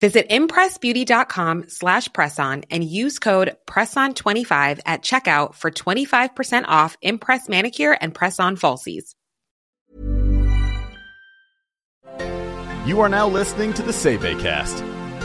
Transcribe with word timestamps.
Visit 0.00 0.28
impressbeauty.com 0.28 1.64
slash 1.68 2.08
presson 2.10 2.64
and 2.70 2.84
use 2.84 3.18
code 3.18 3.56
PRESSON25 3.66 4.80
at 4.86 5.02
checkout 5.02 5.54
for 5.54 5.70
25% 5.72 6.64
off 6.68 6.96
Impress 7.02 7.48
Manicure 7.48 7.98
and 8.00 8.14
Press-On 8.14 8.56
Falsies. 8.56 9.14
You 12.86 13.00
are 13.00 13.08
now 13.08 13.28
listening 13.28 13.74
to 13.74 13.82
the 13.82 13.92
Sebe 13.92 14.40
Cast, 14.40 14.78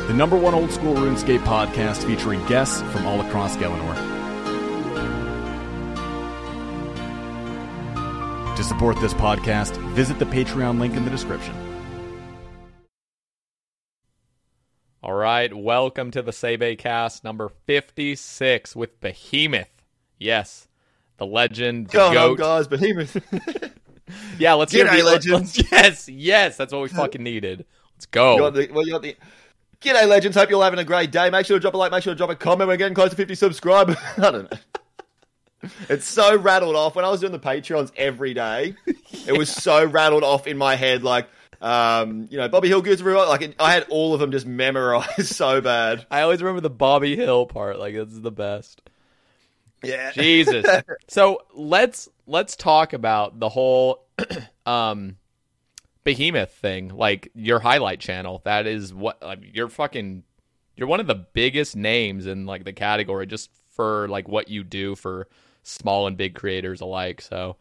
the 0.08 0.14
number 0.14 0.36
one 0.36 0.54
old 0.54 0.72
school 0.72 0.96
RuneScape 0.96 1.40
podcast 1.46 2.04
featuring 2.06 2.44
guests 2.48 2.82
from 2.92 3.06
all 3.06 3.22
across 3.22 3.56
Gielinor. 3.56 3.96
To 8.58 8.64
support 8.64 9.00
this 9.00 9.14
podcast, 9.14 9.78
visit 9.94 10.20
the 10.20 10.26
Patreon 10.26 10.80
link 10.80 10.96
in 10.96 11.06
the 11.06 11.12
description. 11.12 11.56
All 15.04 15.14
right, 15.14 15.54
welcome 15.54 16.12
to 16.12 16.22
the 16.22 16.32
Sebe 16.32 16.78
cast 16.78 17.24
number 17.26 17.50
56 17.68 18.74
with 18.76 19.00
Behemoth. 19.02 19.68
Yes, 20.18 20.68
the 21.18 21.26
legend, 21.26 21.88
the 21.88 21.94
Go 21.94 22.08
on, 22.08 22.14
goat. 22.14 22.38
guys, 22.40 22.68
Behemoth. 22.68 23.18
Yeah, 24.38 24.54
let's 24.56 24.74
hear 24.74 24.86
G'day, 24.86 25.02
legends. 25.04 25.58
let's- 25.58 25.72
Yes, 25.72 26.10
yes, 26.10 26.58
that's 26.58 26.74
what 26.74 26.82
we 26.82 26.90
fucking 26.90 27.24
needed. 27.24 27.66
Let's 27.96 28.06
go. 28.06 28.34
You 28.36 28.40
got 28.42 28.54
the, 28.54 28.70
well, 28.72 28.86
you 28.86 28.92
got 28.92 29.02
the. 29.02 29.16
G'day, 29.82 30.08
legends. 30.08 30.36
Hope 30.36 30.50
you're 30.50 30.58
all 30.58 30.64
having 30.64 30.80
a 30.80 30.84
great 30.84 31.10
day. 31.10 31.30
Make 31.30 31.46
sure 31.46 31.56
to 31.56 31.62
drop 31.62 31.74
a 31.74 31.78
like. 31.78 31.92
Make 31.92 32.04
sure 32.04 32.14
to 32.14 32.18
drop 32.18 32.30
a 32.30 32.36
comment. 32.36 32.68
We're 32.68 32.76
getting 32.78 32.94
close 32.96 33.12
to 33.12 33.16
50 33.16 33.34
subscribers. 33.36 33.96
I 34.18 34.32
don't 34.32 34.52
know. 34.52 34.58
It's 35.90 36.06
so 36.06 36.36
rattled 36.38 36.76
off. 36.76 36.96
When 36.96 37.06
I 37.06 37.10
was 37.10 37.22
doing 37.22 37.32
the 37.32 37.40
Patreons 37.40 37.92
every 37.96 38.34
day, 38.34 38.76
it 39.26 39.38
was 39.38 39.50
so 39.50 39.86
rattled 39.86 40.24
off 40.26 40.48
in 40.48 40.58
my 40.58 40.76
head. 40.76 41.02
Like, 41.02 41.28
um, 41.64 42.28
you 42.30 42.38
know, 42.38 42.50
Bobby 42.50 42.68
Hill 42.68 42.84
a 42.86 43.14
like 43.30 43.42
it, 43.42 43.56
I 43.58 43.74
had 43.74 43.86
all 43.90 44.14
of 44.14 44.20
them 44.20 44.32
just 44.32 44.46
memorized 44.46 45.28
so 45.34 45.62
bad. 45.62 46.06
I 46.12 46.22
always 46.22 46.42
remember 46.44 46.60
the 46.60 46.70
Bobby 46.70 47.16
Hill 47.16 47.46
part. 47.46 47.80
Like 47.80 47.96
this 47.96 48.10
is 48.10 48.22
the 48.22 48.32
best. 48.32 48.82
Yeah. 49.82 50.12
Jesus. 50.12 50.66
so 51.08 51.40
let's 51.56 52.10
let's 52.28 52.58
talk 52.58 52.92
about 52.92 53.40
the 53.40 53.48
whole 53.48 54.06
um 54.66 55.16
behemoth 56.04 56.52
thing, 56.52 56.90
like 56.90 57.32
your 57.34 57.60
highlight 57.60 58.02
channel. 58.02 58.42
That 58.44 58.68
is 58.68 58.94
what 58.94 59.24
like, 59.24 59.40
you're 59.54 59.70
fucking 59.70 60.24
you're 60.76 60.90
one 60.90 61.00
of 61.00 61.08
the 61.08 61.16
biggest 61.16 61.78
names 61.78 62.26
in 62.28 62.46
like 62.46 62.66
the 62.66 62.74
category 62.74 63.26
just 63.26 63.50
for 63.72 64.10
like 64.10 64.28
what 64.28 64.50
you 64.50 64.66
do 64.66 64.96
for 64.96 65.30
small 65.64 66.08
and 66.08 66.18
big 66.18 66.36
creators 66.36 66.82
alike. 66.82 67.22
So 67.22 67.56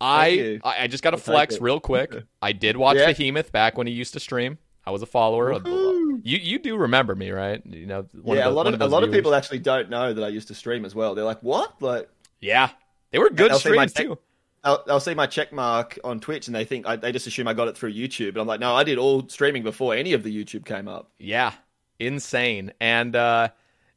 I. 0.00 0.60
I 0.64 0.84
I 0.84 0.86
just 0.86 1.02
got 1.02 1.10
to 1.10 1.16
flex 1.18 1.56
it. 1.56 1.62
real 1.62 1.80
quick. 1.80 2.14
I 2.42 2.52
did 2.52 2.76
watch 2.76 2.96
Yeah. 2.96 3.12
Behemoth 3.12 3.52
back 3.52 3.76
when 3.76 3.86
he 3.86 3.92
used 3.92 4.12
to 4.14 4.20
stream. 4.20 4.58
I 4.86 4.90
was 4.90 5.02
a 5.02 5.06
follower. 5.06 5.50
Of, 5.52 5.66
you 5.66 6.38
you 6.38 6.58
do 6.58 6.76
remember 6.76 7.14
me, 7.14 7.30
right? 7.30 7.60
You 7.66 7.84
know, 7.86 8.06
one 8.22 8.38
yeah, 8.38 8.46
of 8.46 8.52
a 8.52 8.56
lot 8.56 8.64
one 8.64 8.74
of, 8.74 8.80
a 8.80 8.86
lot 8.86 9.04
of 9.04 9.12
people 9.12 9.34
actually 9.34 9.58
don't 9.58 9.90
know 9.90 10.14
that 10.14 10.24
I 10.24 10.28
used 10.28 10.48
to 10.48 10.54
stream 10.54 10.84
as 10.86 10.94
well. 10.94 11.14
They're 11.14 11.24
like, 11.26 11.42
"What?" 11.42 11.82
Like, 11.82 12.08
Yeah, 12.40 12.70
they 13.10 13.18
were 13.18 13.28
good 13.28 13.54
streams 13.56 13.92
tech- 13.92 14.06
too. 14.06 14.18
They'll, 14.64 14.82
they'll 14.86 15.00
see 15.00 15.14
my 15.14 15.26
check 15.26 15.52
mark 15.52 15.98
on 16.02 16.18
Twitch 16.20 16.46
and 16.48 16.56
they 16.56 16.64
think 16.64 16.86
I, 16.86 16.96
they 16.96 17.12
just 17.12 17.26
assume 17.26 17.46
I 17.46 17.54
got 17.54 17.68
it 17.68 17.76
through 17.76 17.92
YouTube. 17.92 18.30
And 18.30 18.38
I'm 18.38 18.46
like, 18.46 18.58
no, 18.60 18.74
I 18.74 18.82
did 18.82 18.98
all 18.98 19.28
streaming 19.28 19.62
before 19.62 19.94
any 19.94 20.14
of 20.14 20.22
the 20.24 20.44
YouTube 20.44 20.64
came 20.64 20.88
up. 20.88 21.10
Yeah, 21.18 21.52
insane, 21.98 22.72
and 22.80 23.14
uh, 23.14 23.48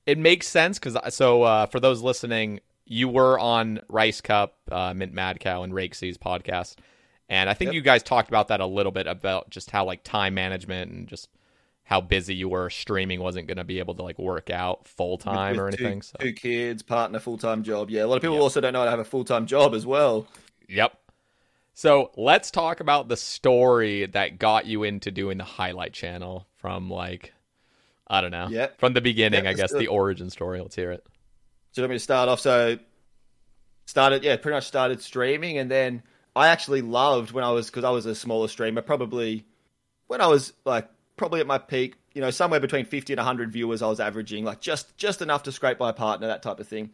it 0.05 0.17
makes 0.17 0.47
sense 0.47 0.77
because 0.77 0.97
so 1.15 1.43
uh, 1.43 1.65
for 1.67 1.79
those 1.79 2.01
listening, 2.01 2.59
you 2.91 3.07
were 3.07 3.39
on 3.39 3.79
Rice 3.87 4.19
Cup, 4.19 4.57
uh, 4.69 4.93
Mint 4.93 5.13
Mad 5.13 5.39
Cow, 5.39 5.63
and 5.63 5.71
Rakesy's 5.71 6.17
podcast, 6.17 6.75
and 7.29 7.49
I 7.49 7.53
think 7.53 7.69
Yep. 7.69 7.75
you 7.75 7.81
guys 7.81 8.03
talked 8.03 8.27
about 8.27 8.49
that 8.49 8.59
a 8.59 8.65
little 8.65 8.91
bit 8.91 9.07
about 9.07 9.49
just 9.49 9.71
how 9.71 9.85
like 9.85 10.03
time 10.03 10.33
management 10.33 10.91
and 10.91 11.07
just 11.07 11.29
how 11.83 12.01
busy 12.01 12.35
you 12.35 12.49
were 12.49 12.69
streaming 12.69 13.21
wasn't 13.21 13.47
going 13.47 13.57
to 13.57 13.63
be 13.63 13.79
able 13.79 13.95
to 13.95 14.03
like 14.03 14.19
work 14.19 14.49
out 14.49 14.87
full 14.87 15.17
time 15.17 15.57
or 15.59 15.65
with 15.67 15.77
two- 15.77 15.85
anything. 15.85 16.01
So 16.01 16.17
Two, 16.19 16.33
kids, 16.33 16.83
partner, 16.83 17.19
full 17.19 17.37
time 17.37 17.63
job. 17.63 17.89
Yeah, 17.89 18.03
a 18.03 18.07
lot 18.07 18.15
of 18.17 18.21
people 18.21 18.35
Yep. 18.35 18.43
also 18.43 18.59
don't 18.61 18.73
know 18.73 18.79
how 18.79 18.85
to 18.85 18.91
have 18.91 18.99
a 18.99 19.05
full 19.05 19.23
time 19.23 19.45
job 19.45 19.73
as 19.73 19.85
well. 19.85 20.27
Yep. 20.67 20.93
So 21.73 22.11
let's 22.17 22.51
talk 22.51 22.81
about 22.81 23.07
the 23.07 23.15
story 23.17 24.05
that 24.07 24.37
got 24.37 24.65
you 24.65 24.83
into 24.83 25.11
doing 25.11 25.37
the 25.37 25.43
highlight 25.45 25.93
channel 25.93 26.45
from 26.57 26.89
like 26.89 27.33
I 28.07 28.19
don't 28.19 28.31
know. 28.31 28.47
Yep. 28.49 28.79
From 28.79 28.91
the 28.93 29.01
beginning, 29.01 29.45
Yep, 29.45 29.53
I 29.53 29.55
guess 29.55 29.71
the 29.73 29.87
origin 29.87 30.29
story. 30.29 30.59
Let's 30.61 30.75
hear 30.75 30.91
it. 30.91 31.05
So 31.71 31.81
let 31.81 31.89
me 31.89 31.95
to 31.95 31.99
start 31.99 32.29
off. 32.29 32.39
So 32.39 32.77
started, 33.85 34.23
yeah, 34.23 34.35
pretty 34.37 34.55
much 34.55 34.65
started 34.65 35.01
streaming, 35.01 35.57
and 35.57 35.69
then 35.69 36.03
I 36.35 36.47
actually 36.47 36.81
loved 36.81 37.31
when 37.31 37.43
I 37.43 37.51
was 37.51 37.67
because 37.67 37.83
I 37.83 37.89
was 37.89 38.05
a 38.05 38.15
smaller 38.15 38.47
streamer. 38.47 38.81
Probably 38.81 39.45
when 40.07 40.21
I 40.21 40.27
was 40.27 40.53
like 40.65 40.89
probably 41.17 41.39
at 41.39 41.47
my 41.47 41.57
peak, 41.57 41.95
you 42.13 42.21
know, 42.21 42.31
somewhere 42.31 42.59
between 42.59 42.85
fifty 42.85 43.13
and 43.13 43.19
hundred 43.19 43.51
viewers, 43.51 43.81
I 43.81 43.87
was 43.87 43.99
averaging 43.99 44.43
like 44.43 44.59
just 44.59 44.95
just 44.97 45.21
enough 45.21 45.43
to 45.43 45.51
scrape 45.51 45.77
by 45.77 45.91
partner, 45.91 46.27
that 46.27 46.43
type 46.43 46.59
of 46.59 46.67
thing. 46.67 46.91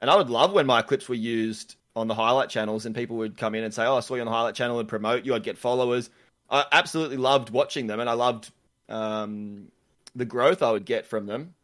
And 0.00 0.10
I 0.10 0.16
would 0.16 0.30
love 0.30 0.52
when 0.52 0.66
my 0.66 0.82
clips 0.82 1.08
were 1.08 1.14
used 1.14 1.76
on 1.96 2.08
the 2.08 2.14
highlight 2.14 2.50
channels, 2.50 2.86
and 2.86 2.94
people 2.94 3.16
would 3.16 3.36
come 3.36 3.54
in 3.54 3.64
and 3.64 3.72
say, 3.72 3.84
"Oh, 3.86 3.96
I 3.96 4.00
saw 4.00 4.14
you 4.14 4.20
on 4.20 4.26
the 4.26 4.32
highlight 4.32 4.54
channel," 4.54 4.78
and 4.80 4.88
promote 4.88 5.24
you. 5.24 5.34
I'd 5.34 5.42
get 5.42 5.58
followers. 5.58 6.10
I 6.50 6.64
absolutely 6.72 7.16
loved 7.16 7.50
watching 7.50 7.86
them, 7.86 8.00
and 8.00 8.10
I 8.10 8.12
loved 8.12 8.50
um, 8.88 9.68
the 10.14 10.24
growth 10.24 10.62
I 10.62 10.72
would 10.72 10.84
get 10.84 11.06
from 11.06 11.26
them. 11.26 11.54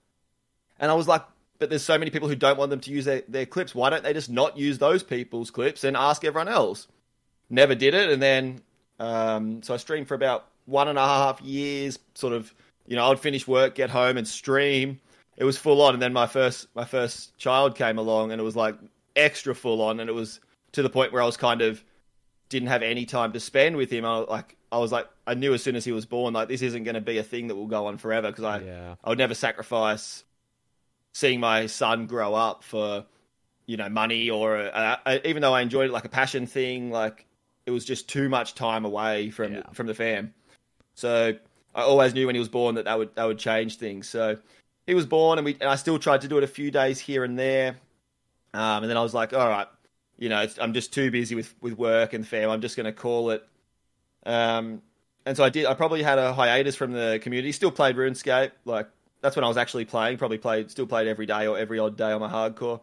And 0.78 0.90
I 0.90 0.94
was 0.94 1.06
like, 1.06 1.22
but 1.60 1.68
there's 1.68 1.84
so 1.84 1.98
many 1.98 2.10
people 2.10 2.26
who 2.28 2.34
don't 2.34 2.58
want 2.58 2.70
them 2.70 2.80
to 2.80 2.90
use 2.90 3.04
their, 3.04 3.22
their 3.28 3.46
clips. 3.46 3.74
Why 3.74 3.90
don't 3.90 4.02
they 4.02 4.14
just 4.14 4.30
not 4.30 4.56
use 4.56 4.78
those 4.78 5.02
people's 5.02 5.50
clips 5.50 5.84
and 5.84 5.96
ask 5.96 6.24
everyone 6.24 6.48
else? 6.48 6.88
Never 7.50 7.74
did 7.74 7.94
it. 7.94 8.10
And 8.10 8.20
then, 8.20 8.62
um, 8.98 9.62
so 9.62 9.74
I 9.74 9.76
streamed 9.76 10.08
for 10.08 10.14
about 10.14 10.46
one 10.64 10.88
and 10.88 10.98
a 10.98 11.04
half 11.04 11.40
years, 11.42 11.98
sort 12.14 12.32
of, 12.32 12.52
you 12.86 12.96
know, 12.96 13.10
I'd 13.10 13.20
finish 13.20 13.46
work, 13.46 13.74
get 13.74 13.90
home 13.90 14.16
and 14.16 14.26
stream. 14.26 15.00
It 15.36 15.44
was 15.44 15.58
full 15.58 15.82
on. 15.82 15.92
And 15.92 16.02
then 16.02 16.14
my 16.14 16.26
first, 16.26 16.66
my 16.74 16.84
first 16.86 17.36
child 17.36 17.76
came 17.76 17.98
along 17.98 18.32
and 18.32 18.40
it 18.40 18.44
was 18.44 18.56
like 18.56 18.76
extra 19.14 19.54
full 19.54 19.82
on. 19.82 20.00
And 20.00 20.08
it 20.08 20.14
was 20.14 20.40
to 20.72 20.82
the 20.82 20.90
point 20.90 21.12
where 21.12 21.22
I 21.22 21.26
was 21.26 21.36
kind 21.36 21.60
of, 21.60 21.84
didn't 22.48 22.68
have 22.68 22.82
any 22.82 23.04
time 23.04 23.32
to 23.32 23.40
spend 23.40 23.76
with 23.76 23.90
him. 23.90 24.04
I 24.04 24.16
like, 24.18 24.56
I 24.72 24.78
was 24.78 24.90
like, 24.90 25.08
I 25.26 25.34
knew 25.34 25.54
as 25.54 25.62
soon 25.62 25.76
as 25.76 25.84
he 25.84 25.92
was 25.92 26.06
born, 26.06 26.32
like 26.34 26.48
this 26.48 26.62
isn't 26.62 26.84
going 26.84 26.94
to 26.94 27.00
be 27.00 27.18
a 27.18 27.22
thing 27.22 27.48
that 27.48 27.54
will 27.54 27.66
go 27.68 27.86
on 27.86 27.98
forever 27.98 28.28
because 28.28 28.44
I, 28.44 28.60
Yeah. 28.60 28.94
I 29.04 29.08
would 29.10 29.18
never 29.18 29.34
sacrifice 29.34 30.24
seeing 31.12 31.40
my 31.40 31.66
son 31.66 32.06
grow 32.06 32.34
up 32.34 32.62
for 32.62 33.04
you 33.66 33.76
know 33.76 33.88
money 33.88 34.30
or 34.30 34.56
uh, 34.56 34.96
uh, 35.06 35.18
even 35.24 35.42
though 35.42 35.54
I 35.54 35.60
enjoyed 35.60 35.90
it 35.90 35.92
like 35.92 36.04
a 36.04 36.08
passion 36.08 36.46
thing 36.46 36.90
like 36.90 37.26
it 37.66 37.70
was 37.70 37.84
just 37.84 38.08
too 38.08 38.28
much 38.28 38.54
time 38.54 38.84
away 38.84 39.30
from 39.30 39.54
Yeah. 39.54 39.62
from 39.72 39.86
the 39.86 39.94
fam 39.94 40.34
so 40.94 41.34
I 41.74 41.82
always 41.82 42.14
knew 42.14 42.26
when 42.26 42.34
he 42.34 42.40
was 42.40 42.48
born 42.48 42.74
that 42.76 42.84
that 42.84 42.98
would 42.98 43.14
that 43.14 43.24
would 43.24 43.38
change 43.38 43.76
things 43.76 44.08
so 44.08 44.36
he 44.86 44.94
was 44.94 45.06
born 45.06 45.38
and 45.38 45.44
we 45.44 45.56
and 45.60 45.68
I 45.68 45.76
still 45.76 45.98
tried 45.98 46.22
to 46.22 46.28
do 46.28 46.38
it 46.38 46.44
a 46.44 46.48
few 46.48 46.70
days 46.70 46.98
here 46.98 47.24
and 47.24 47.38
there 47.38 47.76
um, 48.52 48.82
and 48.82 48.90
then 48.90 48.96
I 48.96 49.02
was 49.02 49.14
like 49.14 49.32
all 49.32 49.48
right 49.48 49.68
you 50.20 50.28
know, 50.28 50.42
it's, 50.42 50.58
I'm 50.58 50.74
just 50.74 50.92
too 50.92 51.10
busy 51.10 51.34
with 51.34 51.52
with 51.60 51.76
work 51.76 52.12
and 52.12 52.28
fam. 52.28 52.50
I'm 52.50 52.60
just 52.60 52.76
going 52.76 52.84
to 52.84 52.92
call 52.92 53.30
it. 53.30 53.44
Um, 54.26 54.82
and 55.24 55.34
so 55.36 55.42
I 55.42 55.48
did. 55.48 55.64
I 55.64 55.74
probably 55.74 56.02
had 56.02 56.18
a 56.18 56.34
hiatus 56.34 56.76
from 56.76 56.92
the 56.92 57.18
community. 57.22 57.52
Still 57.52 57.70
played 57.70 57.96
RuneScape. 57.96 58.52
Like 58.66 58.88
that's 59.20 59.36
when 59.36 59.44
I 59.44 59.48
was 59.48 59.56
actually 59.56 59.84
playing. 59.84 60.18
Probably 60.18 60.38
played, 60.38 60.70
still 60.70 60.86
played 60.86 61.08
every 61.08 61.26
day 61.26 61.46
or 61.46 61.58
every 61.58 61.78
odd 61.78 61.96
day 61.96 62.12
on 62.12 62.20
my 62.20 62.30
hardcore. 62.30 62.80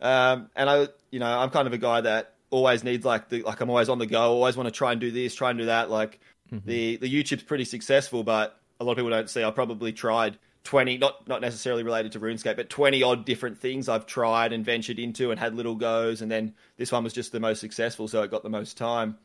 Um, 0.00 0.50
and 0.56 0.68
I, 0.68 0.88
you 1.10 1.20
know, 1.20 1.38
I'm 1.38 1.50
kind 1.50 1.66
of 1.66 1.72
a 1.72 1.78
guy 1.78 2.00
that 2.02 2.34
always 2.50 2.84
needs 2.84 3.04
like 3.04 3.28
the 3.28 3.42
like 3.42 3.60
I'm 3.60 3.70
always 3.70 3.88
on 3.88 3.98
the 3.98 4.06
go. 4.06 4.32
Always 4.32 4.56
want 4.56 4.66
to 4.66 4.72
try 4.72 4.92
and 4.92 5.00
do 5.00 5.10
this, 5.10 5.34
try 5.34 5.50
and 5.50 5.58
do 5.58 5.66
that. 5.66 5.90
Like 5.90 6.20
mm-hmm. 6.52 6.68
the 6.68 6.96
the 6.96 7.08
YouTube's 7.08 7.44
pretty 7.44 7.64
successful, 7.64 8.22
but 8.24 8.58
a 8.80 8.84
lot 8.84 8.92
of 8.92 8.98
people 8.98 9.10
don't 9.10 9.30
see. 9.30 9.44
I 9.44 9.50
probably 9.50 9.92
tried 9.92 10.38
20 10.64 10.98
not 10.98 11.26
not 11.28 11.40
necessarily 11.40 11.82
related 11.82 12.12
to 12.12 12.20
RuneScape, 12.20 12.56
but 12.56 12.68
20 12.68 13.02
odd 13.02 13.24
different 13.24 13.58
things 13.58 13.88
I've 13.88 14.06
tried 14.06 14.52
and 14.52 14.64
ventured 14.64 14.98
into 14.98 15.30
and 15.30 15.38
had 15.40 15.54
little 15.54 15.74
goes 15.76 16.22
and 16.22 16.30
then 16.30 16.54
this 16.76 16.92
one 16.92 17.04
was 17.04 17.12
just 17.12 17.32
the 17.32 17.40
most 17.40 17.60
successful 17.60 18.08
so 18.08 18.22
it 18.22 18.30
got 18.30 18.42
the 18.42 18.50
most 18.50 18.76
time. 18.76 19.18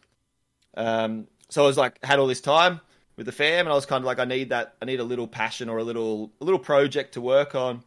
Um, 0.76 1.28
so 1.50 1.64
I 1.64 1.68
was 1.68 1.78
like 1.78 2.04
had 2.04 2.20
all 2.20 2.28
this 2.28 2.42
time 2.42 2.82
with 3.18 3.26
the 3.26 3.32
fam 3.32 3.66
and 3.66 3.70
I 3.70 3.76
was 3.76 3.86
kind 3.86 4.02
of 4.02 4.06
like 4.06 4.20
I 4.20 4.26
need 4.26 4.50
that 4.50 4.76
I 4.82 4.86
need 4.86 5.00
a 5.00 5.04
little 5.04 5.28
passion 5.28 5.70
or 5.70 5.80
a 5.80 5.84
little 5.84 6.32
a 6.40 6.46
little 6.46 6.60
project 6.60 7.16
to 7.16 7.22
work 7.22 7.56
on. 7.56 7.84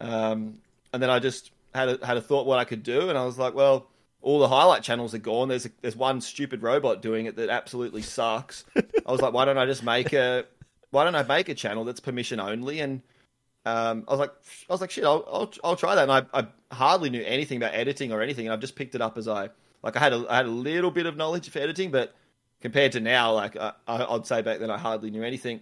Um, 0.00 0.58
and 0.92 1.02
then 1.02 1.10
I 1.10 1.18
just 1.20 1.52
had 1.74 1.88
a, 1.88 2.06
had 2.06 2.16
a 2.16 2.20
thought 2.20 2.46
what 2.46 2.58
I 2.58 2.64
could 2.64 2.82
do 2.82 3.08
and 3.08 3.16
I 3.16 3.24
was 3.24 3.38
like, 3.38 3.54
well, 3.54 3.86
all 4.20 4.38
the 4.38 4.48
highlight 4.48 4.82
channels 4.82 5.14
are 5.14 5.18
gone. 5.18 5.48
There's 5.48 5.66
a, 5.66 5.70
there's 5.80 5.96
one 5.96 6.20
stupid 6.20 6.62
robot 6.62 7.00
doing 7.00 7.26
it 7.26 7.36
that 7.36 7.48
absolutely 7.48 8.02
sucks. 8.02 8.64
I 9.06 9.12
was 9.12 9.22
like, 9.22 9.32
why 9.32 9.44
don't 9.44 9.58
I 9.58 9.66
just 9.66 9.82
make 9.82 10.12
a 10.12 10.44
why 10.90 11.04
don't 11.04 11.14
I 11.14 11.22
make 11.22 11.48
a 11.48 11.54
channel 11.54 11.84
that's 11.84 12.00
permission 12.00 12.40
only? 12.40 12.80
And 12.80 13.02
um, 13.66 14.04
I 14.06 14.12
was 14.12 14.20
like, 14.20 14.30
I 14.68 14.72
was 14.72 14.80
like, 14.80 14.90
shit, 14.90 15.04
I'll, 15.04 15.24
I'll, 15.30 15.52
I'll 15.64 15.76
try 15.76 15.94
that. 15.94 16.08
And 16.08 16.12
I, 16.12 16.40
I 16.40 16.46
hardly 16.74 17.10
knew 17.10 17.22
anything 17.24 17.56
about 17.56 17.74
editing 17.74 18.12
or 18.12 18.22
anything, 18.22 18.46
and 18.46 18.52
I've 18.52 18.60
just 18.60 18.76
picked 18.76 18.94
it 18.94 19.00
up 19.00 19.18
as 19.18 19.26
I 19.26 19.50
like. 19.82 19.96
I 19.96 20.00
had 20.00 20.12
a, 20.12 20.26
I 20.28 20.36
had 20.36 20.46
a 20.46 20.50
little 20.50 20.90
bit 20.90 21.06
of 21.06 21.16
knowledge 21.16 21.50
for 21.50 21.58
editing, 21.58 21.90
but 21.90 22.14
compared 22.64 22.92
to 22.92 23.00
now, 23.00 23.32
like 23.32 23.56
I, 23.56 23.72
I'd 23.86 24.26
say 24.26 24.42
back 24.42 24.58
then, 24.58 24.70
I 24.70 24.78
hardly 24.78 25.10
knew 25.10 25.22
anything. 25.22 25.60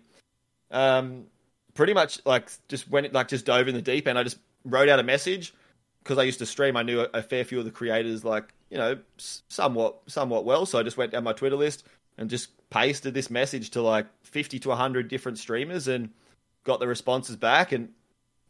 Um, 0.70 1.26
pretty 1.74 1.92
much 1.92 2.20
like 2.24 2.48
just 2.68 2.88
went 2.88 3.12
like 3.12 3.28
just 3.28 3.44
dove 3.44 3.68
in 3.68 3.74
the 3.74 3.82
deep 3.82 4.08
end. 4.08 4.18
I 4.18 4.22
just 4.22 4.38
wrote 4.64 4.88
out 4.88 4.98
a 4.98 5.02
message 5.02 5.52
because 6.02 6.16
I 6.16 6.22
used 6.22 6.38
to 6.38 6.46
stream. 6.46 6.76
I 6.76 6.82
knew 6.82 7.00
a, 7.00 7.08
a 7.14 7.22
fair 7.22 7.44
few 7.44 7.58
of 7.58 7.64
the 7.64 7.70
creators, 7.70 8.24
like 8.24 8.54
you 8.70 8.78
know, 8.78 8.98
somewhat 9.18 9.98
somewhat 10.06 10.46
well. 10.46 10.64
So 10.64 10.78
I 10.78 10.82
just 10.82 10.96
went 10.96 11.12
down 11.12 11.24
my 11.24 11.34
Twitter 11.34 11.56
list 11.56 11.84
and 12.18 12.30
just 12.30 12.50
pasted 12.70 13.14
this 13.14 13.30
message 13.30 13.70
to 13.70 13.82
like 13.82 14.06
50 14.22 14.58
to 14.60 14.68
100 14.70 15.08
different 15.08 15.38
streamers 15.38 15.88
and 15.88 16.08
got 16.64 16.80
the 16.80 16.86
responses 16.86 17.36
back. 17.36 17.72
And, 17.72 17.90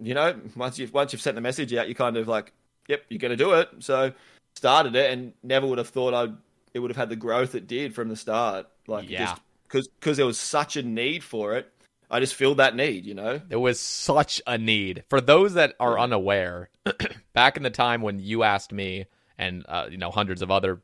you 0.00 0.14
know, 0.14 0.38
once 0.56 0.78
you've, 0.78 0.92
once 0.92 1.12
you've 1.12 1.22
sent 1.22 1.34
the 1.34 1.40
message 1.40 1.72
out, 1.74 1.88
you 1.88 1.94
kind 1.94 2.16
of 2.16 2.28
like, 2.28 2.52
yep, 2.88 3.02
you're 3.08 3.18
to 3.18 3.36
do 3.36 3.52
it. 3.54 3.68
So 3.80 4.12
started 4.54 4.94
it 4.94 5.10
and 5.10 5.32
never 5.42 5.66
would 5.66 5.78
have 5.78 5.88
thought 5.88 6.14
I'd, 6.14 6.36
it 6.74 6.78
would 6.78 6.90
have 6.90 6.96
had 6.96 7.08
the 7.08 7.16
growth 7.16 7.54
it 7.54 7.66
did 7.66 7.94
from 7.94 8.08
the 8.08 8.16
start. 8.16 8.66
Like, 8.86 9.08
yeah. 9.08 9.36
because 9.64 9.88
because 9.88 10.16
there 10.16 10.26
was 10.26 10.38
such 10.38 10.76
a 10.76 10.82
need 10.82 11.22
for 11.22 11.56
it. 11.56 11.70
I 12.10 12.20
just 12.20 12.34
filled 12.34 12.58
that 12.58 12.76
need, 12.76 13.06
you 13.06 13.14
know? 13.14 13.40
There 13.48 13.58
was 13.58 13.80
such 13.80 14.42
a 14.46 14.58
need. 14.58 15.04
For 15.08 15.22
those 15.22 15.54
that 15.54 15.74
are 15.80 15.98
unaware, 15.98 16.68
back 17.32 17.56
in 17.56 17.62
the 17.62 17.70
time 17.70 18.02
when 18.02 18.20
you 18.20 18.42
asked 18.42 18.70
me 18.70 19.06
and, 19.38 19.64
uh, 19.66 19.86
you 19.90 19.96
know, 19.96 20.10
hundreds 20.10 20.42
of 20.42 20.50
other 20.50 20.82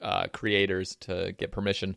uh, 0.00 0.28
creators 0.28 0.94
to 1.00 1.32
get 1.36 1.50
permission, 1.50 1.96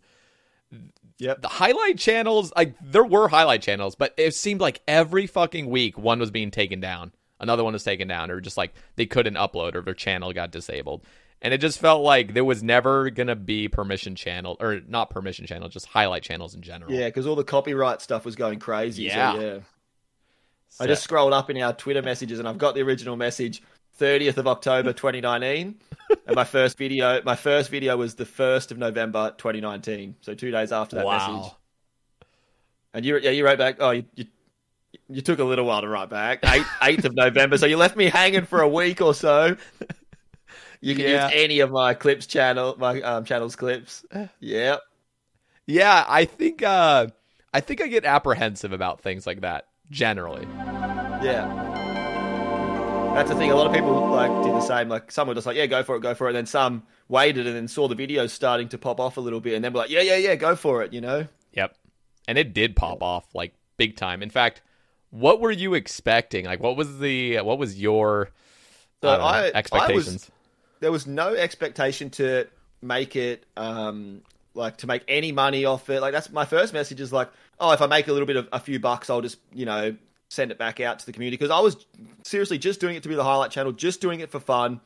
Yep. 1.20 1.42
The 1.42 1.48
highlight 1.48 1.98
channels, 1.98 2.52
like 2.56 2.76
there 2.82 3.04
were 3.04 3.28
highlight 3.28 3.62
channels, 3.62 3.96
but 3.96 4.14
it 4.18 4.34
seemed 4.34 4.62
like 4.62 4.82
every 4.88 5.28
fucking 5.28 5.70
week 5.70 5.98
one 5.98 6.20
was 6.20 6.32
being 6.32 6.52
taken 6.52 6.80
down, 6.80 7.12
another 7.40 7.64
one 7.64 7.74
was 7.74 7.84
taken 7.84 8.08
down, 8.08 8.32
or 8.32 8.42
just 8.42 8.58
like 8.58 8.74
they 8.96 9.06
couldn't 9.06 9.36
upload 9.36 9.76
or 9.76 9.82
their 9.82 9.94
channel 9.94 10.34
got 10.34 10.52
disabled. 10.52 11.04
And 11.44 11.54
it 11.54 11.60
just 11.60 11.78
felt 11.78 12.02
like 12.02 12.34
there 12.34 12.46
was 12.46 12.64
never 12.64 13.10
gonna 13.10 13.36
be 13.36 13.68
permission 13.68 14.16
channel 14.16 14.56
or 14.62 14.80
not 14.88 15.10
permission 15.10 15.46
channel, 15.46 15.68
just 15.68 15.86
highlight 15.86 16.24
channels 16.24 16.56
in 16.56 16.62
general. 16.62 16.92
Yeah, 16.92 17.08
because 17.08 17.28
all 17.28 17.36
the 17.36 17.44
copyright 17.44 18.02
stuff 18.02 18.24
was 18.24 18.38
going 18.38 18.60
crazy. 18.60 19.04
Yeah. 19.04 19.34
So, 19.34 19.42
yeah. 19.42 19.60
I 20.80 20.88
just 20.88 21.04
scrolled 21.04 21.34
up 21.34 21.50
in 21.50 21.62
our 21.62 21.74
Twitter 21.74 22.02
messages 22.02 22.40
and 22.40 22.48
I've 22.48 22.58
got 22.58 22.76
the 22.76 22.82
original 22.82 23.18
message 23.18 23.62
30th 24.00 24.38
of 24.38 24.48
October 24.48 24.94
2019. 24.94 25.76
and 26.26 26.36
my 26.36 26.46
first 26.46 26.78
video, 26.78 27.22
my 27.24 27.36
first 27.36 27.70
video 27.70 27.98
was 27.98 28.16
the 28.16 28.26
1st 28.26 28.72
of 28.72 28.78
November 28.78 29.34
2019. 29.38 30.16
So 30.22 30.34
two 30.34 30.50
days 30.50 30.72
after 30.72 30.96
that 30.96 31.06
wow. 31.06 31.36
message. 31.36 31.52
And 32.94 33.06
you, 33.06 33.18
yeah, 33.20 33.32
you 33.32 33.46
wrote 33.46 33.58
back, 33.58 33.78
oh, 33.80 33.92
you, 33.92 34.06
you, 34.16 34.26
you 35.10 35.22
took 35.22 35.40
a 35.40 35.44
little 35.44 35.66
while 35.66 35.82
to 35.82 35.90
write 35.90 36.10
back. 36.10 36.42
8th, 36.44 36.66
8th 36.82 37.06
of 37.06 37.16
November. 37.16 37.58
So 37.58 37.66
you 37.66 37.76
left 37.76 37.98
me 37.98 38.06
hanging 38.06 38.46
for 38.46 38.62
a 38.62 38.68
week 38.68 39.02
or 39.02 39.14
so. 39.14 39.58
You 40.84 40.96
can 40.96 41.06
yeah. 41.06 41.30
use 41.30 41.34
any 41.36 41.60
of 41.62 41.72
my 41.72 41.94
clips 41.94 42.26
channel, 42.26 42.76
my 42.78 43.02
um, 43.02 43.26
channel's 43.26 43.56
clips. 43.56 44.06
Yeah. 44.40 44.78
Yeah, 45.66 46.04
I 46.06 46.26
think, 46.26 46.62
uh, 46.62 47.08
I 47.54 47.62
think 47.62 47.82
I 47.82 47.88
get 47.88 48.04
apprehensive 48.04 48.74
about 48.74 49.00
things 49.00 49.26
like 49.26 49.42
that 49.42 49.68
generally. 49.90 50.46
Yeah 51.24 51.74
that's 53.14 53.30
the 53.30 53.36
thing. 53.36 53.52
A 53.52 53.56
lot 53.56 53.68
of 53.68 53.74
people 53.74 54.10
like 54.10 54.32
did 54.44 54.54
the 54.54 54.62
same. 54.62 54.90
Like 54.90 55.12
some 55.12 55.28
were 55.28 55.36
just 55.36 55.46
like, 55.46 55.56
yeah, 55.56 55.68
go 55.68 55.84
for 55.84 55.96
it, 55.96 56.02
go 56.02 56.16
for 56.16 56.28
it. 56.28 56.32
And 56.32 56.38
then 56.38 56.46
some 56.46 56.84
waited 57.08 57.46
and 57.46 57.56
then 57.56 57.68
saw 57.68 57.88
the 57.88 57.96
videos 57.96 58.32
starting 58.32 58.70
to 58.70 58.78
pop 58.78 59.00
off 59.00 59.18
a 59.18 59.22
little 59.22 59.40
bit, 59.40 59.54
and 59.54 59.64
then 59.64 59.74
were 59.74 59.82
like, 59.82 59.90
yeah, 59.90 60.02
yeah, 60.02 60.18
yeah, 60.18 60.36
go 60.36 60.56
for 60.56 60.84
it. 60.84 60.94
You 60.94 61.02
know? 61.02 61.28
Yep. 61.54 61.76
And 62.28 62.38
it 62.38 62.54
did 62.54 62.76
pop 62.76 63.04
off 63.04 63.26
like 63.34 63.54
big 63.78 63.96
time. 63.96 64.24
In 64.24 64.30
fact, 64.30 64.62
what 65.12 65.42
were 65.42 65.52
you 65.52 65.74
expecting? 65.74 66.46
Like, 66.46 66.60
what 66.60 66.76
was 66.76 67.00
the 67.00 67.40
what 67.42 67.60
was 67.60 67.80
your 67.80 68.30
so 69.02 69.10
I, 69.10 69.42
I, 69.42 69.52
expectations? 69.54 70.08
I 70.08 70.12
was, 70.14 70.32
there 70.84 70.92
was 70.92 71.08
no 71.08 71.34
expectation 71.34 72.10
to 72.10 72.46
make 72.82 73.16
it 73.16 73.46
um 73.56 74.22
like 74.54 74.78
to 74.78 74.86
make 74.86 75.02
any 75.08 75.32
money 75.32 75.64
off 75.64 75.90
it. 75.90 76.02
Like 76.02 76.12
that's 76.12 76.30
my 76.30 76.44
first 76.44 76.74
message 76.74 77.00
is 77.00 77.14
like, 77.14 77.30
oh, 77.58 77.72
if 77.72 77.82
I 77.82 77.88
make 77.88 78.10
a 78.10 78.12
little 78.12 78.28
bit 78.28 78.36
of 78.36 78.50
a 78.52 78.60
few 78.60 78.80
bucks, 78.80 79.10
I'll 79.10 79.22
just 79.22 79.40
you 79.54 79.66
know 79.66 79.96
send 80.30 80.52
it 80.52 80.58
back 80.58 80.82
out 80.82 81.00
to 81.00 81.06
the 81.06 81.14
community 81.14 81.38
because 81.38 81.52
I 81.52 81.60
was 81.62 81.86
seriously 82.24 82.58
just 82.58 82.82
doing 82.82 82.98
it 82.98 83.04
to 83.04 83.10
be 83.10 83.16
the 83.16 83.24
highlight 83.24 83.52
channel, 83.52 83.72
just 83.72 84.02
doing 84.02 84.20
it 84.20 84.30
for 84.30 84.42
fun. 84.42 84.82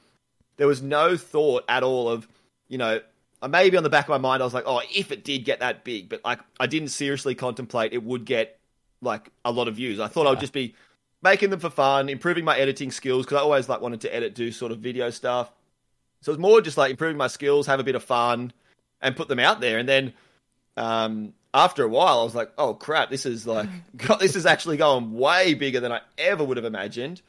There 0.57 0.67
was 0.67 0.81
no 0.81 1.17
thought 1.17 1.63
at 1.67 1.83
all 1.83 2.09
of, 2.09 2.27
you 2.67 2.77
know, 2.77 2.99
maybe 3.47 3.77
on 3.77 3.83
the 3.83 3.89
back 3.89 4.05
of 4.05 4.09
my 4.09 4.17
mind 4.17 4.41
I 4.41 4.45
was 4.45 4.53
like, 4.53 4.65
oh, 4.67 4.81
if 4.93 5.11
it 5.11 5.23
did 5.23 5.45
get 5.45 5.61
that 5.61 5.83
big, 5.83 6.09
but 6.09 6.21
like 6.23 6.39
I 6.59 6.67
didn't 6.67 6.89
seriously 6.89 7.33
contemplate 7.33 7.93
it 7.93 8.03
would 8.03 8.25
get 8.25 8.59
like 9.01 9.31
a 9.43 9.51
lot 9.51 9.67
of 9.67 9.75
views. 9.75 9.99
I 9.99 10.07
thought 10.07 10.23
yeah. 10.23 10.27
I 10.27 10.31
would 10.31 10.41
just 10.41 10.53
be 10.53 10.75
making 11.23 11.49
them 11.49 11.59
for 11.59 11.71
fun, 11.71 12.07
improving 12.07 12.45
my 12.45 12.57
editing 12.57 12.91
skills 12.91 13.25
because 13.25 13.37
I 13.37 13.41
always 13.41 13.67
like 13.67 13.81
wanted 13.81 14.01
to 14.01 14.13
edit, 14.13 14.35
do 14.35 14.51
sort 14.51 14.71
of 14.71 14.79
video 14.79 15.09
stuff. 15.09 15.51
So 16.27 16.33
it's 16.33 16.41
more 16.41 16.59
just 16.59 16.75
like 16.75 16.91
improving 16.91 17.15
my 17.15 17.27
skills, 17.27 17.67
have 17.67 17.79
a 17.79 17.85
bit 17.85 17.95
of 17.95 18.03
fun, 18.03 18.51
and 18.99 19.15
put 19.15 19.29
them 19.29 19.39
out 19.39 19.61
there. 19.61 19.77
And 19.77 19.87
then 19.87 20.13
um, 20.75 21.31
after 21.53 21.85
a 21.85 21.87
while, 21.87 22.19
I 22.19 22.23
was 22.25 22.35
like, 22.35 22.51
"Oh 22.57 22.73
crap! 22.73 23.09
This 23.09 23.25
is 23.25 23.47
like, 23.47 23.69
God, 23.95 24.17
this 24.19 24.35
is 24.35 24.45
actually 24.45 24.75
going 24.75 25.13
way 25.13 25.53
bigger 25.53 25.79
than 25.79 25.93
I 25.93 26.01
ever 26.17 26.43
would 26.43 26.57
have 26.57 26.65
imagined." 26.65 27.21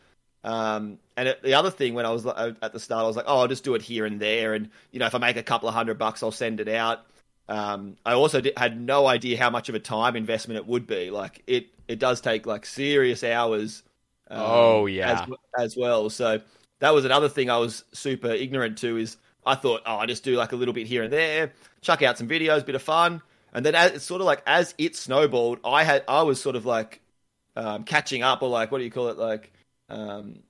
Um, 0.42 0.98
and 1.16 1.28
it, 1.28 1.44
the 1.44 1.54
other 1.54 1.70
thing, 1.70 1.94
when 1.94 2.06
I 2.06 2.10
was 2.10 2.26
uh, 2.26 2.54
at 2.60 2.72
the 2.72 2.80
start, 2.80 3.04
I 3.04 3.06
was 3.06 3.14
like, 3.14 3.26
"Oh, 3.28 3.38
I'll 3.38 3.46
just 3.46 3.62
do 3.62 3.76
it 3.76 3.82
here 3.82 4.04
and 4.04 4.18
there, 4.18 4.52
and 4.54 4.68
you 4.90 4.98
know, 4.98 5.06
if 5.06 5.14
I 5.14 5.18
make 5.18 5.36
a 5.36 5.44
couple 5.44 5.68
of 5.68 5.76
hundred 5.76 5.96
bucks, 5.96 6.24
I'll 6.24 6.32
send 6.32 6.58
it 6.58 6.66
out." 6.66 7.06
Um, 7.48 7.98
I 8.04 8.14
also 8.14 8.40
did, 8.40 8.58
had 8.58 8.80
no 8.80 9.06
idea 9.06 9.38
how 9.38 9.50
much 9.50 9.68
of 9.68 9.76
a 9.76 9.80
time 9.80 10.16
investment 10.16 10.58
it 10.58 10.66
would 10.66 10.88
be. 10.88 11.10
Like 11.10 11.44
it, 11.46 11.68
it 11.86 12.00
does 12.00 12.20
take 12.20 12.46
like 12.46 12.66
serious 12.66 13.22
hours. 13.22 13.84
Um, 14.28 14.42
oh 14.44 14.86
yeah, 14.86 15.24
as, 15.56 15.66
as 15.66 15.76
well. 15.76 16.10
So 16.10 16.40
that 16.80 16.94
was 16.94 17.04
another 17.04 17.28
thing 17.28 17.50
I 17.50 17.58
was 17.58 17.84
super 17.92 18.30
ignorant 18.30 18.78
to. 18.78 18.96
Is 18.96 19.16
I 19.44 19.54
thought, 19.54 19.82
oh, 19.86 19.96
I 19.96 20.06
just 20.06 20.24
do 20.24 20.36
like 20.36 20.52
a 20.52 20.56
little 20.56 20.74
bit 20.74 20.86
here 20.86 21.02
and 21.02 21.12
there, 21.12 21.52
chuck 21.80 22.02
out 22.02 22.18
some 22.18 22.28
videos, 22.28 22.64
bit 22.64 22.74
of 22.74 22.82
fun. 22.82 23.22
And 23.52 23.64
then 23.64 23.74
as, 23.74 23.92
it's 23.92 24.04
sort 24.04 24.20
of 24.20 24.26
like 24.26 24.42
as 24.46 24.74
it 24.78 24.94
snowballed, 24.96 25.60
I 25.64 25.84
had 25.84 26.04
I 26.06 26.22
was 26.22 26.40
sort 26.40 26.56
of 26.56 26.66
like 26.66 27.00
um, 27.56 27.84
catching 27.84 28.22
up 28.22 28.42
or 28.42 28.48
like 28.48 28.70
what 28.70 28.78
do 28.78 28.84
you 28.84 28.90
call 28.90 29.08
it 29.08 29.18
like 29.18 29.52
um, 29.88 30.40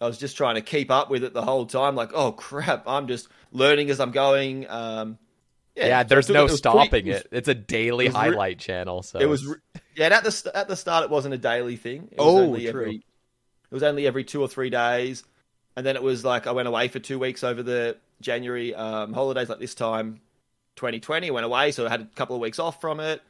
I 0.00 0.06
was 0.06 0.18
just 0.18 0.36
trying 0.36 0.56
to 0.56 0.60
keep 0.60 0.90
up 0.90 1.10
with 1.10 1.24
it 1.24 1.32
the 1.32 1.42
whole 1.42 1.66
time. 1.66 1.94
Like 1.94 2.10
oh 2.14 2.32
crap, 2.32 2.86
I'm 2.86 3.06
just 3.06 3.28
learning 3.52 3.90
as 3.90 4.00
I'm 4.00 4.10
going. 4.10 4.68
Um, 4.68 5.18
yeah, 5.76 5.86
yeah, 5.86 6.02
there's 6.02 6.28
no 6.28 6.46
it 6.46 6.50
stopping 6.50 6.90
pretty, 6.90 7.10
it, 7.10 7.12
was, 7.12 7.20
it. 7.22 7.28
It's 7.30 7.48
a 7.48 7.54
daily 7.54 8.06
it 8.06 8.12
highlight 8.12 8.56
re- 8.56 8.60
channel. 8.60 9.02
So 9.02 9.20
it 9.20 9.26
was 9.26 9.46
re- 9.46 9.56
yeah. 9.94 10.06
At 10.06 10.24
the 10.24 10.50
at 10.54 10.66
the 10.66 10.74
start, 10.74 11.04
it 11.04 11.10
wasn't 11.10 11.34
a 11.34 11.38
daily 11.38 11.76
thing. 11.76 12.08
It 12.10 12.16
oh, 12.18 12.56
true. 12.56 12.66
Every, 12.66 12.96
it 12.96 13.74
was 13.74 13.84
only 13.84 14.06
every 14.06 14.24
two 14.24 14.42
or 14.42 14.48
three 14.48 14.70
days, 14.70 15.22
and 15.78 15.86
then 15.86 15.94
it 15.94 16.02
was 16.02 16.24
like 16.24 16.48
I 16.48 16.50
went 16.50 16.66
away 16.66 16.88
for 16.88 16.98
two 16.98 17.20
weeks 17.20 17.44
over 17.44 17.62
the 17.62 17.96
January 18.20 18.74
um, 18.74 19.12
holidays, 19.12 19.48
like 19.48 19.60
this 19.60 19.76
time 19.76 20.20
2020, 20.74 21.30
went 21.30 21.46
away, 21.46 21.70
so 21.70 21.86
I 21.86 21.88
had 21.88 22.00
a 22.00 22.06
couple 22.16 22.34
of 22.34 22.42
weeks 22.42 22.58
off 22.58 22.80
from 22.80 22.98
it, 22.98 23.22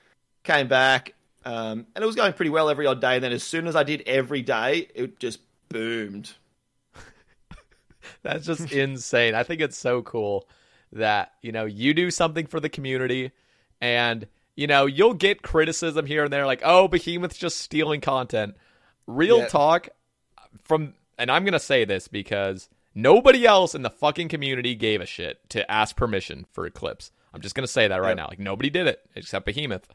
came 0.44 0.66
back, 0.66 1.12
um, 1.44 1.86
and 1.94 2.02
it 2.02 2.06
was 2.06 2.16
going 2.16 2.32
pretty 2.32 2.48
well 2.48 2.70
every 2.70 2.86
odd 2.86 3.02
day. 3.02 3.16
And 3.16 3.24
then 3.24 3.32
as 3.32 3.42
soon 3.42 3.66
as 3.66 3.76
I 3.76 3.82
did 3.82 4.02
every 4.06 4.40
day, 4.40 4.88
it 4.94 5.20
just 5.20 5.40
boomed. 5.68 6.32
That's 8.22 8.46
just 8.46 8.72
insane. 8.72 9.34
I 9.34 9.42
think 9.42 9.60
it's 9.60 9.76
so 9.76 10.00
cool 10.00 10.48
that, 10.92 11.32
you 11.42 11.52
know, 11.52 11.66
you 11.66 11.92
do 11.92 12.10
something 12.10 12.46
for 12.46 12.60
the 12.60 12.70
community 12.70 13.30
and, 13.78 14.26
you 14.56 14.66
know, 14.66 14.86
you'll 14.86 15.12
get 15.12 15.42
criticism 15.42 16.06
here 16.06 16.24
and 16.24 16.32
there 16.32 16.46
like, 16.46 16.62
oh, 16.64 16.88
Behemoth's 16.88 17.36
just 17.36 17.58
stealing 17.58 18.00
content. 18.00 18.56
Real 19.06 19.46
talk 19.48 19.90
from, 20.64 20.94
and 21.18 21.30
I'm 21.30 21.44
going 21.44 21.52
to 21.52 21.58
say 21.60 21.84
this 21.84 22.08
because 22.08 22.68
Nobody 22.94 23.46
else 23.46 23.76
in 23.76 23.82
the 23.82 23.90
fucking 23.90 24.28
community 24.28 24.75
gave 24.75 25.00
a 25.00 25.06
shit 25.06 25.48
to 25.50 25.70
ask 25.70 25.94
permission 25.94 26.46
for 26.50 26.66
Eclipse. 26.66 27.12
I'm 27.32 27.40
just 27.40 27.54
gonna 27.54 27.68
say 27.68 27.87
that 27.87 28.00
right 28.00 28.08
Yep. 28.08 28.16
now. 28.16 28.26
Like 28.26 28.40
nobody 28.40 28.70
did 28.70 28.88
it 28.88 29.06
except 29.14 29.46
Behemoth. 29.46 29.87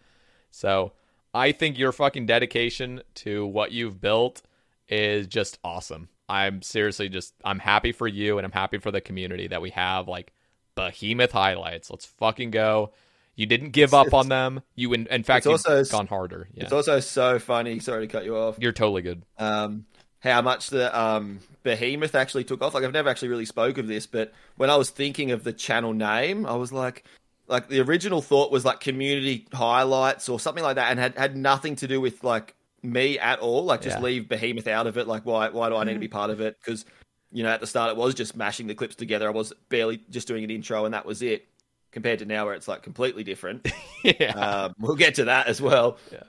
So 0.52 0.94
I 1.34 1.52
think 1.52 1.78
your 1.78 1.92
fucking 1.92 2.28
dedication 2.28 3.02
to 3.16 3.46
what 3.46 3.74
you've 3.74 4.00
built 4.00 4.42
is 4.88 5.28
just 5.28 5.60
awesome. 5.66 6.08
I'm 6.30 6.62
seriously 6.62 7.10
just 7.10 7.34
I'm 7.44 7.60
happy 7.60 7.92
for 7.92 8.08
you 8.08 8.38
and 8.38 8.46
I'm 8.46 8.52
happy 8.54 8.78
for 8.78 8.92
the 8.92 9.02
community 9.02 9.48
that 9.48 9.62
we 9.62 9.72
have 9.72 10.08
like 10.08 10.32
Behemoth 10.76 11.32
highlights. 11.32 11.90
Let's 11.90 12.06
fucking 12.06 12.52
go. 12.52 12.94
You 13.36 13.48
didn't 13.48 13.72
give 13.72 13.94
up 13.94 14.14
on 14.14 14.30
them. 14.30 14.62
You 14.76 14.94
in, 14.94 15.08
in 15.08 15.24
fact 15.24 15.46
it's 15.46 15.66
also- 15.68 15.84
gone 15.84 16.08
harder. 16.08 16.48
Yeah. 16.54 16.66
It's 16.66 16.74
also 16.74 17.00
so 17.02 17.40
funny. 17.40 17.80
Sorry 17.80 18.08
to 18.08 18.12
cut 18.12 18.24
you 18.24 18.38
off. 18.38 18.58
You're 18.60 18.72
totally 18.72 19.02
good. 19.02 19.24
um, 19.40 19.86
how 20.24 20.42
much 20.42 20.70
the 20.70 20.98
um, 20.98 21.40
behemoth 21.64 22.16
actually 22.16 22.46
took 22.46 22.62
off. 22.62 22.74
Like 22.74 22.84
I've 22.84 22.94
never 22.94 23.10
actually 23.10 23.28
really 23.28 23.46
spoke 23.46 23.78
of 23.78 23.88
this, 23.88 24.08
but 24.08 24.34
when 24.56 24.70
I 24.70 24.76
was 24.78 24.90
thinking 24.90 25.32
of 25.32 25.44
the 25.44 25.52
channel 25.54 25.94
name, 25.94 26.46
I 26.46 26.56
was 26.56 26.72
like, 26.72 27.04
like 27.48 27.68
the 27.68 27.82
original 27.82 28.22
thought 28.22 28.52
was 28.52 28.64
like 28.64 28.80
community 28.80 29.46
highlights 29.54 30.30
or 30.30 30.40
something 30.40 30.64
like 30.64 30.76
that, 30.76 30.92
and 30.92 31.00
had 31.00 31.18
had 31.18 31.36
nothing 31.36 31.76
to 31.78 31.88
do 31.88 32.00
with 32.00 32.24
like 32.24 32.56
me 32.82 33.20
at 33.20 33.40
all. 33.40 33.66
Like 33.66 33.82
just 33.82 33.98
Yeah. 33.98 34.04
leave 34.04 34.30
behemoth 34.30 34.68
out 34.68 34.88
of 34.88 34.98
it. 34.98 35.08
Like 35.08 35.26
why 35.26 35.50
why 35.50 35.70
do 35.70 35.76
I 35.76 35.84
need 35.84 35.94
to 35.94 36.00
be 36.00 36.08
part 36.08 36.30
of 36.30 36.40
it? 36.40 36.58
Because 36.60 36.86
you 37.32 37.44
know 37.44 37.50
at 37.50 37.60
the 37.60 37.68
start 37.68 37.92
it 37.92 37.98
was 37.98 38.14
just 38.14 38.36
mashing 38.36 38.68
the 38.68 38.76
clips 38.76 38.96
together. 38.96 39.28
I 39.28 39.32
was 39.32 39.52
barely 39.68 40.02
just 40.10 40.28
doing 40.28 40.44
an 40.46 40.52
intro, 40.52 40.86
and 40.86 40.94
that 40.94 41.06
was 41.06 41.22
it. 41.22 41.48
Compared 41.92 42.20
to 42.20 42.26
now, 42.26 42.46
where 42.46 42.56
it's 42.56 42.68
like 42.68 42.82
completely 42.82 43.24
different. 43.24 43.70
yeah. 44.04 44.32
Um, 44.32 44.74
we'll 44.80 44.96
get 44.96 45.16
to 45.16 45.26
that 45.26 45.46
as 45.48 45.62
well. 45.62 45.98
Yeah. 46.12 46.24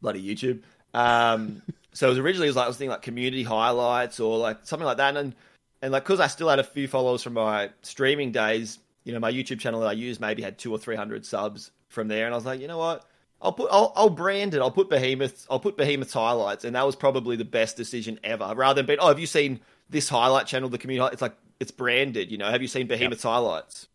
Bloody 0.00 0.22
YouTube. 0.22 0.62
Um, 0.94 1.62
so 1.92 2.06
it 2.06 2.10
was 2.10 2.18
originally 2.18 2.46
it 2.46 2.50
was 2.50 2.56
like 2.56 2.64
I 2.66 2.68
was 2.68 2.76
thinking 2.76 2.90
like 2.90 3.02
community 3.02 3.42
highlights 3.42 4.20
or 4.20 4.38
like 4.38 4.58
something 4.64 4.86
like 4.86 4.98
that, 4.98 5.16
and 5.16 5.34
and 5.82 5.92
like 5.92 6.04
because 6.04 6.20
I 6.20 6.26
still 6.26 6.48
had 6.48 6.58
a 6.58 6.64
few 6.64 6.88
followers 6.88 7.22
from 7.22 7.34
my 7.34 7.70
streaming 7.82 8.32
days, 8.32 8.78
you 9.04 9.12
know, 9.12 9.18
my 9.20 9.32
YouTube 9.32 9.60
channel 9.60 9.80
that 9.80 9.88
I 9.88 9.92
used 9.92 10.20
maybe 10.20 10.42
had 10.42 10.58
two 10.58 10.72
or 10.72 10.78
three 10.78 10.96
hundred 10.96 11.24
subs 11.26 11.70
from 11.88 12.08
there, 12.08 12.26
and 12.26 12.34
I 12.34 12.36
was 12.36 12.46
like, 12.46 12.60
you 12.60 12.68
know 12.68 12.78
what, 12.78 13.04
I'll 13.42 13.52
put 13.52 13.68
I'll, 13.72 13.92
I'll 13.96 14.10
brand 14.10 14.54
it, 14.54 14.60
I'll 14.60 14.70
put 14.70 14.88
Behemoth, 14.90 15.46
I'll 15.50 15.60
put 15.60 15.76
Behemoth's 15.76 16.12
highlights, 16.12 16.64
and 16.64 16.76
that 16.76 16.86
was 16.86 16.96
probably 16.96 17.36
the 17.36 17.44
best 17.44 17.76
decision 17.76 18.20
ever. 18.22 18.52
Rather 18.54 18.80
than 18.80 18.86
being, 18.86 18.98
oh, 19.00 19.08
have 19.08 19.18
you 19.18 19.26
seen 19.26 19.60
this 19.88 20.08
highlight 20.08 20.46
channel, 20.46 20.68
the 20.68 20.78
community? 20.78 21.12
It's 21.12 21.22
like 21.22 21.36
it's 21.58 21.70
branded, 21.70 22.30
you 22.30 22.38
know. 22.38 22.50
Have 22.50 22.62
you 22.62 22.68
seen 22.68 22.86
Behemoth's 22.86 23.22
highlights? 23.22 23.88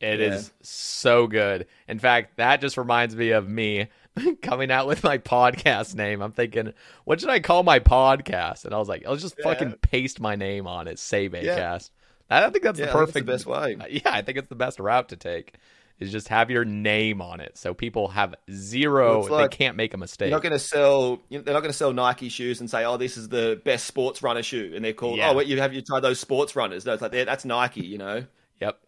It 0.00 0.20
Yeah. 0.20 0.34
is 0.34 0.52
so 0.62 1.26
good. 1.26 1.66
In 1.88 1.98
fact, 1.98 2.36
that 2.36 2.60
just 2.60 2.76
reminds 2.76 3.16
me 3.16 3.30
of 3.30 3.48
me 3.48 3.88
coming 4.42 4.70
out 4.70 4.86
with 4.86 5.02
my 5.02 5.18
podcast 5.18 5.94
name. 5.94 6.20
I'm 6.22 6.32
thinking, 6.32 6.72
what 7.04 7.20
should 7.20 7.30
I 7.30 7.40
call 7.40 7.62
my 7.62 7.80
podcast? 7.80 8.64
And 8.64 8.74
I 8.74 8.78
was 8.78 8.88
like, 8.88 9.04
I'll 9.06 9.16
just 9.16 9.40
fucking 9.42 9.74
paste 9.82 10.20
my 10.20 10.36
name 10.36 10.66
on 10.66 10.88
it, 10.88 10.98
say 10.98 11.28
Baycast. 11.28 11.90
I 12.30 12.48
think 12.50 12.64
that's 12.64 12.78
Yeah, 12.78 12.86
the 12.86 12.92
think 12.92 13.08
it's 13.08 13.12
the 13.14 13.20
perfect 13.20 13.26
best 13.26 13.46
way. 13.46 13.76
Yeah, 13.90 14.12
I 14.12 14.22
think 14.22 14.38
it's 14.38 14.48
the 14.48 14.54
best 14.54 14.78
route 14.80 15.08
to 15.10 15.16
take. 15.16 15.56
Is 16.00 16.10
just 16.10 16.26
have 16.26 16.50
your 16.50 16.64
name 16.64 17.22
on 17.22 17.38
it, 17.38 17.56
so 17.56 17.72
people 17.72 18.08
have 18.08 18.34
zero. 18.50 19.20
Well, 19.20 19.30
like- 19.30 19.50
they 19.52 19.56
can't 19.56 19.76
make 19.76 19.94
a 19.94 19.96
mistake. 19.96 20.30
You're 20.30 20.36
not 20.38 20.42
going 20.42 20.52
to 20.52 20.58
sell. 20.58 21.20
you 21.28 21.38
know, 21.38 21.44
They're 21.44 21.54
not 21.54 21.60
going 21.60 21.70
to 21.70 21.76
sell 21.76 21.92
Nike 21.92 22.28
shoes 22.30 22.58
and 22.58 22.68
say, 22.68 22.84
"Oh, 22.84 22.96
this 22.96 23.16
is 23.16 23.28
the 23.28 23.60
best 23.64 23.86
sports 23.86 24.20
runner 24.20 24.42
shoe," 24.42 24.72
and 24.74 24.84
they're 24.84 24.92
called. 24.92 25.14
Oh, 25.14 25.16
yeah. 25.18 25.30
Oh, 25.30 25.34
wait, 25.34 25.46
you 25.46 25.60
have 25.60 25.72
you 25.72 25.82
tried 25.82 26.00
those 26.00 26.18
sports 26.18 26.56
runners? 26.56 26.84
No, 26.84 26.94
it's 26.94 27.00
like 27.02 27.12
that's 27.12 27.44
Nike. 27.44 27.86
You 27.86 27.98
know, 27.98 28.24
Yep. 28.60 28.80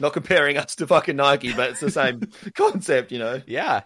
not 0.00 0.12
comparing 0.14 0.56
us 0.56 0.74
to 0.76 0.86
fucking 0.88 1.14
Nike, 1.14 1.52
but 1.52 1.70
it's 1.70 1.80
the 1.80 1.92
same 1.92 2.22
concept. 2.56 3.12
You 3.12 3.20
know. 3.20 3.40
Yeah. 3.46 3.82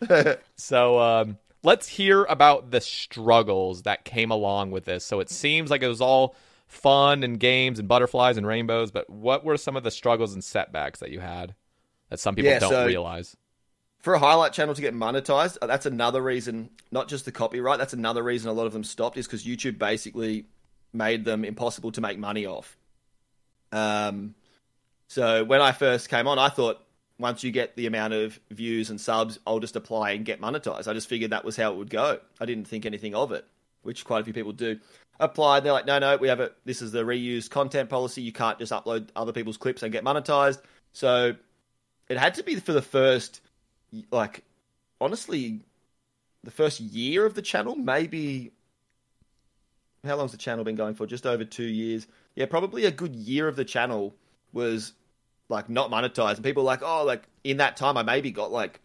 So 0.56 0.98
um, 1.00 1.38
let's 1.62 1.88
hear 1.88 2.24
about 2.24 2.70
the 2.70 2.80
struggles 2.80 3.82
that 3.82 4.04
came 4.04 4.30
along 4.30 4.70
with 4.70 4.84
this. 4.84 5.04
So 5.04 5.20
it 5.20 5.30
seems 5.30 5.70
like 5.70 5.82
it 5.82 5.88
was 5.88 6.00
all 6.00 6.34
fun 6.66 7.22
and 7.22 7.38
games 7.38 7.78
and 7.78 7.86
butterflies 7.88 8.36
and 8.36 8.46
rainbows, 8.46 8.90
but 8.90 9.08
what 9.10 9.44
were 9.44 9.56
some 9.56 9.76
of 9.76 9.82
the 9.84 9.90
struggles 9.90 10.32
and 10.34 10.42
setbacks 10.42 11.00
that 11.00 11.10
you 11.10 11.20
had 11.20 11.54
that 12.10 12.18
some 12.18 12.34
people 12.34 12.50
Yeah, 12.50 12.58
don't 12.58 12.70
so- 12.70 12.86
realize? 12.86 13.36
For 13.98 14.12
a 14.12 14.18
highlight 14.18 14.52
channel 14.52 14.74
to 14.74 14.82
get 14.82 14.92
monetized, 14.94 15.56
uh, 15.62 15.66
that's 15.66 15.86
another 15.86 16.20
reason. 16.20 16.68
Not 16.90 17.08
just 17.08 17.24
the 17.24 17.32
copyright. 17.32 17.78
That's 17.78 17.94
another 17.94 18.22
reason 18.22 18.50
a 18.50 18.52
lot 18.52 18.66
of 18.66 18.74
them 18.74 18.84
stopped. 18.84 19.16
Is 19.16 19.26
because 19.26 19.46
YouTube 19.46 19.78
basically 19.78 20.44
made 20.92 21.24
them 21.24 21.42
impossible 21.42 21.90
to 21.92 22.02
make 22.02 22.18
money 22.18 22.44
off. 22.44 22.76
Um, 23.72 24.34
so 25.08 25.42
when 25.44 25.62
I 25.62 25.72
first 25.72 26.10
came 26.10 26.26
on, 26.28 26.38
I 26.38 26.50
thought 26.50 26.83
once 27.18 27.44
you 27.44 27.50
get 27.50 27.76
the 27.76 27.86
amount 27.86 28.12
of 28.12 28.38
views 28.50 28.90
and 28.90 29.00
subs, 29.00 29.38
I'll 29.46 29.60
just 29.60 29.76
apply 29.76 30.12
and 30.12 30.24
get 30.24 30.40
monetized. 30.40 30.88
I 30.88 30.92
just 30.92 31.08
figured 31.08 31.30
that 31.30 31.44
was 31.44 31.56
how 31.56 31.72
it 31.72 31.76
would 31.76 31.90
go. 31.90 32.18
I 32.40 32.44
didn't 32.44 32.66
think 32.66 32.86
anything 32.86 33.14
of 33.14 33.32
it, 33.32 33.46
which 33.82 34.04
quite 34.04 34.20
a 34.20 34.24
few 34.24 34.32
people 34.32 34.52
do. 34.52 34.78
Applied, 35.20 35.62
they're 35.62 35.72
like, 35.72 35.86
no, 35.86 36.00
no, 36.00 36.16
we 36.16 36.26
have 36.26 36.40
a. 36.40 36.50
This 36.64 36.82
is 36.82 36.90
the 36.90 37.04
reused 37.04 37.50
content 37.50 37.88
policy. 37.88 38.20
You 38.20 38.32
can't 38.32 38.58
just 38.58 38.72
upload 38.72 39.08
other 39.14 39.32
people's 39.32 39.56
clips 39.56 39.84
and 39.84 39.92
get 39.92 40.02
monetized. 40.02 40.60
So 40.92 41.34
it 42.08 42.18
had 42.18 42.34
to 42.34 42.42
be 42.42 42.56
for 42.56 42.72
the 42.72 42.82
first, 42.82 43.40
like, 44.10 44.42
honestly, 45.00 45.60
the 46.42 46.50
first 46.50 46.80
year 46.80 47.24
of 47.24 47.34
the 47.34 47.42
channel, 47.42 47.76
maybe. 47.76 48.50
How 50.04 50.16
long's 50.16 50.32
the 50.32 50.38
channel 50.38 50.64
been 50.64 50.74
going 50.74 50.96
for? 50.96 51.06
Just 51.06 51.26
over 51.26 51.44
two 51.44 51.62
years. 51.64 52.08
Yeah, 52.34 52.46
probably 52.46 52.84
a 52.84 52.90
good 52.90 53.14
year 53.14 53.46
of 53.46 53.54
the 53.54 53.64
channel 53.64 54.14
was 54.52 54.92
like 55.48 55.68
not 55.68 55.90
monetized, 55.90 56.36
and 56.36 56.44
people 56.44 56.62
like, 56.62 56.82
oh, 56.82 57.04
like 57.04 57.24
in 57.42 57.58
that 57.58 57.76
time, 57.76 57.96
I 57.96 58.02
maybe 58.02 58.30
got 58.30 58.50
like, 58.50 58.80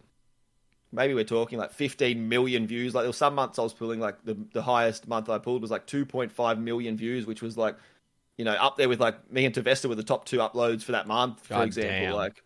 maybe 0.92 1.14
we're 1.14 1.24
talking 1.24 1.58
like 1.58 1.72
15 1.72 2.28
million 2.28 2.66
views. 2.66 2.94
Like 2.94 3.02
there 3.02 3.08
were 3.08 3.14
some 3.14 3.34
months 3.34 3.58
I 3.58 3.62
was 3.62 3.72
pulling 3.72 4.00
like 4.00 4.24
the 4.24 4.36
the 4.52 4.62
highest 4.62 5.08
month 5.08 5.28
I 5.28 5.38
pulled 5.38 5.62
was 5.62 5.70
like 5.70 5.86
2.5 5.86 6.58
million 6.58 6.96
views, 6.96 7.26
which 7.26 7.42
was 7.42 7.56
like, 7.56 7.76
you 8.36 8.44
know, 8.44 8.52
up 8.52 8.76
there 8.76 8.88
with 8.88 9.00
like 9.00 9.30
me 9.30 9.44
and 9.44 9.54
Torvesta 9.54 9.88
were 9.88 9.94
the 9.94 10.02
top 10.02 10.24
two 10.24 10.38
uploads 10.38 10.82
for 10.82 10.92
that 10.92 11.06
month, 11.06 11.40
for 11.46 11.54
God 11.54 11.66
example. 11.66 11.92
damn. 11.92 12.14
Like, 12.14 12.42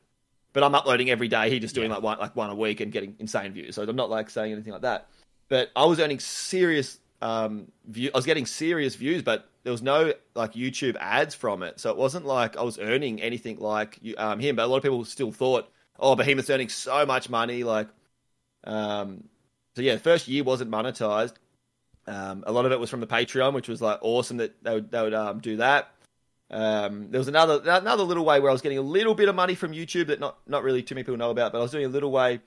but 0.53 0.63
I'm 0.63 0.75
uploading 0.75 1.11
every 1.11 1.29
day. 1.29 1.51
He 1.51 1.59
just 1.59 1.75
doing 1.75 1.91
like 1.91 2.03
one 2.03 2.19
like 2.19 2.37
one 2.37 2.51
a 2.51 2.55
week 2.55 2.81
and 2.81 2.93
getting 2.93 3.17
insane 3.19 3.53
views. 3.53 3.75
So 3.75 3.83
I'm 3.83 3.97
not 3.97 4.11
like 4.11 4.31
saying 4.31 4.53
anything 4.53 4.73
like 4.73 4.83
that. 4.83 5.09
But 5.49 5.71
I 5.75 5.85
was 5.85 5.99
earning 6.01 6.21
serious 6.21 7.01
um 7.21 7.73
view. 7.89 8.11
I 8.15 8.19
was 8.19 8.27
getting 8.27 8.47
serious 8.47 8.95
views, 8.95 9.23
but 9.23 9.49
there 9.65 9.73
was 9.73 9.83
no 9.83 10.13
like 10.35 10.53
YouTube 10.53 10.97
ads 11.01 11.35
from 11.35 11.63
it. 11.63 11.81
So 11.81 11.91
it 11.91 11.97
wasn't 11.97 12.27
like 12.27 12.57
I 12.57 12.63
was 12.63 12.79
earning 12.79 13.21
anything 13.21 13.59
like 13.59 13.99
um 14.17 14.39
him. 14.39 14.57
But 14.57 14.65
a 14.65 14.69
lot 14.69 14.77
of 14.77 14.83
people 14.83 15.05
still 15.05 15.33
thought, 15.33 15.69
oh, 15.99 16.15
Behemoth's 16.15 16.51
earning 16.51 16.69
so 16.69 17.05
much 17.07 17.29
money. 17.29 17.65
Like, 17.65 17.89
um, 18.65 19.25
so 19.75 19.83
yeah, 19.83 19.95
the 19.95 20.01
first 20.01 20.29
year 20.29 20.45
wasn't 20.45 20.71
monetized. 20.71 21.35
Um, 22.07 22.45
a 22.47 22.53
lot 22.53 22.67
of 22.67 22.73
it 22.73 22.79
was 22.79 22.91
from 22.91 23.01
the 23.01 23.07
Patreon, 23.07 23.55
which 23.55 23.69
was 23.69 23.81
like 23.81 23.99
awesome 24.03 24.37
that 24.37 24.63
they 24.63 24.75
would 24.75 24.91
they 24.91 25.03
would 25.03 25.15
um, 25.15 25.41
do 25.41 25.57
that. 25.57 25.91
Um, 26.51 27.11
there 27.11 27.19
was 27.19 27.29
another 27.29 27.61
another 27.65 28.03
little 28.03 28.25
way 28.25 28.39
where 28.39 28.51
I 28.51 28.53
was 28.53 28.61
getting 28.61 28.79
a 28.79 28.83
little 28.83 29.15
bit 29.15 29.29
of 29.29 29.35
money 29.35 29.55
from 29.55 29.73
YouTube 29.73 30.09
that 30.09 30.21
not 30.21 30.39
not 30.47 30.63
really 30.63 30.83
too 30.83 30.95
many 30.95 31.05
people 31.05 31.17
know 31.17 31.31
about, 31.31 31.53
but 31.53 31.59
I 31.59 31.63
was 31.63 31.73
doing 31.73 31.87
a 31.87 31.89
little 31.89 32.13
way. 32.13 32.41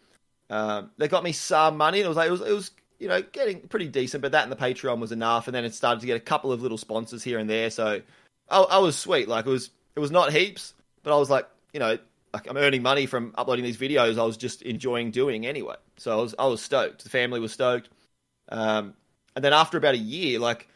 Um, 0.49 0.91
they 0.97 1.07
got 1.07 1.23
me 1.23 1.31
some 1.31 1.77
money, 1.77 1.99
and 1.99 2.05
it 2.05 2.07
was 2.07 2.17
like 2.17 2.27
it 2.27 2.31
was 2.31 2.41
it 2.41 2.53
was 2.53 2.71
you 2.99 3.07
know 3.07 3.21
getting 3.21 3.61
pretty 3.61 3.87
decent, 3.87 4.21
but 4.21 4.31
that 4.31 4.43
and 4.43 4.51
the 4.51 4.55
Patreon 4.55 4.99
was 4.99 5.11
enough, 5.11 5.47
and 5.47 5.55
then 5.55 5.65
it 5.65 5.73
started 5.73 6.01
to 6.01 6.07
get 6.07 6.17
a 6.17 6.21
couple 6.21 6.51
of 6.51 6.61
little 6.61 6.77
sponsors 6.77 7.23
here 7.23 7.39
and 7.39 7.49
there. 7.49 7.69
So 7.69 8.01
I, 8.49 8.59
I 8.59 8.77
was 8.79 8.97
sweet, 8.97 9.27
like 9.27 9.45
it 9.45 9.49
was 9.49 9.69
it 9.95 9.99
was 9.99 10.11
not 10.11 10.31
heaps, 10.31 10.73
but 11.03 11.13
I 11.13 11.17
was 11.17 11.29
like 11.29 11.47
you 11.73 11.79
know 11.79 11.97
like 12.33 12.49
I'm 12.49 12.57
earning 12.57 12.81
money 12.81 13.05
from 13.05 13.33
uploading 13.37 13.63
these 13.65 13.77
videos. 13.77 14.19
I 14.19 14.23
was 14.23 14.37
just 14.37 14.61
enjoying 14.61 15.11
doing 15.11 15.45
anyway, 15.45 15.75
so 15.97 16.17
I 16.17 16.21
was 16.21 16.35
I 16.37 16.45
was 16.47 16.61
stoked. 16.61 17.03
The 17.03 17.09
family 17.09 17.39
was 17.39 17.51
stoked. 17.51 17.89
Um, 18.49 18.93
and 19.35 19.43
then 19.43 19.53
after 19.53 19.77
about 19.77 19.93
a 19.95 19.99
year, 19.99 20.39
like 20.39 20.67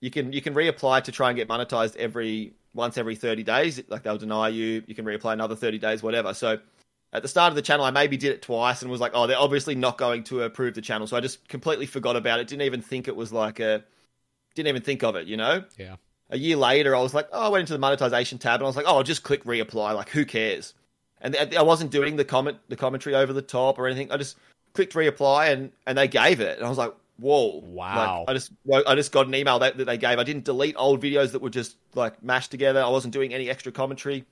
you 0.00 0.10
can 0.10 0.32
you 0.32 0.40
can 0.40 0.54
reapply 0.54 1.04
to 1.04 1.12
try 1.12 1.30
and 1.30 1.36
get 1.36 1.48
monetized 1.48 1.96
every 1.96 2.54
once 2.74 2.96
every 2.96 3.16
30 3.16 3.42
days. 3.42 3.82
Like 3.88 4.02
they'll 4.02 4.18
deny 4.18 4.48
you. 4.48 4.82
You 4.86 4.94
can 4.94 5.04
reapply 5.04 5.32
another 5.32 5.56
30 5.56 5.78
days, 5.78 6.02
whatever. 6.02 6.34
So 6.34 6.58
at 7.12 7.22
the 7.22 7.28
start 7.28 7.50
of 7.50 7.56
the 7.56 7.62
channel, 7.62 7.84
I 7.84 7.90
maybe 7.90 8.16
did 8.16 8.32
it 8.32 8.42
twice 8.42 8.82
and 8.82 8.90
was 8.90 9.00
like, 9.00 9.12
oh, 9.14 9.26
they're 9.26 9.38
obviously 9.38 9.74
not 9.74 9.96
going 9.96 10.24
to 10.24 10.42
approve 10.42 10.74
the 10.74 10.82
channel. 10.82 11.06
So 11.06 11.16
I 11.16 11.20
just 11.20 11.48
completely 11.48 11.86
forgot 11.86 12.16
about 12.16 12.40
it. 12.40 12.48
Didn't 12.48 12.62
even 12.62 12.82
think 12.82 13.08
it 13.08 13.16
was 13.16 13.32
like 13.32 13.60
a, 13.60 13.82
didn't 14.54 14.68
even 14.68 14.82
think 14.82 15.02
of 15.02 15.16
it, 15.16 15.26
you 15.26 15.36
know? 15.36 15.64
Yeah. 15.78 15.96
A 16.30 16.36
year 16.36 16.56
later, 16.56 16.94
I 16.94 17.00
was 17.00 17.14
like, 17.14 17.28
oh, 17.32 17.46
I 17.46 17.48
went 17.48 17.60
into 17.60 17.72
the 17.72 17.78
monetization 17.78 18.36
tab 18.36 18.60
and 18.60 18.64
I 18.64 18.66
was 18.66 18.76
like, 18.76 18.84
oh, 18.86 18.96
I'll 18.96 19.02
just 19.02 19.22
click 19.22 19.44
reapply. 19.44 19.94
Like, 19.94 20.10
who 20.10 20.26
cares? 20.26 20.74
And 21.20 21.34
I 21.34 21.62
wasn't 21.62 21.90
doing 21.90 22.16
the 22.16 22.24
comment, 22.24 22.58
the 22.68 22.76
commentary 22.76 23.16
over 23.16 23.32
the 23.32 23.42
top 23.42 23.78
or 23.78 23.86
anything. 23.86 24.12
I 24.12 24.18
just 24.18 24.36
clicked 24.74 24.92
reapply 24.92 25.50
and, 25.50 25.72
and 25.86 25.96
they 25.96 26.06
gave 26.06 26.40
it. 26.40 26.58
And 26.58 26.66
I 26.66 26.68
was 26.68 26.78
like, 26.78 26.94
whoa. 27.18 27.62
Wow. 27.64 28.26
Like, 28.26 28.30
I 28.30 28.34
just, 28.34 28.52
I 28.86 28.94
just 28.94 29.10
got 29.10 29.26
an 29.26 29.34
email 29.34 29.58
that, 29.60 29.78
that 29.78 29.86
they 29.86 29.96
gave. 29.96 30.18
I 30.18 30.24
didn't 30.24 30.44
delete 30.44 30.74
old 30.76 31.02
videos 31.02 31.32
that 31.32 31.40
were 31.40 31.50
just 31.50 31.76
like 31.94 32.22
mashed 32.22 32.50
together. 32.50 32.82
I 32.82 32.88
wasn't 32.88 33.14
doing 33.14 33.32
any 33.32 33.48
extra 33.48 33.72
commentary. 33.72 34.26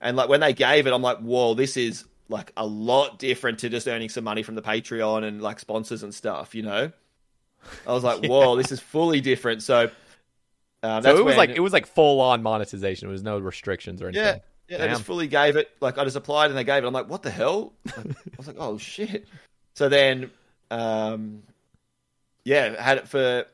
And 0.00 0.16
like 0.16 0.28
when 0.28 0.40
they 0.40 0.52
gave 0.52 0.86
it, 0.86 0.92
I'm 0.92 1.02
like, 1.02 1.18
whoa, 1.18 1.54
this 1.54 1.76
is 1.76 2.04
like 2.28 2.52
a 2.56 2.66
lot 2.66 3.18
different 3.18 3.58
to 3.60 3.68
just 3.68 3.88
earning 3.88 4.08
some 4.08 4.24
money 4.24 4.42
from 4.42 4.54
the 4.54 4.62
Patreon 4.62 5.24
and 5.24 5.40
like 5.42 5.58
sponsors 5.58 6.02
and 6.02 6.14
stuff, 6.14 6.54
you 6.54 6.62
know? 6.62 6.92
I 7.86 7.92
was 7.92 8.04
like, 8.04 8.24
whoa, 8.24 8.56
this 8.56 8.70
is 8.70 8.80
fully 8.80 9.20
different. 9.20 9.62
So, 9.62 9.90
um, 10.82 11.02
So 11.02 11.10
it 11.10 11.14
was 11.14 11.24
when- 11.24 11.36
like 11.36 11.50
it 11.50 11.60
was 11.60 11.72
like 11.72 11.86
full 11.86 12.20
on 12.20 12.42
monetization. 12.42 13.08
There 13.08 13.12
was 13.12 13.22
no 13.22 13.38
restrictions 13.38 14.00
or 14.02 14.08
anything. 14.08 14.24
yeah, 14.24 14.38
yeah, 14.68 14.78
they 14.78 14.88
just 14.88 15.02
fully 15.04 15.26
gave 15.26 15.56
it. 15.56 15.70
Like 15.80 15.98
I 15.98 16.04
just 16.04 16.16
applied 16.16 16.50
and 16.50 16.56
they 16.58 16.64
gave 16.64 16.84
it. 16.84 16.86
I'm 16.86 16.92
like, 16.92 17.08
what 17.08 17.22
the 17.22 17.30
hell? 17.30 17.72
Like, 17.96 18.06
I 18.06 18.14
was 18.36 18.46
like, 18.46 18.56
oh 18.58 18.78
shit. 18.78 19.26
So 19.74 19.88
then, 19.88 20.30
um, 20.70 21.42
yeah, 22.44 22.80
had 22.80 22.98
it 22.98 23.08
for 23.08 23.46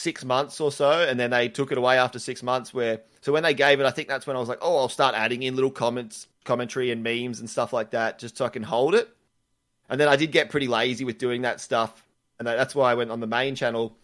six 0.00 0.24
months 0.24 0.60
or 0.60 0.72
so, 0.72 0.90
and 1.06 1.20
then 1.20 1.30
they 1.30 1.48
took 1.48 1.70
it 1.72 1.76
away 1.78 1.98
after 1.98 2.18
six 2.18 2.42
months. 2.42 2.72
Where 2.72 3.00
so 3.20 3.32
when 3.32 3.42
they 3.42 3.54
gave 3.54 3.80
it, 3.80 3.86
I 3.86 3.90
think 3.90 4.08
that's 4.08 4.26
when 4.26 4.34
I 4.36 4.40
was 4.40 4.48
like, 4.48 4.58
oh, 4.62 4.78
I'll 4.78 4.88
start 4.88 5.14
adding 5.14 5.42
in 5.42 5.54
little 5.54 5.70
comments, 5.70 6.26
commentary, 6.44 6.90
and 6.90 7.02
memes 7.02 7.40
and 7.40 7.48
stuff 7.50 7.72
like 7.72 7.90
that, 7.90 8.18
just 8.18 8.36
so 8.38 8.44
I 8.46 8.48
can 8.48 8.62
hold 8.62 8.94
it. 8.94 9.08
And 9.90 10.00
then 10.00 10.08
I 10.08 10.16
did 10.16 10.32
get 10.32 10.50
pretty 10.50 10.68
lazy 10.68 11.04
with 11.04 11.18
doing 11.18 11.42
that 11.42 11.60
stuff, 11.60 12.04
and 12.38 12.48
that's 12.48 12.74
why 12.74 12.90
I 12.90 12.94
went 12.94 13.10
on 13.10 13.20
the 13.20 13.26
main 13.26 13.54
channel. 13.54 13.96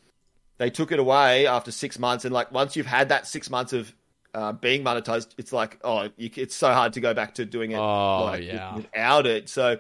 They 0.58 0.70
took 0.70 0.92
it 0.92 0.98
away 0.98 1.46
after 1.46 1.70
six 1.70 1.98
months, 1.98 2.24
and 2.24 2.34
like 2.34 2.52
once 2.52 2.76
you've 2.76 2.86
had 2.86 3.08
that 3.08 3.26
six 3.26 3.48
months 3.50 3.72
of 3.72 3.94
uh, 4.34 4.52
being 4.52 4.84
monetized, 4.84 5.28
it's 5.38 5.52
like 5.52 5.78
oh, 5.82 6.10
you, 6.16 6.28
it's 6.36 6.54
so 6.54 6.72
hard 6.72 6.92
to 6.94 7.00
go 7.00 7.14
back 7.14 7.34
to 7.34 7.44
doing 7.46 7.70
it 7.72 7.78
Oh, 7.78 8.24
like, 8.24 8.44
yeah. 8.44 8.74
without 8.76 9.26
it. 9.26 9.48
So 9.48 9.78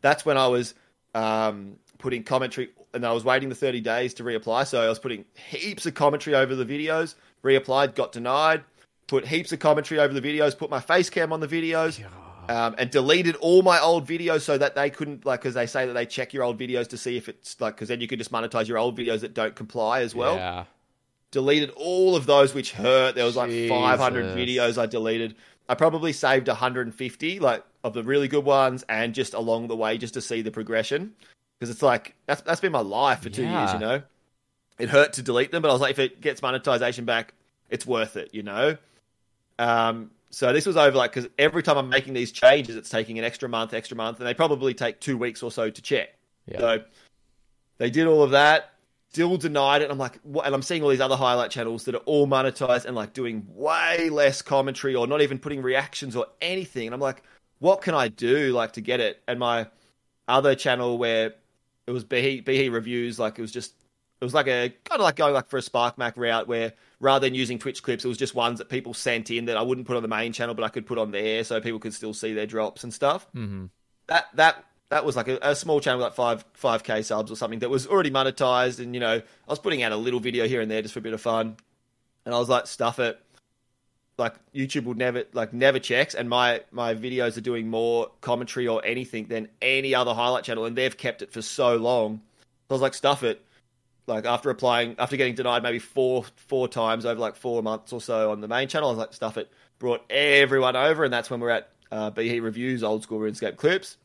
that's 0.00 0.24
when 0.24 0.38
I 0.38 0.46
was 0.46 0.74
um, 1.14 1.76
putting 1.98 2.22
commentary, 2.22 2.70
and 2.94 3.04
I 3.04 3.12
was 3.12 3.24
waiting 3.24 3.48
the 3.48 3.54
30 3.54 3.80
days 3.80 4.14
to 4.14 4.24
reapply. 4.24 4.66
So 4.66 4.82
I 4.82 4.88
was 4.88 4.98
putting 4.98 5.24
heaps 5.50 5.86
of 5.86 5.94
commentary 5.94 6.36
over 6.36 6.54
the 6.54 6.64
videos, 6.64 7.14
reapplied, 7.42 7.94
got 7.94 8.12
denied, 8.12 8.64
put 9.06 9.26
heaps 9.26 9.52
of 9.52 9.58
commentary 9.58 10.00
over 10.00 10.12
the 10.12 10.20
videos, 10.20 10.56
put 10.56 10.70
my 10.70 10.80
face 10.80 11.10
cam 11.10 11.32
on 11.32 11.40
the 11.40 11.48
videos, 11.48 12.02
um, 12.48 12.74
and 12.78 12.90
deleted 12.90 13.36
all 13.36 13.62
my 13.62 13.80
old 13.80 14.06
videos 14.06 14.42
so 14.42 14.56
that 14.56 14.74
they 14.74 14.90
couldn't, 14.90 15.26
like, 15.26 15.40
because 15.40 15.54
they 15.54 15.66
say 15.66 15.86
that 15.86 15.92
they 15.92 16.06
check 16.06 16.32
your 16.32 16.44
old 16.44 16.58
videos 16.58 16.88
to 16.88 16.96
see 16.98 17.16
if 17.16 17.28
it's 17.28 17.60
like, 17.60 17.74
because 17.74 17.88
then 17.88 18.00
you 18.00 18.08
could 18.08 18.18
just 18.18 18.32
monetize 18.32 18.68
your 18.68 18.78
old 18.78 18.96
videos 18.96 19.20
that 19.20 19.34
don't 19.34 19.54
comply 19.54 20.00
as 20.00 20.14
well 20.14 20.36
yeah. 20.36 20.64
deleted 21.30 21.70
all 21.76 22.16
of 22.16 22.26
those 22.26 22.54
which 22.54 22.72
hurt. 22.72 23.14
There 23.14 23.24
was 23.24 23.36
like 23.36 23.50
500 23.50 24.36
videos 24.36 24.78
I 24.78 24.86
deleted. 24.86 25.36
I 25.68 25.74
probably 25.74 26.14
saved 26.14 26.48
150 26.48 27.40
like 27.40 27.62
of 27.84 27.92
the 27.92 28.02
really 28.02 28.26
good 28.26 28.44
ones 28.44 28.84
and 28.88 29.14
just 29.14 29.34
along 29.34 29.68
the 29.68 29.76
way 29.76 29.98
just 29.98 30.14
to 30.14 30.22
see 30.22 30.40
the 30.40 30.50
progression 30.50 31.12
because 31.58 31.70
it's 31.70 31.82
like 31.82 32.14
that's 32.26 32.40
that's 32.42 32.60
been 32.60 32.72
my 32.72 32.80
life 32.80 33.22
for 33.22 33.30
2 33.30 33.42
years, 33.42 33.72
you 33.72 33.78
know. 33.78 34.02
It 34.78 34.88
hurt 34.88 35.14
to 35.14 35.22
delete 35.22 35.50
them, 35.50 35.62
but 35.62 35.70
I 35.70 35.72
was 35.72 35.80
like 35.80 35.90
if 35.90 35.98
it 35.98 36.20
gets 36.20 36.40
monetization 36.40 37.04
back, 37.04 37.34
it's 37.68 37.86
worth 37.86 38.16
it, 38.16 38.30
you 38.32 38.42
know. 38.42 38.76
Um 39.58 40.10
so 40.30 40.52
this 40.52 40.66
was 40.66 40.76
over 40.76 40.96
like 40.96 41.12
cuz 41.12 41.26
every 41.38 41.62
time 41.62 41.78
I'm 41.78 41.88
making 41.88 42.14
these 42.14 42.32
changes 42.32 42.76
it's 42.76 42.90
taking 42.90 43.18
an 43.18 43.24
extra 43.24 43.48
month, 43.48 43.74
extra 43.74 43.96
month 43.96 44.18
and 44.18 44.26
they 44.26 44.34
probably 44.34 44.74
take 44.74 45.00
2 45.00 45.16
weeks 45.16 45.42
or 45.42 45.50
so 45.50 45.70
to 45.70 45.82
check. 45.82 46.14
Yeah. 46.46 46.58
So 46.58 46.84
they 47.78 47.90
did 47.90 48.06
all 48.06 48.22
of 48.22 48.30
that, 48.32 48.72
still 49.10 49.36
denied 49.36 49.82
it. 49.82 49.90
I'm 49.90 49.98
like, 49.98 50.20
what? 50.22 50.46
and 50.46 50.54
I'm 50.54 50.62
seeing 50.62 50.82
all 50.82 50.90
these 50.90 51.00
other 51.00 51.16
highlight 51.16 51.50
channels 51.50 51.84
that 51.84 51.94
are 51.94 52.04
all 52.06 52.26
monetized 52.26 52.84
and 52.84 52.94
like 52.94 53.14
doing 53.14 53.46
way 53.48 54.10
less 54.10 54.42
commentary 54.42 54.94
or 54.94 55.06
not 55.06 55.22
even 55.22 55.38
putting 55.38 55.62
reactions 55.62 56.14
or 56.14 56.26
anything. 56.40 56.86
And 56.86 56.94
I'm 56.94 57.00
like, 57.00 57.22
what 57.58 57.80
can 57.80 57.94
I 57.94 58.08
do 58.08 58.52
like 58.52 58.72
to 58.72 58.80
get 58.80 59.00
it? 59.00 59.22
And 59.26 59.38
my 59.38 59.66
other 60.28 60.54
channel 60.54 60.98
where 60.98 61.34
it 61.88 61.92
was 61.92 62.04
Behe, 62.04 62.44
Behe 62.44 62.70
reviews, 62.70 63.18
like 63.18 63.38
it 63.38 63.42
was 63.42 63.50
just 63.50 63.72
it 64.20 64.24
was 64.24 64.34
like 64.34 64.46
a 64.46 64.68
kind 64.84 65.00
of 65.00 65.04
like 65.04 65.16
going 65.16 65.32
like 65.32 65.48
for 65.48 65.58
a 65.58 65.62
SparcMac 65.62 66.12
route 66.16 66.46
where 66.46 66.74
rather 67.00 67.26
than 67.26 67.34
using 67.34 67.58
Twitch 67.58 67.82
clips, 67.82 68.04
it 68.04 68.08
was 68.08 68.18
just 68.18 68.34
ones 68.34 68.58
that 68.58 68.68
people 68.68 68.92
sent 68.92 69.30
in 69.30 69.46
that 69.46 69.56
I 69.56 69.62
wouldn't 69.62 69.86
put 69.86 69.96
on 69.96 70.02
the 70.02 70.08
main 70.08 70.32
channel, 70.32 70.54
but 70.54 70.64
I 70.64 70.68
could 70.68 70.86
put 70.86 70.98
on 70.98 71.12
there 71.12 71.42
so 71.44 71.60
people 71.60 71.78
could 71.78 71.94
still 71.94 72.12
see 72.12 72.34
their 72.34 72.46
drops 72.46 72.84
and 72.84 72.92
stuff 72.92 73.26
Mm-hmm. 73.34 73.66
that 74.08 74.26
that 74.34 74.64
that 74.90 75.04
was 75.04 75.16
like 75.16 75.28
a, 75.28 75.38
a 75.42 75.54
small 75.54 75.80
channel, 75.80 76.00
like 76.00 76.14
five 76.14 76.44
five 76.52 76.82
k 76.82 77.02
subs 77.02 77.30
or 77.30 77.36
something 77.36 77.60
that 77.60 77.70
was 77.70 77.86
already 77.86 78.10
monetized, 78.10 78.80
and 78.80 78.94
you 78.94 79.00
know 79.00 79.16
I 79.16 79.50
was 79.50 79.58
putting 79.58 79.82
out 79.82 79.92
a 79.92 79.96
little 79.96 80.20
video 80.20 80.46
here 80.46 80.60
and 80.60 80.70
there 80.70 80.82
just 80.82 80.94
for 80.94 81.00
a 81.00 81.02
bit 81.02 81.14
of 81.14 81.20
fun, 81.20 81.56
and 82.26 82.34
I 82.34 82.38
was 82.38 82.48
like 82.48 82.66
stuff 82.66 82.98
it. 82.98 83.18
Like 84.18 84.34
YouTube 84.52 84.84
would 84.84 84.98
never 84.98 85.24
like 85.32 85.52
never 85.52 85.78
checks, 85.78 86.14
and 86.14 86.28
my 86.28 86.62
my 86.70 86.94
videos 86.94 87.36
are 87.36 87.42
doing 87.42 87.68
more 87.68 88.10
commentary 88.20 88.66
or 88.66 88.84
anything 88.84 89.28
than 89.28 89.48
any 89.62 89.94
other 89.94 90.12
highlight 90.12 90.44
channel, 90.44 90.64
and 90.64 90.76
they've 90.76 90.96
kept 90.96 91.22
it 91.22 91.32
for 91.32 91.40
so 91.40 91.76
long. 91.76 92.20
So 92.68 92.70
I 92.70 92.74
was 92.74 92.82
like 92.82 92.94
stuff 92.94 93.22
it. 93.22 93.44
Like 94.06 94.24
after 94.24 94.50
applying, 94.50 94.96
after 94.98 95.16
getting 95.16 95.34
denied 95.34 95.62
maybe 95.62 95.78
four 95.78 96.24
four 96.48 96.66
times 96.66 97.06
over 97.06 97.20
like 97.20 97.36
four 97.36 97.62
months 97.62 97.92
or 97.92 98.00
so 98.00 98.32
on 98.32 98.40
the 98.40 98.48
main 98.48 98.68
channel, 98.68 98.88
I 98.88 98.92
was 98.92 98.98
like 98.98 99.12
stuff 99.12 99.38
it. 99.38 99.50
Brought 99.78 100.04
everyone 100.10 100.74
over, 100.74 101.04
and 101.04 101.12
that's 101.12 101.30
when 101.30 101.38
we're 101.38 101.50
at 101.50 101.70
uh, 101.92 102.10
BE 102.10 102.40
reviews, 102.40 102.82
old 102.82 103.04
school 103.04 103.20
RuneScape 103.20 103.56
clips 103.56 103.96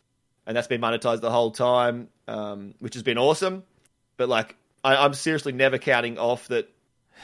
and 0.45 0.55
that's 0.55 0.67
been 0.67 0.81
monetized 0.81 1.21
the 1.21 1.31
whole 1.31 1.51
time, 1.51 2.09
um, 2.27 2.73
which 2.79 2.95
has 2.95 3.03
been 3.03 3.17
awesome. 3.17 3.63
But 4.17 4.29
like, 4.29 4.55
I, 4.83 4.97
I'm 4.97 5.13
seriously 5.13 5.53
never 5.53 5.77
counting 5.77 6.17
off 6.17 6.47
that 6.49 6.69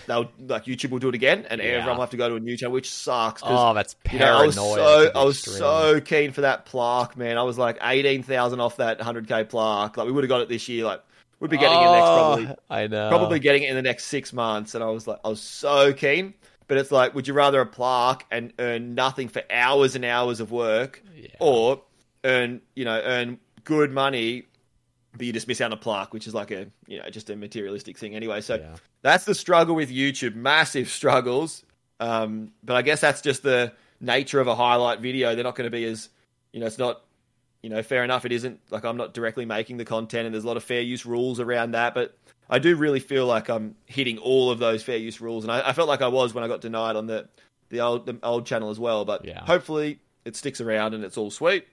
they'll 0.08 0.32
like 0.40 0.66
YouTube 0.66 0.90
will 0.92 1.00
do 1.00 1.10
it 1.10 1.16
again, 1.16 1.46
and 1.50 1.60
Yeah. 1.62 1.68
everyone 1.68 1.98
will 1.98 2.02
have 2.04 2.10
to 2.12 2.18
go 2.18 2.30
to 2.30 2.36
a 2.36 2.40
new 2.40 2.56
channel, 2.58 2.74
which 2.74 2.90
sucks. 2.90 3.42
Oh, 3.46 3.74
that's 3.74 3.96
you 4.12 4.20
know, 4.20 4.38
I 4.38 4.46
was 4.46 4.56
so 4.56 5.12
I 5.16 5.24
was 5.24 5.38
extreme. 5.38 5.58
so 5.58 6.02
keen 6.02 6.32
for 6.32 6.42
that 6.42 6.66
plaque, 6.66 7.18
man. 7.18 7.38
I 7.38 7.44
was 7.44 7.58
like 7.58 7.78
eighteen 7.82 8.24
thousand 8.24 8.60
off 8.60 8.78
that 8.78 9.02
hundred 9.02 9.28
k 9.28 9.44
plaque. 9.44 9.98
Like 9.98 10.06
we 10.06 10.12
would 10.12 10.24
have 10.24 10.30
got 10.30 10.42
it 10.42 10.50
this 10.50 10.68
year. 10.70 10.86
Like 10.86 11.02
we'd 11.40 11.52
be 11.52 11.58
getting 11.58 11.78
it 11.80 11.82
next 11.92 12.08
oh, 12.08 12.16
probably 12.36 12.48
Oh, 12.48 12.56
I 12.70 12.88
know. 12.88 13.10
probably 13.10 13.40
getting 13.40 13.64
it 13.64 13.70
in 13.70 13.76
the 13.76 13.82
next 13.82 14.06
six 14.06 14.34
months. 14.34 14.76
And 14.76 14.84
I 14.84 14.88
was 14.90 15.08
like, 15.08 15.20
I 15.24 15.30
was 15.30 15.42
so 15.42 15.94
keen. 15.94 16.34
But 16.68 16.78
it's 16.78 16.92
like, 16.92 17.16
would 17.16 17.28
you 17.28 17.34
rather 17.34 17.62
a 17.62 17.66
plaque 17.66 18.28
and 18.30 18.54
earn 18.60 18.94
nothing 18.94 19.28
for 19.28 19.42
hours 19.50 19.96
and 19.96 20.06
hours 20.06 20.40
of 20.40 20.52
work, 20.52 21.02
or 21.40 21.82
earn, 22.24 22.62
you 22.76 22.86
know, 22.86 23.02
earn 23.04 23.40
good 23.64 23.92
money, 23.92 24.44
but 25.18 25.26
you 25.26 25.34
just 25.34 25.48
miss 25.48 25.60
out 25.62 25.66
on 25.66 25.74
a 25.74 25.78
plaque, 25.78 26.14
which 26.14 26.28
is 26.28 26.34
like 26.34 26.52
a, 26.52 26.68
you 26.88 27.00
know, 27.00 27.10
just 27.10 27.30
a 27.30 27.36
materialistic 27.36 27.98
thing 27.98 28.16
anyway. 28.16 28.42
So 28.42 28.56
Yeah. 28.56 28.76
that's 29.02 29.26
the 29.26 29.36
struggle 29.36 29.76
with 29.76 29.90
YouTube, 29.90 30.36
massive 30.36 30.90
struggles. 30.90 31.64
Um, 32.00 32.52
but 32.64 32.76
I 32.76 32.82
guess 32.82 33.02
that's 33.02 33.22
just 33.22 33.44
the 33.44 33.74
nature 34.00 34.40
of 34.40 34.48
a 34.48 34.56
highlight 34.56 35.00
video. 35.00 35.36
They're 35.36 35.44
not 35.44 35.56
going 35.56 35.66
to 35.68 35.76
be 35.76 35.84
as, 35.86 36.10
you 36.54 36.60
know, 36.60 36.66
it's 36.68 36.78
not 36.78 37.02
you 37.62 37.70
know, 37.70 37.84
fair 37.84 38.06
enough. 38.06 38.24
It 38.24 38.32
isn't 38.32 38.58
like 38.70 38.86
I'm 38.86 38.96
not 38.96 39.14
directly 39.14 39.44
making 39.46 39.76
the 39.76 39.84
content, 39.84 40.26
and 40.26 40.34
there's 40.34 40.46
a 40.46 40.48
lot 40.48 40.56
of 40.56 40.64
fair 40.64 40.80
use 40.80 41.06
rules 41.06 41.42
around 41.42 41.72
that. 41.72 41.94
But 41.94 42.18
I 42.50 42.58
do 42.58 42.78
really 42.78 43.02
feel 43.02 43.26
like 43.26 43.50
I'm 43.50 43.76
hitting 43.86 44.18
all 44.18 44.50
of 44.50 44.60
those 44.60 44.82
fair 44.82 44.96
use 44.96 45.20
rules, 45.20 45.44
and 45.44 45.52
I, 45.52 45.68
I 45.68 45.74
felt 45.74 45.90
like 45.90 46.02
I 46.02 46.08
was 46.08 46.34
when 46.34 46.42
I 46.42 46.48
got 46.48 46.62
denied 46.62 46.96
on 46.96 47.08
the 47.08 47.28
the 47.68 47.82
old 47.82 48.06
the 48.06 48.18
old 48.24 48.46
channel 48.46 48.70
as 48.70 48.80
well. 48.80 49.04
But 49.04 49.26
Yeah. 49.26 49.44
hopefully 49.44 50.00
it 50.24 50.38
sticks 50.38 50.62
around 50.62 50.94
and 50.94 51.04
it's 51.04 51.18
all 51.18 51.30
sweet. 51.32 51.68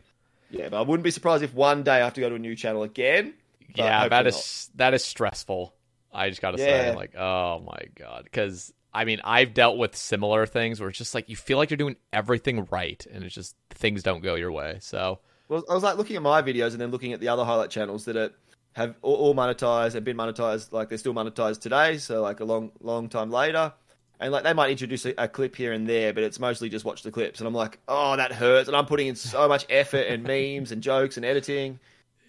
Yeah, 0.50 0.68
but 0.68 0.78
I 0.78 0.82
wouldn't 0.82 1.04
be 1.04 1.10
surprised 1.10 1.42
if 1.42 1.54
one 1.54 1.82
day 1.82 1.92
I 1.96 1.98
have 1.98 2.14
to 2.14 2.20
go 2.20 2.28
to 2.28 2.34
a 2.36 2.38
new 2.38 2.54
channel 2.56 2.82
again. 2.82 3.34
yeah, 3.74 4.08
that 4.08 4.10
not. 4.10 4.26
is 4.26 4.70
that 4.76 4.94
is 4.94 5.04
stressful. 5.04 5.74
I 6.12 6.28
just 6.30 6.40
gotta 6.40 6.58
say, 6.58 6.86
Yeah. 6.88 6.94
like, 6.94 7.14
oh 7.16 7.62
my 7.66 7.82
god, 7.94 8.24
because 8.24 8.72
I 8.94 9.04
mean, 9.04 9.20
I've 9.24 9.52
dealt 9.52 9.76
with 9.76 9.94
similar 9.94 10.46
things 10.46 10.80
where 10.80 10.88
it's 10.88 10.96
just 10.98 11.14
like 11.14 11.28
you 11.28 11.36
feel 11.36 11.58
like 11.58 11.68
you're 11.70 11.76
doing 11.76 11.96
everything 12.12 12.66
right, 12.70 13.04
and 13.12 13.22
it's 13.24 13.34
just 13.34 13.54
things 13.70 14.02
don't 14.02 14.22
go 14.22 14.34
your 14.36 14.50
way. 14.52 14.78
So 14.80 15.18
Well, 15.48 15.64
I 15.68 15.74
was 15.74 15.82
like 15.82 15.98
looking 15.98 16.16
at 16.16 16.22
my 16.22 16.40
videos 16.42 16.72
and 16.72 16.80
then 16.80 16.90
looking 16.90 17.12
at 17.12 17.20
the 17.20 17.28
other 17.28 17.44
highlight 17.44 17.68
channels 17.70 18.06
that 18.06 18.16
are, 18.16 18.30
have 18.72 18.94
all 19.02 19.34
monetized 19.34 19.94
and 19.96 20.04
been 20.04 20.16
monetized. 20.16 20.72
Like 20.72 20.88
they're 20.88 20.96
still 20.98 21.12
monetized 21.12 21.60
today, 21.60 21.98
so 21.98 22.22
like 22.22 22.40
a 22.40 22.44
long, 22.44 22.72
long 22.80 23.08
time 23.10 23.30
later. 23.30 23.74
And 24.18 24.32
like 24.32 24.44
they 24.44 24.52
might 24.54 24.70
introduce 24.70 25.04
a, 25.04 25.14
a 25.18 25.28
clip 25.28 25.54
here 25.54 25.72
and 25.72 25.86
there, 25.86 26.12
but 26.12 26.22
it's 26.22 26.38
mostly 26.40 26.68
just 26.68 26.84
watch 26.84 27.02
the 27.02 27.10
clips. 27.10 27.40
And 27.40 27.46
I'm 27.46 27.54
like, 27.54 27.78
oh, 27.86 28.16
that 28.16 28.32
hurts. 28.32 28.66
And 28.68 28.76
I'm 28.76 28.86
putting 28.86 29.08
in 29.08 29.14
so 29.16 29.46
much 29.46 29.66
effort 29.68 30.06
and 30.08 30.22
memes 30.22 30.72
and 30.72 30.82
jokes 30.82 31.16
and 31.16 31.26
editing, 31.26 31.78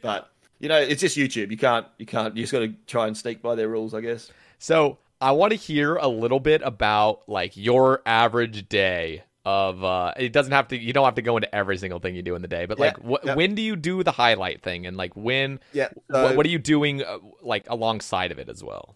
but 0.01 0.29
you 0.59 0.67
know, 0.67 0.79
it's 0.79 1.01
just 1.01 1.15
YouTube. 1.15 1.51
You 1.51 1.57
can't, 1.57 1.85
you 1.97 2.05
can't. 2.05 2.35
You 2.35 2.43
just 2.43 2.51
got 2.51 2.59
to 2.59 2.73
try 2.87 3.07
and 3.07 3.15
sneak 3.15 3.41
by 3.41 3.55
their 3.55 3.69
rules, 3.69 3.93
I 3.93 4.01
guess. 4.01 4.31
So 4.59 4.97
I 5.21 5.31
want 5.31 5.51
to 5.51 5.55
hear 5.55 5.95
a 5.95 6.07
little 6.07 6.39
bit 6.39 6.61
about 6.63 7.21
like 7.27 7.55
your 7.55 8.01
average 8.05 8.67
day 8.67 9.23
of. 9.45 9.83
uh 9.83 10.13
It 10.17 10.33
doesn't 10.33 10.51
have 10.51 10.67
to. 10.69 10.77
You 10.77 10.93
don't 10.93 11.05
have 11.05 11.15
to 11.15 11.21
go 11.21 11.37
into 11.37 11.53
every 11.55 11.77
single 11.77 11.99
thing 11.99 12.15
you 12.15 12.21
do 12.23 12.35
in 12.35 12.41
the 12.41 12.47
day, 12.47 12.65
but 12.65 12.79
like, 12.79 12.97
wh- 12.97 13.23
yeah. 13.23 13.35
when 13.35 13.55
do 13.55 13.61
you 13.61 13.75
do 13.75 14.03
the 14.03 14.11
highlight 14.11 14.61
thing, 14.61 14.85
and 14.87 14.97
like 14.97 15.15
when? 15.15 15.59
Yeah. 15.73 15.89
wh- 16.07 16.35
what 16.35 16.45
are 16.45 16.49
you 16.49 16.59
doing 16.59 17.03
uh, 17.03 17.19
like 17.41 17.69
alongside 17.69 18.31
of 18.31 18.39
it 18.39 18.49
as 18.49 18.63
well? 18.63 18.95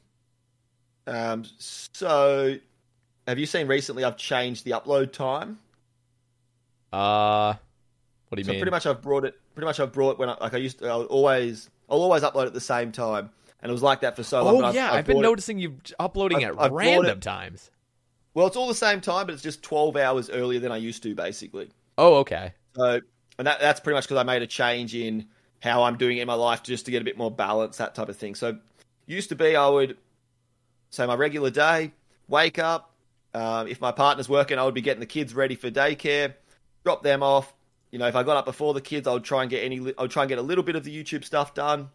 Um, 1.08 1.45
so, 1.58 2.58
have 3.32 3.39
you 3.39 3.46
seen 3.46 3.67
recently? 3.67 4.04
I've 4.04 4.17
changed 4.17 4.65
the 4.65 4.72
upload 4.72 5.13
time. 5.13 5.58
Uh, 6.91 7.54
what 8.28 8.36
do 8.36 8.41
you 8.41 8.44
so 8.46 8.52
mean? 8.52 8.60
pretty 8.60 8.72
much 8.72 8.86
I've 8.86 9.02
brought 9.02 9.24
it. 9.26 9.36
Pretty 9.56 9.65
much 9.65 9.80
I've 9.80 9.94
brought 9.94 10.20
when 10.20 10.30
I 10.30 10.36
like 10.41 10.54
I 10.54 10.58
used 10.58 10.80
to. 10.80 10.88
I'll 10.89 11.04
always 11.04 11.70
I'll 11.89 12.02
always 12.02 12.24
upload 12.24 12.48
at 12.48 12.54
the 12.54 12.60
same 12.62 12.91
time, 12.91 13.30
and 13.62 13.70
it 13.70 13.74
was 13.74 13.82
like 13.82 14.02
that 14.02 14.15
for 14.17 14.24
so 14.24 14.44
long. 14.44 14.62
Oh 14.62 14.65
I've- 14.67 14.76
yeah, 14.78 14.88
I've 14.91 15.00
I've, 15.00 15.06
been 15.06 15.15
brought 15.15 15.22
it- 15.22 15.30
noticing 15.30 15.60
you 15.60 15.78
uploading 16.00 16.44
I've- 16.46 16.58
at 16.60 16.72
random 16.72 17.20
times. 17.22 17.72
well, 18.34 18.48
it's 18.48 18.58
all 18.58 18.67
the 18.67 18.76
same 18.76 19.00
time, 19.02 19.26
but 19.28 19.34
it's 19.34 19.44
just 19.44 19.63
twelve 19.63 19.96
hours 19.96 20.30
earlier 20.30 20.60
than 20.60 20.72
I 20.74 20.78
used 20.78 21.02
to, 21.04 21.15
basically. 21.15 21.70
Oh 21.98 22.15
okay. 22.15 22.54
So, 22.76 23.00
and 23.38 23.48
that 23.48 23.62
that's 23.62 23.80
pretty 23.80 23.96
much 23.96 24.06
because 24.06 24.17
I 24.17 24.24
made 24.24 24.41
a 24.41 24.48
change 24.48 24.94
in 24.94 25.28
how 25.62 25.84
I'm 25.84 25.96
doing 25.98 26.17
it 26.17 26.22
in 26.22 26.28
my 26.28 26.34
life 26.34 26.63
just 26.63 26.86
to 26.86 26.91
get 26.91 27.02
a 27.02 27.06
bit 27.06 27.17
more 27.17 27.32
balance, 27.32 27.78
that 27.78 27.96
type 27.96 28.10
of 28.10 28.17
thing. 28.17 28.36
So, 28.36 28.58
used 29.06 29.30
to 29.30 29.36
be 29.36 29.56
I 29.56 29.67
would 29.70 29.98
say 30.89 31.06
my 31.06 31.15
regular 31.15 31.50
day, 31.52 31.94
wake 32.28 32.60
up. 32.60 32.90
Um, 33.34 33.67
if 33.67 33.80
my 33.80 33.91
partner's 33.91 34.28
working, 34.28 34.60
I 34.60 34.63
would 34.63 34.74
be 34.74 34.82
getting 34.82 35.00
the 35.00 35.06
kids 35.06 35.34
ready 35.34 35.56
for 35.56 35.72
daycare, 35.72 36.34
drop 36.84 37.04
them 37.04 37.24
off. 37.24 37.54
You 37.91 38.00
know, 38.00 38.08
if 38.08 38.15
I 38.15 38.24
got 38.24 38.38
up 38.38 38.46
before 38.46 38.74
the 38.74 38.82
kids, 38.82 39.08
I 39.08 39.13
would 39.13 39.24
try 39.24 39.41
and 39.41 39.50
get 39.50 39.63
any. 39.63 39.80
I 39.98 40.02
would 40.02 40.12
try 40.12 40.24
and 40.24 40.30
get 40.30 40.38
a 40.38 40.41
little 40.41 40.63
bit 40.63 40.76
of 40.76 40.84
the 40.84 41.04
YouTube 41.04 41.24
stuff 41.24 41.54
done. 41.54 41.89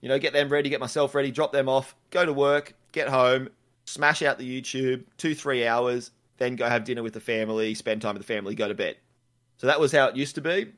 You 0.00 0.08
know, 0.08 0.18
get 0.18 0.32
them 0.32 0.50
ready, 0.50 0.68
get 0.68 0.80
myself 0.80 1.14
ready, 1.14 1.30
drop 1.30 1.52
them 1.52 1.68
off, 1.68 1.94
go 2.10 2.26
to 2.26 2.32
work, 2.32 2.74
get 2.92 3.08
home, 3.08 3.48
smash 3.86 4.22
out 4.22 4.38
the 4.38 4.62
YouTube, 4.62 5.04
two 5.16 5.34
three 5.34 5.66
hours, 5.66 6.10
then 6.38 6.56
go 6.56 6.68
have 6.68 6.84
dinner 6.84 7.02
with 7.02 7.14
the 7.14 7.20
family, 7.20 7.74
spend 7.74 8.02
time 8.02 8.14
with 8.14 8.26
the 8.26 8.32
family, 8.32 8.54
go 8.54 8.68
to 8.68 8.74
bed. 8.74 8.96
So 9.56 9.66
that 9.66 9.80
was 9.80 9.92
how 9.92 10.06
it 10.08 10.16
used 10.16 10.34
to 10.34 10.40
be. 10.40 10.72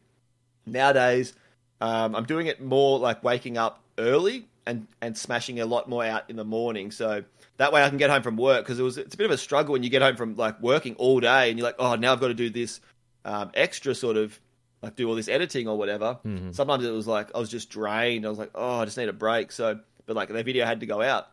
Nowadays, 0.64 1.32
um, 1.80 2.14
I'm 2.14 2.24
doing 2.24 2.46
it 2.46 2.60
more 2.60 2.98
like 2.98 3.22
waking 3.24 3.58
up 3.58 3.82
early. 3.98 4.46
And 4.66 4.86
and 5.00 5.16
smashing 5.16 5.60
a 5.60 5.66
lot 5.66 5.88
more 5.88 6.04
out 6.04 6.28
in 6.28 6.36
the 6.36 6.44
morning. 6.44 6.90
So 6.90 7.24
that 7.56 7.72
way 7.72 7.82
I 7.82 7.88
can 7.88 7.98
get 7.98 8.10
home 8.10 8.22
from 8.22 8.36
work 8.36 8.64
because 8.64 8.78
it 8.78 8.82
was 8.82 8.98
it's 8.98 9.14
a 9.14 9.18
bit 9.18 9.26
of 9.26 9.30
a 9.30 9.38
struggle 9.38 9.72
when 9.72 9.82
you 9.82 9.90
get 9.90 10.02
home 10.02 10.16
from 10.16 10.34
like 10.36 10.60
working 10.60 10.94
all 10.96 11.20
day 11.20 11.50
and 11.50 11.58
you're 11.58 11.66
like, 11.66 11.76
oh, 11.78 11.94
now 11.94 12.12
I've 12.12 12.20
got 12.20 12.28
to 12.28 12.34
do 12.34 12.50
this 12.50 12.80
um, 13.24 13.50
extra 13.54 13.94
sort 13.94 14.16
of 14.16 14.38
like 14.82 14.96
do 14.96 15.08
all 15.08 15.14
this 15.14 15.28
editing 15.28 15.68
or 15.68 15.78
whatever. 15.78 16.18
Mm-hmm. 16.24 16.52
Sometimes 16.52 16.84
it 16.84 16.90
was 16.90 17.06
like 17.06 17.34
I 17.34 17.38
was 17.38 17.48
just 17.48 17.70
drained. 17.70 18.26
I 18.26 18.28
was 18.28 18.38
like, 18.38 18.50
oh, 18.54 18.80
I 18.80 18.84
just 18.84 18.98
need 18.98 19.08
a 19.08 19.14
break. 19.14 19.52
So, 19.52 19.78
but 20.04 20.16
like 20.16 20.28
the 20.28 20.42
video 20.42 20.66
had 20.66 20.80
to 20.80 20.86
go 20.86 21.00
out, 21.00 21.28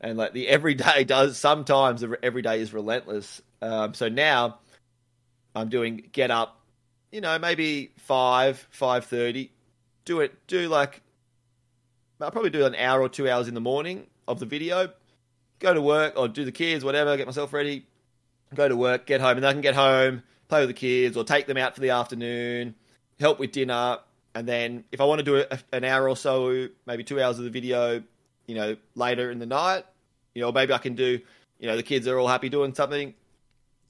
and 0.00 0.16
like 0.16 0.32
the 0.32 0.48
everyday 0.48 1.04
does 1.04 1.36
sometimes 1.36 2.00
the 2.00 2.18
every 2.22 2.42
day 2.42 2.60
is 2.60 2.72
relentless. 2.72 3.42
Um, 3.62 3.94
so 3.94 4.08
now 4.08 4.58
I'm 5.54 5.68
doing 5.68 6.08
get 6.12 6.30
up, 6.30 6.60
you 7.12 7.20
know, 7.20 7.38
maybe 7.38 7.92
five 7.98 8.66
five 8.70 9.04
thirty. 9.04 9.52
Do 10.04 10.20
it. 10.20 10.46
Do 10.46 10.68
like 10.68 11.02
I'll 12.20 12.30
probably 12.30 12.50
do 12.50 12.64
an 12.64 12.74
hour 12.74 13.02
or 13.02 13.08
two 13.08 13.28
hours 13.28 13.48
in 13.48 13.54
the 13.54 13.60
morning 13.60 14.06
of 14.26 14.40
the 14.40 14.46
video. 14.46 14.90
Go 15.58 15.74
to 15.74 15.82
work 15.82 16.14
or 16.16 16.28
do 16.28 16.44
the 16.44 16.52
kids, 16.52 16.84
whatever. 16.84 17.16
Get 17.16 17.26
myself 17.26 17.52
ready. 17.52 17.86
Go 18.54 18.68
to 18.68 18.76
work, 18.76 19.06
get 19.06 19.20
home, 19.20 19.32
and 19.32 19.42
then 19.42 19.50
I 19.50 19.52
can 19.52 19.60
get 19.60 19.74
home, 19.74 20.22
play 20.48 20.60
with 20.60 20.68
the 20.68 20.74
kids, 20.74 21.16
or 21.16 21.24
take 21.24 21.46
them 21.46 21.56
out 21.56 21.74
for 21.74 21.80
the 21.80 21.90
afternoon, 21.90 22.76
help 23.18 23.40
with 23.40 23.50
dinner, 23.50 23.98
and 24.36 24.46
then 24.46 24.84
if 24.92 25.00
I 25.00 25.04
want 25.04 25.18
to 25.18 25.24
do 25.24 25.44
an 25.72 25.82
hour 25.82 26.08
or 26.08 26.16
so, 26.16 26.68
maybe 26.86 27.02
two 27.02 27.20
hours 27.20 27.38
of 27.38 27.44
the 27.44 27.50
video, 27.50 28.02
you 28.46 28.54
know, 28.54 28.76
later 28.94 29.30
in 29.30 29.40
the 29.40 29.46
night, 29.46 29.84
you 30.34 30.42
know, 30.42 30.52
maybe 30.52 30.72
I 30.72 30.78
can 30.78 30.94
do, 30.94 31.18
you 31.58 31.66
know, 31.66 31.74
the 31.74 31.82
kids 31.82 32.06
are 32.06 32.18
all 32.18 32.28
happy 32.28 32.48
doing 32.48 32.72
something, 32.72 33.14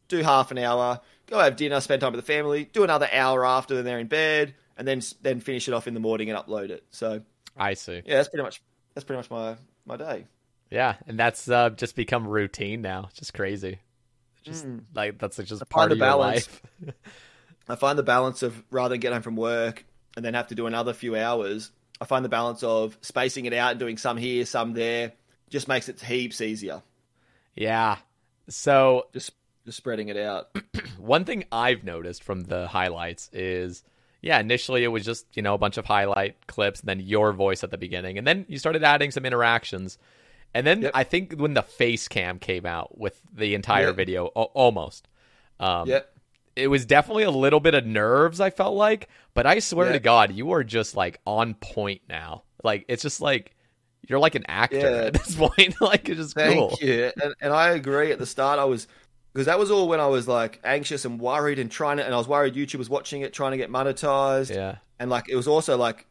do 0.09 0.23
half 0.23 0.51
an 0.53 0.59
hour, 0.59 1.01
go 1.27 1.39
have 1.39 1.57
dinner, 1.57 1.81
spend 1.81 2.01
time 2.01 2.13
with 2.13 2.25
the 2.25 2.33
family, 2.33 2.71
do 2.73 2.83
another 2.83 3.09
hour 3.13 3.45
after 3.45 3.83
they're 3.83 3.99
in 3.99 4.07
bed, 4.07 4.55
and 4.79 4.89
then 4.89 5.03
then 5.21 5.41
finish 5.41 5.69
it 5.69 5.75
off 5.75 5.87
in 5.87 5.95
the 5.95 6.01
morning 6.01 6.31
and 6.31 6.39
upload 6.39 6.71
it. 6.71 6.85
So 6.93 7.23
I 7.57 7.75
see. 7.75 8.03
yeah, 8.05 8.17
that's 8.17 8.29
pretty 8.29 8.43
much 8.43 8.63
that's 8.95 9.05
pretty 9.05 9.19
much 9.19 9.31
my 9.31 9.57
my 9.85 9.97
day. 9.97 10.27
Yeah, 10.71 10.97
and 11.07 11.19
that's 11.19 11.49
uh, 11.49 11.71
just 11.71 11.95
become 11.97 12.27
routine 12.27 12.83
now. 12.83 13.07
It's 13.11 13.19
just 13.19 13.35
crazy. 13.35 13.79
Just 14.43 14.67
like 14.95 15.19
that's 15.19 15.39
like 15.39 15.47
just 15.47 15.61
find 15.61 15.71
part 15.71 15.93
of 15.93 15.99
your 15.99 16.07
balance. 16.07 16.49
life. 16.83 16.95
I 17.69 17.75
find 17.77 17.99
the 17.99 18.03
balance 18.05 18.43
of 18.43 18.63
rather 18.71 18.91
than 18.91 19.01
get 19.01 19.13
home 19.13 19.23
from 19.23 19.37
work 19.37 19.85
and 20.17 20.25
then 20.25 20.35
have 20.35 20.49
to 20.49 20.55
do 20.55 20.67
another 20.67 20.93
few 20.93 21.17
hours, 21.17 21.73
I 22.01 22.05
find 22.05 22.25
the 22.25 22.29
balance 22.29 22.63
of 22.63 22.97
spacing 23.01 23.47
it 23.47 23.53
out 23.53 23.73
and 23.73 23.81
doing 23.81 23.97
some 23.97 24.17
here, 24.17 24.45
some 24.47 24.73
there, 24.73 25.13
just 25.51 25.67
makes 25.69 25.89
it 25.89 26.01
heaps 26.01 26.41
easier. 26.41 26.83
yeah. 27.55 27.97
So 28.49 29.09
Just 29.13 29.33
just 29.65 29.77
spreading 29.79 30.09
it 30.09 30.17
out. 30.17 30.49
one 30.99 31.25
thing 31.25 31.45
I've 31.51 31.83
noticed 31.83 32.23
from 32.23 32.43
the 32.43 32.69
highlights 32.69 33.29
is, 33.33 33.83
yeah, 34.23 34.39
initially 34.41 34.85
it 34.85 34.89
was 34.89 35.05
just 35.05 35.27
you 35.35 35.43
know 35.43 35.55
a 35.55 35.59
bunch 35.59 35.77
of 35.79 35.85
highlight 35.85 36.47
clips, 36.47 36.81
and 36.81 36.89
then 36.89 37.01
your 37.01 37.33
voice 37.33 37.63
at 37.65 37.71
the 37.71 37.79
beginning, 37.79 38.19
and 38.19 38.27
then 38.27 38.45
you 38.49 38.59
started 38.59 38.83
adding 38.85 39.11
some 39.11 39.25
interactions, 39.25 39.99
and 40.55 40.67
then 40.67 40.83
Yep. 40.83 40.91
I 40.95 41.05
think 41.05 41.35
when 41.35 41.55
the 41.55 41.63
face 41.63 42.09
cam 42.09 42.39
came 42.39 42.67
out 42.67 42.99
with 42.99 43.21
the 43.35 43.55
entire 43.55 43.87
Yep. 43.89 43.97
video, 43.97 44.27
a- 44.27 44.43
almost, 44.55 45.07
um, 45.61 45.89
yeah. 45.89 46.01
it 46.55 46.69
was 46.69 46.87
definitely 46.87 47.25
a 47.25 47.31
little 47.31 47.61
bit 47.61 47.75
of 47.75 47.85
nerves. 47.87 48.41
I 48.41 48.51
felt 48.51 48.75
like, 48.75 49.09
but 49.35 49.47
I 49.47 49.59
swear 49.59 49.89
Yeah. 49.89 49.93
to 49.95 50.01
God, 50.01 50.33
you 50.33 50.53
are 50.53 50.65
just 50.65 50.97
like 50.97 51.21
on 51.27 51.55
point 51.55 52.01
now. 52.09 52.45
Like 52.65 52.85
it's 52.89 53.03
just 53.03 53.21
like 53.21 53.53
you're 54.09 54.19
like 54.19 54.35
an 54.37 54.45
actor 54.49 54.79
Yeah. 54.79 55.07
at 55.09 55.13
this 55.13 55.35
point. 55.37 55.75
like 55.81 56.09
it's 56.09 56.19
just 56.21 56.35
Thank 56.35 56.57
cool. 56.59 56.79
you. 56.81 57.11
And, 57.23 57.35
and 57.41 57.53
I 57.53 57.71
agree. 57.71 58.13
At 58.13 58.19
the 58.19 58.27
start, 58.27 58.59
I 58.59 58.65
was 58.65 58.87
because 59.37 59.45
that 59.45 59.59
was 59.59 59.71
all 59.71 59.87
when 59.87 60.01
I 60.01 60.07
was 60.07 60.27
like 60.27 60.61
anxious 60.65 61.05
and 61.05 61.21
worried 61.21 61.59
and 61.59 61.71
trying 61.71 61.99
to, 61.99 62.05
and 62.07 62.15
I 62.15 62.17
was 62.17 62.27
worried 62.27 62.55
YouTube 62.55 62.77
was 62.77 62.89
watching 62.89 63.21
it, 63.21 63.35
trying 63.35 63.51
to 63.51 63.59
get 63.59 63.71
monetized. 63.71 64.49
Yeah. 64.49 64.77
and 64.99 65.11
like 65.11 65.29
it 65.29 65.37
was 65.37 65.47
also 65.47 65.77
like 65.77 66.07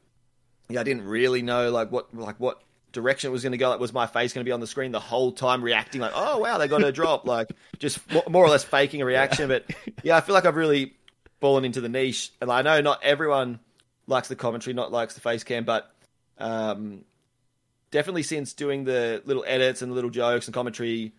yeah 0.70 0.80
i 0.80 0.84
didn't 0.84 1.06
really 1.06 1.42
know 1.42 1.72
like 1.72 1.92
what 1.92 2.16
like 2.16 2.40
what 2.40 2.62
direction 2.92 3.30
it 3.30 3.32
was 3.32 3.42
going 3.42 3.54
to 3.54 3.58
go. 3.58 3.70
Like 3.72 3.80
was 3.80 3.94
my 3.94 4.06
face 4.06 4.32
going 4.32 4.44
to 4.44 4.48
be 4.48 4.52
on 4.52 4.60
the 4.60 4.68
screen 4.68 4.92
the 4.92 5.00
whole 5.00 5.32
time 5.32 5.64
reacting? 5.64 6.02
Like 6.02 6.12
oh 6.14 6.38
wow 6.38 6.60
they 6.60 6.68
got 6.68 6.84
a 6.84 6.92
drop. 6.92 7.26
Like 7.36 7.50
just 7.80 8.00
more 8.30 8.46
or 8.46 8.50
less 8.50 8.64
faking 8.64 9.02
a 9.02 9.06
reaction. 9.06 9.48
But 9.48 9.72
yeah 10.04 10.18
i 10.18 10.22
feel 10.22 10.36
like 10.36 10.46
i've 10.46 10.56
really 10.56 10.94
fallen 11.42 11.66
into 11.66 11.82
the 11.82 11.90
niche. 11.90 12.32
And 12.42 12.52
i 12.52 12.62
know 12.62 12.80
not 12.82 13.04
everyone 13.04 13.60
likes 14.06 14.28
the 14.28 14.36
commentary 14.36 14.76
not 14.76 14.92
likes 14.92 15.16
the 15.16 15.22
face 15.22 15.44
cam 15.44 15.66
but 15.66 15.92
um 16.38 17.04
definitely 17.90 18.22
since 18.22 18.54
doing 18.54 18.84
the 18.84 19.24
little 19.26 19.44
edits 19.48 19.82
and 19.82 19.92
the 19.92 19.96
little 19.96 20.12
jokes 20.12 20.46
and 20.46 20.54
commentary 20.54 21.16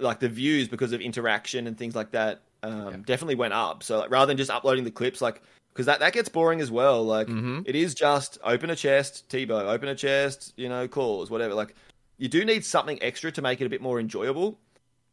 like 0.00 0.20
the 0.20 0.28
views 0.28 0.68
because 0.68 0.92
of 0.92 1.00
interaction 1.00 1.66
and 1.66 1.76
things 1.78 1.94
like 1.94 2.10
that 2.12 2.40
um, 2.62 3.02
definitely 3.02 3.36
went 3.36 3.54
up. 3.54 3.82
So 3.82 3.98
like, 4.00 4.10
rather 4.10 4.26
than 4.26 4.36
just 4.36 4.50
uploading 4.50 4.84
the 4.84 4.90
clips 4.90 5.20
like 5.20 5.42
because 5.72 5.86
that, 5.86 6.00
that 6.00 6.12
gets 6.12 6.28
boring 6.28 6.60
as 6.60 6.70
well. 6.70 7.04
Like 7.04 7.28
it 7.28 7.76
is 7.76 7.94
just 7.94 8.38
open 8.42 8.70
a 8.70 8.76
chest 8.76 9.28
T-bow 9.30 9.68
open 9.68 9.88
a 9.88 9.94
chest 9.94 10.52
you 10.56 10.68
know 10.68 10.88
calls 10.88 11.30
whatever. 11.30 11.54
Like 11.54 11.74
you 12.16 12.28
do 12.28 12.44
need 12.44 12.64
something 12.64 13.00
extra 13.02 13.30
to 13.32 13.42
make 13.42 13.60
it 13.60 13.66
a 13.66 13.68
bit 13.68 13.80
more 13.80 14.00
enjoyable. 14.00 14.58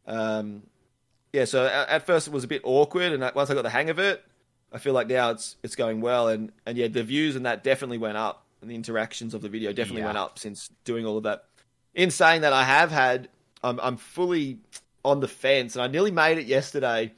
Um, 0.06 0.62
yeah 1.32 1.44
so 1.44 1.66
at, 1.66 1.88
at 1.88 2.06
first 2.06 2.26
it 2.26 2.32
was 2.32 2.44
a 2.44 2.48
bit 2.48 2.62
awkward 2.64 3.12
and 3.12 3.22
once 3.34 3.50
I 3.50 3.54
got 3.54 3.62
the 3.62 3.70
hang 3.70 3.90
of 3.90 3.98
it 3.98 4.24
I 4.72 4.78
feel 4.78 4.92
like 4.92 5.06
now 5.06 5.30
it's 5.30 5.56
it's 5.62 5.76
going 5.76 6.00
well. 6.00 6.28
And 6.28 6.52
and 6.66 6.76
yeah 6.76 6.88
the 6.88 7.04
views 7.04 7.36
and 7.36 7.46
that 7.46 7.62
definitely 7.62 7.98
went 7.98 8.16
up. 8.16 8.42
And 8.62 8.70
the 8.70 8.74
interactions 8.74 9.34
of 9.34 9.42
the 9.42 9.48
video 9.50 9.72
definitely 9.72 10.00
Yeah. 10.00 10.06
went 10.06 10.18
up 10.18 10.38
since 10.38 10.70
doing 10.84 11.04
all 11.04 11.18
of 11.18 11.24
that. 11.24 11.44
In 11.94 12.10
saying 12.10 12.40
that 12.40 12.52
I 12.54 12.64
have 12.64 12.90
had 12.90 13.28
I'm 13.62 13.80
I'm 13.80 13.96
fully 13.96 14.58
on 15.04 15.20
the 15.20 15.28
fence 15.28 15.76
and 15.76 15.82
I 15.82 15.86
nearly 15.86 16.10
made 16.10 16.38
it 16.38 16.46
yesterday 16.46 17.12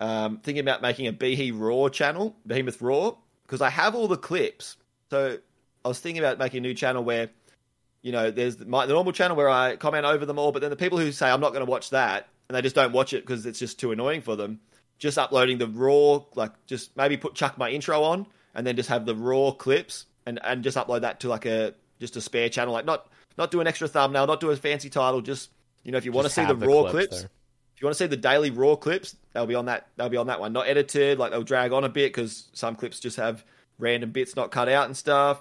um, 0.00 0.38
thinking 0.38 0.62
about 0.62 0.80
making 0.82 1.06
a 1.06 1.12
Behe 1.12 1.52
Raw 1.54 1.88
channel, 1.88 2.34
Behemoth 2.46 2.80
Raw, 2.80 3.16
because 3.42 3.60
I 3.60 3.68
have 3.68 3.94
all 3.94 4.08
the 4.08 4.16
clips. 4.16 4.76
So 5.10 5.38
I 5.84 5.88
was 5.88 6.00
thinking 6.00 6.22
about 6.22 6.38
making 6.38 6.58
a 6.58 6.60
new 6.62 6.74
channel 6.74 7.04
where, 7.04 7.28
you 8.02 8.10
know, 8.10 8.30
there's 8.30 8.58
my, 8.64 8.86
the 8.86 8.94
normal 8.94 9.12
channel 9.12 9.36
where 9.36 9.50
I 9.50 9.76
comment 9.76 10.06
over 10.06 10.24
them 10.24 10.38
all, 10.38 10.52
but 10.52 10.62
then 10.62 10.70
the 10.70 10.76
people 10.76 10.98
who 10.98 11.12
say 11.12 11.28
I'm 11.30 11.40
not 11.40 11.52
going 11.52 11.64
to 11.64 11.70
watch 11.70 11.90
that 11.90 12.28
and 12.48 12.56
they 12.56 12.62
just 12.62 12.74
don't 12.74 12.92
watch 12.92 13.12
it 13.12 13.26
because 13.26 13.44
it's 13.44 13.58
just 13.58 13.78
too 13.78 13.92
annoying 13.92 14.22
for 14.22 14.36
them, 14.36 14.60
just 14.98 15.18
uploading 15.18 15.58
the 15.58 15.68
raw, 15.68 16.20
like 16.34 16.52
just 16.66 16.96
maybe 16.96 17.18
put 17.18 17.34
chuck 17.34 17.58
my 17.58 17.68
intro 17.68 18.02
on 18.02 18.26
and 18.54 18.66
then 18.66 18.76
just 18.76 18.88
have 18.88 19.04
the 19.04 19.14
raw 19.14 19.50
clips 19.50 20.06
and 20.26 20.40
and 20.44 20.64
just 20.64 20.76
upload 20.76 21.02
that 21.02 21.20
to 21.20 21.28
like 21.28 21.44
a 21.44 21.74
just 21.98 22.16
a 22.16 22.20
spare 22.22 22.48
channel, 22.48 22.72
like 22.72 22.86
not 22.86 23.08
not 23.36 23.50
do 23.50 23.60
an 23.60 23.66
extra 23.66 23.86
thumbnail, 23.86 24.26
not 24.26 24.40
do 24.40 24.50
a 24.50 24.56
fancy 24.56 24.88
title, 24.88 25.20
just 25.20 25.50
you 25.84 25.92
know 25.92 25.98
if 25.98 26.04
you 26.04 26.12
want 26.12 26.26
to 26.26 26.32
see 26.32 26.44
the 26.44 26.54
the 26.54 26.66
raw 26.66 26.90
clips 26.90 27.08
clips 27.20 27.26
if 27.74 27.82
you 27.82 27.86
want 27.86 27.96
to 27.96 28.04
see 28.04 28.08
the 28.08 28.16
daily 28.18 28.50
raw 28.50 28.76
clips, 28.76 29.16
they'll 29.32 29.46
be 29.46 29.54
on 29.54 29.64
that. 29.64 29.86
They'll 29.96 30.10
be 30.10 30.18
on 30.18 30.26
that 30.26 30.38
one. 30.38 30.52
Not 30.52 30.66
edited, 30.68 31.18
like 31.18 31.30
they'll 31.30 31.42
drag 31.42 31.72
on 31.72 31.82
a 31.82 31.88
bit 31.88 32.12
because 32.12 32.50
some 32.52 32.76
clips 32.76 33.00
just 33.00 33.16
have 33.16 33.42
random 33.78 34.10
bits 34.10 34.36
not 34.36 34.50
cut 34.50 34.68
out 34.68 34.84
and 34.84 34.94
stuff. 34.94 35.40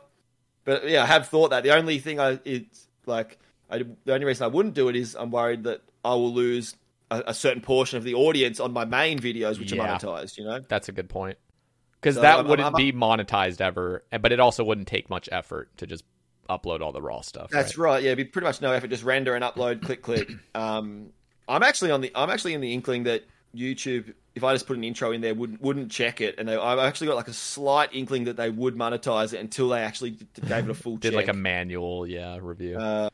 But 0.63 0.87
yeah, 0.89 1.03
I 1.03 1.05
have 1.05 1.27
thought 1.27 1.49
that 1.49 1.63
the 1.63 1.71
only 1.75 1.99
thing 1.99 2.17
I 2.17 2.39
it's 2.45 2.87
like 3.05 3.39
I, 3.69 3.79
the 4.05 4.13
only 4.13 4.25
reason 4.25 4.45
I 4.45 4.47
wouldn't 4.47 4.73
do 4.73 4.87
it 4.87 4.95
is 4.95 5.15
I'm 5.15 5.31
worried 5.31 5.65
that 5.65 5.81
I 6.05 6.11
will 6.13 6.33
lose 6.33 6.77
a, 7.11 7.23
a 7.27 7.33
certain 7.33 7.61
portion 7.61 7.97
of 7.97 8.05
the 8.05 8.13
audience 8.13 8.61
on 8.61 8.71
my 8.71 8.85
main 8.85 9.19
videos, 9.19 9.59
which 9.59 9.73
Yeah. 9.73 9.83
are 9.83 9.99
monetized. 9.99 10.37
You 10.37 10.45
know, 10.45 10.61
That's 10.65 10.87
a 10.87 10.93
good 10.93 11.09
point. 11.09 11.37
Because 11.99 12.15
So 12.15 12.21
that 12.21 12.37
I'm- 12.37 12.47
wouldn't 12.47 12.67
I'm- 12.67 12.73
be 12.73 12.93
monetized 12.93 13.59
ever, 13.59 14.05
but 14.21 14.31
it 14.31 14.39
also 14.39 14.63
wouldn't 14.63 14.87
take 14.87 15.09
much 15.09 15.27
effort 15.29 15.75
to 15.75 15.85
just 15.85 16.05
upload 16.49 16.81
all 16.81 16.91
the 16.91 17.01
raw 17.01 17.21
stuff. 17.21 17.49
That's 17.51 17.77
right. 17.77 17.93
right. 17.93 18.03
Yeah, 18.03 18.11
it'd 18.11 18.17
be 18.17 18.25
pretty 18.25 18.45
much 18.45 18.61
no 18.61 18.71
effort. 18.71 18.89
Just 18.89 19.03
render 19.03 19.35
and 19.35 19.43
upload, 19.43 19.81
click, 19.85 20.01
click. 20.01 20.31
Um, 20.55 21.11
I'm 21.47 21.63
actually 21.63 21.91
on 21.91 22.01
the. 22.01 22.11
I'm 22.15 22.29
actually 22.29 22.53
in 22.53 22.61
the 22.61 22.73
inkling 22.73 23.03
that 23.03 23.23
YouTube, 23.55 24.13
if 24.35 24.43
I 24.43 24.53
just 24.53 24.67
put 24.67 24.77
an 24.77 24.83
intro 24.83 25.11
in 25.11 25.21
there, 25.21 25.33
wouldn't 25.33 25.61
wouldn't 25.61 25.91
check 25.91 26.21
it, 26.21 26.35
and 26.37 26.47
they, 26.47 26.55
I've 26.55 26.79
actually 26.79 27.07
got 27.07 27.15
like 27.15 27.27
a 27.27 27.33
slight 27.33 27.89
inkling 27.93 28.25
that 28.25 28.37
they 28.37 28.49
would 28.49 28.75
monetize 28.75 29.33
it 29.33 29.39
until 29.39 29.69
they 29.69 29.81
actually 29.81 30.11
gave 30.47 30.65
it 30.65 30.69
a 30.69 30.73
full 30.73 30.97
Did 30.97 31.13
check. 31.13 31.15
like 31.15 31.27
a 31.27 31.33
manual, 31.33 32.05
yeah, 32.05 32.37
review. 32.41 32.77
Uh, 32.77 33.09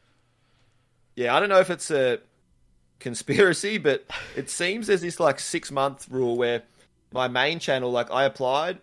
yeah, 1.16 1.36
I 1.36 1.40
don't 1.40 1.50
know 1.50 1.60
if 1.60 1.70
it's 1.70 1.92
a 1.92 2.20
conspiracy, 3.00 3.78
but 3.78 4.06
it 4.36 4.50
seems 4.50 4.88
there's 4.88 5.02
this 5.02 5.20
like 5.20 5.40
six 5.40 5.72
month 5.72 6.08
rule 6.10 6.36
where 6.36 6.64
my 7.14 7.28
main 7.28 7.60
channel, 7.60 7.92
like 7.92 8.12
I 8.12 8.26
applied, 8.26 8.80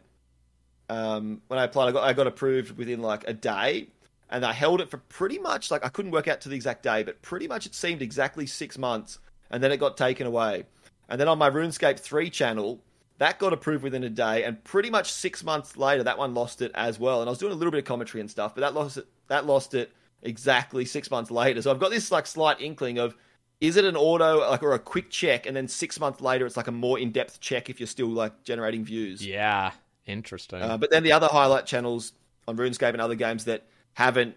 um, 0.89 1.43
when 1.49 1.59
I 1.59 1.65
applied, 1.65 1.89
I 1.89 1.93
got 1.93 2.05
I 2.05 2.13
got 2.15 2.27
approved 2.27 2.77
within 2.79 3.03
like 3.03 3.29
a 3.29 3.35
day, 3.35 3.89
and 4.33 4.45
I 4.45 4.53
held 4.53 4.81
it 4.81 4.91
for 4.91 4.97
pretty 4.97 5.39
much 5.39 5.71
like 5.71 5.85
I 5.85 5.89
couldn't 5.89 6.11
work 6.11 6.27
out 6.27 6.41
to 6.41 6.49
the 6.49 6.57
exact 6.57 6.83
day, 6.83 7.03
but 7.05 7.23
pretty 7.23 7.47
much 7.47 7.67
it 7.67 7.75
seemed 7.75 8.03
exactly 8.03 8.47
six 8.47 8.77
months, 8.79 9.19
and 9.51 9.63
then 9.63 9.71
it 9.71 9.77
got 9.77 9.97
taken 9.97 10.27
away, 10.27 10.65
and 11.09 11.21
then 11.21 11.29
on 11.29 11.39
my 11.39 11.51
RuneScape 11.51 12.01
three 12.01 12.31
channel. 12.31 12.83
That 13.19 13.39
got 13.39 13.53
approved 13.53 13.85
within 13.85 14.03
a 14.03 14.11
day, 14.11 14.43
and 14.43 14.65
pretty 14.65 14.91
much 14.91 15.13
six 15.13 15.45
months 15.45 15.77
later, 15.77 16.03
that 16.03 16.19
one 16.19 16.35
lost 16.35 16.61
it 16.61 16.73
as 16.75 16.99
well. 16.99 17.21
And 17.21 17.29
I 17.29 17.31
was 17.31 17.39
doing 17.39 17.53
a 17.53 17.55
little 17.55 17.71
bit 17.71 17.79
of 17.79 17.85
commentary 17.85 18.21
and 18.21 18.29
stuff, 18.29 18.53
but 18.53 18.63
that 18.63 18.75
lost 18.75 18.97
it. 18.97 19.07
That 19.29 19.47
lost 19.47 19.75
it 19.75 19.93
exactly 20.23 20.85
six 20.87 21.09
months 21.09 21.31
later. 21.31 21.63
So 21.63 21.71
I've 21.71 21.79
got 21.79 21.91
this 21.91 22.11
like 22.11 22.27
slight 22.27 22.61
inkling 22.61 22.99
of 22.99 23.15
is 23.61 23.77
it 23.77 23.85
an 23.85 23.97
auto 23.97 24.51
like 24.51 24.63
or 24.63 24.73
a 24.73 24.79
quick 24.79 25.09
check, 25.09 25.47
and 25.47 25.55
then 25.55 25.69
six 25.69 26.01
months 26.01 26.21
later 26.21 26.47
it's 26.47 26.57
like 26.57 26.67
a 26.67 26.73
more 26.73 26.99
in 26.99 27.13
depth 27.13 27.39
check 27.39 27.71
if 27.71 27.79
you're 27.79 27.87
still 27.87 28.09
like 28.09 28.43
generating 28.43 28.85
views. 28.85 29.25
yeah, 29.25 29.71
interesting. 30.05 30.61
Uh, 30.61 30.77
but 30.77 30.91
then 30.91 31.05
the 31.05 31.13
other 31.13 31.29
highlight 31.29 31.65
channels 31.65 32.13
on 32.49 32.57
RuneScape 32.57 32.93
and 32.93 33.01
other 33.01 33.15
games 33.15 33.45
that 33.45 33.65
haven't 33.95 34.37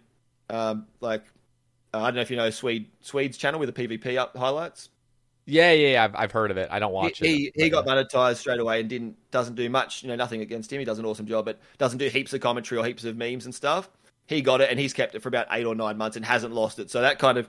um, 0.50 0.88
like 1.00 1.24
uh, 1.94 2.00
I 2.00 2.06
don't 2.08 2.16
know 2.16 2.22
if 2.22 2.30
you 2.30 2.38
know 2.38 2.50
Swede 2.50 2.88
Swede's 3.02 3.38
channel 3.38 3.60
with 3.60 3.74
the 3.74 3.88
PvP 3.88 4.18
up 4.18 4.36
highlights. 4.36 4.90
yeah, 5.46 5.72
yeah, 5.72 5.88
yeah, 5.90 6.04
I've, 6.04 6.16
I've 6.16 6.32
heard 6.32 6.52
of 6.52 6.58
it. 6.58 6.70
I 6.72 6.80
don't 6.80 6.92
watch 6.92 7.20
he, 7.20 7.48
it. 7.48 7.54
He, 7.56 7.64
he 7.64 7.70
got 7.70 7.88
uh, 7.88 7.96
monetized 7.96 8.38
straight 8.38 8.60
away 8.60 8.80
and 8.80 8.90
didn't 8.90 9.16
doesn't 9.32 9.56
do 9.56 9.70
much. 9.70 10.04
You 10.04 10.10
know, 10.10 10.16
nothing 10.16 10.42
against 10.42 10.72
him. 10.72 10.80
He 10.80 10.86
does 10.86 11.00
an 11.00 11.06
awesome 11.06 11.26
job, 11.26 11.46
but 11.46 11.60
doesn't 11.78 12.00
do 12.00 12.08
heaps 12.10 12.34
of 12.34 12.42
commentary 12.42 12.80
or 12.80 12.86
heaps 12.86 13.06
of 13.06 13.16
memes 13.16 13.46
and 13.46 13.56
stuff. 13.56 13.90
he 14.28 14.42
got 14.42 14.62
it 14.62 14.70
and 14.70 14.80
he's 14.80 14.94
kept 14.94 15.16
it 15.16 15.22
for 15.22 15.30
about 15.30 15.48
eight 15.52 15.66
or 15.66 15.76
nine 15.76 15.98
months 15.98 16.18
and 16.18 16.26
hasn't 16.26 16.54
lost 16.54 16.80
it. 16.80 16.92
So 16.92 17.02
that 17.02 17.20
kind 17.20 17.38
of 17.38 17.48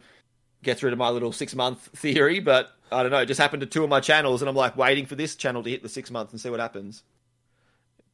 gets 0.63 0.83
rid 0.83 0.93
of 0.93 0.99
my 0.99 1.09
little 1.09 1.33
six 1.33 1.55
month 1.55 1.89
theory. 1.97 2.41
But 2.41 2.71
I 2.93 3.03
don't 3.03 3.11
know, 3.11 3.19
it 3.19 3.27
just 3.27 3.41
happened 3.41 3.61
to 3.61 3.67
two 3.67 3.83
of 3.83 3.91
my 3.91 4.01
channels, 4.01 4.43
and 4.43 4.49
I'm 4.49 4.57
like 4.57 4.77
waiting 4.77 5.07
for 5.07 5.17
this 5.17 5.35
channel 5.35 5.63
to 5.63 5.71
hit 5.71 5.83
the 5.83 5.89
six 5.89 6.11
months 6.11 6.33
and 6.33 6.41
see 6.41 6.51
what 6.51 6.61
happens. 6.61 7.03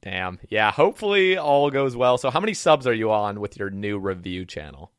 Damn. 0.02 0.38
Yeah. 0.48 0.70
Hopefully 0.72 1.38
all 1.38 1.70
goes 1.70 1.96
well. 1.96 2.18
So, 2.18 2.30
how 2.30 2.40
many 2.40 2.54
subs 2.54 2.86
are 2.86 2.92
you 2.92 3.10
on 3.12 3.40
with 3.40 3.56
your 3.58 3.70
new 3.70 3.98
review 3.98 4.44
channel? 4.44 4.90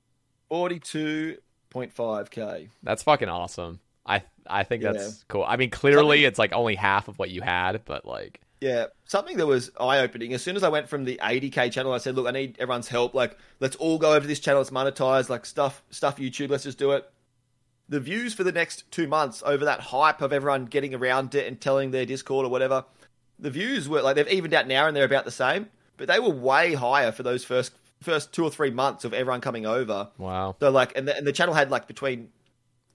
Forty-two 0.49 1.37
point 1.69 1.91
five 1.91 2.29
k. 2.31 2.69
That's 2.83 3.03
fucking 3.03 3.29
awesome. 3.29 3.79
I 4.05 4.23
I 4.47 4.63
think 4.63 4.83
that's 4.83 5.03
Yeah. 5.03 5.23
cool. 5.29 5.43
I 5.43 5.55
mean, 5.57 5.69
clearly 5.71 6.17
Something- 6.17 6.27
it's 6.27 6.39
like 6.39 6.53
only 6.53 6.75
half 6.75 7.07
of 7.07 7.17
what 7.17 7.29
you 7.29 7.41
had, 7.41 7.83
but 7.85 8.05
like, 8.05 8.39
Yeah, 8.61 8.85
something 9.05 9.35
that 9.37 9.45
was 9.47 9.71
eye 9.79 9.99
opening. 9.99 10.33
As 10.33 10.41
soon 10.41 10.55
as 10.55 10.63
I 10.63 10.69
went 10.69 10.87
from 10.87 11.03
the 11.03 11.19
80k 11.21 11.69
channel, 11.69 11.91
I 11.91 11.97
said, 11.97 12.15
"Look, 12.15 12.27
I 12.27 12.31
need 12.31 12.55
everyone's 12.59 12.87
help. 12.87 13.13
Like, 13.13 13.37
let's 13.59 13.75
all 13.75 13.97
go 13.97 14.11
over 14.11 14.21
to 14.21 14.27
this 14.27 14.39
channel. 14.39 14.61
It's 14.61 14.69
monetized. 14.69 15.27
Like 15.29 15.45
stuff, 15.45 15.83
stuff 15.89 16.17
YouTube. 16.17 16.49
Let's 16.49 16.63
just 16.63 16.77
do 16.77 16.91
it." 16.91 17.09
The 17.89 17.99
views 17.99 18.33
for 18.33 18.45
the 18.45 18.53
next 18.53 18.89
two 18.89 19.07
months 19.07 19.43
over 19.45 19.65
that 19.65 19.81
hype 19.81 20.21
of 20.21 20.31
everyone 20.31 20.65
getting 20.67 20.93
around 20.95 21.35
it 21.35 21.45
and 21.47 21.59
telling 21.59 21.91
their 21.91 22.05
Discord 22.05 22.45
or 22.45 22.49
whatever, 22.49 22.85
the 23.43 23.51
views 23.51 23.87
were 23.87 24.01
like 24.01 24.15
they've 24.15 24.27
evened 24.29 24.53
out 24.53 24.67
now 24.67 24.87
and 24.87 24.95
they're 24.95 25.03
about 25.05 25.25
the 25.25 25.31
same, 25.31 25.69
but 25.97 26.07
they 26.07 26.19
were 26.19 26.29
way 26.31 26.73
higher 26.73 27.11
for 27.11 27.21
those 27.23 27.43
first 27.43 27.73
first 28.01 28.33
two 28.33 28.43
or 28.43 28.49
three 28.49 28.71
months 28.71 29.05
of 29.05 29.13
everyone 29.13 29.39
coming 29.41 29.65
over. 29.65 30.09
wow. 30.17 30.55
So 30.59 30.71
like, 30.71 30.97
and 30.97 31.07
the, 31.07 31.15
and 31.15 31.25
the 31.27 31.31
channel 31.31 31.53
had 31.53 31.69
like 31.71 31.87
between, 31.87 32.29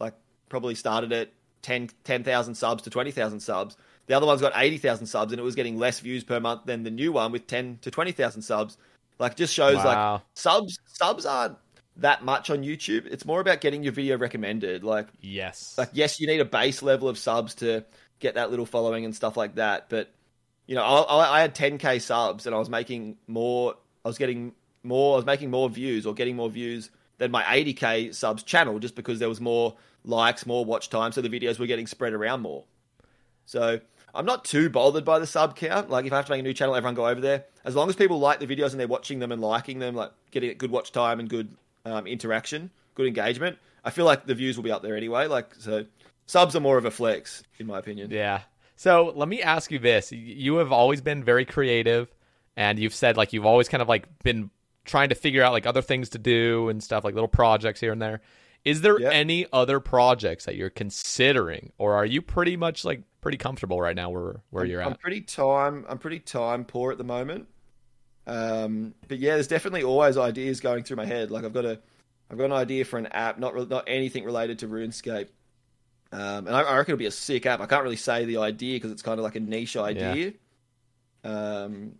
like 0.01 0.15
probably 0.49 0.75
started 0.75 1.13
at 1.13 1.31
10 1.63 1.91
10,000 2.05 2.55
subs 2.55 2.83
to 2.83 2.91
20,000 2.91 3.41
subs. 3.41 3.77
The 4.07 4.15
other 4.15 4.27
one's 4.27 4.41
got 4.41 4.53
80,000 4.55 5.07
subs 5.07 5.33
and 5.33 5.41
it 5.41 5.43
was 5.45 5.55
getting 5.55 5.79
less 5.79 6.01
views 6.01 6.25
per 6.25 6.41
month 6.41 6.65
than 6.67 6.83
the 6.83 6.91
new 6.91 7.13
one 7.13 7.31
with 7.33 7.47
10 7.47 7.79
to 7.83 7.91
20,000 7.91 8.43
subs. 8.43 8.77
Like 9.19 9.37
just 9.37 9.53
shows 9.55 9.77
Wow. 9.77 10.13
like 10.15 10.23
subs, 10.35 10.79
subs 10.87 11.27
aren't 11.27 11.57
that 11.97 12.25
much 12.25 12.49
on 12.51 12.63
YouTube. 12.63 13.07
It's 13.07 13.25
more 13.25 13.41
about 13.41 13.61
getting 13.61 13.83
your 13.83 13.93
video 13.93 14.17
recommended. 14.19 14.85
Like, 14.85 15.09
Yes. 15.21 15.75
like 15.77 15.91
yes, 15.93 16.21
you 16.21 16.27
need 16.27 16.41
a 16.41 16.45
base 16.45 16.83
level 16.83 17.09
of 17.09 17.19
subs 17.19 17.55
to 17.57 17.85
get 18.21 18.35
that 18.37 18.51
little 18.51 18.67
following 18.67 19.05
and 19.05 19.15
stuff 19.15 19.37
like 19.37 19.55
that. 19.57 19.89
But 19.89 20.11
you 20.69 20.75
know, 20.75 20.85
I, 20.85 21.39
I 21.39 21.41
had 21.41 21.55
10k 21.55 22.01
subs 22.01 22.47
and 22.47 22.55
I 22.55 22.59
was 22.59 22.69
making 22.69 23.17
more. 23.27 23.75
I 24.05 24.09
was 24.09 24.19
getting 24.19 24.53
more. 24.85 25.15
I 25.15 25.17
was 25.17 25.27
making 25.27 25.51
more 25.51 25.69
views 25.69 26.07
or 26.07 26.15
getting 26.15 26.37
more 26.37 26.51
views 26.51 26.91
than 27.17 27.33
my 27.33 27.43
80k 27.43 28.15
subs 28.15 28.45
channel 28.45 28.79
just 28.79 28.95
because 28.95 29.19
there 29.19 29.31
was 29.31 29.41
more 29.41 29.75
likes, 30.05 30.47
more 30.47 30.65
watch 30.65 30.91
time, 30.91 31.11
so 31.11 31.21
the 31.21 31.29
videos 31.29 31.59
were 31.59 31.67
getting 31.67 31.87
spread 31.87 32.13
around 32.13 32.43
more. 32.43 32.65
So 33.47 33.81
I'm 34.15 34.27
not 34.27 34.45
too 34.45 34.69
bothered 34.69 35.07
by 35.07 35.19
the 35.19 35.27
sub 35.27 35.57
count. 35.57 35.89
Like 35.89 36.05
if 36.05 36.13
I 36.13 36.17
have 36.17 36.27
to 36.27 36.33
make 36.33 36.41
a 36.41 36.43
new 36.43 36.53
channel, 36.53 36.75
everyone 36.75 36.95
go 36.95 37.09
over 37.09 37.21
there. 37.21 37.47
As 37.65 37.75
long 37.75 37.89
as 37.89 37.97
people 37.97 38.21
like 38.21 38.39
the 38.39 38.47
videos 38.47 38.71
and 38.71 38.81
they're 38.81 38.87
watching 38.87 39.19
them 39.19 39.33
and 39.33 39.41
liking 39.41 39.79
them, 39.79 39.95
like 39.95 40.13
getting 40.31 40.57
good 40.59 40.71
watch 40.71 40.93
time 40.93 41.19
and 41.19 41.31
good 41.31 41.49
um, 41.87 42.07
interaction, 42.07 42.71
good 42.95 43.07
engagement, 43.07 43.59
I 43.85 43.91
feel 43.91 44.05
like 44.05 44.27
the 44.27 44.35
views 44.35 44.57
will 44.57 44.65
be 44.65 44.71
up 44.71 44.83
there 44.83 44.97
anyway. 44.97 45.29
Like 45.29 45.55
so, 45.55 45.87
subs 46.27 46.55
are 46.55 46.61
more 46.61 46.77
of 46.77 46.85
a 46.85 46.91
flex 46.91 47.43
in 47.59 47.67
my 47.67 47.79
opinion. 47.79 48.11
Yeah. 48.11 48.43
So 48.79 49.12
let 49.17 49.29
me 49.29 49.43
ask 49.43 49.73
you 49.73 49.81
this: 49.81 50.12
you 50.12 50.59
have 50.59 50.71
always 50.71 51.01
been 51.01 51.25
very 51.25 51.45
creative, 51.45 52.14
and 52.57 52.79
you've 52.79 52.95
said 52.95 53.17
like 53.17 53.33
you've 53.33 53.45
always 53.45 53.69
kind 53.69 53.83
of 53.83 53.88
like 53.88 54.07
been 54.23 54.51
trying 54.85 55.09
to 55.09 55.17
figure 55.17 55.43
out 55.43 55.53
like 55.53 55.67
other 55.67 55.83
things 55.83 56.11
to 56.11 56.19
do 56.19 56.69
and 56.69 56.81
stuff, 56.81 57.03
like 57.03 57.14
little 57.14 57.27
projects 57.27 57.81
here 57.81 57.91
and 57.91 58.01
there. 58.01 58.21
Is 58.64 58.83
there 58.83 59.01
Yeah. 59.01 59.11
any 59.11 59.47
other 59.53 59.81
projects 59.81 60.45
that 60.45 60.55
you're 60.55 60.71
considering, 60.71 61.73
or 61.77 61.95
are 61.95 62.07
you 62.07 62.23
pretty 62.23 62.57
much 62.57 62.85
like 62.85 63.03
pretty 63.21 63.37
comfortable 63.37 63.81
right 63.81 63.97
now 63.97 64.11
where 64.11 64.43
where 64.51 64.64
you're 64.64 64.81
at? 64.81 64.93
I'm 64.93 64.95
pretty 64.97 65.23
time. 65.23 65.85
I'm 65.88 65.99
pretty 65.99 66.21
time 66.21 66.64
poor 66.64 66.93
at 66.93 66.99
the 66.99 67.05
moment. 67.05 67.49
Um, 68.29 68.95
but 69.09 69.19
yeah, 69.19 69.35
there's 69.35 69.49
definitely 69.49 69.83
always 69.83 70.17
ideas 70.17 70.61
going 70.61 70.85
through 70.85 70.99
my 70.99 71.07
head. 71.07 71.33
Like 71.33 71.45
I've 71.45 71.53
got 71.53 71.64
a, 71.64 71.81
I've 72.31 72.38
got 72.38 72.45
an 72.47 72.53
idea 72.53 72.85
for 72.85 72.99
an 72.99 73.07
app, 73.07 73.38
not 73.41 73.69
not 73.69 73.85
anything 73.88 74.23
related 74.25 74.61
to 74.61 74.69
RuneScape. 74.69 75.29
Um, 76.11 76.47
and 76.47 76.51
I, 76.51 76.62
I 76.62 76.77
reckon 76.79 76.92
it'll 76.94 76.99
be 76.99 77.07
a 77.07 77.11
sick 77.11 77.44
app. 77.47 77.61
I 77.61 77.66
can't 77.66 77.83
really 77.83 77.97
say 77.97 78.25
the 78.25 78.38
idea 78.38 78.77
because 78.77 78.92
it's 78.92 79.03
kind 79.03 79.18
of 79.18 79.25
like 79.25 79.37
a 79.37 79.40
niche 79.40 79.77
idea. 79.77 80.33
Um, 81.25 81.97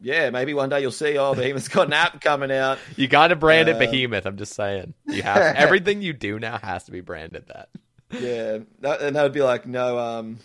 yeah, 0.00 0.30
maybe 0.30 0.52
one 0.54 0.68
day 0.68 0.80
you'll 0.80 0.90
see. 0.90 1.16
Oh, 1.18 1.34
Behemoth's 1.34 1.68
got 1.68 1.86
an 1.86 1.92
app 1.92 2.20
coming 2.20 2.50
out. 2.50 2.78
You 2.96 3.06
got 3.08 3.28
to 3.28 3.36
brand 3.36 3.68
it 3.68 3.76
Uh, 3.76 3.78
Behemoth. 3.78 4.26
I'm 4.26 4.36
just 4.36 4.54
saying. 4.54 4.94
You 5.06 5.22
have 5.22 5.38
everything 5.56 6.02
you 6.02 6.12
do 6.12 6.38
now 6.38 6.58
has 6.58 6.84
to 6.84 6.92
be 6.92 7.00
branded 7.00 7.46
that. 7.48 7.68
Yeah, 8.10 8.58
that, 8.80 9.00
and 9.00 9.16
that 9.16 9.22
would 9.22 9.32
be 9.32 9.42
like 9.42 9.66
no, 9.66 9.98
um, 9.98 10.38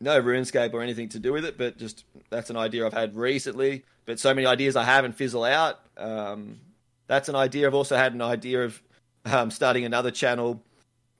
no 0.00 0.20
RuneScape 0.20 0.72
or 0.72 0.82
anything 0.82 1.08
to 1.10 1.18
do 1.18 1.32
with 1.32 1.44
it, 1.44 1.56
but 1.58 1.78
just 1.78 2.04
that's 2.30 2.50
an 2.50 2.56
idea 2.56 2.86
I've 2.86 2.92
had 2.92 3.16
recently. 3.16 3.84
But 4.06 4.18
so 4.18 4.34
many 4.34 4.46
ideas 4.46 4.76
I 4.76 4.84
have 4.84 5.04
and 5.04 5.14
fizzle 5.14 5.44
out. 5.44 5.78
Um, 5.96 6.60
that's 7.06 7.28
an 7.28 7.36
idea. 7.36 7.66
I've 7.66 7.74
also 7.74 7.96
had 7.96 8.12
an 8.14 8.22
idea 8.22 8.64
of 8.64 8.82
um, 9.24 9.50
starting 9.50 9.84
another 9.84 10.10
channel 10.10 10.62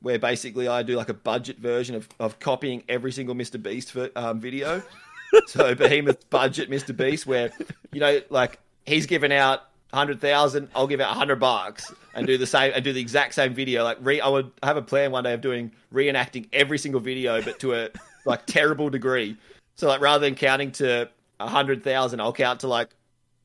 where 0.04 0.18
basically 0.18 0.68
I 0.68 0.82
do 0.82 0.96
like 0.96 1.08
a 1.08 1.14
budget 1.14 1.58
version 1.58 1.96
of, 1.96 2.06
of 2.20 2.38
copying 2.38 2.84
every 2.90 3.10
single 3.10 3.34
Mr. 3.34 3.60
Beast 3.60 3.90
for, 3.90 4.10
um, 4.14 4.38
video. 4.38 4.82
so 5.46 5.74
Behemoth 5.74 6.28
budget 6.28 6.70
Mr. 6.70 6.94
Beast, 6.94 7.26
where 7.26 7.50
you 7.90 8.00
know, 8.00 8.20
like 8.28 8.58
he's 8.84 9.06
given 9.06 9.32
out 9.32 9.62
hundred 9.94 10.20
thousand, 10.20 10.68
I'll 10.74 10.86
give 10.86 11.00
out 11.00 11.16
hundred 11.16 11.36
bucks 11.36 11.90
and 12.14 12.26
do 12.26 12.36
the 12.36 12.46
same 12.46 12.72
and 12.74 12.84
do 12.84 12.92
the 12.92 13.00
exact 13.00 13.32
same 13.34 13.54
video. 13.54 13.82
Like 13.82 13.96
re, 14.02 14.20
I 14.20 14.28
would 14.28 14.52
have 14.62 14.76
a 14.76 14.82
plan 14.82 15.10
one 15.10 15.24
day 15.24 15.32
of 15.32 15.40
doing 15.40 15.72
reenacting 15.92 16.48
every 16.52 16.76
single 16.76 17.00
video, 17.00 17.40
but 17.40 17.58
to 17.60 17.72
a 17.72 17.88
like 18.26 18.44
terrible 18.44 18.90
degree. 18.90 19.38
So 19.76 19.88
like 19.88 20.02
rather 20.02 20.26
than 20.26 20.34
counting 20.34 20.70
to 20.72 21.08
a 21.40 21.48
hundred 21.48 21.82
thousand, 21.82 22.20
I'll 22.20 22.34
count 22.34 22.60
to 22.60 22.68
like 22.68 22.90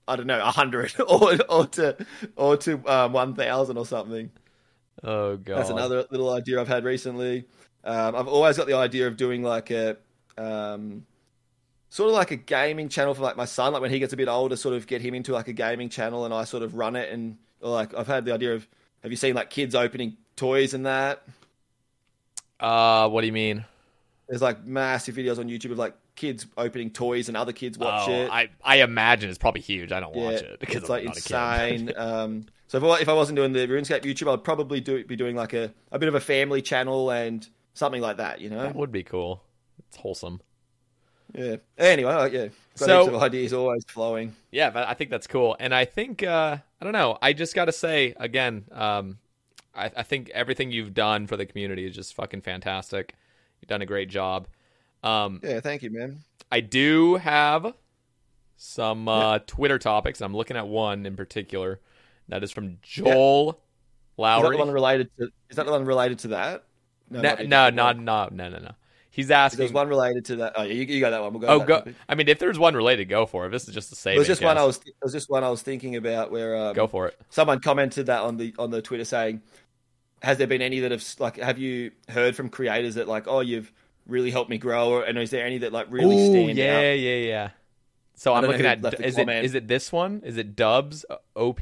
I 0.09 0.17
don't 0.17 0.27
know 0.27 0.41
a 0.41 0.51
hundred 0.51 0.93
or 1.07 1.37
or 1.47 1.67
to 1.67 2.05
or 2.35 2.57
to 2.57 2.85
um, 2.85 3.13
one 3.13 3.33
thousand 3.33 3.77
or 3.77 3.85
something. 3.85 4.29
Oh 5.03 5.37
god. 5.37 5.59
That's 5.59 5.69
another 5.69 6.05
little 6.11 6.31
idea 6.31 6.59
I've 6.59 6.67
had 6.67 6.83
recently. 6.83 7.45
Um, 7.83 8.15
I've 8.15 8.27
always 8.27 8.57
got 8.57 8.67
the 8.67 8.73
idea 8.73 9.07
of 9.07 9.17
doing 9.17 9.43
like 9.43 9.71
a 9.71 9.97
um, 10.37 11.05
sort 11.89 12.09
of 12.09 12.15
like 12.15 12.31
a 12.31 12.35
gaming 12.35 12.89
channel 12.89 13.13
for 13.13 13.21
like 13.21 13.37
my 13.37 13.45
son. 13.45 13.73
Like 13.73 13.81
when 13.81 13.91
he 13.91 13.99
gets 13.99 14.13
a 14.13 14.17
bit 14.17 14.27
older, 14.27 14.55
sort 14.55 14.75
of 14.75 14.87
get 14.87 15.01
him 15.01 15.13
into 15.13 15.33
like 15.33 15.47
a 15.47 15.53
gaming 15.53 15.89
channel, 15.89 16.25
and 16.25 16.33
I 16.33 16.43
sort 16.43 16.63
of 16.63 16.75
run 16.75 16.95
it. 16.95 17.11
And 17.11 17.37
or 17.61 17.71
like 17.71 17.93
I've 17.93 18.07
had 18.07 18.25
the 18.25 18.33
idea 18.33 18.55
of 18.55 18.67
have 19.03 19.11
you 19.11 19.17
seen 19.17 19.35
like 19.35 19.49
kids 19.49 19.75
opening 19.75 20.17
toys 20.35 20.73
and 20.73 20.85
that? 20.85 21.23
Uh, 22.59 23.07
what 23.09 23.21
do 23.21 23.27
you 23.27 23.33
mean? 23.33 23.65
There's 24.27 24.41
like 24.41 24.65
massive 24.65 25.15
videos 25.15 25.39
on 25.39 25.47
YouTube 25.47 25.71
of 25.71 25.77
like 25.77 25.95
kids 26.15 26.45
opening 26.57 26.91
toys 26.91 27.29
and 27.29 27.37
other 27.37 27.53
kids 27.53 27.77
watch 27.77 28.09
oh, 28.09 28.11
it. 28.11 28.29
I 28.29 28.49
I 28.63 28.81
imagine 28.81 29.29
it's 29.29 29.39
probably 29.39 29.61
huge. 29.61 29.91
I 29.91 29.99
don't 29.99 30.15
yeah, 30.15 30.23
watch 30.23 30.41
it 30.41 30.59
because 30.59 30.83
it's 30.83 30.89
I'm 30.89 30.95
like 30.95 31.05
not 31.05 31.17
a 31.17 31.21
kid. 31.21 31.71
insane. 31.71 31.97
um, 31.97 32.45
so 32.69 32.77
if 32.77 32.83
I, 32.83 33.01
if 33.01 33.09
I 33.09 33.13
wasn't 33.13 33.35
doing 33.35 33.51
the 33.51 33.67
RuneScape 33.67 34.03
YouTube, 34.03 34.31
I'd 34.31 34.43
probably 34.43 34.79
do 34.79 35.03
be 35.03 35.17
doing 35.17 35.35
like 35.35 35.53
a, 35.53 35.73
a 35.91 35.99
bit 35.99 36.07
of 36.07 36.15
a 36.15 36.19
family 36.21 36.61
channel 36.61 37.09
and 37.09 37.45
something 37.73 38.01
like 38.01 38.17
that. 38.17 38.39
You 38.39 38.49
know, 38.49 38.61
that 38.61 38.75
would 38.75 38.91
be 38.91 39.03
cool. 39.03 39.43
It's 39.87 39.97
wholesome. 39.97 40.39
Yeah. 41.33 41.57
Anyway, 41.77 42.11
yeah. 42.31 42.47
Got 42.77 42.85
So- 42.85 43.15
of 43.15 43.21
ideas 43.21 43.53
always 43.53 43.83
flowing. 43.85 44.35
Yeah, 44.51 44.69
but 44.69 44.87
I 44.87 44.93
think 44.93 45.09
that's 45.09 45.27
cool. 45.27 45.57
And 45.59 45.75
I 45.75 45.85
think 45.85 46.23
uh, 46.23 46.57
I 46.79 46.83
don't 46.83 46.93
know. 46.93 47.17
I 47.21 47.33
just 47.33 47.53
got 47.55 47.65
to 47.65 47.71
say 47.71 48.13
again, 48.17 48.65
um, 48.71 49.17
I, 49.75 49.91
I 49.97 50.03
think 50.03 50.29
everything 50.29 50.71
you've 50.71 50.93
done 50.93 51.27
for 51.27 51.37
the 51.37 51.45
community 51.45 51.85
is 51.85 51.95
just 51.95 52.13
fucking 52.13 52.41
fantastic. 52.41 53.15
You've 53.61 53.67
done 53.69 53.81
a 53.81 53.85
great 53.85 54.09
job. 54.09 54.47
Um, 55.03 55.39
Yeah, 55.43 55.59
thank 55.59 55.81
you, 55.83 55.89
man. 55.91 56.19
I 56.51 56.61
do 56.61 57.15
have 57.15 57.73
some 58.57 59.07
uh, 59.07 59.39
Twitter 59.45 59.77
topics. 59.79 60.21
I'm 60.21 60.35
looking 60.35 60.57
at 60.57 60.67
one 60.67 61.05
in 61.05 61.15
particular. 61.15 61.79
That 62.29 62.43
is 62.43 62.51
from 62.51 62.77
Joel 62.81 63.49
Is 63.49 63.55
that 63.55 64.21
Lowry. 64.21 64.57
one 64.57 64.71
related 64.71 65.09
to? 65.17 65.29
Is 65.49 65.57
that 65.57 65.65
the 65.65 65.71
one 65.71 65.85
related 65.85 66.19
to 66.19 66.27
that? 66.29 66.63
no, 67.09 67.21
no, 67.21 67.69
not 67.69 67.95
one. 67.95 68.05
no, 68.05 68.29
no, 68.31 68.49
no, 68.49 68.59
no. 68.59 68.71
He's 69.11 69.31
asking. 69.31 69.57
There's 69.57 69.73
one 69.73 69.89
related 69.89 70.25
to 70.25 70.35
that. 70.37 70.53
Oh, 70.55 70.61
yeah, 70.63 70.73
you, 70.73 70.83
you 70.85 70.99
got 70.99 71.09
that 71.09 71.21
one. 71.21 71.33
We'll 71.33 71.41
go. 71.41 71.47
oh, 71.47 71.59
go. 71.59 71.77
topic. 71.79 71.95
I 72.07 72.15
mean, 72.15 72.29
if 72.29 72.37
there's 72.39 72.59
one 72.59 72.75
related, 72.75 73.09
go 73.09 73.25
for 73.25 73.47
it. 73.47 73.49
This 73.49 73.67
is 73.67 73.73
just 73.73 73.89
the 73.89 73.95
same. 73.95 74.15
It 74.15 74.19
was 74.19 74.27
just 74.27 74.43
one 74.43 74.57
I 74.57 74.63
was. 74.63 74.77
It 74.85 74.93
was 75.01 75.11
just 75.11 75.29
one 75.29 75.43
I 75.43 75.49
was 75.49 75.61
thinking 75.61 75.95
about 75.95 76.31
where 76.31 76.55
um, 76.55 76.75
Go 76.75 76.87
for 76.87 77.07
it. 77.07 77.19
someone 77.29 77.59
commented 77.59 78.05
that 78.05 78.21
on 78.21 78.37
the 78.37 78.53
on 78.59 78.69
the 78.69 78.81
Twitter 78.81 79.03
saying, 79.03 79.41
"Has 80.21 80.37
there 80.37 80.47
been 80.47 80.61
any 80.61 80.79
that 80.81 80.91
have 80.91 81.03
like? 81.17 81.37
Have 81.37 81.57
you 81.57 81.91
heard 82.07 82.35
from 82.35 82.49
creators 82.49 82.95
that 82.95 83.07
like, 83.07 83.27
oh, 83.27 83.39
you've 83.39 83.71
really 84.05 84.29
helped 84.29 84.49
me 84.49 84.59
grow, 84.59 84.89
or, 84.89 85.03
and 85.03 85.17
is 85.17 85.31
there 85.31 85.45
any 85.45 85.57
that 85.59 85.73
like 85.73 85.87
really 85.89 86.15
Ooh, 86.15 86.31
stand 86.31 86.57
yeah, 86.57 86.77
out? 86.77 86.81
yeah, 86.81 86.91
yeah. 86.93 87.25
Yeah. 87.25 87.49
So 88.15 88.33
I'm 88.33 88.45
looking 88.45 88.65
at 88.65 88.85
is 89.01 89.17
it 89.17 89.21
comment. 89.21 89.45
is 89.45 89.55
it 89.55 89.67
this 89.67 89.91
one? 89.91 90.21
Is 90.23 90.37
it 90.37 90.55
Dubs 90.55 91.03
OP? 91.35 91.61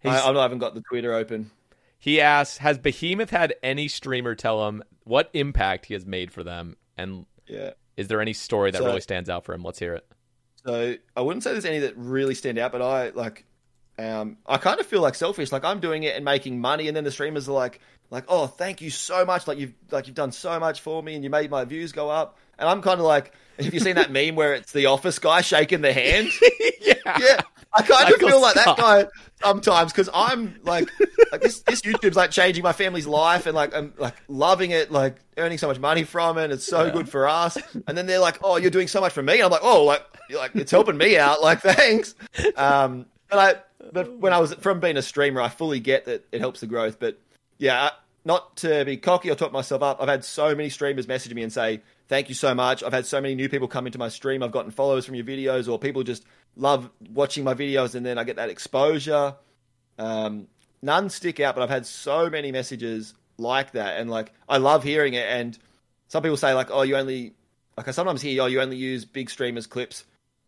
He's, 0.00 0.12
I, 0.12 0.30
I 0.32 0.42
haven't 0.42 0.58
got 0.58 0.74
the 0.74 0.80
Twitter 0.82 1.12
open. 1.12 1.50
he 1.98 2.20
asks, 2.20 2.58
has 2.58 2.78
Behemoth 2.78 3.30
had 3.30 3.54
any 3.62 3.88
streamer 3.88 4.34
tell 4.34 4.66
him 4.68 4.82
what 5.04 5.28
impact 5.34 5.86
he 5.86 5.94
has 5.94 6.06
made 6.06 6.32
for 6.32 6.42
them, 6.42 6.76
and 6.96 7.26
Yeah. 7.46 7.70
is 7.96 8.08
there 8.08 8.20
any 8.20 8.32
story 8.32 8.70
that 8.70 8.78
So- 8.78 8.86
really 8.86 9.00
stands 9.00 9.28
out 9.28 9.44
for 9.44 9.52
him? 9.54 9.62
Let's 9.62 9.78
hear 9.78 9.94
it. 9.94 10.06
So 10.64 10.94
I 11.16 11.20
wouldn't 11.22 11.42
say 11.42 11.52
there's 11.52 11.64
any 11.64 11.78
that 11.80 11.96
really 11.96 12.34
stand 12.34 12.58
out, 12.58 12.70
but 12.72 12.82
I 12.82 13.10
like 13.10 13.44
um 13.98 14.36
I 14.46 14.56
kind 14.58 14.78
of 14.78 14.86
feel 14.86 15.00
like 15.00 15.14
selfish. 15.14 15.52
Like 15.52 15.64
I'm 15.64 15.80
doing 15.80 16.02
it 16.02 16.14
and 16.16 16.24
making 16.24 16.60
money 16.60 16.86
and 16.86 16.94
then 16.96 17.04
the 17.04 17.10
streamers 17.10 17.48
are 17.48 17.52
like 17.52 17.80
like, 18.10 18.24
Oh, 18.28 18.46
thank 18.46 18.80
you 18.82 18.90
so 18.90 19.24
much. 19.24 19.46
Like 19.48 19.58
you've 19.58 19.72
like 19.90 20.06
you've 20.06 20.16
done 20.16 20.32
so 20.32 20.60
much 20.60 20.80
for 20.82 21.02
me 21.02 21.14
and 21.14 21.24
you 21.24 21.30
made 21.30 21.50
my 21.50 21.64
views 21.64 21.92
go 21.92 22.10
up 22.10 22.36
and 22.60 22.68
I'm 22.68 22.82
kind 22.82 23.00
of 23.00 23.06
like, 23.06 23.32
have 23.58 23.74
you 23.74 23.80
seen 23.80 23.96
that 23.96 24.10
meme 24.10 24.36
where 24.36 24.54
it's 24.54 24.72
the 24.72 24.86
office 24.86 25.18
guy 25.18 25.40
shaking 25.40 25.80
the 25.80 25.92
hand? 25.92 26.28
yeah. 26.80 26.94
yeah, 27.04 27.40
I 27.72 27.82
kind 27.82 28.12
of 28.12 28.20
feel 28.20 28.40
like 28.40 28.54
that 28.54 28.76
guy 28.76 29.06
sometimes 29.42 29.92
because 29.92 30.08
I'm 30.12 30.58
like, 30.62 30.88
like 31.32 31.40
this, 31.40 31.60
this 31.60 31.82
YouTube's 31.82 32.16
like 32.16 32.30
changing 32.30 32.62
my 32.62 32.72
family's 32.72 33.06
life 33.06 33.46
and 33.46 33.54
like 33.54 33.74
I'm 33.74 33.92
like 33.98 34.14
loving 34.28 34.70
it, 34.70 34.90
like 34.90 35.16
earning 35.36 35.58
so 35.58 35.68
much 35.68 35.78
money 35.78 36.04
from 36.04 36.38
it. 36.38 36.50
It's 36.50 36.66
so 36.66 36.90
good 36.90 37.08
for 37.08 37.28
us. 37.28 37.58
And 37.86 37.96
then 37.96 38.06
they're 38.06 38.18
like, 38.18 38.38
"Oh, 38.42 38.56
you're 38.56 38.70
doing 38.70 38.88
so 38.88 39.00
much 39.00 39.12
for 39.12 39.22
me." 39.22 39.34
And 39.34 39.42
I'm 39.42 39.50
like, 39.50 39.64
"Oh, 39.64 39.84
like, 39.84 40.04
like 40.30 40.54
it's 40.54 40.70
helping 40.70 40.96
me 40.96 41.18
out. 41.18 41.42
Like, 41.42 41.60
thanks." 41.62 42.14
Um, 42.56 43.06
but 43.28 43.38
I, 43.38 43.90
but 43.92 44.18
when 44.18 44.32
I 44.32 44.38
was 44.38 44.54
from 44.54 44.80
being 44.80 44.96
a 44.96 45.02
streamer, 45.02 45.40
I 45.40 45.48
fully 45.48 45.80
get 45.80 46.06
that 46.06 46.26
it 46.32 46.40
helps 46.40 46.60
the 46.60 46.66
growth. 46.66 46.98
But 46.98 47.18
yeah, 47.58 47.90
not 48.24 48.56
to 48.58 48.84
be 48.84 48.96
cocky 48.96 49.30
or 49.30 49.34
talk 49.34 49.52
myself 49.52 49.82
up. 49.82 49.98
I've 50.00 50.08
had 50.08 50.24
so 50.24 50.54
many 50.54 50.68
streamers 50.68 51.08
message 51.08 51.32
me 51.32 51.42
and 51.42 51.52
say, 51.52 51.80
thank 52.08 52.28
you 52.28 52.34
so 52.34 52.54
much. 52.54 52.82
I've 52.82 52.92
had 52.92 53.06
so 53.06 53.20
many 53.20 53.34
new 53.34 53.48
people 53.48 53.68
come 53.68 53.86
into 53.86 53.98
my 53.98 54.08
stream. 54.08 54.42
I've 54.42 54.52
gotten 54.52 54.70
followers 54.70 55.06
from 55.06 55.14
your 55.14 55.24
videos, 55.24 55.70
or 55.70 55.78
people 55.78 56.02
just 56.02 56.24
love 56.56 56.90
watching 57.12 57.44
my 57.44 57.54
videos, 57.54 57.94
and 57.94 58.04
then 58.04 58.18
I 58.18 58.24
get 58.24 58.36
that 58.36 58.50
exposure. 58.50 59.34
Um, 59.98 60.48
none 60.82 61.08
stick 61.10 61.40
out, 61.40 61.54
but 61.54 61.62
I've 61.62 61.70
had 61.70 61.86
so 61.86 62.28
many 62.30 62.52
messages 62.52 63.14
like 63.38 63.72
that, 63.72 63.98
and 64.00 64.10
like 64.10 64.32
I 64.48 64.58
love 64.58 64.82
hearing 64.82 65.14
it. 65.14 65.26
And 65.26 65.58
some 66.08 66.22
people 66.22 66.36
say 66.36 66.52
like, 66.54 66.70
oh, 66.70 66.82
you 66.82 66.96
only 66.96 67.34
like 67.76 67.88
I 67.88 67.92
sometimes 67.92 68.20
hear, 68.20 68.42
oh, 68.42 68.46
you 68.46 68.60
only 68.60 68.76
use 68.76 69.04
big 69.04 69.30
streamers 69.30 69.66
clips. 69.66 70.04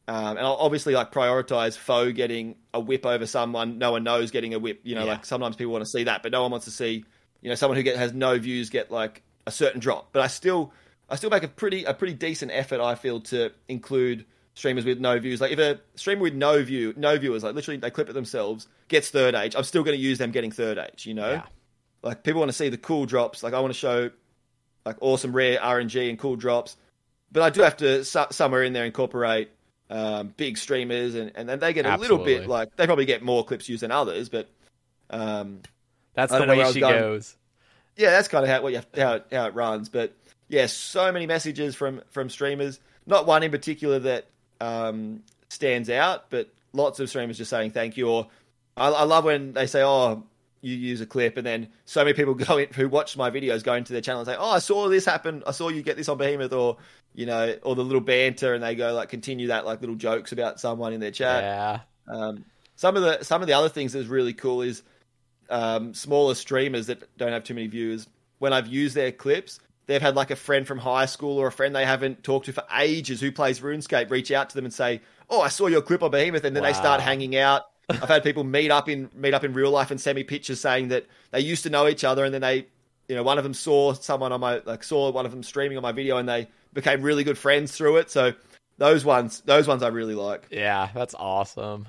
Um, 0.09 0.37
and 0.37 0.41
I'll 0.41 0.57
obviously 0.57 0.95
like 0.95 1.13
prioritize 1.13 1.79
Faux 1.79 2.13
getting 2.13 2.57
a 2.75 2.81
whip 2.81 3.07
over 3.07 3.25
someone 3.25 3.79
no 3.79 3.93
one 3.93 4.03
knows 4.03 4.33
getting 4.33 4.53
a 4.53 4.59
whip. 4.59 4.81
You 4.83 4.97
know, 4.97 5.05
Yeah. 5.05 5.13
like 5.13 5.25
sometimes 5.25 5.55
people 5.57 5.73
want 5.73 5.85
to 5.85 5.91
see 5.91 6.05
that, 6.05 6.23
but 6.25 6.33
no 6.33 6.43
one 6.43 6.51
wants 6.51 6.67
to 6.67 6.73
see 6.73 7.05
you 7.43 7.49
know 7.51 7.55
someone 7.55 7.77
who 7.77 7.83
get, 7.83 7.97
has 7.97 8.13
no 8.15 8.39
views 8.39 8.71
get 8.71 8.91
like 8.91 9.23
a 9.47 9.51
certain 9.51 9.81
drop. 9.81 10.09
But 10.13 10.23
I 10.23 10.29
still 10.29 10.73
I 11.11 11.17
still 11.17 11.29
make 11.31 11.43
a 11.43 11.49
pretty 11.49 11.85
a 11.85 11.93
pretty 11.93 12.15
decent 12.15 12.51
effort 12.53 12.81
I 12.81 12.95
feel 12.95 13.21
to 13.23 13.51
include 13.69 14.25
streamers 14.55 14.85
with 14.85 15.01
no 15.01 15.19
views. 15.19 15.41
Like 15.41 15.53
if 15.53 15.59
a 15.59 15.81
streamer 15.97 16.23
with 16.23 16.35
no 16.35 16.63
view 16.63 16.95
no 16.97 17.19
viewers 17.19 17.43
like 17.43 17.55
literally 17.55 17.79
they 17.79 17.91
clip 17.91 18.09
it 18.09 18.13
themselves 18.15 18.69
gets 18.89 19.11
third 19.11 19.35
age, 19.35 19.55
I'm 19.57 19.65
still 19.65 19.83
going 19.83 19.97
to 19.97 20.03
use 20.03 20.19
them 20.19 20.31
getting 20.31 20.51
third 20.51 20.79
age. 20.79 21.07
You 21.07 21.15
know, 21.15 21.31
Yeah. 21.33 21.43
like 22.03 22.23
people 22.23 22.41
want 22.41 22.51
to 22.51 22.57
see 22.57 22.69
the 22.69 22.79
cool 22.79 23.05
drops. 23.07 23.43
Like 23.43 23.55
I 23.55 23.61
want 23.61 23.73
to 23.73 23.79
show 23.79 24.11
like 24.85 24.97
awesome 25.01 25.33
rare 25.35 25.59
RNG 25.59 26.09
and 26.09 26.19
cool 26.19 26.37
drops, 26.37 26.77
but 27.31 27.43
I 27.43 27.51
do 27.51 27.63
have 27.63 27.77
to 27.79 28.05
so- 28.05 28.27
somewhere 28.31 28.63
in 28.65 28.73
there 28.73 28.85
incorporate 28.85 29.51
um, 29.91 30.33
big 30.37 30.57
streamers, 30.59 31.15
and 31.15 31.33
and 31.35 31.49
then 31.49 31.59
they 31.59 31.73
get 31.75 31.85
a 31.87 31.97
little 31.97 32.19
bit 32.19 32.47
like 32.47 32.75
they 32.77 32.87
probably 32.87 33.05
get 33.05 33.23
more 33.23 33.45
clips 33.45 33.69
used 33.69 33.83
than 33.83 33.91
others, 33.93 34.29
but 34.31 34.49
um, 35.11 35.61
That's 36.15 36.33
the 36.33 36.39
don't 36.39 36.49
know 36.49 36.57
where 36.57 36.65
I 36.65 36.69
way 36.69 36.73
she 36.75 36.81
going. 36.81 37.01
goes. 37.01 37.37
yeah, 37.97 38.11
that's 38.11 38.29
kind 38.29 38.45
of 38.45 38.51
how 38.51 38.63
what 38.63 38.73
you 38.73 38.81
how 39.01 39.15
it- 39.15 39.27
how 39.33 39.47
it 39.47 39.55
runs. 39.55 39.89
But 39.89 40.15
yeah, 40.49 40.67
so 40.67 41.11
many 41.13 41.27
messages 41.27 41.75
from 41.75 42.03
from 42.11 42.29
streamers. 42.31 42.81
Not 43.07 43.27
one 43.27 43.43
in 43.43 43.51
particular 43.51 43.99
that 44.01 44.27
um, 44.61 45.23
stands 45.49 45.91
out, 45.91 46.31
but 46.31 46.49
lots 46.73 47.01
of 47.01 47.09
streamers 47.09 47.39
just 47.39 47.51
saying 47.51 47.73
thank 47.73 47.97
you. 47.97 48.09
Or 48.09 48.29
I, 48.77 48.89
I 48.89 49.05
love 49.05 49.25
when 49.25 49.53
they 49.55 49.67
say, 49.67 49.83
"Oh, 49.83 50.25
you 50.61 50.75
use 50.75 51.01
a 51.01 51.07
clip," 51.07 51.37
and 51.37 51.47
then 51.47 51.69
so 51.85 52.05
many 52.05 52.15
people 52.15 52.35
go 52.49 52.59
in 52.59 52.69
who 52.73 52.89
watch 52.89 53.17
my 53.17 53.31
videos 53.31 53.65
go 53.65 53.75
into 53.75 53.93
their 53.93 54.03
channel 54.03 54.21
and 54.21 54.29
say, 54.29 54.37
"Oh, 54.39 54.51
I 54.51 54.59
saw 54.59 54.89
this 54.89 55.05
happen. 55.05 55.43
I 55.47 55.51
saw 55.53 55.69
you 55.69 55.83
get 55.83 55.97
this 55.97 56.09
on 56.09 56.19
Behemoth," 56.19 56.53
or 56.53 56.77
you 57.15 57.27
know, 57.27 57.57
or 57.63 57.75
the 57.75 57.85
little 57.85 58.01
banter, 58.01 58.55
and 58.55 58.63
they 58.63 58.75
go 58.75 58.93
like 58.95 59.09
continue 59.09 59.49
that 59.49 59.67
like 59.67 59.81
little 59.81 59.97
jokes 59.97 60.33
about 60.33 60.61
someone 60.61 60.93
in 60.93 61.01
their 61.01 61.11
chat. 61.11 61.43
Yeah. 61.43 61.81
Um, 62.15 62.45
some 62.77 62.97
of 62.97 63.03
the 63.03 63.23
some 63.25 63.43
of 63.43 63.49
the 63.49 63.55
other 63.55 63.69
things 63.69 63.93
that's 63.95 64.07
really 64.09 64.33
cool 64.33 64.63
is 64.63 64.83
um, 65.53 65.95
smaller 65.95 66.35
streamers 66.35 66.87
that 66.87 67.17
don't 67.17 67.33
have 67.33 67.45
too 67.45 67.55
many 67.55 67.67
viewers. 67.67 68.09
When 68.39 68.53
I've 68.53 68.67
used 68.67 68.97
their 68.97 69.13
clips, 69.13 69.61
they've 69.87 70.03
had 70.03 70.17
like 70.17 70.31
a 70.31 70.37
friend 70.37 70.67
from 70.67 70.79
high 70.79 71.07
school 71.07 71.39
or 71.39 71.47
a 71.47 71.53
friend 71.53 71.75
they 71.75 71.85
haven't 71.85 72.25
talked 72.25 72.47
to 72.47 72.53
for 72.53 72.65
ages 72.77 73.21
who 73.21 73.31
plays 73.31 73.61
RuneScape 73.61 74.11
reach 74.11 74.33
out 74.33 74.51
to 74.51 74.57
them 74.57 74.65
and 74.65 74.75
say, 74.75 75.01
"Oh, 75.29 75.41
I 75.41 75.49
saw 75.49 75.67
your 75.67 75.83
clip 75.83 76.03
on 76.03 76.11
Behemoth," 76.11 76.45
and 76.45 76.57
then 76.57 76.63
they 76.63 76.73
start 76.73 77.01
hanging 77.01 77.37
out. 77.37 77.63
I've 77.89 78.09
had 78.09 78.23
people 78.23 78.45
meet 78.45 78.71
up 78.71 78.89
in 78.89 79.11
meet 79.15 79.35
up 79.35 79.45
in 79.45 79.53
real 79.53 79.71
life 79.71 79.91
and 79.91 80.01
send 80.01 80.17
me 80.17 80.25
pictures 80.25 80.61
saying 80.61 80.89
that 80.89 81.07
they 81.31 81.41
used 81.41 81.65
to 81.65 81.71
know 81.71 81.89
each 81.89 82.05
other 82.05 82.25
and 82.25 82.33
then 82.33 82.41
they, 82.41 82.67
you 83.09 83.17
know, 83.17 83.23
one 83.23 83.39
of 83.39 83.45
them 83.45 83.55
saw 83.55 83.93
someone 83.93 84.33
on 84.33 84.41
my 84.41 84.63
like 84.65 84.83
saw 84.83 85.11
one 85.11 85.27
of 85.27 85.33
them 85.33 85.43
streaming 85.43 85.77
on 85.77 85.83
my 85.83 85.93
video 85.93 86.17
and 86.17 86.29
they 86.29 86.49
became 86.73 87.03
really 87.03 87.25
good 87.25 87.39
friends 87.39 87.73
through 87.73 87.99
it. 87.99 88.11
So 88.11 88.33
those 88.79 89.05
ones, 89.05 89.41
those 89.43 89.69
ones 89.69 89.83
I 89.83 89.89
really 89.89 90.15
like. 90.15 90.47
Yeah, 90.51 90.89
that's 90.95 91.15
awesome. 91.15 91.87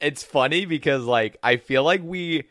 It's 0.00 0.22
funny 0.22 0.64
because 0.66 1.04
like 1.04 1.36
I 1.42 1.56
feel 1.56 1.82
like 1.82 2.02
we 2.02 2.44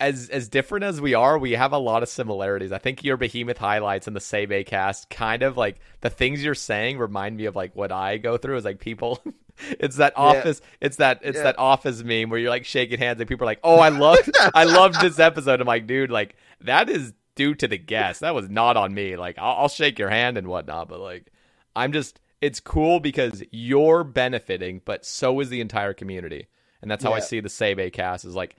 as 0.00 0.28
as 0.28 0.48
different 0.48 0.84
as 0.84 1.00
we 1.00 1.14
are, 1.14 1.38
we 1.38 1.52
have 1.52 1.72
a 1.72 1.78
lot 1.78 2.02
of 2.02 2.08
similarities. 2.08 2.72
I 2.72 2.78
think 2.78 3.04
your 3.04 3.16
behemoth 3.16 3.58
highlights 3.58 4.06
and 4.06 4.14
the 4.16 4.20
Sebe 4.20 4.66
cast 4.66 5.08
kind 5.08 5.42
of 5.42 5.56
like 5.56 5.76
the 6.00 6.10
things 6.10 6.44
you're 6.44 6.54
saying 6.54 6.98
remind 6.98 7.36
me 7.36 7.44
of 7.46 7.56
like 7.56 7.74
what 7.76 7.92
I 7.92 8.18
go 8.18 8.36
through 8.36 8.56
is 8.56 8.64
like 8.64 8.80
people 8.80 9.22
it's 9.78 9.96
that 9.96 10.12
office 10.16 10.60
it's 10.80 10.96
that 10.96 11.20
it's 11.22 11.36
Yeah. 11.36 11.44
that 11.44 11.58
office 11.58 12.02
meme 12.02 12.28
where 12.28 12.40
you're 12.40 12.50
like 12.50 12.64
shaking 12.64 12.98
hands 12.98 13.20
and 13.20 13.28
people 13.28 13.44
are 13.44 13.50
like, 13.50 13.60
"Oh, 13.62 13.78
I 13.78 13.88
love 13.90 14.18
I 14.54 14.64
love 14.64 14.94
this 15.00 15.18
episode." 15.18 15.60
I'm 15.60 15.66
like, 15.66 15.86
"Dude, 15.86 16.10
like 16.10 16.34
that 16.60 16.88
is 16.90 17.12
due 17.36 17.54
to 17.54 17.68
the 17.68 17.78
guest. 17.78 18.20
That 18.20 18.34
was 18.34 18.48
not 18.50 18.76
on 18.76 18.94
me. 18.94 19.16
Like 19.16 19.38
I'll, 19.38 19.56
I'll 19.62 19.68
shake 19.68 19.98
your 19.98 20.10
hand 20.10 20.36
and 20.36 20.48
whatnot, 20.48 20.88
but 20.88 21.00
like 21.00 21.32
I'm 21.76 21.92
just 21.92 22.20
it's 22.40 22.60
cool 22.60 22.98
because 23.00 23.42
you're 23.52 24.04
benefiting, 24.04 24.82
but 24.84 25.06
so 25.06 25.38
is 25.40 25.48
the 25.50 25.60
entire 25.60 25.94
community. 25.94 26.48
And 26.84 26.90
that's 26.90 27.02
how 27.02 27.14
I 27.14 27.20
see 27.20 27.40
the 27.40 27.48
Sebe 27.48 27.90
cast 27.92 28.26
is 28.26 28.34
like 28.34 28.56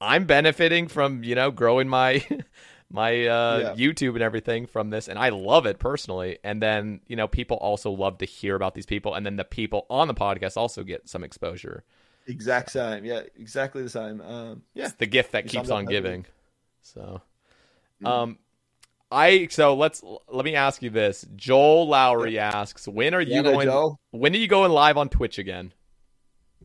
I'm 0.00 0.24
benefiting 0.24 0.88
from, 0.88 1.22
you 1.22 1.36
know, 1.36 1.52
growing 1.52 1.88
my 1.88 2.26
my 2.90 3.26
uh 3.26 3.60
Yeah. 3.60 3.74
YouTube 3.74 4.14
and 4.14 4.22
everything 4.22 4.66
from 4.66 4.90
this 4.90 5.06
and 5.08 5.18
I 5.18 5.28
love 5.28 5.66
it 5.66 5.78
personally. 5.78 6.38
And 6.42 6.60
then, 6.60 7.00
you 7.06 7.14
know, 7.14 7.28
people 7.28 7.58
also 7.58 7.92
love 7.92 8.18
to 8.18 8.26
hear 8.26 8.56
about 8.56 8.74
these 8.74 8.86
people 8.86 9.14
and 9.14 9.24
then 9.24 9.36
the 9.36 9.44
people 9.44 9.86
on 9.88 10.08
the 10.08 10.14
podcast 10.14 10.56
also 10.56 10.82
get 10.82 11.08
some 11.08 11.22
exposure. 11.22 11.84
Exact 12.26 12.72
same, 12.72 13.04
yeah, 13.04 13.22
exactly 13.36 13.82
the 13.82 13.88
same. 13.88 14.20
Um, 14.20 14.62
yeah, 14.74 14.86
It's 14.86 14.94
the 14.94 15.06
gift 15.06 15.32
that 15.32 15.44
You 15.44 15.50
keeps 15.50 15.70
on 15.70 15.86
giving. 15.86 16.26
So 16.82 17.22
um 18.04 18.38
I 19.12 19.46
so 19.48 19.74
let's 19.76 20.02
let 20.28 20.44
me 20.44 20.54
ask 20.56 20.82
you 20.82 20.90
this. 20.90 21.26
Joel 21.36 21.88
Lowry 21.88 22.38
asks, 22.38 22.88
when 22.88 23.14
are 23.14 23.20
you 23.20 23.28
Yeah, 23.28 23.42
no, 23.42 23.52
going 23.52 23.68
Joel. 23.68 24.00
when 24.10 24.34
are 24.34 24.38
you 24.38 24.48
going 24.48 24.72
live 24.72 24.96
on 24.96 25.08
Twitch 25.08 25.38
again? 25.38 25.72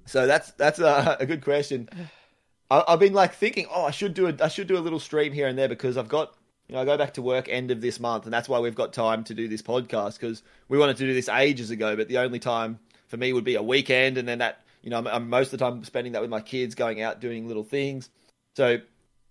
So 0.05 0.27
that's 0.27 0.51
that's 0.51 0.79
a, 0.79 1.17
a 1.19 1.25
good 1.25 1.43
question. 1.43 1.89
I, 2.71 2.83
I've 2.87 2.99
been 2.99 3.13
like 3.13 3.33
thinking, 3.33 3.67
oh, 3.73 3.85
I 3.85 3.91
should 3.91 4.13
do 4.13 4.27
a 4.27 4.35
I 4.41 4.47
should 4.47 4.67
do 4.67 4.77
a 4.77 4.79
little 4.79 4.99
stream 4.99 5.33
here 5.33 5.47
and 5.47 5.57
there 5.57 5.67
because 5.67 5.97
I've 5.97 6.07
got 6.09 6.35
you 6.67 6.75
know 6.75 6.81
I 6.81 6.85
go 6.85 6.97
back 6.97 7.13
to 7.15 7.21
work 7.21 7.47
end 7.49 7.71
of 7.71 7.81
this 7.81 7.99
month, 7.99 8.25
and 8.25 8.33
that's 8.33 8.49
why 8.49 8.59
we've 8.59 8.75
got 8.75 8.93
time 8.93 9.23
to 9.25 9.33
do 9.33 9.47
this 9.47 9.61
podcast 9.61 10.19
because 10.19 10.43
we 10.67 10.77
wanted 10.77 10.97
to 10.97 11.05
do 11.05 11.13
this 11.13 11.29
ages 11.29 11.71
ago, 11.71 11.95
but 11.95 12.07
the 12.07 12.19
only 12.19 12.39
time 12.39 12.79
for 13.07 13.17
me 13.17 13.33
would 13.33 13.43
be 13.43 13.55
a 13.55 13.63
weekend, 13.63 14.17
and 14.17 14.27
then 14.27 14.39
that 14.39 14.61
you 14.81 14.89
know 14.89 14.97
I'm, 14.97 15.07
I'm 15.07 15.29
most 15.29 15.53
of 15.53 15.59
the 15.59 15.65
time 15.65 15.83
spending 15.83 16.13
that 16.13 16.21
with 16.21 16.31
my 16.31 16.41
kids, 16.41 16.75
going 16.75 17.01
out 17.01 17.19
doing 17.19 17.47
little 17.47 17.63
things. 17.63 18.09
So 18.55 18.79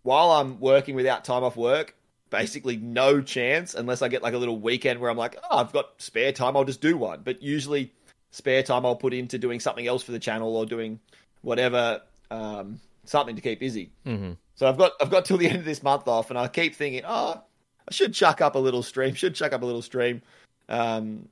while 0.02 0.32
I'm 0.32 0.60
working 0.60 0.94
without 0.94 1.24
time 1.24 1.42
off 1.42 1.56
work, 1.56 1.96
basically 2.30 2.76
no 2.76 3.22
chance 3.22 3.74
unless 3.74 4.02
I 4.02 4.08
get 4.08 4.22
like 4.22 4.34
a 4.34 4.38
little 4.38 4.58
weekend 4.58 5.00
where 5.00 5.10
I'm 5.10 5.16
like, 5.16 5.38
oh, 5.50 5.58
I've 5.58 5.72
got 5.72 6.00
spare 6.02 6.32
time, 6.32 6.56
I'll 6.56 6.64
just 6.64 6.80
do 6.80 6.96
one. 6.96 7.22
But 7.24 7.42
usually 7.42 7.92
spare 8.34 8.64
time 8.64 8.84
I'll 8.84 8.96
put 8.96 9.14
into 9.14 9.38
doing 9.38 9.60
something 9.60 9.86
else 9.86 10.02
for 10.02 10.10
the 10.10 10.18
channel 10.18 10.56
or 10.56 10.66
doing 10.66 10.98
whatever, 11.42 12.02
um, 12.32 12.80
something 13.04 13.36
to 13.36 13.42
keep 13.42 13.60
busy. 13.60 13.92
Mm-hmm. 14.04 14.32
So 14.56 14.66
I've 14.66 14.76
got 14.76 14.92
I've 15.00 15.10
got 15.10 15.24
till 15.24 15.36
the 15.36 15.48
end 15.48 15.58
of 15.58 15.64
this 15.64 15.84
month 15.84 16.08
off, 16.08 16.30
and 16.30 16.38
I 16.38 16.48
keep 16.48 16.74
thinking, 16.74 17.02
oh, 17.06 17.40
I 17.88 17.92
should 17.92 18.12
chuck 18.12 18.40
up 18.40 18.56
a 18.56 18.58
little 18.58 18.82
stream, 18.82 19.14
should 19.14 19.36
chuck 19.36 19.52
up 19.52 19.62
a 19.62 19.64
little 19.64 19.82
stream. 19.82 20.20
Um, 20.68 21.28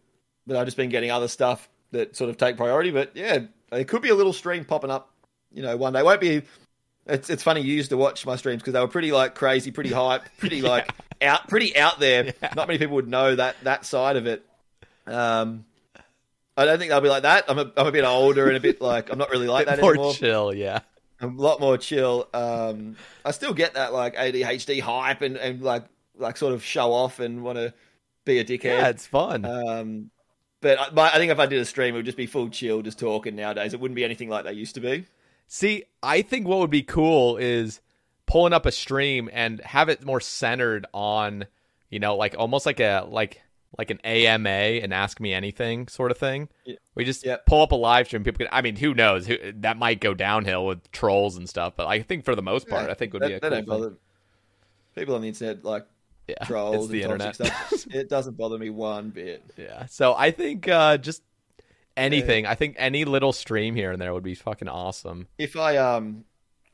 but 0.46 0.56
I've 0.56 0.64
just 0.64 0.76
been 0.76 0.90
getting 0.90 1.10
other 1.10 1.26
stuff 1.26 1.68
that 1.90 2.14
sort 2.14 2.30
of 2.30 2.36
take 2.36 2.56
priority. 2.56 2.92
But 2.92 3.16
yeah, 3.16 3.40
it 3.72 3.88
could 3.88 4.02
be 4.02 4.10
a 4.10 4.14
little 4.14 4.32
stream 4.32 4.64
popping 4.64 4.90
up, 4.90 5.10
you 5.52 5.62
know, 5.62 5.76
one 5.76 5.92
day. 5.92 6.04
Won't 6.04 6.20
be. 6.20 6.42
It's 7.06 7.30
it's 7.30 7.42
funny 7.42 7.62
you 7.62 7.74
used 7.74 7.90
to 7.90 7.96
watch 7.96 8.24
my 8.24 8.36
streams 8.36 8.62
because 8.62 8.74
they 8.74 8.80
were 8.80 8.86
pretty 8.86 9.10
like 9.10 9.34
crazy, 9.34 9.72
pretty 9.72 9.90
hype, 9.92 10.22
pretty 10.38 10.62
like 10.62 10.88
out, 11.20 11.48
pretty 11.48 11.76
out 11.76 11.98
there. 11.98 12.32
Not 12.54 12.68
many 12.68 12.78
people 12.78 12.94
would 12.94 13.08
know 13.08 13.34
that 13.34 13.56
that 13.64 13.84
side 13.84 14.14
of 14.14 14.28
it. 14.28 14.46
Um, 15.08 15.64
I 16.56 16.64
don't 16.64 16.78
think 16.78 16.90
they'll 16.90 17.00
be 17.00 17.08
like 17.08 17.22
that. 17.22 17.44
I'm 17.48 17.58
a, 17.58 17.72
I'm 17.76 17.86
a 17.86 17.92
bit 17.92 18.04
older 18.04 18.48
and 18.48 18.56
a 18.56 18.60
bit 18.60 18.80
like 18.80 19.10
I'm 19.10 19.18
not 19.18 19.30
really 19.30 19.48
like 19.48 19.66
that 19.68 19.80
More 19.80 19.92
anymore. 19.92 20.14
chill, 20.14 20.54
yeah. 20.54 20.80
I'm 21.20 21.38
a 21.38 21.42
lot 21.42 21.60
more 21.60 21.78
chill. 21.78 22.28
Um, 22.34 22.96
I 23.24 23.30
still 23.30 23.54
get 23.54 23.74
that 23.74 23.92
like 23.92 24.16
ADHD 24.16 24.80
hype 24.80 25.22
and, 25.22 25.36
and 25.36 25.62
like 25.62 25.84
like 26.16 26.36
sort 26.36 26.52
of 26.52 26.64
show 26.64 26.92
off 26.92 27.20
and 27.20 27.42
want 27.42 27.58
to 27.58 27.72
be 28.24 28.38
a 28.38 28.44
dickhead. 28.44 28.64
Yeah, 28.64 28.88
it's 28.88 29.06
fun. 29.06 29.44
Um, 29.44 30.10
but 30.60 30.78
I, 30.78 30.90
but 30.90 31.14
I 31.14 31.18
think 31.18 31.32
if 31.32 31.38
I 31.38 31.46
did 31.46 31.60
a 31.60 31.64
stream, 31.64 31.94
it 31.94 31.98
would 31.98 32.06
just 32.06 32.16
be 32.16 32.26
full 32.26 32.48
chill, 32.48 32.82
just 32.82 32.98
talking. 32.98 33.36
Nowadays, 33.36 33.72
it 33.72 33.80
wouldn't 33.80 33.96
be 33.96 34.04
anything 34.04 34.28
like 34.28 34.44
they 34.44 34.52
used 34.52 34.74
to 34.74 34.80
be. 34.80 35.06
See, 35.46 35.84
I 36.02 36.22
think 36.22 36.46
what 36.46 36.58
would 36.60 36.70
be 36.70 36.82
cool 36.82 37.36
is 37.36 37.80
pulling 38.26 38.52
up 38.52 38.64
a 38.66 38.72
stream 38.72 39.28
and 39.32 39.60
have 39.60 39.88
it 39.88 40.04
more 40.04 40.20
centered 40.20 40.86
on, 40.94 41.46
you 41.90 41.98
know, 41.98 42.16
like 42.16 42.34
almost 42.38 42.64
like 42.66 42.80
a 42.80 43.06
like 43.08 43.42
like 43.78 43.90
an 43.90 43.98
AMA 44.04 44.48
and 44.48 44.92
ask 44.92 45.18
me 45.20 45.32
anything 45.32 45.88
sort 45.88 46.10
of 46.10 46.18
thing. 46.18 46.48
Yeah. 46.64 46.76
We 46.94 47.04
just 47.04 47.24
Yep. 47.24 47.46
pull 47.46 47.62
up 47.62 47.72
a 47.72 47.76
live 47.76 48.06
stream. 48.06 48.22
People, 48.22 48.44
can, 48.44 48.48
I 48.52 48.60
mean, 48.60 48.76
who 48.76 48.92
knows? 48.94 49.26
Who, 49.26 49.36
that 49.60 49.78
might 49.78 50.00
go 50.00 50.12
downhill 50.14 50.66
with 50.66 50.90
trolls 50.92 51.36
and 51.36 51.48
stuff. 51.48 51.74
But 51.76 51.86
I 51.86 52.02
think 52.02 52.24
for 52.24 52.34
the 52.34 52.42
most 52.42 52.68
part, 52.68 52.90
I 52.90 52.94
think 52.94 53.12
would 53.14 53.22
that, 53.22 53.28
be 53.28 53.34
a 53.34 53.40
that 53.40 53.66
cool 53.66 53.82
thing. 53.82 53.96
People 54.94 55.14
on 55.14 55.22
the 55.22 55.28
internet 55.28 55.64
like 55.64 55.86
Yeah, 56.28 56.44
trolls 56.44 56.88
the 56.88 57.02
and 57.02 57.18
toxic 57.18 57.46
internet. 57.46 57.66
stuff. 57.66 57.86
it 57.94 58.08
doesn't 58.10 58.36
bother 58.36 58.58
me 58.58 58.68
one 58.70 59.08
bit. 59.10 59.42
Yeah. 59.56 59.86
So 59.86 60.14
I 60.14 60.30
think 60.32 60.68
uh, 60.68 60.98
just 60.98 61.22
anything. 61.96 62.46
I 62.46 62.54
think 62.54 62.76
any 62.78 63.04
little 63.06 63.32
stream 63.32 63.74
here 63.74 63.90
and 63.90 64.00
there 64.00 64.12
would 64.12 64.22
be 64.22 64.34
fucking 64.34 64.68
awesome. 64.68 65.28
If 65.38 65.56
I 65.56 65.78
um, 65.78 66.24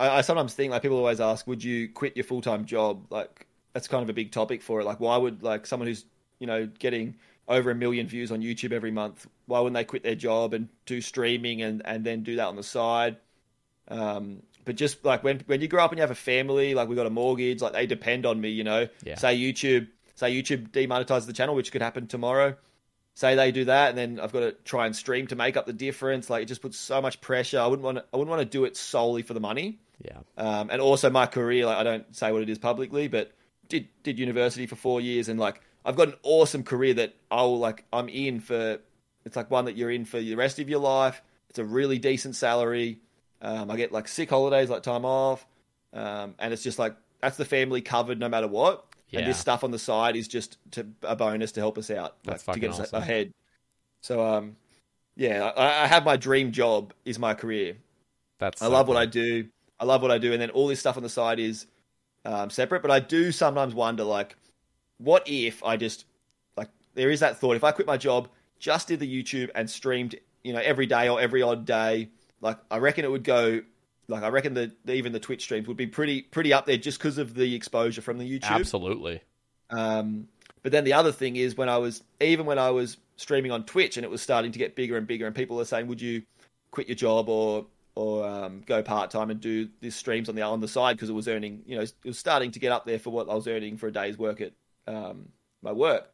I, 0.01 0.19
I 0.19 0.21
sometimes 0.23 0.55
think 0.55 0.73
like 0.73 0.83
people 0.83 0.99
always 0.99 1.21
ask, 1.21 1.47
would 1.47 1.63
you 1.63 1.89
quit 1.89 2.17
your 2.17 2.25
full 2.25 2.41
time 2.41 2.65
job? 2.65 3.07
Like 3.11 3.47
that's 3.73 3.87
kind 3.87 4.03
of 4.03 4.09
a 4.11 4.15
big 4.15 4.33
topic 4.33 4.63
for 4.63 4.81
it. 4.81 4.85
Like 4.85 4.99
why 4.99 5.17
would 5.17 5.43
like 5.45 5.67
someone 5.67 5.87
who's 5.87 6.05
you 6.39 6.47
know 6.47 6.67
getting 6.67 7.17
over 7.49 7.71
a 7.71 7.75
million 7.75 8.07
views 8.07 8.31
on 8.31 8.41
YouTube 8.41 8.73
every 8.73 8.91
month, 8.91 9.27
why 9.47 9.61
wouldn't 9.61 9.75
they 9.75 9.85
quit 9.85 10.03
their 10.03 10.15
job 10.15 10.53
and 10.53 10.69
do 10.87 11.01
streaming 11.01 11.63
and 11.63 11.83
and 11.85 12.05
then 12.05 12.23
do 12.23 12.37
that 12.37 12.47
on 12.47 12.57
the 12.57 12.63
side? 12.63 13.17
Um, 13.89 14.43
but 14.65 14.77
just 14.77 15.03
like 15.05 15.25
when 15.25 15.41
when 15.47 15.63
you 15.63 15.69
grow 15.69 15.83
up 15.83 15.93
and 15.93 15.99
you 15.99 16.03
have 16.03 16.11
a 16.11 16.15
family, 16.15 16.75
like 16.75 16.89
we 16.89 16.95
got 16.95 17.07
a 17.07 17.11
mortgage, 17.11 17.63
like 17.63 17.73
they 17.73 17.87
depend 17.87 18.27
on 18.27 18.41
me, 18.41 18.51
you 18.51 18.65
know. 18.65 18.87
Yeah. 19.03 19.17
Say 19.17 19.39
YouTube, 19.39 19.89
say 20.15 20.31
YouTube 20.31 20.69
demonetizes 20.71 21.27
the 21.27 21.33
channel, 21.33 21.55
which 21.55 21.73
could 21.73 21.81
happen 21.81 22.07
tomorrow. 22.07 22.55
Say 23.15 23.35
they 23.35 23.51
do 23.51 23.65
that, 23.65 23.89
and 23.89 23.99
then 23.99 24.21
I've 24.21 24.31
got 24.31 24.41
to 24.41 24.53
try 24.65 24.87
and 24.87 24.95
stream 24.95 25.27
to 25.29 25.37
make 25.37 25.57
up 25.57 25.67
the 25.67 25.73
difference. 25.73 26.29
Like 26.29 26.43
it 26.43 26.47
just 26.47 26.61
puts 26.61 26.79
so 26.79 27.01
much 27.01 27.21
pressure. 27.21 27.59
I 27.59 27.67
wouldn't 27.67 27.85
want 27.85 27.99
to. 27.99 28.05
I 28.13 28.17
wouldn't 28.17 28.31
want 28.31 28.43
to 28.43 28.59
do 28.59 28.65
it 28.65 28.77
solely 28.77 29.23
for 29.23 29.33
the 29.33 29.41
money. 29.41 29.79
Yeah. 30.05 30.19
Um, 30.37 30.69
and 30.71 30.81
also 30.81 31.09
my 31.11 31.27
career. 31.27 31.65
Like 31.67 31.79
I 31.79 31.83
don't 31.83 32.15
say 32.15 32.31
what 32.31 32.43
it 32.43 32.51
is 32.51 32.59
publicly, 32.59 33.09
but 33.09 33.33
did 33.69 33.89
did 34.03 34.19
university 34.19 34.67
for 34.67 34.77
four 34.77 35.01
years, 35.01 35.29
and 35.29 35.41
like 35.41 35.63
I've 35.89 35.97
got 35.97 36.09
an 36.09 36.15
awesome 36.23 36.65
career 36.65 36.93
that 36.95 37.15
I'll 37.31 37.59
like. 37.59 37.87
I'm 37.95 38.11
in 38.11 38.41
for. 38.41 38.79
It's 39.25 39.37
like 39.37 39.51
one 39.51 39.65
that 39.65 39.75
you're 39.75 39.91
in 39.91 40.05
for 40.05 40.21
the 40.21 40.35
rest 40.35 40.59
of 40.59 40.69
your 40.69 40.81
life. 40.81 41.23
It's 41.49 41.59
a 41.59 41.65
really 41.65 41.99
decent 41.99 42.37
salary. 42.37 43.01
Um, 43.41 43.71
I 43.71 43.77
get 43.77 43.91
like 43.91 44.07
sick 44.07 44.29
holidays, 44.29 44.69
like 44.69 44.83
time 44.83 45.07
off, 45.07 45.47
um, 45.95 46.35
and 46.39 46.53
it's 46.53 46.63
just 46.63 46.79
like 46.79 46.95
that's 47.21 47.39
the 47.39 47.47
family 47.47 47.81
covered 47.81 48.21
no 48.21 48.29
matter 48.29 48.47
what. 48.47 48.85
Yeah. 49.09 49.21
And 49.21 49.29
this 49.31 49.39
stuff 49.39 49.65
on 49.65 49.71
the 49.71 49.79
side 49.79 50.15
is 50.15 50.29
just 50.29 50.59
to, 50.73 50.87
a 51.03 51.17
bonus 51.17 51.53
to 51.53 51.61
help 51.61 51.79
us 51.79 51.91
out, 51.91 52.17
That's 52.25 52.47
like, 52.47 52.57
to 52.57 52.61
get 52.61 52.71
us 52.73 52.81
awesome. 52.81 53.03
ahead. 53.03 53.33
So, 54.03 54.23
um, 54.23 54.57
yeah, 55.17 55.51
I, 55.57 55.85
I 55.85 55.87
have 55.87 56.05
my 56.05 56.19
dream 56.19 56.53
job 56.53 56.93
is 57.07 57.19
my 57.19 57.33
career. 57.33 57.79
That's. 58.39 58.61
I 58.61 58.67
so 58.67 58.71
love 58.71 58.89
what. 58.89 58.99
I 58.99 59.07
do. 59.07 59.49
I 59.81 59.87
love 59.87 60.03
what 60.03 60.11
I 60.11 60.19
do, 60.19 60.35
and 60.35 60.43
then 60.43 60.51
all 60.51 60.67
this 60.67 60.81
stuff 60.81 60.99
on 60.99 61.03
the 61.03 61.09
side 61.09 61.39
is 61.39 61.67
um, 62.27 62.51
separate. 62.51 62.83
But 62.83 62.91
I 62.91 63.01
do 63.01 63.33
sometimes 63.33 63.75
wonder, 63.75 64.05
like, 64.05 64.37
what 64.99 65.23
if 65.27 65.63
I 65.65 65.77
just 65.77 66.05
like 66.57 66.69
there 66.95 67.11
is 67.11 67.21
that 67.21 67.39
thought 67.39 67.57
if 67.57 67.65
I 67.65 67.73
quit 67.73 67.87
my 67.87 67.97
job, 67.97 68.29
just 68.59 68.89
did 68.89 69.01
the 69.01 69.23
YouTube 69.23 69.51
and 69.55 69.69
streamed, 69.69 70.17
you 70.43 70.53
know, 70.53 70.61
every 70.61 70.87
day 70.87 71.09
or 71.09 71.21
every 71.21 71.43
odd 71.43 71.65
day, 71.65 72.11
like 72.41 72.59
I 72.71 72.79
reckon 72.79 73.05
it 73.05 73.11
would 73.11 73.25
go. 73.25 73.63
Like 74.11 74.23
I 74.23 74.29
reckon 74.29 74.55
that 74.55 74.73
even 74.89 75.13
the 75.13 75.21
Twitch 75.21 75.43
streams 75.43 75.69
would 75.69 75.77
be 75.77 75.87
pretty 75.87 76.23
pretty 76.23 76.53
up 76.53 76.65
there 76.67 76.79
just 76.79 76.99
because 76.99 77.19
of 77.19 77.35
the 77.35 77.55
exposure 77.55 78.01
from 78.01 78.19
the 78.19 78.25
YouTube. 78.25 78.51
Absolutely. 78.51 79.21
Um, 79.71 80.29
but 80.63 80.73
then 80.73 80.85
the 80.85 80.95
other 80.95 81.13
thing 81.13 81.37
is 81.37 81.57
when 81.57 81.69
I 81.69 81.79
was 81.79 82.03
even 82.21 82.47
when 82.47 82.59
I 82.59 82.71
was 82.71 82.97
streaming 83.17 83.53
on 83.53 83.65
Twitch 83.65 83.97
and 83.97 84.05
it 84.05 84.11
was 84.11 84.23
starting 84.23 84.53
to 84.53 84.59
get 84.59 84.75
bigger 84.75 84.97
and 84.97 85.07
bigger, 85.07 85.27
and 85.27 85.37
people 85.37 85.61
are 85.61 85.65
saying, 85.65 85.87
"Would 85.89 86.01
you 86.01 86.23
quit 86.71 86.89
your 86.89 86.95
job 86.97 87.29
or 87.29 87.67
or 87.95 88.27
um, 88.27 88.63
go 88.65 88.83
part 88.83 89.11
time 89.11 89.31
and 89.31 89.41
do 89.41 89.69
these 89.81 89.95
streams 89.95 90.29
on 90.29 90.35
the 90.35 90.43
on 90.43 90.61
the 90.61 90.69
side?" 90.69 90.97
Because 90.97 91.11
it 91.11 91.15
was 91.15 91.29
earning, 91.29 91.63
you 91.67 91.77
know, 91.77 91.83
it 91.83 91.93
was 92.05 92.19
starting 92.19 92.51
to 92.53 92.59
get 92.59 92.73
up 92.73 92.87
there 92.87 92.99
for 92.99 93.11
what 93.11 93.29
I 93.29 93.35
was 93.35 93.47
earning 93.47 93.77
for 93.77 93.89
a 93.89 93.93
day's 93.93 94.17
work 94.17 94.41
at 94.41 94.53
um, 94.89 95.29
my 95.63 95.73
work. 95.73 96.11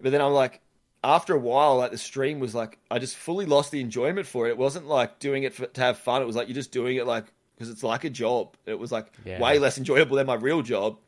But 0.00 0.12
then 0.12 0.20
I'm 0.20 0.32
like, 0.32 0.60
after 1.02 1.34
a 1.34 1.38
while, 1.38 1.76
like 1.76 1.90
the 1.90 1.98
stream 1.98 2.40
was 2.40 2.54
like, 2.54 2.78
I 2.90 2.98
just 2.98 3.16
fully 3.16 3.46
lost 3.46 3.70
the 3.70 3.80
enjoyment 3.80 4.26
for 4.26 4.46
it. 4.46 4.50
It 4.50 4.58
wasn't 4.58 4.86
like 4.86 5.18
doing 5.18 5.42
it 5.42 5.54
for, 5.54 5.66
to 5.66 5.80
have 5.80 5.98
fun. 5.98 6.22
It 6.22 6.24
was 6.24 6.36
like 6.36 6.48
you're 6.48 6.54
just 6.54 6.72
doing 6.72 6.96
it 6.96 7.06
like 7.06 7.26
because 7.56 7.68
it's 7.70 7.82
like 7.82 8.04
a 8.04 8.10
job. 8.10 8.56
It 8.66 8.78
was 8.78 8.90
like 8.90 9.12
Yeah. 9.24 9.40
way 9.40 9.58
less 9.58 9.78
enjoyable 9.78 10.16
than 10.16 10.26
my 10.26 10.34
real 10.34 10.62
job. 10.62 10.98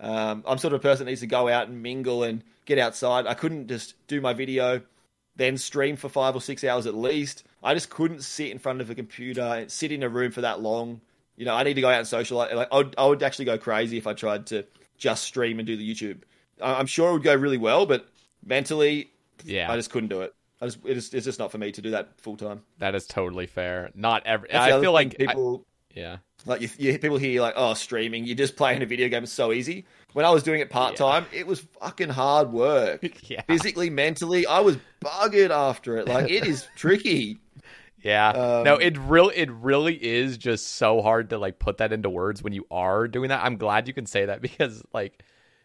Um, 0.00 0.42
I'm 0.46 0.58
sort 0.58 0.72
of 0.72 0.80
a 0.80 0.82
person 0.82 1.04
that 1.04 1.10
needs 1.10 1.20
to 1.20 1.26
go 1.28 1.48
out 1.48 1.68
and 1.68 1.82
mingle 1.82 2.24
and 2.24 2.42
get 2.64 2.78
outside. 2.78 3.26
I 3.26 3.34
couldn't 3.34 3.68
just 3.68 3.94
do 4.08 4.20
my 4.20 4.32
video, 4.32 4.80
then 5.36 5.56
stream 5.56 5.96
for 5.96 6.08
five 6.08 6.34
or 6.34 6.40
six 6.40 6.64
hours 6.64 6.86
at 6.86 6.94
least. 6.94 7.44
I 7.62 7.74
just 7.74 7.88
couldn't 7.90 8.22
sit 8.22 8.50
in 8.50 8.58
front 8.58 8.80
of 8.80 8.90
a 8.90 8.94
computer 8.96 9.42
and 9.42 9.70
sit 9.70 9.92
in 9.92 10.02
a 10.02 10.08
room 10.08 10.32
for 10.32 10.40
that 10.40 10.60
long. 10.60 11.00
You 11.36 11.44
know, 11.44 11.54
I 11.54 11.62
need 11.62 11.74
to 11.74 11.80
go 11.80 11.88
out 11.88 11.98
and 11.98 12.06
socialize. 12.08 12.52
Like, 12.52 12.68
I 12.72 12.76
would, 12.78 12.94
I 12.98 13.06
would 13.06 13.22
actually 13.22 13.44
go 13.44 13.58
crazy 13.58 13.96
if 13.96 14.06
I 14.06 14.12
tried 14.12 14.46
to 14.46 14.64
just 15.02 15.24
stream 15.24 15.58
and 15.58 15.66
do 15.66 15.76
the 15.76 15.94
YouTube. 15.94 16.18
I- 16.60 16.74
I'm 16.74 16.86
sure 16.86 17.10
it 17.10 17.12
would 17.14 17.22
go 17.24 17.34
really 17.34 17.58
well, 17.58 17.86
but 17.86 18.06
mentally, 18.44 19.10
Yeah. 19.44 19.70
I 19.70 19.76
just 19.76 19.90
couldn't 19.90 20.10
do 20.10 20.20
it. 20.22 20.32
I 20.60 20.66
just, 20.66 20.78
it 20.86 20.96
is, 20.96 21.12
it's 21.12 21.24
just 21.26 21.40
not 21.40 21.50
for 21.50 21.58
me 21.58 21.72
to 21.72 21.82
do 21.82 21.90
that 21.90 22.20
full 22.20 22.36
time. 22.36 22.62
that 22.78 22.94
is 22.94 23.06
totally 23.06 23.46
fair. 23.46 23.90
Not 23.96 24.22
every. 24.26 24.48
That's 24.52 24.72
I 24.72 24.80
feel 24.80 24.92
like 24.92 25.16
I- 25.18 25.26
people. 25.26 25.66
yeah. 25.94 26.18
Like 26.46 26.60
you, 26.60 26.68
you, 26.78 26.98
people 26.98 27.18
hear 27.18 27.40
like, 27.40 27.54
oh, 27.56 27.74
streaming, 27.74 28.24
you're 28.24 28.36
just 28.36 28.56
playing 28.56 28.82
a 28.82 28.86
video 28.86 29.08
game. 29.08 29.22
It's 29.24 29.32
so 29.32 29.52
easy. 29.52 29.84
When 30.12 30.24
I 30.24 30.30
was 30.30 30.42
doing 30.44 30.60
it 30.60 30.70
part 30.70 30.94
time, 30.96 31.24
it 31.32 31.46
was 31.46 31.60
fucking 31.80 32.08
hard 32.10 32.52
work. 32.52 33.04
Yeah. 33.28 33.42
Physically, 33.48 33.90
mentally, 33.90 34.46
I 34.46 34.60
was 34.60 34.76
buggered 35.04 35.50
after 35.50 35.96
it. 35.98 36.06
Like 36.08 36.30
it 36.30 36.44
is 36.46 36.66
tricky. 36.76 37.38
Yeah. 38.02 38.30
Um, 38.30 38.64
no, 38.64 38.76
it 38.76 38.96
really 38.98 39.36
it 39.36 39.50
really 39.50 39.94
is 39.94 40.36
just 40.38 40.72
so 40.76 41.02
hard 41.02 41.30
to 41.30 41.38
like 41.38 41.58
put 41.58 41.78
that 41.78 41.92
into 41.92 42.10
words 42.10 42.42
when 42.42 42.52
you 42.52 42.66
are 42.70 43.06
doing 43.08 43.28
that. 43.28 43.44
I'm 43.44 43.56
glad 43.56 43.86
you 43.88 43.94
can 43.94 44.06
say 44.06 44.26
that 44.26 44.40
because 44.42 44.82
like 44.92 45.22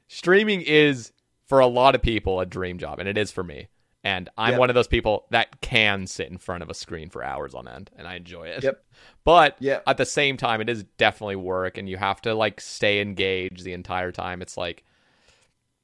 streaming 0.07 0.61
is 0.61 1.11
for 1.47 1.59
a 1.59 1.67
lot 1.67 1.95
of 1.95 2.01
people 2.01 2.39
a 2.39 2.45
dream 2.45 2.77
job 2.77 2.99
and 2.99 3.07
it 3.09 3.17
is 3.17 3.31
for 3.31 3.43
me. 3.43 3.67
And 4.03 4.29
I'm 4.37 4.51
Yep. 4.51 4.59
one 4.59 4.69
of 4.69 4.75
those 4.75 4.87
people 4.87 5.25
that 5.31 5.59
can 5.61 6.07
sit 6.07 6.29
in 6.29 6.37
front 6.37 6.63
of 6.63 6.69
a 6.69 6.73
screen 6.73 7.09
for 7.09 7.23
hours 7.23 7.53
on 7.55 7.67
end 7.67 7.89
and 7.97 8.07
I 8.07 8.15
enjoy 8.15 8.47
it. 8.47 8.63
Yep. 8.63 8.83
But 9.23 9.57
Yep. 9.59 9.83
at 9.85 9.97
the 9.97 10.05
same 10.05 10.37
time 10.37 10.61
it 10.61 10.69
is 10.69 10.83
definitely 10.97 11.35
work 11.35 11.77
and 11.77 11.89
you 11.89 11.97
have 11.97 12.21
to 12.21 12.33
like 12.33 12.61
stay 12.61 13.01
engaged 13.01 13.63
the 13.63 13.73
entire 13.73 14.11
time. 14.11 14.41
It's 14.41 14.55
like 14.57 14.83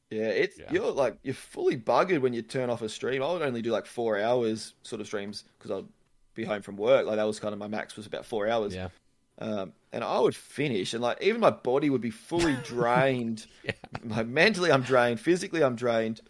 Yeah, 0.09 0.29
it's 0.29 0.59
Yeah. 0.59 0.71
you're 0.71 0.91
like 0.91 1.17
you're 1.23 1.33
fully 1.33 1.77
buggered 1.77 2.21
when 2.21 2.33
you 2.33 2.41
turn 2.41 2.69
off 2.69 2.81
a 2.81 2.89
stream. 2.89 3.23
I 3.23 3.31
would 3.31 3.41
only 3.41 3.61
do 3.61 3.71
like 3.71 3.85
four 3.85 4.19
hours 4.19 4.73
sort 4.83 5.01
of 5.01 5.07
streams 5.07 5.43
because 5.57 5.71
I'd 5.71 5.85
be 6.35 6.43
home 6.43 6.61
from 6.61 6.77
work. 6.77 7.05
Like 7.05 7.17
that 7.17 7.23
was 7.23 7.39
kind 7.39 7.53
of 7.53 7.59
my 7.59 7.67
max 7.67 7.95
was 7.95 8.05
about 8.05 8.25
four 8.25 8.47
hours. 8.47 8.73
yeah. 8.75 8.89
Um, 9.39 9.73
and 9.91 10.03
I 10.03 10.19
would 10.19 10.35
finish, 10.35 10.93
and 10.93 11.01
like 11.01 11.21
even 11.21 11.41
my 11.41 11.49
body 11.49 11.89
would 11.89 12.01
be 12.01 12.11
fully 12.11 12.55
drained. 12.63 13.45
Like 14.03 14.27
mentally, 14.27 14.71
I'm 14.71 14.83
drained. 14.83 15.19
Physically, 15.19 15.63
I'm 15.63 15.75
drained. 15.75 16.21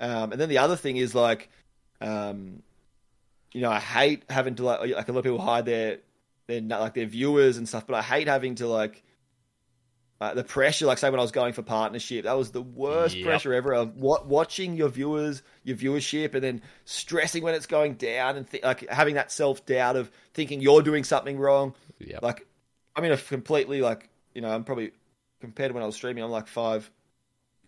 Um, 0.00 0.32
and 0.32 0.40
then 0.40 0.48
the 0.48 0.58
other 0.58 0.76
thing 0.76 0.96
is 0.96 1.14
like, 1.14 1.50
um, 2.00 2.62
you 3.52 3.60
know, 3.60 3.70
I 3.70 3.78
hate 3.80 4.24
having 4.28 4.56
to 4.56 4.64
like 4.64 4.80
like 4.80 5.08
a 5.08 5.12
lot 5.12 5.18
of 5.18 5.24
people 5.24 5.40
hide 5.40 5.66
their 5.66 5.98
their 6.48 6.60
like 6.60 6.94
their 6.94 7.06
viewers 7.06 7.56
and 7.58 7.68
stuff, 7.68 7.86
but 7.86 7.94
I 7.94 8.02
hate 8.02 8.28
having 8.28 8.56
to 8.56 8.66
like. 8.66 9.02
Uh, 10.20 10.34
the 10.34 10.42
pressure, 10.42 10.84
like 10.84 10.98
say 10.98 11.08
when 11.10 11.20
I 11.20 11.22
was 11.22 11.30
going 11.30 11.52
for 11.52 11.62
partnership, 11.62 12.24
that 12.24 12.32
was 12.36 12.50
the 12.50 12.62
worst 12.62 13.14
Yep. 13.16 13.24
pressure 13.24 13.54
ever. 13.54 13.72
Of 13.72 13.96
wa- 13.96 14.22
watching 14.24 14.74
your 14.76 14.88
viewers, 14.88 15.42
your 15.62 15.76
viewership, 15.76 16.34
and 16.34 16.42
then 16.42 16.62
stressing 16.84 17.44
when 17.44 17.54
it's 17.54 17.66
going 17.66 17.94
down, 17.94 18.36
and 18.36 18.50
th- 18.50 18.64
like 18.64 18.88
having 18.88 19.14
that 19.14 19.30
self 19.30 19.64
doubt 19.64 19.94
of 19.94 20.10
thinking 20.34 20.60
you're 20.60 20.82
doing 20.82 21.04
something 21.04 21.38
wrong. 21.38 21.74
Yep. 22.00 22.22
Like, 22.22 22.46
I 22.96 23.00
mean, 23.00 23.12
a 23.12 23.16
completely 23.16 23.80
like 23.80 24.08
you 24.34 24.42
know, 24.42 24.50
I'm 24.50 24.64
probably 24.64 24.90
compared 25.40 25.70
to 25.70 25.74
when 25.74 25.82
I 25.82 25.86
was 25.86 25.94
streaming, 25.94 26.24
I'm 26.24 26.30
like 26.30 26.48
five, 26.48 26.90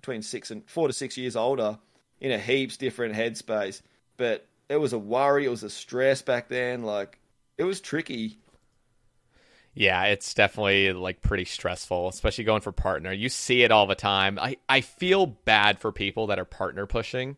between 0.00 0.22
six 0.22 0.50
and 0.50 0.68
four 0.68 0.88
to 0.88 0.92
six 0.92 1.16
years 1.16 1.36
older, 1.36 1.78
in 2.20 2.32
a 2.32 2.38
heaps 2.38 2.76
different 2.76 3.14
headspace. 3.14 3.80
But 4.16 4.46
it 4.68 4.76
was 4.76 4.92
a 4.92 4.98
worry, 4.98 5.46
it 5.46 5.50
was 5.50 5.62
a 5.62 5.70
stress 5.70 6.20
back 6.22 6.48
then. 6.48 6.82
Like, 6.82 7.18
it 7.58 7.64
was 7.64 7.80
tricky. 7.80 8.38
Yeah, 9.74 10.04
it's 10.04 10.34
definitely 10.34 10.92
like 10.92 11.20
pretty 11.22 11.44
stressful, 11.44 12.08
especially 12.08 12.44
going 12.44 12.60
for 12.60 12.72
partner. 12.72 13.12
You 13.12 13.28
see 13.28 13.62
it 13.62 13.70
all 13.70 13.86
the 13.86 13.94
time. 13.94 14.38
I, 14.38 14.56
I 14.68 14.80
feel 14.80 15.26
bad 15.26 15.78
for 15.78 15.92
people 15.92 16.26
that 16.28 16.38
are 16.38 16.44
partner 16.44 16.86
pushing. 16.86 17.36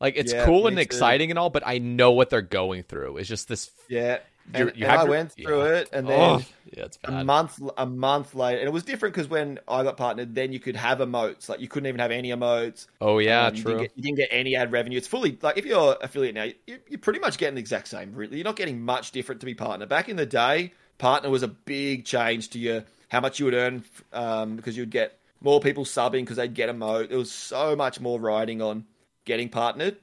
Like 0.00 0.14
it's 0.16 0.32
Yeah, 0.32 0.44
cool 0.44 0.66
and 0.66 0.76
too. 0.76 0.82
exciting 0.82 1.30
and 1.30 1.38
all, 1.38 1.50
but 1.50 1.62
I 1.66 1.78
know 1.78 2.12
what 2.12 2.30
they're 2.30 2.42
going 2.42 2.82
through. 2.84 3.16
It's 3.18 3.28
just 3.28 3.48
this. 3.48 3.70
Yeah, 3.88 4.18
and, 4.52 4.72
you 4.76 4.84
and 4.84 4.90
have 4.90 5.00
I 5.00 5.02
your- 5.04 5.10
went 5.10 5.32
through 5.32 5.64
yeah. 5.64 5.74
it, 5.78 5.88
and 5.92 6.08
then. 6.08 6.20
Oh, 6.20 6.42
yeah, 6.76 6.84
it's 6.84 6.98
A 7.04 7.24
month, 7.24 7.60
a 7.76 7.86
month 7.86 8.34
later, 8.34 8.58
and 8.60 8.66
it 8.68 8.72
was 8.72 8.82
different 8.82 9.14
because 9.14 9.28
when 9.28 9.58
I 9.68 9.82
got 9.82 9.96
partnered, 9.96 10.34
then 10.34 10.52
you 10.52 10.60
could 10.60 10.76
have 10.76 10.98
emotes. 10.98 11.48
Like 11.48 11.60
you 11.60 11.68
couldn't 11.68 11.86
even 11.88 12.00
have 12.00 12.10
any 12.12 12.30
emotes. 12.30 12.86
Oh 13.00 13.18
yeah, 13.18 13.46
Um, 13.46 13.54
you 13.56 13.62
true. 13.62 13.72
Didn't 13.72 13.82
get, 13.82 13.92
you 13.96 14.02
didn't 14.02 14.16
get 14.18 14.28
any 14.30 14.54
ad 14.56 14.70
revenue. 14.72 14.96
It's 14.98 15.08
fully 15.08 15.38
like 15.42 15.58
if 15.58 15.66
you're 15.66 15.96
affiliate 16.02 16.34
now, 16.34 16.44
you, 16.44 16.78
you're 16.88 16.98
pretty 16.98 17.20
much 17.20 17.38
getting 17.38 17.54
the 17.56 17.60
exact 17.60 17.88
same. 17.88 18.12
Really, 18.14 18.36
you're 18.36 18.44
not 18.44 18.56
getting 18.56 18.80
much 18.82 19.12
different 19.12 19.40
to 19.40 19.46
be 19.46 19.54
partner. 19.54 19.86
Back 19.86 20.08
in 20.08 20.16
the 20.16 20.26
day, 20.26 20.72
partner 21.00 21.30
was 21.30 21.42
a 21.42 21.48
big 21.48 22.04
change 22.06 22.50
to 22.50 22.60
your 22.60 22.84
how 23.10 23.20
much 23.20 23.40
you 23.40 23.46
would 23.46 23.54
earn 23.54 23.84
um, 24.12 24.56
because 24.56 24.76
you'd 24.76 24.90
get 24.90 25.18
more 25.40 25.60
people 25.60 25.84
subbing 25.84 26.22
because 26.22 26.36
they'd 26.36 26.54
get 26.54 26.70
emote. 26.70 27.08
There 27.08 27.18
was 27.18 27.32
so 27.32 27.74
much 27.76 28.00
more 28.00 28.20
riding 28.20 28.62
on 28.62 28.86
getting 29.24 29.48
partnered. 29.48 29.98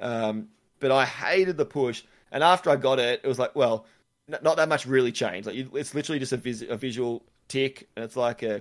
Um, 0.00 0.48
but 0.80 0.92
I 0.92 1.04
hated 1.04 1.56
the 1.56 1.64
push, 1.64 2.04
and 2.30 2.42
after 2.44 2.70
I 2.70 2.76
got 2.76 2.98
it, 2.98 3.20
it 3.24 3.28
was 3.28 3.38
like, 3.38 3.56
well, 3.56 3.86
n- 4.32 4.38
not 4.42 4.56
that 4.58 4.68
much 4.68 4.86
really 4.86 5.12
changed. 5.12 5.46
Like 5.46 5.56
you, 5.56 5.70
it's 5.74 5.94
literally 5.94 6.20
just 6.20 6.32
a, 6.32 6.36
vis- 6.36 6.64
a 6.68 6.76
visual 6.76 7.24
tick, 7.48 7.88
and 7.96 8.04
it's 8.04 8.16
like 8.16 8.42
a 8.42 8.56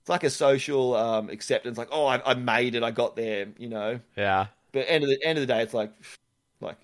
it's 0.00 0.08
like 0.08 0.24
a 0.24 0.30
social 0.30 0.96
um, 0.96 1.28
acceptance. 1.30 1.76
Like, 1.78 1.88
oh, 1.92 2.06
I, 2.06 2.30
I 2.30 2.34
made 2.34 2.74
it, 2.74 2.82
I 2.82 2.90
got 2.90 3.16
there, 3.16 3.48
you 3.58 3.68
know. 3.68 4.00
yeah, 4.16 4.48
But 4.72 4.86
end 4.88 5.04
of 5.04 5.10
the 5.10 5.24
end 5.24 5.38
of 5.38 5.46
the 5.46 5.52
day, 5.52 5.62
it's 5.62 5.74
like 5.74 5.92
like 6.60 6.78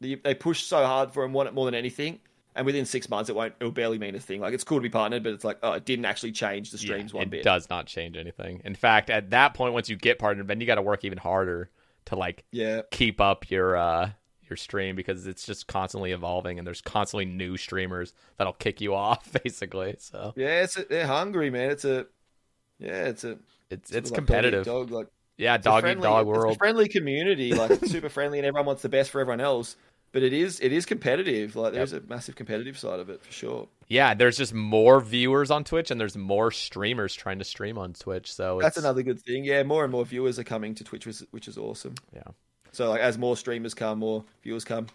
they, 0.00 0.16
they 0.16 0.34
push 0.34 0.64
so 0.64 0.84
hard 0.86 1.12
for 1.12 1.24
and 1.24 1.34
want 1.34 1.48
it 1.48 1.54
more 1.54 1.66
than 1.66 1.74
anything. 1.74 2.20
And 2.54 2.66
within 2.66 2.84
six 2.86 3.08
months 3.08 3.28
it 3.30 3.36
won't 3.36 3.54
it'll 3.60 3.72
barely 3.72 3.98
mean 3.98 4.14
a 4.14 4.20
thing. 4.20 4.40
Like 4.40 4.54
it's 4.54 4.64
cool 4.64 4.78
to 4.78 4.82
be 4.82 4.90
partnered, 4.90 5.22
but 5.22 5.32
it's 5.32 5.44
like 5.44 5.58
oh, 5.62 5.72
it 5.72 5.84
didn't 5.84 6.04
actually 6.04 6.32
change 6.32 6.70
the 6.70 6.78
streams 6.78 7.12
Yeah, 7.12 7.18
one 7.18 7.28
it 7.28 7.30
bit. 7.30 7.42
does 7.42 7.68
not 7.70 7.86
change 7.86 8.16
anything. 8.16 8.60
In 8.64 8.74
fact, 8.74 9.10
at 9.10 9.30
that 9.30 9.54
point, 9.54 9.72
once 9.74 9.88
you 9.88 9.96
get 9.96 10.18
partnered, 10.18 10.48
then 10.48 10.60
you 10.60 10.66
got 10.66 10.76
to 10.76 10.82
work 10.82 11.04
even 11.04 11.18
harder 11.18 11.70
to 12.06 12.16
like 12.16 12.44
Yeah, 12.52 12.82
keep 12.90 13.20
up 13.20 13.50
your 13.50 13.76
uh 13.76 14.10
your 14.48 14.56
stream 14.58 14.94
because 14.94 15.26
it's 15.26 15.46
just 15.46 15.66
constantly 15.66 16.12
evolving 16.12 16.58
and 16.58 16.66
there's 16.66 16.82
constantly 16.82 17.24
new 17.24 17.56
streamers 17.56 18.12
that'll 18.36 18.52
kick 18.52 18.80
you 18.80 18.94
off 18.94 19.32
basically. 19.42 19.96
So 19.98 20.32
yeah, 20.36 20.62
it's 20.62 20.76
a, 20.76 20.84
they're 20.84 21.06
hungry, 21.06 21.50
man. 21.50 21.70
It's 21.70 21.84
a 21.84 22.06
yeah, 22.78 23.06
it's 23.06 23.24
a 23.24 23.38
it's 23.70 23.90
it's 23.90 24.10
like 24.10 24.16
competitive. 24.16 24.64
Dog, 24.64 24.88
dog, 24.88 24.90
like 24.90 25.06
yeah, 25.36 25.54
it's 25.56 25.66
a 25.66 25.70
dog 25.70 25.84
eat 25.86 26.00
dog 26.00 26.26
it's 26.26 26.28
a 26.28 26.30
world. 26.30 26.58
friendly 26.58 26.88
community, 26.88 27.54
like 27.54 27.84
super 27.86 28.08
friendly, 28.08 28.38
and 28.38 28.46
everyone 28.46 28.66
wants 28.66 28.82
the 28.82 28.88
best 28.88 29.10
for 29.10 29.20
everyone 29.20 29.40
else. 29.40 29.76
But 30.14 30.22
it 30.22 30.32
is 30.32 30.60
it 30.60 30.72
is 30.72 30.86
competitive. 30.86 31.56
Like 31.56 31.72
there's 31.72 31.92
a 31.92 32.00
massive 32.02 32.36
competitive 32.36 32.78
side 32.78 33.00
of 33.00 33.10
it 33.10 33.20
for 33.20 33.32
sure. 33.32 33.68
Yeah, 33.88 34.14
there's 34.14 34.36
just 34.36 34.54
more 34.54 35.00
viewers 35.00 35.50
on 35.50 35.64
Twitch 35.64 35.90
and 35.90 36.00
there's 36.00 36.16
more 36.16 36.52
streamers 36.52 37.16
trying 37.16 37.40
to 37.40 37.44
stream 37.44 37.76
on 37.78 37.94
Twitch. 37.94 38.32
So 38.32 38.60
That's 38.62 38.76
it's, 38.76 38.84
another 38.86 39.02
good 39.02 39.20
thing. 39.20 39.44
Yeah, 39.44 39.64
more 39.64 39.82
and 39.82 39.90
more 39.90 40.04
viewers 40.04 40.38
are 40.38 40.44
coming 40.44 40.76
to 40.76 40.84
Twitch, 40.84 41.04
which 41.32 41.48
is, 41.48 41.58
awesome. 41.58 41.96
Yeah. 42.14 42.22
So 42.70 42.90
like 42.90 43.00
as 43.00 43.18
more 43.18 43.36
streamers 43.36 43.74
come, 43.74 43.98
more 43.98 44.24
viewers 44.44 44.64
come. 44.64 44.86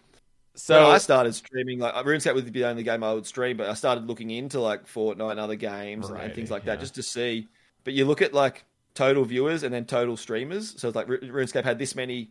So 0.55 0.85
when 0.85 0.95
I 0.95 0.99
started 0.99 1.35
streaming, 1.35 1.79
like 1.79 1.93
RuneScape 1.95 2.35
would 2.35 2.45
be 2.45 2.61
the 2.61 2.69
only 2.69 2.83
game 2.83 3.03
I 3.03 3.11
would 3.11 3.25
stream, 3.25 3.57
but 3.57 3.67
I 3.67 3.73
started 3.73 4.07
looking 4.07 4.31
into 4.31 4.61
like 4.61 4.87
Fortnite 4.87 5.31
and 5.31 5.39
other 5.41 5.55
games 5.55 6.09
and- 6.09 6.17
and 6.17 6.33
things 6.33 6.49
like 6.49 6.63
yeah. 6.63 6.75
that 6.75 6.79
just 6.79 6.95
to 6.95 7.03
see. 7.03 7.49
But 7.83 7.91
you 7.91 8.05
look 8.05 8.21
at 8.21 8.33
like 8.33 8.63
total 8.93 9.25
viewers 9.25 9.63
and 9.63 9.73
then 9.73 9.83
total 9.83 10.15
streamers. 10.15 10.79
So 10.79 10.87
it's 10.87 10.95
like 10.95 11.07
RuneScape 11.07 11.65
had 11.65 11.77
this 11.77 11.93
many 11.93 12.29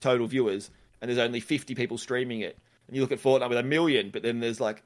total 0.00 0.26
viewers, 0.26 0.70
and 1.00 1.08
there's 1.08 1.18
only 1.18 1.40
50 1.40 1.74
people 1.74 1.98
streaming 1.98 2.40
it. 2.40 2.58
And 2.86 2.96
you 2.96 3.02
look 3.02 3.12
at 3.12 3.20
Fortnite 3.22 3.48
with 3.48 3.58
a 3.58 3.62
million, 3.62 4.10
but 4.10 4.22
then 4.22 4.40
there's 4.40 4.60
like 4.60 4.82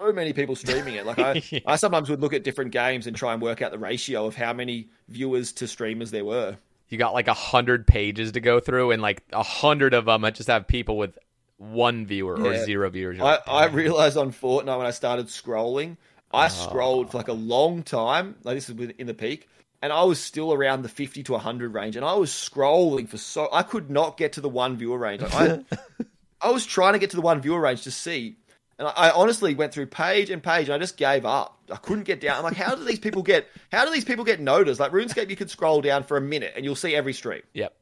so 0.00 0.12
many 0.12 0.32
people 0.32 0.56
streaming 0.56 0.94
it. 0.94 1.04
Like 1.06 1.18
I, 1.18 1.42
Yeah. 1.50 1.60
I 1.66 1.76
sometimes 1.76 2.08
would 2.10 2.20
look 2.20 2.32
at 2.32 2.42
different 2.44 2.70
games 2.70 3.06
and 3.06 3.16
try 3.16 3.32
and 3.32 3.42
work 3.42 3.60
out 3.62 3.70
the 3.72 3.78
ratio 3.78 4.26
of 4.26 4.34
how 4.34 4.52
many 4.52 4.88
viewers 5.08 5.52
to 5.54 5.66
streamers 5.68 6.10
there 6.10 6.24
were. 6.24 6.56
you 6.88 6.98
got 6.98 7.12
like 7.14 7.28
a 7.28 7.34
hundred 7.34 7.86
pages 7.86 8.32
to 8.32 8.40
go 8.40 8.60
through 8.60 8.92
and 8.92 9.02
like 9.02 9.22
a 9.32 9.42
hundred 9.42 9.94
of 9.94 10.04
them 10.06 10.24
I 10.24 10.30
just 10.30 10.48
have 10.48 10.66
people 10.66 10.96
with 10.96 11.18
one 11.58 12.04
viewer 12.06 12.36
or 12.36 12.56
zero 12.64 12.90
viewers. 12.90 13.20
I, 13.20 13.38
I 13.46 13.66
realized 13.66 14.16
on 14.16 14.32
Fortnite 14.32 14.76
when 14.78 14.86
I 14.86 14.90
started 14.90 15.26
scrolling, 15.26 15.96
I 16.32 16.46
Oh. 16.46 16.48
scrolled 16.48 17.10
for 17.12 17.18
like 17.18 17.28
a 17.28 17.32
long 17.32 17.82
time. 17.84 18.34
Like 18.42 18.56
this 18.56 18.68
is 18.68 18.76
in 18.98 19.06
the 19.06 19.14
peak, 19.14 19.48
and 19.84 19.92
I 19.92 20.02
was 20.04 20.18
still 20.18 20.50
around 20.54 20.80
the 20.82 20.88
fifty 20.88 21.22
to 21.24 21.36
hundred 21.36 21.74
range, 21.74 21.94
and 21.94 22.04
I 22.06 22.14
was 22.14 22.30
scrolling 22.30 23.06
for 23.06 23.18
so 23.18 23.50
I 23.52 23.62
could 23.62 23.90
not 23.90 24.16
get 24.16 24.32
to 24.32 24.40
the 24.40 24.48
one 24.48 24.78
viewer 24.78 24.96
range. 24.96 25.22
I, 25.22 25.62
I 26.40 26.50
was 26.50 26.64
trying 26.64 26.94
to 26.94 26.98
get 26.98 27.10
to 27.10 27.16
the 27.16 27.22
one 27.22 27.42
viewer 27.42 27.60
range 27.60 27.82
to 27.82 27.90
see, 27.90 28.36
and 28.78 28.88
I, 28.88 28.92
I 28.92 29.10
honestly 29.10 29.54
went 29.54 29.74
through 29.74 29.86
page 29.88 30.30
and 30.30 30.42
page, 30.42 30.68
and 30.68 30.74
I 30.74 30.78
just 30.78 30.96
gave 30.96 31.26
up. 31.26 31.58
I 31.70 31.76
couldn't 31.76 32.04
get 32.04 32.20
down. 32.20 32.38
I'm 32.38 32.44
like, 32.44 32.56
how 32.56 32.74
do 32.74 32.82
these 32.84 32.98
people 32.98 33.22
get? 33.22 33.46
How 33.70 33.84
do 33.84 33.92
these 33.92 34.04
people 34.06 34.24
get 34.24 34.40
noticed? 34.40 34.80
Like 34.80 34.92
RuneScape, 34.92 35.28
you 35.28 35.36
could 35.36 35.50
scroll 35.50 35.82
down 35.82 36.02
for 36.04 36.16
a 36.16 36.20
minute, 36.22 36.54
and 36.56 36.64
you'll 36.64 36.76
see 36.76 36.94
every 36.96 37.12
stream. 37.12 37.42
Yep. 37.52 37.74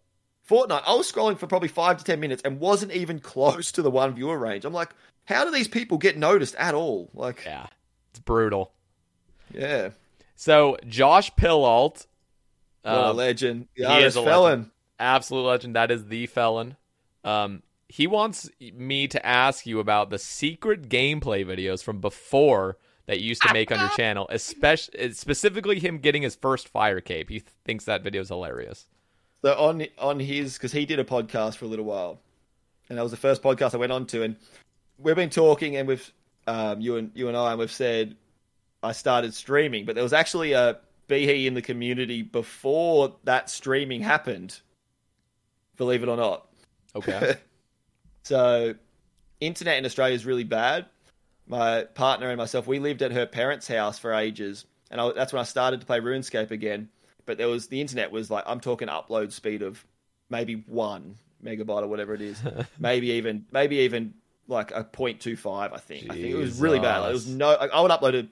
Fortnite, 0.50 0.82
I 0.86 0.94
was 0.94 1.11
scrolling 1.11 1.38
for 1.38 1.46
probably 1.46 1.68
five 1.68 1.98
to 1.98 2.05
ten 2.05 2.18
minutes 2.18 2.42
and 2.44 2.59
wasn't 2.59 2.90
even 2.92 3.20
close 3.20 3.70
to 3.72 3.82
the 3.82 3.90
one 3.92 4.12
viewer 4.14 4.36
range. 4.36 4.64
I'm 4.64 4.72
like, 4.72 4.90
how 5.24 5.44
do 5.44 5.53
these 5.53 5.68
people 5.68 5.98
get 5.98 6.18
noticed 6.18 6.57
at 6.57 6.74
all? 6.74 7.09
Like, 7.14 7.44
Yeah. 7.46 7.66
It's 8.11 8.18
brutal. 8.18 8.72
yeah, 9.55 9.90
So 10.34 10.76
Josh 10.86 11.30
Pillalt, 11.34 12.06
what 12.82 12.92
a 12.92 13.06
um, 13.08 13.16
legend. 13.16 13.68
The 13.76 13.88
he 13.88 14.02
is 14.02 14.16
a 14.16 14.22
felon. 14.22 14.50
legend. 14.50 14.70
absolute 14.98 15.42
legend. 15.42 15.76
That 15.76 15.90
is 15.90 16.06
the 16.06 16.26
felon. 16.26 16.76
Um, 17.24 17.62
he 17.88 18.06
wants 18.06 18.50
me 18.60 19.06
to 19.08 19.24
ask 19.24 19.66
you 19.66 19.78
about 19.78 20.10
the 20.10 20.18
secret 20.18 20.88
gameplay 20.88 21.44
videos 21.44 21.82
from 21.82 22.00
before 22.00 22.78
that 23.06 23.20
you 23.20 23.28
used 23.28 23.42
to 23.42 23.52
make 23.52 23.70
on 23.70 23.80
your 23.80 23.90
channel, 23.90 24.26
especially 24.30 25.12
specifically 25.12 25.78
him 25.78 25.98
getting 25.98 26.22
his 26.22 26.34
first 26.34 26.68
fire 26.68 27.00
cape. 27.00 27.28
He 27.28 27.42
thinks 27.64 27.84
that 27.84 28.02
video 28.02 28.22
is 28.22 28.28
hilarious. 28.28 28.86
So 29.42 29.54
on 29.54 29.84
on 29.98 30.20
his 30.20 30.54
because 30.54 30.72
he 30.72 30.86
did 30.86 31.00
a 31.00 31.04
podcast 31.04 31.56
for 31.56 31.64
a 31.64 31.68
little 31.68 31.84
while, 31.84 32.20
and 32.88 32.96
that 32.96 33.02
was 33.02 33.10
the 33.10 33.18
first 33.18 33.42
podcast 33.42 33.74
I 33.74 33.78
went 33.78 33.92
on 33.92 34.06
to, 34.06 34.22
and 34.22 34.36
we've 34.98 35.16
been 35.16 35.30
talking, 35.30 35.76
and 35.76 35.88
we've 35.88 36.12
um, 36.46 36.80
you 36.80 36.96
and 36.96 37.10
you 37.14 37.28
and 37.28 37.36
I, 37.36 37.50
and 37.50 37.58
we've 37.58 37.70
said 37.70 38.16
I 38.82 38.92
started 38.92 39.34
streaming, 39.34 39.84
but 39.84 39.94
there 39.94 40.04
was 40.04 40.12
actually 40.12 40.52
a 40.52 40.78
Behe 41.08 41.46
in 41.46 41.54
the 41.54 41.62
community 41.62 42.22
before 42.22 43.16
that 43.24 43.50
streaming 43.50 44.00
happened. 44.00 44.60
Believe 45.76 46.02
it 46.02 46.08
or 46.08 46.16
not. 46.16 46.48
Okay. 46.94 47.36
So, 48.24 48.74
internet 49.40 49.78
in 49.78 49.84
Australia 49.84 50.14
is 50.14 50.24
really 50.24 50.44
bad. 50.44 50.86
My 51.48 51.82
partner 51.82 52.28
and 52.28 52.38
myself, 52.38 52.68
we 52.68 52.78
lived 52.78 53.02
at 53.02 53.10
her 53.10 53.26
parents' 53.26 53.66
house 53.66 53.98
for 53.98 54.14
ages, 54.14 54.64
and 54.92 55.00
I, 55.00 55.10
that's 55.12 55.32
when 55.32 55.40
I 55.40 55.44
started 55.44 55.80
to 55.80 55.86
play 55.86 55.98
RuneScape 55.98 56.52
again. 56.52 56.88
But 57.26 57.38
there 57.38 57.48
was 57.48 57.66
the 57.66 57.80
internet 57.80 58.12
was 58.12 58.30
like 58.30 58.44
I'm 58.46 58.60
talking 58.60 58.86
upload 58.86 59.32
speed 59.32 59.62
of 59.62 59.84
maybe 60.30 60.62
one 60.66 61.16
megabyte 61.44 61.82
or 61.82 61.88
whatever 61.88 62.14
it 62.14 62.20
is, 62.20 62.40
maybe 62.78 63.08
even 63.10 63.44
maybe 63.50 63.78
even 63.78 64.14
like 64.46 64.70
a 64.70 64.84
0.25. 64.84 65.72
I 65.72 65.78
think. 65.78 66.04
I 66.10 66.14
think 66.14 66.26
it 66.26 66.36
was 66.36 66.60
really 66.60 66.78
bad. 66.78 67.00
Like, 67.00 67.10
it 67.10 67.14
was 67.14 67.26
no. 67.26 67.50
I 67.50 67.80
would 67.80 67.90
upload 67.90 68.14
it. 68.14 68.28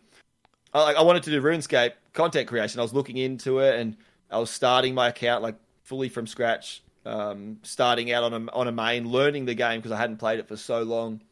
I, 0.73 0.95
I 0.95 1.03
wanted 1.03 1.23
to 1.25 1.31
do 1.31 1.43
RuneScape 1.43 1.93
content 2.13 2.49
creation. 2.49 2.81
I 2.81 2.83
was 2.83 2.95
looking 2.95 3.17
into 3.17 3.59
it, 3.59 3.79
and 3.79 3.97
I 4.31 4.39
was 4.39 4.51
starting 4.51 4.95
my 4.95 5.09
account 5.09 5.43
like 5.43 5.57
fully 5.83 6.09
from 6.09 6.27
scratch, 6.27 6.83
um, 7.05 7.59
starting 7.63 8.13
out 8.13 8.25
on 8.25 8.33
a 8.33 8.53
on 8.53 8.69
a 8.69 8.73
main, 8.73 9.09
learning 9.09 9.47
the 9.47 9.55
game 9.55 9.81
because 9.81 9.93
I 9.93 9.97
hadn't 9.97 10.19
played 10.19 10.39
it 10.39 10.49
for 10.49 10.57
so 10.57 10.83
long. 10.83 11.23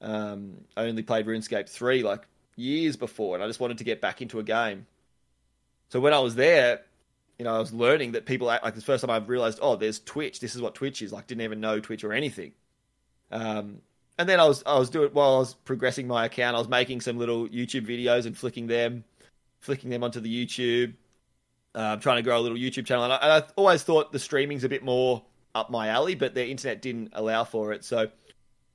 Um, 0.00 0.64
I 0.76 0.84
only 0.84 1.02
played 1.02 1.26
RuneScape 1.26 1.68
three 1.68 2.02
like 2.02 2.26
years 2.56 2.96
before, 2.96 3.34
and 3.34 3.44
I 3.44 3.46
just 3.46 3.60
wanted 3.60 3.78
to 3.78 3.84
get 3.84 4.00
back 4.00 4.22
into 4.22 4.38
a 4.38 4.42
game. 4.42 4.86
So 5.88 6.00
when 6.00 6.14
I 6.14 6.20
was 6.20 6.36
there, 6.36 6.82
you 7.38 7.44
know, 7.44 7.54
I 7.54 7.58
was 7.58 7.72
learning 7.72 8.12
that 8.12 8.26
people 8.26 8.46
like 8.46 8.74
the 8.74 8.80
first 8.80 9.04
time 9.04 9.10
I 9.10 9.16
realized, 9.18 9.58
oh, 9.60 9.76
there's 9.76 9.98
Twitch. 10.00 10.40
This 10.40 10.54
is 10.54 10.62
what 10.62 10.74
Twitch 10.74 11.02
is. 11.02 11.12
Like, 11.12 11.26
didn't 11.26 11.42
even 11.42 11.60
know 11.60 11.80
Twitch 11.80 12.04
or 12.04 12.12
anything. 12.12 12.52
Um, 13.30 13.80
and 14.18 14.28
then 14.28 14.40
I 14.40 14.46
was 14.46 14.62
I 14.66 14.78
was 14.78 14.90
doing 14.90 15.10
while 15.12 15.36
I 15.36 15.38
was 15.38 15.54
progressing 15.54 16.06
my 16.06 16.26
account, 16.26 16.56
I 16.56 16.58
was 16.58 16.68
making 16.68 17.00
some 17.00 17.18
little 17.18 17.48
YouTube 17.48 17.86
videos 17.86 18.26
and 18.26 18.36
flicking 18.36 18.66
them, 18.66 19.04
flicking 19.60 19.90
them 19.90 20.04
onto 20.04 20.20
the 20.20 20.46
YouTube. 20.46 20.94
Uh, 21.72 21.94
trying 21.96 22.16
to 22.16 22.22
grow 22.22 22.36
a 22.36 22.40
little 22.40 22.58
YouTube 22.58 22.84
channel, 22.84 23.04
and 23.04 23.12
I, 23.12 23.16
and 23.18 23.32
I 23.32 23.42
always 23.54 23.84
thought 23.84 24.10
the 24.10 24.18
streaming's 24.18 24.64
a 24.64 24.68
bit 24.68 24.82
more 24.82 25.22
up 25.54 25.70
my 25.70 25.86
alley, 25.86 26.16
but 26.16 26.34
the 26.34 26.44
internet 26.44 26.82
didn't 26.82 27.10
allow 27.12 27.44
for 27.44 27.72
it. 27.72 27.84
So 27.84 28.08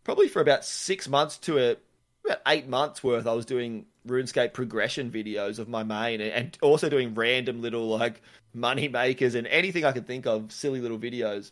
probably 0.06 0.30
for 0.30 0.42
about 0.42 0.64
six 0.64 1.10
months 1.10 1.38
to 1.40 1.60
a, 1.60 1.78
about 2.24 2.40
eight 2.48 2.70
months 2.70 3.04
worth, 3.04 3.28
I 3.28 3.34
was 3.34 3.46
doing 3.46 3.86
RuneScape 4.08 4.54
progression 4.54 5.12
videos 5.12 5.60
of 5.60 5.68
my 5.68 5.84
main, 5.84 6.22
and, 6.22 6.32
and 6.32 6.58
also 6.62 6.88
doing 6.88 7.14
random 7.14 7.62
little 7.62 7.88
like 7.88 8.22
money 8.54 8.88
makers 8.88 9.36
and 9.36 9.46
anything 9.48 9.84
I 9.84 9.92
could 9.92 10.08
think 10.08 10.26
of, 10.26 10.52
silly 10.54 10.80
little 10.80 10.98
videos, 10.98 11.52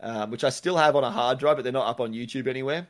um, 0.00 0.30
which 0.30 0.44
I 0.44 0.50
still 0.50 0.76
have 0.76 0.94
on 0.94 1.02
a 1.02 1.10
hard 1.10 1.40
drive, 1.40 1.56
but 1.56 1.64
they're 1.64 1.72
not 1.72 1.88
up 1.88 2.00
on 2.00 2.12
YouTube 2.12 2.46
anywhere. 2.46 2.86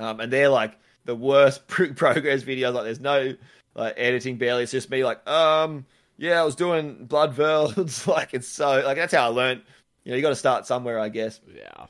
Um, 0.00 0.18
and 0.20 0.32
they're 0.32 0.48
like 0.48 0.78
the 1.04 1.14
worst 1.14 1.66
pro- 1.68 1.94
progress 1.94 2.42
videos. 2.42 2.74
Like 2.74 2.84
there's 2.84 3.00
no 3.00 3.34
like 3.74 3.94
editing 3.96 4.36
barely. 4.36 4.64
It's 4.64 4.72
just 4.72 4.90
me 4.90 5.04
like, 5.04 5.26
um, 5.28 5.86
yeah, 6.16 6.40
I 6.40 6.44
was 6.44 6.56
doing 6.56 7.06
bloodvelds. 7.06 8.06
like 8.06 8.30
it's 8.32 8.48
so 8.48 8.82
like 8.84 8.96
that's 8.96 9.14
how 9.14 9.26
I 9.26 9.28
learned. 9.28 9.62
You 10.04 10.10
know, 10.10 10.16
you 10.16 10.22
got 10.22 10.30
to 10.30 10.36
start 10.36 10.66
somewhere, 10.66 10.98
I 10.98 11.10
guess. 11.10 11.40
yeah. 11.54 11.86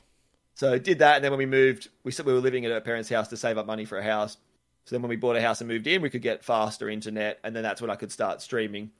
So 0.55 0.77
did 0.77 0.99
that, 0.99 1.15
and 1.15 1.23
then 1.23 1.31
when 1.31 1.39
we 1.39 1.45
moved, 1.45 1.89
we 2.03 2.11
said 2.11 2.25
we 2.25 2.33
were 2.33 2.39
living 2.39 2.65
at 2.65 2.71
our 2.71 2.81
parents' 2.81 3.09
house 3.09 3.29
to 3.29 3.37
save 3.37 3.57
up 3.57 3.65
money 3.65 3.85
for 3.85 3.97
a 3.97 4.03
house. 4.03 4.37
So 4.85 4.95
then 4.95 5.01
when 5.01 5.09
we 5.09 5.15
bought 5.15 5.35
a 5.35 5.41
house 5.41 5.61
and 5.61 5.67
moved 5.67 5.87
in, 5.87 6.01
we 6.01 6.09
could 6.09 6.21
get 6.21 6.43
faster 6.43 6.89
internet, 6.89 7.39
and 7.43 7.55
then 7.55 7.63
that's 7.63 7.81
when 7.81 7.89
I 7.89 7.95
could 7.95 8.11
start 8.11 8.41
streaming. 8.41 8.91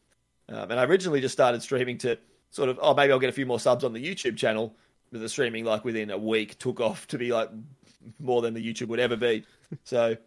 Um, 0.50 0.72
and 0.72 0.80
I 0.80 0.86
originally 0.86 1.22
just 1.22 1.34
started 1.34 1.62
streaming 1.62 1.98
to 2.00 2.18
sort 2.50 2.70
of, 2.70 2.80
oh, 2.82 2.94
maybe 2.94 3.14
I'll 3.14 3.20
get 3.20 3.30
a 3.30 3.34
few 3.34 3.46
more 3.46 3.60
subs 3.60 3.84
on 3.84 3.94
the 3.94 4.04
YouTube 4.04 4.38
channel. 4.38 4.76
But 5.12 5.22
the 5.22 5.30
streaming, 5.30 5.66
like 5.66 5.84
within 5.84 6.10
a 6.10 6.18
week, 6.18 6.58
took 6.58 6.80
off 6.80 7.06
to 7.08 7.18
be 7.18 7.32
like 7.32 7.50
more 8.20 8.42
than 8.42 8.54
the 8.54 8.66
YouTube 8.66 8.88
would 8.88 9.00
ever 9.00 9.16
be. 9.16 9.46
So 9.84 10.18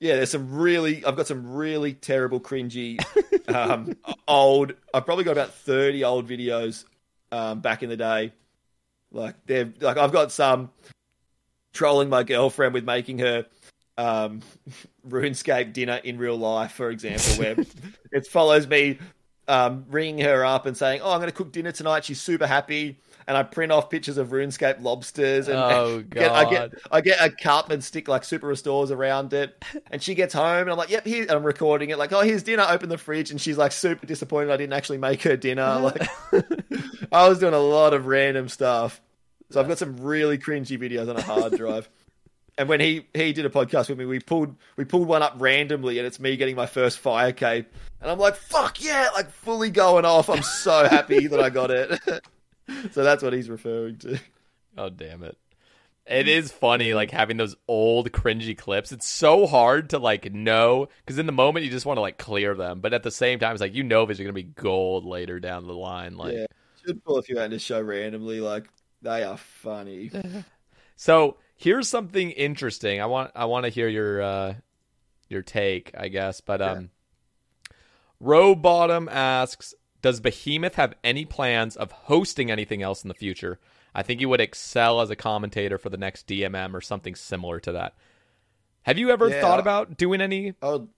yeah, 0.00 0.16
there's 0.16 0.30
some 0.30 0.52
really, 0.52 1.04
I've 1.04 1.16
got 1.16 1.26
some 1.26 1.52
really 1.52 1.92
terrible, 1.92 2.40
cringy, 2.40 2.98
um, 3.54 3.94
old. 4.28 4.72
I've 4.94 5.04
probably 5.04 5.24
got 5.24 5.32
about 5.32 5.54
thirty 5.54 6.04
old 6.04 6.28
videos 6.28 6.84
um, 7.30 7.60
back 7.60 7.82
in 7.82 7.90
the 7.90 7.96
day. 7.96 8.32
Like 9.12 9.34
they're 9.46 9.72
like 9.80 9.98
I've 9.98 10.12
got 10.12 10.32
some 10.32 10.70
trolling 11.72 12.08
my 12.08 12.22
girlfriend 12.22 12.74
with 12.74 12.84
making 12.84 13.18
her 13.18 13.46
um, 13.98 14.40
RuneScape 15.08 15.72
dinner 15.72 16.00
in 16.02 16.18
real 16.18 16.36
life, 16.36 16.72
for 16.72 16.90
example, 16.90 17.34
where 17.34 17.56
it 18.12 18.26
follows 18.26 18.66
me 18.66 18.98
um, 19.48 19.84
ringing 19.90 20.24
her 20.24 20.44
up 20.44 20.64
and 20.64 20.76
saying, 20.76 21.02
"Oh, 21.02 21.12
I'm 21.12 21.18
going 21.18 21.30
to 21.30 21.36
cook 21.36 21.52
dinner 21.52 21.72
tonight." 21.72 22.04
She's 22.04 22.20
super 22.20 22.46
happy, 22.46 22.98
and 23.26 23.36
I 23.36 23.42
print 23.42 23.72
off 23.72 23.90
pictures 23.90 24.18
of 24.18 24.28
RuneScape 24.28 24.82
lobsters 24.82 25.48
and, 25.48 25.58
Oh, 25.58 25.98
and 25.98 26.10
get, 26.10 26.30
I 26.32 26.50
get 26.50 26.72
I 26.90 27.00
get 27.00 27.24
a 27.24 27.30
cup 27.30 27.70
and 27.70 27.82
stick 27.82 28.08
like 28.08 28.24
super 28.24 28.46
restores 28.46 28.90
around 28.90 29.32
it. 29.32 29.62
And 29.90 30.02
she 30.02 30.14
gets 30.14 30.34
home 30.34 30.62
and 30.62 30.70
I'm 30.70 30.76
like, 30.76 30.90
"Yep, 30.90 31.06
here." 31.06 31.22
And 31.22 31.32
I'm 31.32 31.44
recording 31.44 31.90
it 31.90 31.98
like, 31.98 32.12
"Oh, 32.12 32.20
here's 32.20 32.42
dinner." 32.42 32.66
Open 32.68 32.88
the 32.88 32.98
fridge, 32.98 33.30
and 33.30 33.40
she's 33.40 33.58
like 33.58 33.72
super 33.72 34.06
disappointed 34.06 34.50
I 34.50 34.56
didn't 34.56 34.72
actually 34.72 34.98
make 34.98 35.22
her 35.22 35.36
dinner. 35.36 35.60
Like, 35.80 36.08
I 37.12 37.28
was 37.28 37.38
doing 37.38 37.54
a 37.54 37.58
lot 37.58 37.94
of 37.94 38.06
random 38.06 38.48
stuff. 38.48 39.00
So 39.50 39.60
I've 39.60 39.68
got 39.68 39.78
some 39.78 39.96
really 39.96 40.38
cringy 40.38 40.78
videos 40.78 41.08
on 41.08 41.16
a 41.16 41.22
hard 41.22 41.56
drive. 41.56 41.88
and 42.58 42.68
when 42.68 42.80
he 42.80 43.06
he 43.14 43.32
did 43.32 43.46
a 43.46 43.50
podcast 43.50 43.88
with 43.88 43.98
me, 43.98 44.04
we 44.04 44.20
pulled 44.20 44.54
we 44.76 44.84
pulled 44.84 45.08
one 45.08 45.22
up 45.22 45.34
randomly, 45.38 45.98
and 45.98 46.06
it's 46.06 46.20
me 46.20 46.36
getting 46.36 46.56
my 46.56 46.66
first 46.66 46.98
fire 46.98 47.32
cape, 47.32 47.72
and 48.00 48.10
I'm 48.10 48.18
like, 48.18 48.36
"Fuck 48.36 48.82
yeah!" 48.84 49.08
Like 49.14 49.30
fully 49.30 49.70
going 49.70 50.04
off. 50.04 50.28
I'm 50.28 50.42
so 50.42 50.86
happy 50.86 51.26
that 51.26 51.40
I 51.40 51.50
got 51.50 51.70
it. 51.70 51.98
so 52.92 53.04
that's 53.04 53.22
what 53.22 53.32
he's 53.32 53.48
referring 53.48 53.98
to. 53.98 54.18
Oh 54.76 54.88
damn 54.88 55.22
it! 55.22 55.36
It 56.06 56.28
is 56.28 56.50
funny, 56.50 56.94
like 56.94 57.10
having 57.10 57.36
those 57.36 57.56
old 57.68 58.10
cringy 58.12 58.56
clips. 58.56 58.92
It's 58.92 59.08
so 59.08 59.46
hard 59.46 59.90
to 59.90 59.98
like 59.98 60.32
know 60.32 60.88
because 61.04 61.18
in 61.18 61.26
the 61.26 61.32
moment 61.32 61.64
you 61.64 61.70
just 61.70 61.86
want 61.86 61.98
to 61.98 62.02
like 62.02 62.18
clear 62.18 62.54
them, 62.54 62.80
but 62.80 62.94
at 62.94 63.02
the 63.02 63.10
same 63.10 63.38
time, 63.38 63.52
it's 63.52 63.60
like 63.60 63.74
you 63.74 63.84
know 63.84 64.02
if 64.02 64.10
it's 64.10 64.20
gonna 64.20 64.32
be 64.32 64.42
gold 64.42 65.04
later 65.04 65.40
down 65.40 65.66
the 65.66 65.74
line. 65.74 66.16
Like, 66.16 66.34
yeah, 66.34 66.46
should 66.84 67.04
pull 67.04 67.18
a 67.18 67.22
few 67.22 67.38
out 67.38 67.46
in 67.46 67.50
the 67.50 67.58
show 67.58 67.80
randomly. 67.80 68.40
Like 68.40 68.68
they 69.02 69.22
are 69.22 69.36
funny. 69.36 70.10
so 70.96 71.36
here's 71.56 71.88
something 71.88 72.30
interesting. 72.30 73.00
I 73.00 73.06
want 73.06 73.32
I 73.34 73.44
want 73.44 73.64
to 73.64 73.70
hear 73.70 73.88
your 73.88 74.22
uh, 74.22 74.54
your 75.28 75.42
take, 75.42 75.92
I 75.96 76.08
guess. 76.08 76.40
But 76.40 76.62
um, 76.62 76.80
yeah. 76.80 77.76
Row 78.20 78.54
Bottom 78.54 79.08
asks, 79.10 79.74
does 80.02 80.20
Behemoth 80.20 80.76
have 80.76 80.94
any 81.04 81.24
plans 81.24 81.76
of 81.76 81.92
hosting 81.92 82.50
anything 82.50 82.82
else 82.82 83.02
in 83.02 83.08
the 83.08 83.14
future? 83.14 83.58
I 83.94 84.02
think 84.02 84.20
he 84.20 84.26
would 84.26 84.40
excel 84.40 85.00
as 85.00 85.10
a 85.10 85.16
commentator 85.16 85.78
for 85.78 85.88
the 85.88 85.96
next 85.96 86.26
DMM 86.26 86.74
or 86.74 86.80
something 86.80 87.14
similar 87.14 87.60
to 87.60 87.72
that. 87.72 87.94
Have 88.82 88.98
you 88.98 89.10
ever 89.10 89.28
yeah, 89.28 89.40
thought 89.40 89.60
about 89.60 89.96
doing 89.96 90.20
any? 90.20 90.54
Oh, 90.62 90.88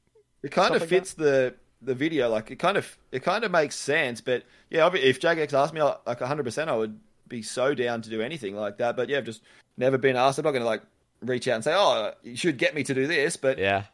it 0.42 0.50
kind 0.50 0.74
of 0.74 0.84
fits 0.86 1.14
the 1.14 1.55
the 1.80 1.94
video. 1.94 2.28
Like 2.28 2.50
it 2.50 2.57
kind 2.57 2.76
of 2.76 2.96
it 3.11 3.22
kind 3.22 3.44
of 3.44 3.50
makes 3.50 3.76
sense. 3.76 4.20
But 4.20 4.44
yeah, 4.70 4.88
if 4.94 5.20
Jagex 5.20 5.53
asked 5.53 5.74
me 5.74 5.82
like 5.82 6.20
100, 6.20 6.44
percent 6.44 6.70
I 6.70 6.76
would 6.76 7.00
be 7.26 7.42
so 7.42 7.74
down 7.74 8.03
to 8.03 8.11
do 8.11 8.20
anything 8.20 8.55
like 8.55 8.78
that. 8.78 8.96
But 8.96 9.09
yeah, 9.09 9.18
I've 9.18 9.24
just 9.24 9.42
never 9.76 9.98
been 9.98 10.16
asked. 10.16 10.38
I'm 10.38 10.44
not 10.44 10.53
going 10.53 10.62
to 10.62 10.66
like 10.66 10.82
reach 11.20 11.48
out 11.48 11.57
and 11.57 11.64
say, 11.64 11.74
"Oh, 11.74 12.12
you 12.22 12.36
should 12.36 12.59
get 12.59 12.74
me 12.74 12.84
to 12.84 12.94
do 12.94 13.07
this." 13.07 13.36
But 13.36 13.59
yeah, 13.59 13.84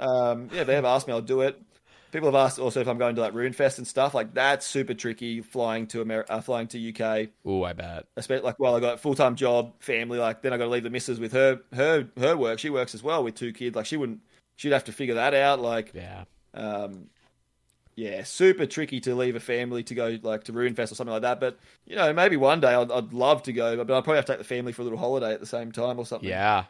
um, 0.00 0.48
yeah, 0.52 0.62
if 0.62 0.66
they 0.66 0.76
ever 0.76 0.86
asked 0.86 1.06
me, 1.06 1.12
I'll 1.12 1.20
do 1.20 1.42
it. 1.42 1.60
People 2.10 2.28
have 2.28 2.34
asked 2.34 2.58
also 2.58 2.80
if 2.80 2.88
I'm 2.88 2.98
going 2.98 3.14
to 3.16 3.20
like 3.20 3.34
Runefest 3.34 3.78
and 3.78 3.86
stuff. 3.86 4.14
Like 4.14 4.32
that's 4.34 4.66
super 4.66 4.94
tricky 4.94 5.40
flying 5.42 5.86
to 5.88 6.00
America, 6.00 6.32
uh, 6.32 6.40
flying 6.40 6.66
to 6.68 6.88
UK. 6.88 7.28
Oh, 7.44 7.64
I 7.64 7.74
bet. 7.74 8.06
Especially 8.16 8.44
like, 8.44 8.58
well, 8.58 8.76
I 8.76 8.80
got 8.80 8.94
a 8.94 8.96
full 8.98 9.14
time 9.14 9.36
job, 9.36 9.74
family. 9.80 10.18
Like 10.18 10.42
then 10.42 10.52
I 10.52 10.56
got 10.56 10.64
to 10.64 10.70
leave 10.70 10.84
the 10.84 10.90
missus 10.90 11.18
with 11.18 11.32
her, 11.32 11.60
her, 11.74 12.08
her 12.18 12.36
work. 12.36 12.58
She 12.58 12.70
works 12.70 12.94
as 12.94 13.02
well 13.02 13.22
with 13.22 13.34
two 13.34 13.52
kids. 13.52 13.76
Like 13.76 13.86
she 13.86 13.96
wouldn't, 13.96 14.20
she'd 14.56 14.72
have 14.72 14.84
to 14.84 14.92
figure 14.92 15.14
that 15.14 15.34
out. 15.34 15.60
Like, 15.60 15.92
yeah, 15.94 16.24
um, 16.54 17.08
yeah, 17.94 18.22
super 18.22 18.64
tricky 18.64 19.00
to 19.00 19.14
leave 19.14 19.34
a 19.34 19.40
family 19.40 19.82
to 19.82 19.94
go 19.94 20.18
like 20.22 20.44
to 20.44 20.52
Runefest 20.52 20.92
or 20.92 20.94
something 20.94 21.12
like 21.12 21.22
that. 21.22 21.40
But 21.40 21.58
you 21.84 21.96
know, 21.96 22.12
maybe 22.12 22.36
one 22.36 22.60
day 22.60 22.72
I'd, 22.72 22.92
I'd 22.92 23.12
love 23.12 23.42
to 23.42 23.52
go, 23.52 23.76
but 23.76 23.92
I'd 23.92 24.04
probably 24.04 24.16
have 24.16 24.24
to 24.26 24.32
take 24.32 24.38
the 24.38 24.44
family 24.44 24.72
for 24.72 24.82
a 24.82 24.84
little 24.84 24.98
holiday 24.98 25.32
at 25.34 25.40
the 25.40 25.46
same 25.46 25.72
time 25.72 25.98
or 25.98 26.06
something. 26.06 26.28
Yeah. 26.28 26.64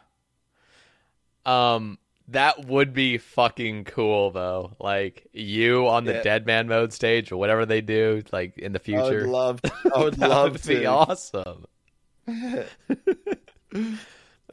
Um, 1.45 1.97
that 2.31 2.65
would 2.65 2.93
be 2.93 3.17
fucking 3.17 3.85
cool 3.85 4.31
though. 4.31 4.75
Like 4.79 5.27
you 5.33 5.87
on 5.87 6.05
the 6.05 6.13
yeah. 6.13 6.21
dead 6.21 6.45
man 6.45 6.67
mode 6.67 6.93
stage 6.93 7.31
or 7.31 7.37
whatever 7.37 7.65
they 7.65 7.81
do, 7.81 8.21
like 8.31 8.57
in 8.57 8.71
the 8.71 8.79
future. 8.79 9.01
I 9.01 9.09
would 9.09 9.27
love. 9.27 9.59
I 9.95 9.99
would 10.03 10.17
love 10.17 10.51
would 10.53 10.63
to. 10.63 10.79
Be 10.79 10.85
awesome. 10.85 11.65
yeah, 12.27 12.65
I'd 13.73 13.97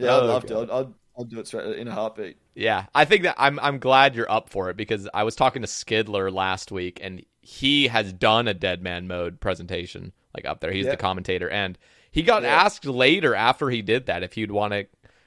oh, 0.01 0.25
love 0.27 0.47
God. 0.47 0.49
to. 0.49 0.59
I'd, 0.61 0.71
I'd, 0.71 0.95
I'll 1.19 1.25
do 1.25 1.39
it 1.39 1.47
straight 1.47 1.79
in 1.79 1.89
a 1.89 1.95
heartbeat. 1.95 2.37
Yeah, 2.55 2.87
I 2.95 3.05
think 3.05 3.23
that 3.23 3.37
I'm 3.39 3.59
I'm 3.61 3.79
glad 3.79 4.15
you're 4.15 4.31
up 4.31 4.51
for 4.51 4.71
it 4.71 4.77
because 4.77 5.09
I 5.15 5.25
was 5.25 5.35
talking 5.35 5.63
to 5.63 5.69
Skiddler 5.69 6.33
last 6.33 6.71
week 6.71 7.01
and 7.03 7.25
he 7.41 7.89
has 7.89 8.13
done 8.13 8.49
a 8.49 8.55
dead 8.55 8.83
man 8.83 9.07
mode 9.07 9.41
presentation 9.41 10.13
like 10.35 10.45
up 10.45 10.61
there. 10.61 10.73
He's 10.73 10.87
the 10.87 10.97
commentator 10.97 11.49
and 11.49 11.79
he 12.11 12.23
got 12.23 12.45
asked 12.45 12.87
later 12.87 13.35
after 13.35 13.69
he 13.69 13.83
did 13.83 14.07
that 14.07 14.23
if 14.23 14.33
he'd 14.33 14.51
want 14.51 14.73
to 14.73 14.87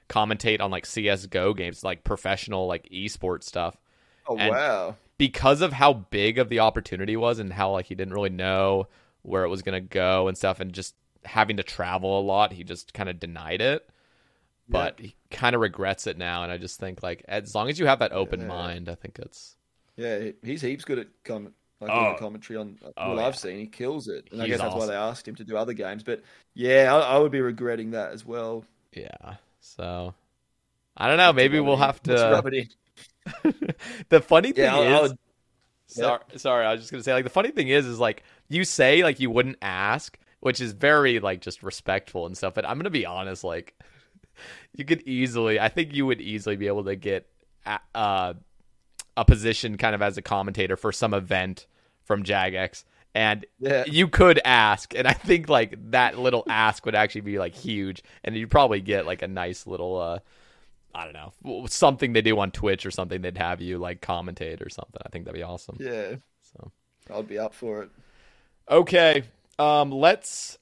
commentate 0.09 0.61
on 0.61 0.71
like 0.71 0.85
CS:GO 0.85 1.53
games, 1.53 1.83
like 1.83 2.03
professional 2.03 2.67
like 2.67 2.89
esports 2.89 3.43
stuff. 3.43 3.77
Oh 4.27 4.37
and 4.37 4.51
wow. 4.51 4.95
Because 5.17 5.61
of 5.61 5.73
how 5.73 5.93
big 5.93 6.37
of 6.37 6.49
the 6.49 6.59
opportunity 6.59 7.17
was 7.17 7.39
and 7.39 7.51
how 7.51 7.71
like 7.71 7.85
he 7.85 7.95
didn't 7.95 8.13
really 8.13 8.29
know 8.29 8.87
where 9.21 9.43
it 9.43 9.49
was 9.49 9.61
going 9.61 9.81
to 9.81 9.87
go 9.87 10.27
and 10.27 10.37
stuff 10.37 10.59
and 10.59 10.71
just 10.71 10.95
having 11.25 11.57
to 11.57 11.63
travel 11.63 12.19
a 12.19 12.21
lot, 12.21 12.53
he 12.53 12.63
just 12.63 12.93
kind 12.93 13.09
of 13.09 13.19
denied 13.19 13.61
it 13.61 13.89
but 14.69 14.99
he 14.99 15.15
kind 15.31 15.55
of 15.55 15.61
regrets 15.61 16.07
it 16.07 16.17
now. 16.17 16.43
And 16.43 16.51
I 16.51 16.57
just 16.57 16.79
think 16.79 17.01
like 17.03 17.25
as 17.27 17.53
long 17.55 17.69
as 17.69 17.79
you 17.79 17.87
have 17.87 17.99
that 17.99 18.13
open 18.13 18.41
yeah. 18.41 18.47
mind, 18.47 18.89
I 18.89 18.95
think 18.95 19.19
it's 19.19 19.57
yeah. 19.97 20.29
He's 20.43 20.61
heaps 20.61 20.85
good 20.85 20.99
at 20.99 21.07
com- 21.23 21.53
like 21.81 21.89
oh. 21.91 22.15
commentary 22.19 22.57
on 22.57 22.77
uh, 22.85 22.91
oh, 22.97 23.09
what 23.09 23.17
yeah. 23.17 23.27
I've 23.27 23.37
seen. 23.37 23.59
He 23.59 23.67
kills 23.67 24.07
it, 24.07 24.27
and 24.31 24.41
he's 24.41 24.41
I 24.41 24.47
guess 24.47 24.59
that's 24.59 24.75
awesome. 24.75 24.79
why 24.79 24.93
they 24.93 24.95
asked 24.95 25.27
him 25.27 25.35
to 25.35 25.43
do 25.43 25.57
other 25.57 25.73
games. 25.73 26.03
But 26.03 26.21
yeah, 26.53 26.93
I, 26.93 27.15
I 27.15 27.17
would 27.17 27.31
be 27.31 27.41
regretting 27.41 27.91
that 27.91 28.11
as 28.11 28.25
well. 28.25 28.63
Yeah. 28.93 29.35
So 29.75 30.13
I 30.97 31.07
don't 31.07 31.17
know. 31.17 31.33
Maybe 31.33 31.59
we'll 31.59 31.77
have 31.77 32.01
to. 32.03 32.11
the 34.09 34.21
funny 34.21 34.51
thing 34.51 34.65
yeah, 34.65 35.01
is. 35.03 35.11
Would... 35.11 35.19
Sorry, 35.87 36.23
sorry. 36.35 36.65
I 36.65 36.71
was 36.73 36.81
just 36.81 36.91
gonna 36.91 37.03
say, 37.03 37.13
like, 37.13 37.23
the 37.23 37.29
funny 37.29 37.51
thing 37.51 37.69
is, 37.69 37.85
is 37.85 37.99
like 37.99 38.23
you 38.47 38.63
say, 38.63 39.03
like, 39.03 39.19
you 39.19 39.29
wouldn't 39.29 39.57
ask, 39.61 40.19
which 40.39 40.61
is 40.61 40.73
very 40.73 41.19
like 41.19 41.41
just 41.41 41.63
respectful 41.63 42.25
and 42.25 42.37
stuff. 42.37 42.53
But 42.53 42.67
I'm 42.67 42.77
gonna 42.77 42.89
be 42.89 43.05
honest, 43.05 43.43
like, 43.43 43.79
you 44.75 44.85
could 44.85 45.01
easily, 45.03 45.59
I 45.59 45.69
think 45.69 45.93
you 45.93 46.05
would 46.05 46.21
easily 46.21 46.55
be 46.55 46.67
able 46.67 46.83
to 46.85 46.95
get 46.95 47.27
uh, 47.95 48.33
a 49.15 49.25
position 49.25 49.77
kind 49.77 49.95
of 49.95 50.01
as 50.01 50.17
a 50.17 50.21
commentator 50.21 50.77
for 50.77 50.91
some 50.91 51.13
event 51.13 51.67
from 52.03 52.23
Jagex. 52.23 52.83
And 53.15 53.45
yeah. 53.59 53.85
you 53.87 54.07
could 54.07 54.39
ask, 54.45 54.93
and 54.95 55.07
I 55.07 55.13
think 55.13 55.49
like 55.49 55.91
that 55.91 56.19
little 56.19 56.43
ask 56.47 56.85
would 56.85 56.95
actually 56.95 57.21
be 57.21 57.39
like 57.39 57.55
huge, 57.55 58.03
and 58.23 58.35
you'd 58.35 58.51
probably 58.51 58.81
get 58.81 59.05
like 59.05 59.23
a 59.23 59.27
nice 59.27 59.65
little, 59.65 59.97
uh, 59.97 60.19
I 60.93 61.05
don't 61.05 61.13
know, 61.13 61.65
something 61.67 62.13
they 62.13 62.21
do 62.21 62.37
on 62.39 62.51
Twitch 62.51 62.85
or 62.85 62.91
something. 62.91 63.21
They'd 63.21 63.37
have 63.37 63.61
you 63.61 63.79
like 63.79 64.01
commentate 64.01 64.63
or 64.63 64.69
something. 64.69 65.01
I 65.03 65.09
think 65.09 65.25
that'd 65.25 65.37
be 65.37 65.43
awesome. 65.43 65.77
Yeah, 65.79 66.15
so 66.41 66.71
I'll 67.11 67.23
be 67.23 67.39
up 67.39 67.55
for 67.55 67.83
it. 67.83 67.89
Okay, 68.69 69.23
um, 69.57 69.91
let's 69.91 70.59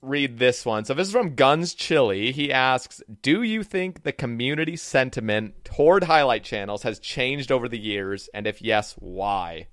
read 0.00 0.38
this 0.38 0.64
one. 0.64 0.84
So 0.84 0.94
this 0.94 1.08
is 1.08 1.12
from 1.12 1.34
Guns 1.34 1.74
Chili. 1.74 2.30
He 2.30 2.52
asks, 2.52 3.02
"Do 3.20 3.42
you 3.42 3.64
think 3.64 4.04
the 4.04 4.12
community 4.12 4.76
sentiment 4.76 5.64
toward 5.64 6.04
highlight 6.04 6.44
channels 6.44 6.84
has 6.84 7.00
changed 7.00 7.50
over 7.50 7.68
the 7.68 7.80
years, 7.80 8.28
and 8.32 8.46
if 8.46 8.62
yes, 8.62 8.94
why?" 9.00 9.66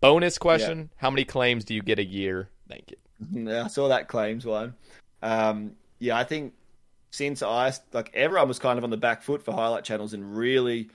Bonus 0.00 0.38
question: 0.38 0.78
yeah. 0.78 0.96
How 0.96 1.10
many 1.10 1.24
claims 1.24 1.64
do 1.64 1.74
you 1.74 1.82
get 1.82 1.98
a 1.98 2.04
year? 2.04 2.48
Thank 2.68 2.90
you. 2.90 3.50
Yeah, 3.50 3.64
I 3.64 3.68
saw 3.68 3.88
that 3.88 4.08
claims 4.08 4.46
one. 4.46 4.74
Um, 5.22 5.72
yeah, 5.98 6.16
I 6.16 6.24
think 6.24 6.54
since 7.10 7.42
I 7.42 7.72
like 7.92 8.10
everyone 8.14 8.48
was 8.48 8.58
kind 8.58 8.78
of 8.78 8.84
on 8.84 8.90
the 8.90 8.96
back 8.96 9.22
foot 9.22 9.42
for 9.42 9.52
highlight 9.52 9.84
channels 9.84 10.14
and 10.14 10.36
really 10.36 10.88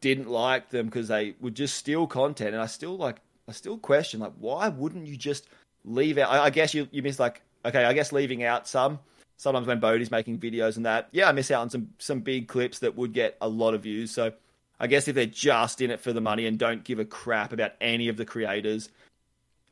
didn't 0.00 0.28
like 0.28 0.70
them 0.70 0.86
because 0.86 1.08
they 1.08 1.34
would 1.40 1.54
just 1.54 1.76
steal 1.76 2.06
content, 2.06 2.54
and 2.54 2.62
I 2.62 2.66
still 2.66 2.96
like 2.96 3.16
I 3.48 3.52
still 3.52 3.78
question 3.78 4.20
like 4.20 4.32
why 4.38 4.68
wouldn't 4.68 5.06
you 5.06 5.16
just 5.16 5.48
leave 5.84 6.18
out? 6.18 6.30
I, 6.30 6.44
I 6.44 6.50
guess 6.50 6.74
you 6.74 6.88
you 6.90 7.02
miss 7.02 7.20
like 7.20 7.42
okay, 7.64 7.84
I 7.84 7.92
guess 7.92 8.12
leaving 8.12 8.42
out 8.42 8.66
some. 8.66 8.98
Sometimes 9.36 9.66
when 9.66 9.80
Bodie's 9.80 10.10
making 10.10 10.38
videos 10.38 10.76
and 10.76 10.84
that, 10.84 11.08
yeah, 11.12 11.26
I 11.26 11.32
miss 11.32 11.50
out 11.50 11.62
on 11.62 11.70
some 11.70 11.88
some 11.98 12.20
big 12.20 12.48
clips 12.48 12.80
that 12.80 12.96
would 12.96 13.12
get 13.12 13.36
a 13.40 13.48
lot 13.48 13.74
of 13.74 13.82
views. 13.82 14.10
So 14.10 14.32
I 14.80 14.86
guess 14.86 15.06
if 15.06 15.14
they're 15.14 15.26
just 15.26 15.82
in 15.82 15.90
it 15.90 16.00
for 16.00 16.14
the 16.14 16.22
money 16.22 16.46
and 16.46 16.58
don't 16.58 16.82
give 16.82 16.98
a 16.98 17.04
crap 17.04 17.52
about 17.52 17.72
any 17.82 18.08
of 18.08 18.16
the 18.16 18.24
creators, 18.24 18.88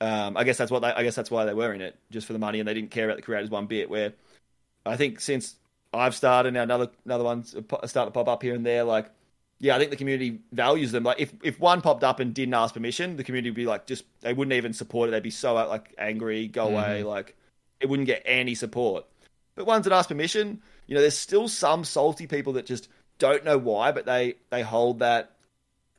um, 0.00 0.36
I 0.36 0.44
guess 0.44 0.58
that's 0.58 0.70
what 0.70 0.80
they, 0.80 0.88
I 0.92 1.02
guess 1.02 1.14
that's 1.14 1.30
why 1.30 1.46
they 1.46 1.54
were 1.54 1.72
in 1.72 1.80
it, 1.80 1.96
just 2.10 2.26
for 2.26 2.34
the 2.34 2.38
money, 2.38 2.60
and 2.60 2.68
they 2.68 2.74
didn't 2.74 2.90
care 2.90 3.06
about 3.06 3.16
the 3.16 3.22
creators 3.22 3.50
one 3.50 3.66
bit. 3.66 3.88
Where 3.88 4.12
I 4.84 4.96
think 4.96 5.20
since 5.20 5.56
I've 5.92 6.14
started 6.14 6.54
now, 6.54 6.62
another 6.62 6.90
another 7.04 7.24
one's 7.24 7.48
starting 7.48 7.90
to 7.90 8.10
pop 8.10 8.28
up 8.28 8.42
here 8.42 8.54
and 8.54 8.64
there. 8.64 8.84
Like, 8.84 9.10
yeah, 9.58 9.74
I 9.74 9.78
think 9.78 9.90
the 9.90 9.96
community 9.96 10.40
values 10.52 10.92
them. 10.92 11.04
Like, 11.04 11.20
if 11.20 11.32
if 11.42 11.58
one 11.58 11.80
popped 11.80 12.04
up 12.04 12.20
and 12.20 12.34
didn't 12.34 12.54
ask 12.54 12.74
permission, 12.74 13.16
the 13.16 13.24
community 13.24 13.50
would 13.50 13.56
be 13.56 13.66
like, 13.66 13.86
just 13.86 14.04
they 14.20 14.34
wouldn't 14.34 14.52
even 14.52 14.74
support 14.74 15.08
it. 15.08 15.12
They'd 15.12 15.22
be 15.22 15.30
so 15.30 15.54
like 15.54 15.94
angry, 15.98 16.46
go 16.46 16.66
mm-hmm. 16.66 16.76
away, 16.76 17.02
like 17.02 17.34
it 17.80 17.88
wouldn't 17.88 18.06
get 18.06 18.22
any 18.26 18.54
support. 18.54 19.06
But 19.54 19.66
ones 19.66 19.84
that 19.84 19.92
ask 19.92 20.08
permission, 20.08 20.62
you 20.86 20.94
know, 20.94 21.00
there's 21.00 21.18
still 21.18 21.48
some 21.48 21.82
salty 21.84 22.26
people 22.26 22.52
that 22.52 22.66
just 22.66 22.88
don't 23.18 23.44
know 23.44 23.58
why, 23.58 23.92
but 23.92 24.06
they 24.06 24.34
they 24.50 24.62
hold 24.62 25.00
that 25.00 25.32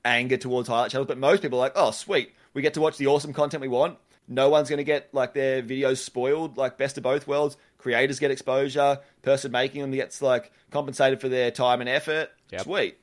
anger 0.04 0.38
towards 0.38 0.68
highlight 0.68 0.92
channels. 0.92 1.08
But 1.08 1.18
most 1.18 1.42
people 1.42 1.60
are 1.60 1.64
like, 1.64 1.74
oh, 1.76 1.92
sweet, 1.92 2.34
we 2.54 2.62
get 2.62 2.76
to 2.76 2.82
watch 2.82 2.98
the 2.98 3.08
awesome 3.08 3.34
content 3.34 3.62
we 3.62 3.68
want. 3.68 3.98
No 4.28 4.50
one's 4.50 4.70
going 4.70 4.78
to 4.78 4.84
get 4.84 5.14
like 5.14 5.34
their 5.34 5.64
videos 5.64 5.98
spoiled. 5.98 6.58
Like 6.58 6.78
best 6.78 6.98
of 6.98 7.04
both 7.04 7.28
worlds, 7.28 7.58
creators 7.78 8.20
get 8.20 8.32
exposure. 8.32 9.00
Person 9.22 9.52
making 9.52 9.82
them 9.82 9.92
gets 9.92 10.22
like 10.22 10.52
compensated 10.72 11.20
for 11.20 11.30
their 11.30 11.52
time 11.52 11.82
and 11.82 11.90
effort. 11.90 12.30
Yep. 12.52 12.62
Sweet. 12.62 12.98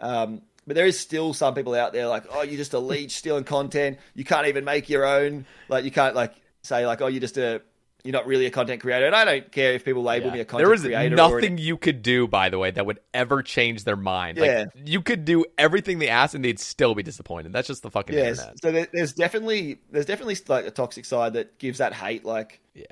Um, 0.00 0.42
but 0.66 0.76
there 0.76 0.86
is 0.86 0.98
still 0.98 1.34
some 1.34 1.54
people 1.54 1.74
out 1.74 1.92
there 1.92 2.06
like, 2.08 2.24
oh, 2.30 2.42
you're 2.42 2.56
just 2.56 2.74
a 2.74 2.78
leech 2.78 3.16
stealing 3.16 3.44
content. 3.44 3.98
You 4.14 4.24
can't 4.24 4.46
even 4.48 4.64
make 4.64 4.88
your 4.88 5.04
own. 5.04 5.46
Like 5.68 5.84
you 5.84 5.90
can't 5.90 6.14
like 6.14 6.34
say 6.62 6.86
like, 6.86 7.00
oh, 7.00 7.06
you're 7.06 7.20
just 7.20 7.38
a 7.38 7.62
you're 8.04 8.12
not 8.12 8.26
really 8.26 8.46
a 8.46 8.50
content 8.50 8.80
creator. 8.80 9.06
And 9.06 9.14
I 9.14 9.24
don't 9.24 9.52
care 9.52 9.74
if 9.74 9.84
people 9.84 10.02
label 10.02 10.28
yeah. 10.28 10.34
me 10.34 10.40
a 10.40 10.44
content 10.44 10.68
creator. 10.68 10.88
There 10.88 11.08
is 11.08 11.16
nothing 11.16 11.58
you 11.58 11.76
could 11.76 12.02
do, 12.02 12.26
by 12.26 12.48
the 12.48 12.58
way, 12.58 12.70
that 12.70 12.84
would 12.84 12.98
ever 13.14 13.42
change 13.42 13.84
their 13.84 13.96
mind. 13.96 14.38
Yeah. 14.38 14.64
Like, 14.74 14.88
you 14.88 15.02
could 15.02 15.24
do 15.24 15.44
everything 15.56 15.98
they 15.98 16.08
asked 16.08 16.34
and 16.34 16.44
they'd 16.44 16.58
still 16.58 16.94
be 16.94 17.02
disappointed. 17.02 17.52
That's 17.52 17.68
just 17.68 17.82
the 17.82 17.90
fucking 17.90 18.14
yes. 18.14 18.40
internet. 18.40 18.60
So 18.60 18.86
there's 18.92 19.12
definitely 19.12 19.78
there's 19.90 20.06
definitely 20.06 20.36
like 20.48 20.66
a 20.66 20.70
toxic 20.70 21.04
side 21.04 21.34
that 21.34 21.58
gives 21.58 21.78
that 21.78 21.92
hate. 21.92 22.24
Like 22.24 22.60
yeah, 22.74 22.84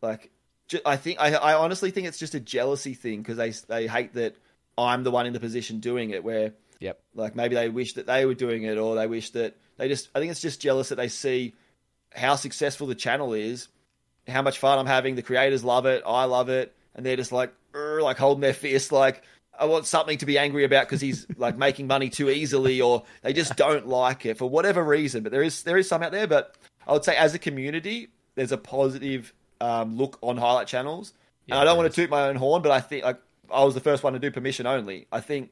like 0.00 0.30
I 0.86 0.96
think 0.96 1.20
I, 1.20 1.34
I 1.34 1.54
honestly 1.54 1.90
think 1.90 2.06
it's 2.06 2.18
just 2.18 2.34
a 2.34 2.40
jealousy 2.40 2.94
thing 2.94 3.20
because 3.22 3.36
they 3.36 3.50
they 3.68 3.86
hate 3.86 4.14
that 4.14 4.36
I'm 4.78 5.04
the 5.04 5.10
one 5.10 5.26
in 5.26 5.32
the 5.32 5.40
position 5.40 5.80
doing 5.80 6.10
it. 6.10 6.24
Where 6.24 6.52
Yep. 6.80 7.00
like 7.14 7.36
maybe 7.36 7.54
they 7.54 7.68
wish 7.68 7.94
that 7.94 8.06
they 8.06 8.26
were 8.26 8.34
doing 8.34 8.64
it, 8.64 8.78
or 8.78 8.94
they 8.94 9.06
wish 9.06 9.30
that 9.30 9.56
they 9.76 9.88
just. 9.88 10.08
I 10.14 10.18
think 10.18 10.30
it's 10.30 10.40
just 10.40 10.60
jealous 10.60 10.88
that 10.90 10.96
they 10.96 11.08
see 11.08 11.54
how 12.12 12.36
successful 12.36 12.86
the 12.86 12.94
channel 12.94 13.32
is, 13.32 13.68
how 14.28 14.42
much 14.42 14.58
fun 14.58 14.78
I'm 14.78 14.86
having. 14.86 15.14
The 15.14 15.22
creators 15.22 15.64
love 15.64 15.86
it, 15.86 16.02
I 16.06 16.24
love 16.24 16.48
it, 16.48 16.74
and 16.94 17.04
they're 17.04 17.16
just 17.16 17.32
like, 17.32 17.52
like 17.74 18.18
holding 18.18 18.40
their 18.40 18.54
fist, 18.54 18.92
like 18.92 19.22
I 19.58 19.66
want 19.66 19.86
something 19.86 20.18
to 20.18 20.26
be 20.26 20.38
angry 20.38 20.64
about 20.64 20.86
because 20.86 21.00
he's 21.00 21.26
like 21.36 21.56
making 21.56 21.86
money 21.86 22.10
too 22.10 22.30
easily, 22.30 22.80
or 22.80 23.04
they 23.22 23.32
just 23.32 23.56
don't 23.56 23.86
like 23.86 24.26
it 24.26 24.38
for 24.38 24.48
whatever 24.48 24.82
reason. 24.82 25.22
But 25.22 25.32
there 25.32 25.42
is 25.42 25.62
there 25.62 25.76
is 25.76 25.88
some 25.88 26.02
out 26.02 26.12
there, 26.12 26.26
but 26.26 26.56
I 26.86 26.92
would 26.92 27.04
say 27.04 27.16
as 27.16 27.34
a 27.34 27.38
community, 27.38 28.08
there's 28.34 28.52
a 28.52 28.58
positive 28.58 29.32
um, 29.60 29.96
look 29.96 30.18
on 30.22 30.36
highlight 30.36 30.66
channels. 30.66 31.12
Yeah, 31.46 31.54
and 31.54 31.62
I 31.62 31.64
don't 31.64 31.76
want 31.76 31.92
to 31.92 31.94
toot 31.94 32.10
my 32.10 32.28
own 32.28 32.36
horn, 32.36 32.62
but 32.62 32.72
I 32.72 32.80
think 32.80 33.04
like 33.04 33.18
I 33.52 33.64
was 33.64 33.74
the 33.74 33.80
first 33.80 34.02
one 34.02 34.12
to 34.14 34.18
do 34.18 34.30
permission 34.30 34.66
only. 34.66 35.06
I 35.12 35.20
think 35.20 35.50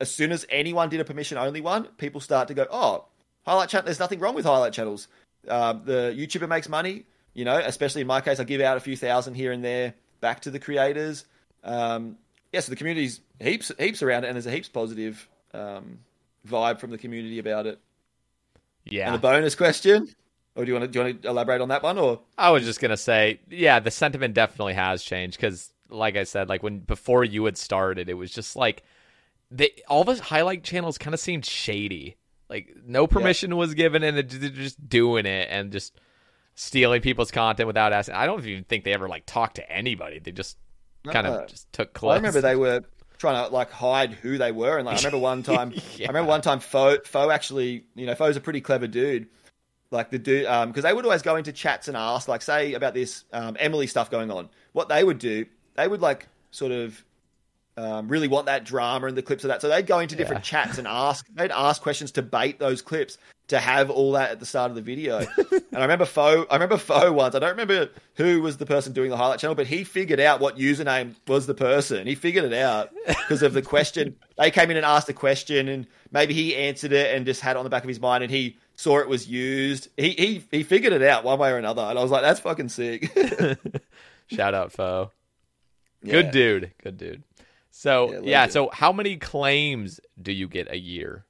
as 0.00 0.10
soon 0.10 0.32
as 0.32 0.46
anyone 0.48 0.88
did 0.88 1.00
a 1.00 1.04
permission 1.04 1.38
only 1.38 1.60
one, 1.60 1.84
people 1.96 2.20
start 2.20 2.48
to 2.48 2.54
go, 2.54 2.66
oh, 2.70 3.04
highlight 3.46 3.68
channel. 3.68 3.84
There's 3.84 4.00
nothing 4.00 4.18
wrong 4.18 4.34
with 4.34 4.44
highlight 4.44 4.72
channels. 4.72 5.08
Um, 5.48 5.82
the 5.84 6.14
YouTuber 6.16 6.48
makes 6.48 6.68
money, 6.68 7.04
you 7.34 7.44
know. 7.44 7.56
Especially 7.56 8.00
in 8.00 8.06
my 8.06 8.20
case, 8.20 8.40
I 8.40 8.44
give 8.44 8.60
out 8.60 8.76
a 8.76 8.80
few 8.80 8.96
thousand 8.96 9.34
here 9.34 9.52
and 9.52 9.64
there 9.64 9.94
back 10.20 10.40
to 10.40 10.50
the 10.50 10.58
creators. 10.58 11.24
Um, 11.64 12.16
yeah, 12.52 12.60
so 12.60 12.70
the 12.70 12.76
community's 12.76 13.20
heaps 13.40 13.70
heaps 13.78 14.02
around 14.02 14.24
it, 14.24 14.28
and 14.28 14.36
there's 14.36 14.46
a 14.46 14.50
heaps 14.50 14.68
positive 14.68 15.28
um, 15.54 15.98
vibe 16.46 16.78
from 16.78 16.90
the 16.90 16.98
community 16.98 17.38
about 17.38 17.66
it. 17.66 17.80
Yeah. 18.84 19.06
And 19.06 19.16
a 19.16 19.18
bonus 19.18 19.54
question, 19.54 20.08
or 20.56 20.64
do 20.64 20.72
you 20.72 20.78
want 20.78 20.84
to 20.84 20.88
do 20.88 20.98
you 20.98 21.04
want 21.04 21.22
to 21.22 21.28
elaborate 21.28 21.60
on 21.60 21.68
that 21.68 21.82
one, 21.82 21.98
or 21.98 22.20
I 22.36 22.50
was 22.50 22.64
just 22.64 22.80
gonna 22.80 22.96
say, 22.96 23.40
yeah, 23.50 23.80
the 23.80 23.90
sentiment 23.90 24.34
definitely 24.34 24.74
has 24.74 25.02
changed 25.02 25.36
because, 25.36 25.72
like 25.88 26.16
I 26.16 26.24
said, 26.24 26.48
like 26.48 26.62
when 26.62 26.80
before 26.80 27.24
you 27.24 27.44
had 27.44 27.56
started, 27.56 28.08
it 28.08 28.14
was 28.14 28.30
just 28.30 28.56
like 28.56 28.82
they 29.50 29.70
all 29.88 30.04
the 30.04 30.20
highlight 30.20 30.64
channels 30.64 30.98
kind 30.98 31.14
of 31.14 31.20
seemed 31.20 31.44
shady. 31.44 32.16
Like 32.48 32.74
no 32.84 33.06
permission 33.06 33.56
was 33.56 33.74
given, 33.74 34.02
and 34.02 34.16
they're 34.16 34.50
just 34.50 34.88
doing 34.88 35.26
it 35.26 35.48
and 35.50 35.72
just 35.72 35.98
stealing 36.54 37.00
people's 37.02 37.30
content 37.30 37.66
without 37.66 37.92
asking. 37.92 38.14
I 38.14 38.26
don't 38.26 38.44
even 38.46 38.64
think 38.64 38.84
they 38.84 38.92
ever 38.92 39.08
like 39.08 39.24
talked 39.26 39.56
to 39.56 39.70
anybody. 39.72 40.18
They 40.18 40.32
just 40.32 40.56
kind 41.06 41.26
No. 41.26 41.40
of 41.40 41.48
just 41.48 41.72
took 41.72 41.92
clips. 41.92 42.12
I 42.12 42.16
remember 42.16 42.40
they 42.40 42.56
were 42.56 42.82
trying 43.18 43.44
to 43.46 43.52
like 43.52 43.70
hide 43.70 44.12
who 44.12 44.38
they 44.38 44.52
were, 44.52 44.78
and 44.78 44.86
like, 44.86 44.96
I 44.96 44.98
remember 44.98 45.18
one 45.18 45.42
time, 45.54 45.72
Yeah. 45.96 46.06
I 46.06 46.08
remember 46.08 46.28
one 46.28 46.42
time, 46.42 46.60
Faux 46.60 47.08
Faux 47.08 47.32
actually, 47.32 47.84
you 47.94 48.06
know, 48.06 48.14
Faux's 48.14 48.36
a 48.36 48.40
pretty 48.40 48.60
clever 48.60 48.86
dude. 48.86 49.28
Like 49.90 50.10
the 50.10 50.18
dude, 50.18 50.44
because 50.68 50.84
they 50.84 50.92
would 50.94 51.04
always 51.04 51.20
go 51.20 51.36
into 51.36 51.52
chats 51.52 51.86
and 51.86 51.96
ask, 51.98 52.26
like, 52.26 52.40
say 52.40 52.72
about 52.72 52.94
this 52.94 53.24
um, 53.32 53.58
Emily 53.60 53.86
stuff 53.86 54.10
going 54.10 54.30
on. 54.30 54.48
What 54.72 54.88
they 54.88 55.04
would 55.04 55.18
do, 55.18 55.44
they 55.74 55.86
would 55.86 56.00
like 56.00 56.28
sort 56.50 56.72
of 56.72 57.04
um, 57.76 58.08
really 58.08 58.28
want 58.28 58.46
that 58.46 58.64
drama 58.64 59.06
and 59.06 59.16
the 59.16 59.22
clips 59.22 59.44
of 59.44 59.48
that. 59.48 59.62
So 59.62 59.68
they'd 59.68 59.86
go 59.86 59.98
into 59.98 60.16
different 60.16 60.44
chats 60.44 60.78
and 60.78 60.86
ask, 60.86 61.26
they'd 61.34 61.50
ask 61.50 61.80
questions 61.80 62.12
to 62.12 62.22
bait 62.22 62.58
those 62.58 62.82
clips 62.82 63.18
to 63.48 63.58
have 63.58 63.90
all 63.90 64.12
that 64.12 64.30
at 64.30 64.40
the 64.40 64.46
start 64.46 64.70
of 64.70 64.76
the 64.76 64.82
video. 64.82 65.18
and 65.36 65.62
I 65.74 65.82
remember 65.82 66.04
Faux, 66.04 66.46
I 66.50 66.54
remember 66.54 66.78
Faux 66.78 67.10
once. 67.10 67.34
I 67.34 67.38
don't 67.38 67.50
remember 67.50 67.90
who 68.14 68.40
was 68.40 68.56
the 68.56 68.66
person 68.66 68.92
doing 68.92 69.10
the 69.10 69.16
highlight 69.16 69.40
channel, 69.40 69.54
but 69.54 69.66
he 69.66 69.84
figured 69.84 70.20
out 70.20 70.40
what 70.40 70.56
username 70.56 71.14
was 71.26 71.46
the 71.46 71.54
person. 71.54 72.06
He 72.06 72.14
figured 72.14 72.44
it 72.44 72.54
out 72.54 72.90
because 73.06 73.42
of 73.42 73.52
the 73.52 73.62
question. 73.62 74.16
They 74.38 74.50
came 74.50 74.70
in 74.72 74.76
and 74.76 74.84
asked 74.84 75.08
a 75.08 75.12
question, 75.12 75.68
and 75.68 75.86
maybe 76.10 76.34
he 76.34 76.56
answered 76.56 76.90
it 76.90 77.14
and 77.14 77.26
just 77.26 77.42
had 77.42 77.54
it 77.54 77.58
on 77.58 77.64
the 77.64 77.70
back 77.70 77.84
of 77.84 77.88
his 77.88 78.00
mind, 78.00 78.24
and 78.24 78.32
he 78.32 78.56
saw 78.74 78.98
it 78.98 79.06
was 79.06 79.28
used. 79.28 79.86
He 79.96 80.10
he 80.10 80.44
he 80.50 80.62
figured 80.64 80.92
it 80.92 81.02
out 81.02 81.22
one 81.22 81.38
way 81.38 81.52
or 81.52 81.58
another, 81.58 81.82
and 81.82 81.96
I 81.96 82.02
was 82.02 82.10
like, 82.10 82.22
that's 82.22 82.40
fucking 82.40 82.70
sick. 82.70 83.12
Shout 84.28 84.54
out 84.54 84.72
Faux. 84.72 85.14
Yeah. 86.02 86.12
Good 86.12 86.30
dude. 86.32 86.72
Good 86.82 86.96
dude. 86.96 87.22
So 87.72 88.16
Yeah, 88.20 88.20
yeah, 88.22 88.46
so 88.46 88.70
how 88.72 88.92
many 88.92 89.16
claims 89.16 89.98
do 90.20 90.32
you 90.32 90.48
get 90.48 90.70
a 90.70 90.78
year? 90.78 91.26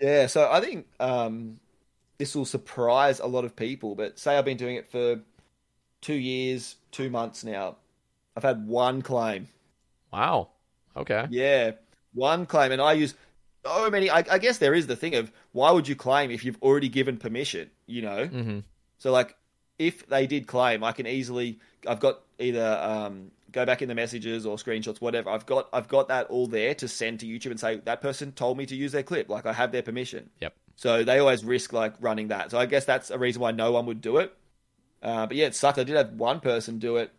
Yeah, 0.00 0.26
so 0.26 0.50
I 0.50 0.60
think 0.60 0.86
um, 1.00 1.60
this 2.18 2.34
will 2.34 2.46
surprise 2.46 3.20
a 3.20 3.26
lot 3.26 3.44
of 3.44 3.56
people. 3.56 3.94
But 3.94 4.18
say 4.18 4.36
I've 4.38 4.44
been 4.44 4.56
doing 4.56 4.76
it 4.76 4.88
for 4.90 5.20
two 6.00 6.14
years, 6.14 6.76
two 6.92 7.10
months 7.10 7.44
now. 7.44 7.76
I've 8.36 8.44
had 8.44 8.66
one 8.66 9.02
claim. 9.02 9.48
Wow. 10.12 10.52
Okay. 10.96 11.28
Yeah, 11.28 11.72
one 12.12 12.46
claim, 12.46 12.72
and 12.72 12.80
I 12.82 12.92
use 12.92 13.14
so 13.64 13.90
many. 13.90 14.10
I, 14.10 14.18
I 14.30 14.38
guess 14.38 14.58
there 14.58 14.74
is 14.74 14.86
the 14.86 14.96
thing 14.96 15.14
of 15.14 15.32
why 15.52 15.70
would 15.70 15.88
you 15.88 15.96
claim 15.96 16.30
if 16.30 16.44
you've 16.44 16.60
already 16.62 16.88
given 16.88 17.16
permission? 17.16 17.70
You 17.86 18.02
know. 18.02 18.30
hmm 18.30 18.64
So 18.98 19.12
like, 19.12 19.36
if 19.78 20.06
they 20.08 20.26
did 20.26 20.46
claim, 20.46 20.84
I 20.84 20.92
can 20.92 21.06
easily. 21.06 21.60
I've 21.86 22.00
got 22.00 22.20
either 22.38 22.78
um, 22.82 23.30
go 23.54 23.64
back 23.64 23.80
in 23.80 23.88
the 23.88 23.94
messages 23.94 24.44
or 24.44 24.56
screenshots, 24.56 25.00
whatever. 25.00 25.30
I've 25.30 25.46
got 25.46 25.68
I've 25.72 25.88
got 25.88 26.08
that 26.08 26.26
all 26.26 26.46
there 26.46 26.74
to 26.74 26.88
send 26.88 27.20
to 27.20 27.26
YouTube 27.26 27.52
and 27.52 27.60
say 27.60 27.76
that 27.84 28.00
person 28.02 28.32
told 28.32 28.58
me 28.58 28.66
to 28.66 28.76
use 28.76 28.92
their 28.92 29.02
clip. 29.02 29.28
Like 29.30 29.46
I 29.46 29.52
have 29.54 29.72
their 29.72 29.82
permission. 29.82 30.28
Yep. 30.40 30.54
So 30.76 31.04
they 31.04 31.18
always 31.20 31.44
risk 31.44 31.72
like 31.72 31.94
running 32.00 32.28
that. 32.28 32.50
So 32.50 32.58
I 32.58 32.66
guess 32.66 32.84
that's 32.84 33.10
a 33.10 33.18
reason 33.18 33.40
why 33.40 33.52
no 33.52 33.72
one 33.72 33.86
would 33.86 34.00
do 34.00 34.18
it. 34.18 34.34
Uh, 35.02 35.26
but 35.26 35.36
yeah, 35.36 35.46
it 35.46 35.54
sucked. 35.54 35.78
I 35.78 35.84
did 35.84 35.96
have 35.96 36.12
one 36.14 36.40
person 36.40 36.78
do 36.78 36.96
it. 36.96 37.12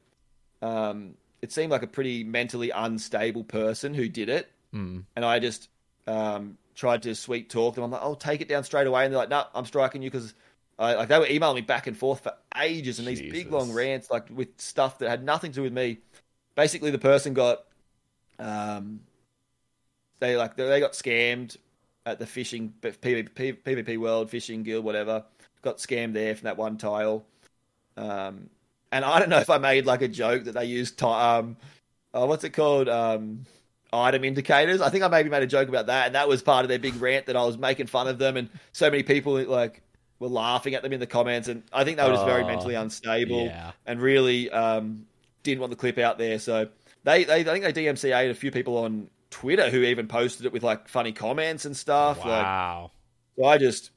Um, 0.62 1.16
it 1.42 1.52
seemed 1.52 1.72
like 1.72 1.84
a 1.84 1.88
pretty 1.88 2.24
mentally 2.24 2.72
unstable 2.72 3.44
person 3.44 3.94
who 3.94 4.08
did 4.10 4.30
it, 4.30 4.52
Mm. 4.74 5.06
and 5.16 5.24
I 5.24 5.40
just 5.40 5.70
um, 6.08 6.58
tried 6.76 7.04
to 7.04 7.16
sweet 7.16 7.50
talk 7.50 7.76
them. 7.76 7.84
I'm 7.84 7.92
like, 7.92 8.02
"Oh, 8.04 8.16
take 8.16 8.42
it 8.42 8.48
down 8.50 8.64
straight 8.64 8.88
away," 8.88 9.06
and 9.06 9.14
they're 9.14 9.20
like, 9.20 9.30
"No, 9.30 9.46
I'm 9.54 9.66
striking 9.66 10.02
you 10.02 10.12
because." 10.12 10.34
like 10.78 11.08
they 11.08 11.18
were 11.18 11.26
emailing 11.28 11.56
me 11.56 11.62
back 11.62 11.88
and 11.88 11.96
forth 11.98 12.20
for 12.24 12.34
ages 12.62 13.00
and 13.00 13.08
these 13.08 13.22
big 13.22 13.50
long 13.50 13.72
rants 13.72 14.12
like 14.12 14.28
with 14.30 14.50
stuff 14.58 15.00
that 15.00 15.10
had 15.10 15.24
nothing 15.24 15.52
to 15.52 15.56
do 15.56 15.62
with 15.64 15.72
me. 15.72 16.00
Basically, 16.56 16.92
the 16.92 17.00
person 17.00 17.34
got 17.34 17.66
um, 18.40 19.02
they 20.20 20.36
like 20.38 20.56
they 20.56 20.80
got 20.80 20.94
scammed 20.94 21.58
at 22.06 22.20
the 22.20 22.26
fishing 22.26 22.74
PvP, 22.82 23.58
PvP 23.64 23.98
World 23.98 24.30
Fishing 24.30 24.64
Guild, 24.64 24.86
whatever. 24.86 25.24
Got 25.62 25.78
scammed 25.78 26.14
there 26.14 26.36
from 26.36 26.46
that 26.46 26.58
one 26.58 26.78
tile. 26.78 27.26
Um, 27.98 28.50
and 28.92 29.06
I 29.06 29.20
don't 29.20 29.30
know 29.30 29.40
if 29.40 29.50
I 29.50 29.58
made 29.58 29.86
like 29.86 30.02
a 30.02 30.08
joke 30.08 30.46
that 30.46 30.54
they 30.54 30.66
used 30.66 31.00
ti 31.00 31.06
um, 31.06 31.58
oh, 32.14 32.26
what's 32.28 32.44
it 32.44 32.52
called? 32.52 32.90
Um, 32.90 33.46
item 33.94 34.24
indicators. 34.24 34.82
I 34.82 34.90
think 34.90 35.04
I 35.04 35.08
maybe 35.08 35.30
made 35.30 35.44
a 35.44 35.48
joke 35.48 35.70
about 35.70 35.88
that, 35.88 36.08
and 36.08 36.16
that 36.16 36.28
was 36.28 36.42
part 36.42 36.66
of 36.66 36.70
their 36.70 36.80
big 36.80 36.96
rant 37.02 37.28
that 37.28 37.36
I 37.36 37.46
was 37.46 37.58
making 37.58 37.88
fun 37.88 38.08
of 38.08 38.18
them, 38.20 38.38
and 38.38 38.50
so 38.74 38.90
many 38.90 39.04
people 39.04 39.42
like 39.46 39.82
were 40.20 40.30
laughing 40.30 40.76
at 40.76 40.84
them 40.84 40.94
in 40.94 41.00
the 41.00 41.08
comments, 41.08 41.48
and 41.48 41.64
I 41.74 41.84
think 41.84 41.98
they 41.98 42.04
were 42.06 42.12
just 42.14 42.26
very 42.26 42.44
Oh, 42.44 42.48
mentally 42.48 42.76
unstable 42.76 43.46
yeah. 43.46 43.72
and 43.86 44.02
really 44.02 44.50
um, 44.52 45.06
didn't 45.46 45.62
want 45.62 45.72
the 45.72 45.78
clip 45.78 45.98
out 45.98 46.18
there. 46.18 46.38
So 46.40 46.68
they, 47.04 47.24
they 47.24 47.42
I 47.42 47.44
think 47.44 47.64
they 47.64 47.86
DMCA'd 47.86 48.32
a 48.32 48.36
few 48.36 48.52
people 48.52 48.78
on 48.80 49.10
Twitter 49.30 49.70
who 49.70 49.82
even 49.84 50.08
posted 50.08 50.46
it 50.46 50.52
with 50.52 50.64
like 50.64 50.88
funny 50.90 51.12
comments 51.14 51.66
and 51.66 51.76
stuff. 51.78 52.20
Like, 52.20 52.28
Wow. 52.28 52.92
so 53.38 53.46
I 53.46 53.58
just, 53.58 53.92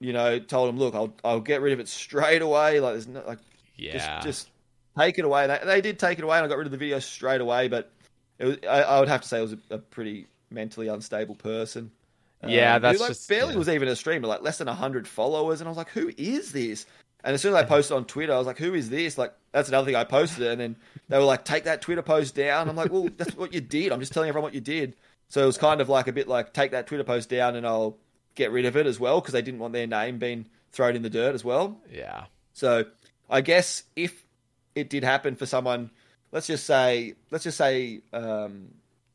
you 0.00 0.12
know, 0.12 0.38
told 0.38 0.68
them, 0.68 0.78
look, 0.78 0.94
I'll 0.94 1.14
I'll 1.24 1.40
get 1.40 1.60
rid 1.60 1.72
of 1.72 1.80
it 1.80 1.88
straight 1.88 2.42
away. 2.42 2.80
Like 2.80 2.94
there's 2.94 3.08
no 3.08 3.22
like 3.26 3.38
yeah. 3.76 4.20
just 4.20 4.26
just 4.26 4.50
take 4.98 5.18
it 5.18 5.24
away. 5.24 5.46
They, 5.46 5.60
they 5.64 5.80
did 5.80 5.98
take 5.98 6.18
it 6.18 6.24
away, 6.24 6.38
and 6.38 6.44
I 6.44 6.48
got 6.48 6.58
rid 6.58 6.66
of 6.66 6.72
the 6.72 6.78
video 6.78 6.98
straight 6.98 7.40
away. 7.40 7.68
But 7.68 7.90
it 8.38 8.44
was, 8.46 8.56
I, 8.68 8.82
I 8.82 9.00
would 9.00 9.08
have 9.08 9.22
to 9.22 9.28
say 9.28 9.38
it 9.38 9.42
was 9.42 9.52
a, 9.52 9.58
a 9.70 9.78
pretty 9.78 10.26
mentally 10.50 10.88
unstable 10.88 11.34
person. 11.34 11.90
Yeah, 12.46 12.74
um, 12.76 12.82
who, 12.82 12.88
that's 12.88 13.00
like, 13.00 13.08
just- 13.08 13.28
barely 13.28 13.52
yeah. 13.52 13.58
was 13.58 13.68
even 13.68 13.88
a 13.88 13.96
streamer, 13.96 14.28
like 14.28 14.42
less 14.42 14.58
than 14.58 14.68
hundred 14.68 15.08
followers, 15.08 15.60
and 15.60 15.68
I 15.68 15.70
was 15.70 15.78
like, 15.78 15.88
who 15.90 16.12
is 16.16 16.52
this? 16.52 16.86
And 17.24 17.34
as 17.34 17.42
soon 17.42 17.54
as 17.54 17.56
I 17.56 17.64
posted 17.64 17.96
on 17.96 18.04
Twitter, 18.04 18.32
I 18.32 18.38
was 18.38 18.46
like, 18.46 18.58
who 18.58 18.74
is 18.74 18.88
this? 18.90 19.18
Like 19.18 19.34
that's 19.52 19.68
another 19.68 19.86
thing 19.86 19.96
I 19.96 20.04
posted, 20.04 20.44
it, 20.44 20.52
and 20.52 20.60
then 20.60 20.76
they 21.08 21.18
were 21.18 21.24
like, 21.24 21.44
take 21.44 21.64
that 21.64 21.82
Twitter 21.82 22.02
post 22.02 22.34
down. 22.34 22.68
I'm 22.68 22.76
like, 22.76 22.92
well, 22.92 23.08
that's 23.16 23.36
what 23.36 23.52
you 23.52 23.60
did. 23.60 23.92
I'm 23.92 24.00
just 24.00 24.12
telling 24.12 24.28
everyone 24.28 24.44
what 24.48 24.54
you 24.54 24.60
did. 24.60 24.96
So 25.28 25.42
it 25.42 25.46
was 25.46 25.58
kind 25.58 25.80
of 25.80 25.88
like 25.88 26.06
a 26.06 26.12
bit 26.12 26.28
like 26.28 26.52
take 26.52 26.70
that 26.70 26.86
Twitter 26.86 27.04
post 27.04 27.28
down, 27.28 27.56
and 27.56 27.66
I'll 27.66 27.96
get 28.34 28.52
rid 28.52 28.66
of 28.66 28.76
it 28.76 28.86
as 28.86 29.00
well 29.00 29.20
because 29.20 29.32
they 29.32 29.42
didn't 29.42 29.60
want 29.60 29.72
their 29.72 29.86
name 29.86 30.18
being 30.18 30.46
thrown 30.72 30.94
in 30.94 31.02
the 31.02 31.10
dirt 31.10 31.34
as 31.34 31.44
well. 31.44 31.78
yeah. 31.92 32.26
So 32.52 32.84
I 33.28 33.40
guess 33.40 33.82
if 33.96 34.24
it 34.74 34.88
did 34.88 35.04
happen 35.04 35.36
for 35.36 35.46
someone, 35.46 35.90
let's 36.32 36.46
just 36.46 36.64
say, 36.64 37.14
let's 37.30 37.44
just 37.44 37.58
say 37.58 38.00
um, 38.12 38.68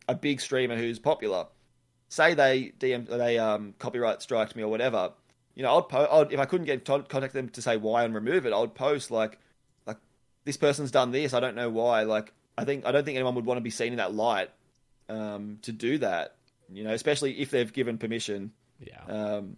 a 0.08 0.16
big 0.16 0.41
streamer 0.41 0.76
who's 0.76 0.99
popular, 0.99 1.47
say 2.10 2.34
they 2.34 2.74
DM 2.80 3.08
they 3.08 3.39
um, 3.39 3.74
copyright 3.80 4.22
striked 4.22 4.56
me 4.56 4.64
or 4.64 4.68
whatever, 4.68 5.14
you 5.56 5.64
know, 5.64 5.78
I'd, 5.78 5.89
po- 5.89 6.08
I'd 6.12 6.32
if 6.32 6.39
I 6.39 6.45
couldn't 6.45 6.66
get 6.66 6.86
contact 6.86 7.34
them 7.34 7.49
to 7.49 7.62
say 7.62 7.78
why 7.78 8.04
and 8.04 8.14
remove 8.14 8.45
it, 8.45 8.54
I'd 8.54 8.74
post 8.76 9.12
like 9.12 9.38
like 9.86 9.97
this 10.45 10.58
person's 10.58 10.91
done 10.91 11.12
this, 11.12 11.34
I 11.34 11.39
don't 11.39 11.56
know 11.56 11.70
why. 11.70 12.04
Like 12.04 12.34
I 12.58 12.66
think 12.66 12.86
I 12.86 12.91
don't 12.91 13.04
think 13.06 13.16
anyone 13.16 13.36
would 13.36 13.45
want 13.45 13.58
to 13.58 13.62
be 13.62 13.70
seen 13.70 13.93
in 13.93 13.97
that 13.97 14.14
light 14.14 14.49
um, 15.10 15.60
to 15.64 15.72
do 15.72 15.97
that. 15.99 16.36
You 16.74 16.84
know, 16.86 16.93
especially 16.93 17.39
if 17.41 17.52
they've 17.52 17.72
given 17.72 17.97
permission. 17.97 18.52
Yeah. 18.80 19.04
Um, 19.08 19.58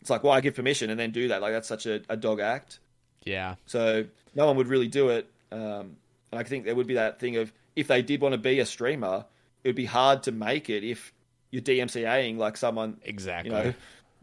it's 0.00 0.10
like, 0.10 0.24
why 0.24 0.40
give 0.40 0.54
permission 0.56 0.90
and 0.90 0.98
then 0.98 1.12
do 1.12 1.28
that? 1.28 1.40
Like 1.42 1.52
that's 1.52 1.68
such 1.68 1.86
a, 1.86 2.00
a 2.08 2.16
dog 2.16 2.40
act. 2.40 2.80
yeah. 3.24 3.54
So 3.66 4.04
no 4.34 4.46
one 4.46 4.56
would 4.56 4.66
really 4.66 4.88
do 4.88 5.10
it. 5.10 5.30
Um, 5.52 5.96
and 6.32 6.40
I 6.40 6.42
think 6.42 6.64
there 6.64 6.74
would 6.74 6.86
be 6.88 6.94
that 6.94 7.20
thing 7.20 7.36
of 7.36 7.52
if 7.76 7.86
they 7.86 8.02
did 8.02 8.20
want 8.20 8.32
to 8.32 8.38
be 8.38 8.58
a 8.58 8.66
streamer, 8.66 9.26
it 9.62 9.68
would 9.68 9.76
be 9.76 9.84
hard 9.84 10.24
to 10.24 10.32
make 10.32 10.68
it 10.70 10.82
if 10.82 11.12
you're 11.52 11.62
DMCAing 11.62 12.38
like 12.38 12.56
someone, 12.56 12.96
Exactly. 13.04 13.50
you 13.50 13.56
know, 13.64 13.74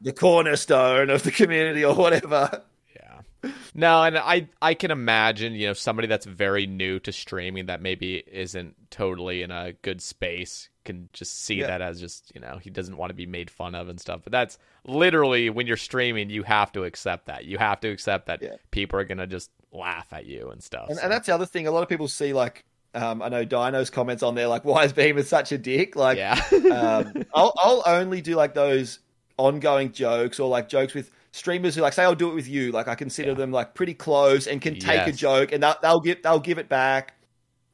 the 0.01 0.13
cornerstone 0.13 1.09
of 1.09 1.23
the 1.23 1.31
community 1.31 1.83
or 1.83 1.95
whatever. 1.95 2.63
Yeah. 2.95 3.51
No, 3.73 4.03
and 4.03 4.17
I 4.17 4.47
I 4.61 4.73
can 4.73 4.91
imagine, 4.91 5.53
you 5.53 5.67
know, 5.67 5.73
somebody 5.73 6.07
that's 6.07 6.25
very 6.25 6.65
new 6.67 6.99
to 6.99 7.11
streaming 7.11 7.67
that 7.67 7.81
maybe 7.81 8.23
isn't 8.31 8.75
totally 8.91 9.41
in 9.43 9.51
a 9.51 9.73
good 9.81 10.01
space 10.01 10.69
can 10.85 11.07
just 11.13 11.41
see 11.43 11.55
Yeah. 11.55 11.67
that 11.67 11.81
as 11.81 11.99
just, 11.99 12.31
you 12.33 12.41
know, 12.41 12.57
he 12.61 12.69
doesn't 12.69 12.97
want 12.97 13.11
to 13.11 13.13
be 13.13 13.25
made 13.25 13.49
fun 13.51 13.75
of 13.75 13.89
and 13.89 13.99
stuff. 13.99 14.21
But 14.23 14.31
that's 14.31 14.57
literally 14.85 15.49
when 15.49 15.67
you're 15.67 15.77
streaming, 15.77 16.29
you 16.29 16.43
have 16.43 16.71
to 16.73 16.83
accept 16.83 17.27
that. 17.27 17.45
You 17.45 17.57
have 17.59 17.79
to 17.81 17.89
accept 17.89 18.25
that 18.27 18.41
Yeah. 18.41 18.55
people 18.71 18.99
are 18.99 19.03
going 19.05 19.19
to 19.19 19.27
just 19.27 19.51
laugh 19.71 20.07
at 20.11 20.25
you 20.25 20.49
and 20.49 20.63
stuff. 20.63 20.87
And, 20.89 20.97
so. 20.97 21.03
and 21.03 21.11
that's 21.11 21.27
the 21.27 21.33
other 21.35 21.45
thing. 21.45 21.67
A 21.67 21.71
lot 21.71 21.83
of 21.83 21.89
people 21.89 22.07
see 22.07 22.33
like 22.33 22.65
um, 22.95 23.21
I 23.21 23.29
know 23.29 23.45
Dino's 23.45 23.91
comments 23.91 24.23
on 24.23 24.33
there 24.33 24.47
like, 24.47 24.65
"Why 24.71 24.83
is 24.85 24.93
Behemoth 24.93 25.27
such 25.27 25.51
a 25.51 25.59
dick?" 25.59 25.95
Like, 25.95 26.17
yeah. 26.17 26.41
um, 26.51 27.23
I'll 27.35 27.53
I'll 27.57 27.83
only 27.85 28.19
do 28.21 28.35
like 28.35 28.55
those 28.55 28.97
ongoing 29.39 29.91
jokes 29.91 30.39
or 30.39 30.49
like 30.49 30.69
jokes 30.69 30.93
with 30.93 31.11
streamers 31.31 31.75
who 31.75 31.81
like 31.81 31.93
say 31.93 32.03
I'll 32.03 32.15
do 32.15 32.29
it 32.31 32.35
with 32.35 32.47
you. 32.47 32.71
Like 32.71 32.87
I 32.87 32.95
consider 32.95 33.31
Yeah. 33.31 33.35
them 33.35 33.51
like 33.51 33.73
pretty 33.73 33.93
close 33.93 34.47
and 34.47 34.61
can 34.61 34.75
take 34.77 35.07
a 35.07 35.11
joke 35.11 35.51
and 35.51 35.63
they'll, 35.63 35.75
they'll 35.81 35.99
give 36.01 36.21
they'll 36.23 36.39
give 36.39 36.57
it 36.59 36.69
back. 36.69 37.15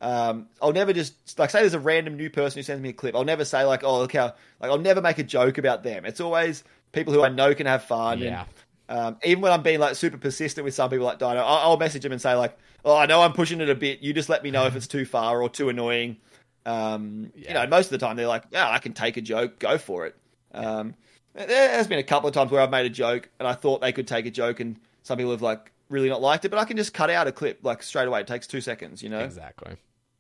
Um, 0.02 0.48
I'll 0.62 0.74
never 0.74 0.94
just 0.94 1.40
like 1.40 1.50
say 1.50 1.62
there's 1.62 1.74
a 1.74 1.80
random 1.80 2.16
new 2.18 2.30
person 2.30 2.60
who 2.60 2.64
sends 2.64 2.82
me 2.82 2.90
a 2.90 2.94
clip. 2.94 3.16
I'll 3.16 3.24
never 3.26 3.46
say 3.46 3.64
like, 3.64 3.84
oh 3.84 4.00
look 4.00 4.14
how 4.14 4.36
like 4.60 4.72
I'll 4.72 4.78
never 4.78 5.02
make 5.02 5.18
a 5.20 5.24
joke 5.24 5.58
about 5.58 5.84
them. 5.84 6.06
It's 6.06 6.22
always 6.22 6.64
people 6.92 7.14
who 7.14 7.24
I 7.24 7.30
know 7.30 7.56
can 7.56 7.66
have 7.66 7.84
fun. 7.84 8.22
Yeah. 8.22 8.46
And, 8.90 9.00
um, 9.00 9.18
even 9.24 9.42
when 9.42 9.52
I'm 9.52 9.64
being 9.64 9.80
like 9.80 9.96
super 9.96 10.18
persistent 10.18 10.64
with 10.66 10.76
some 10.76 10.90
people 10.92 11.06
like 11.06 11.18
Dino, 11.20 11.38
I'll, 11.38 11.72
I'll 11.72 11.78
message 11.78 12.04
them 12.04 12.12
and 12.12 12.22
say 12.22 12.36
like, 12.36 12.58
oh 12.84 12.96
I 12.96 13.08
know 13.08 13.22
I'm 13.22 13.34
pushing 13.34 13.62
it 13.62 13.70
a 13.70 13.76
bit. 13.76 14.02
You 14.02 14.14
just 14.14 14.30
let 14.30 14.44
me 14.44 14.52
know 14.52 14.66
if 14.68 14.76
it's 14.76 14.88
too 14.98 15.06
far 15.06 15.42
or 15.42 15.50
too 15.50 15.70
annoying. 15.70 16.18
Um, 16.66 17.32
You 17.36 17.54
know, 17.54 17.66
most 17.68 17.88
of 17.88 17.92
the 17.92 18.06
time 18.06 18.16
they're 18.16 18.28
like, 18.28 18.44
yeah, 18.52 18.70
I 18.70 18.80
can 18.80 18.94
take 18.94 19.18
a 19.18 19.22
joke, 19.22 19.60
go 19.60 19.78
for 19.78 20.06
it. 20.08 20.16
Um, 20.54 20.96
there 21.36 21.70
has 21.70 21.88
been 21.88 22.00
a 22.00 22.04
couple 22.04 22.28
of 22.28 22.34
times 22.34 22.52
where 22.52 22.62
I've 22.62 22.70
made 22.72 22.86
a 22.86 22.90
joke 22.90 23.30
and 23.40 23.48
I 23.48 23.54
thought 23.54 23.82
they 23.82 23.92
could 23.92 24.08
take 24.08 24.26
a 24.26 24.32
joke, 24.32 24.60
and 24.60 24.78
some 25.04 25.18
people 25.18 25.32
have 25.32 25.42
like 25.42 25.72
really 25.90 26.10
not 26.10 26.22
liked 26.22 26.46
it, 26.46 26.50
but 26.50 26.58
I 26.60 26.66
can 26.66 26.78
just 26.78 26.94
cut 26.94 27.10
out 27.10 27.28
a 27.28 27.32
clip 27.32 27.60
like 27.64 27.84
straight 27.84 28.08
away. 28.08 28.22
It 28.22 28.28
takes 28.28 28.48
two 28.48 28.62
seconds, 28.62 29.04
you 29.04 29.10
know. 29.10 29.20
exactly. 29.20 29.76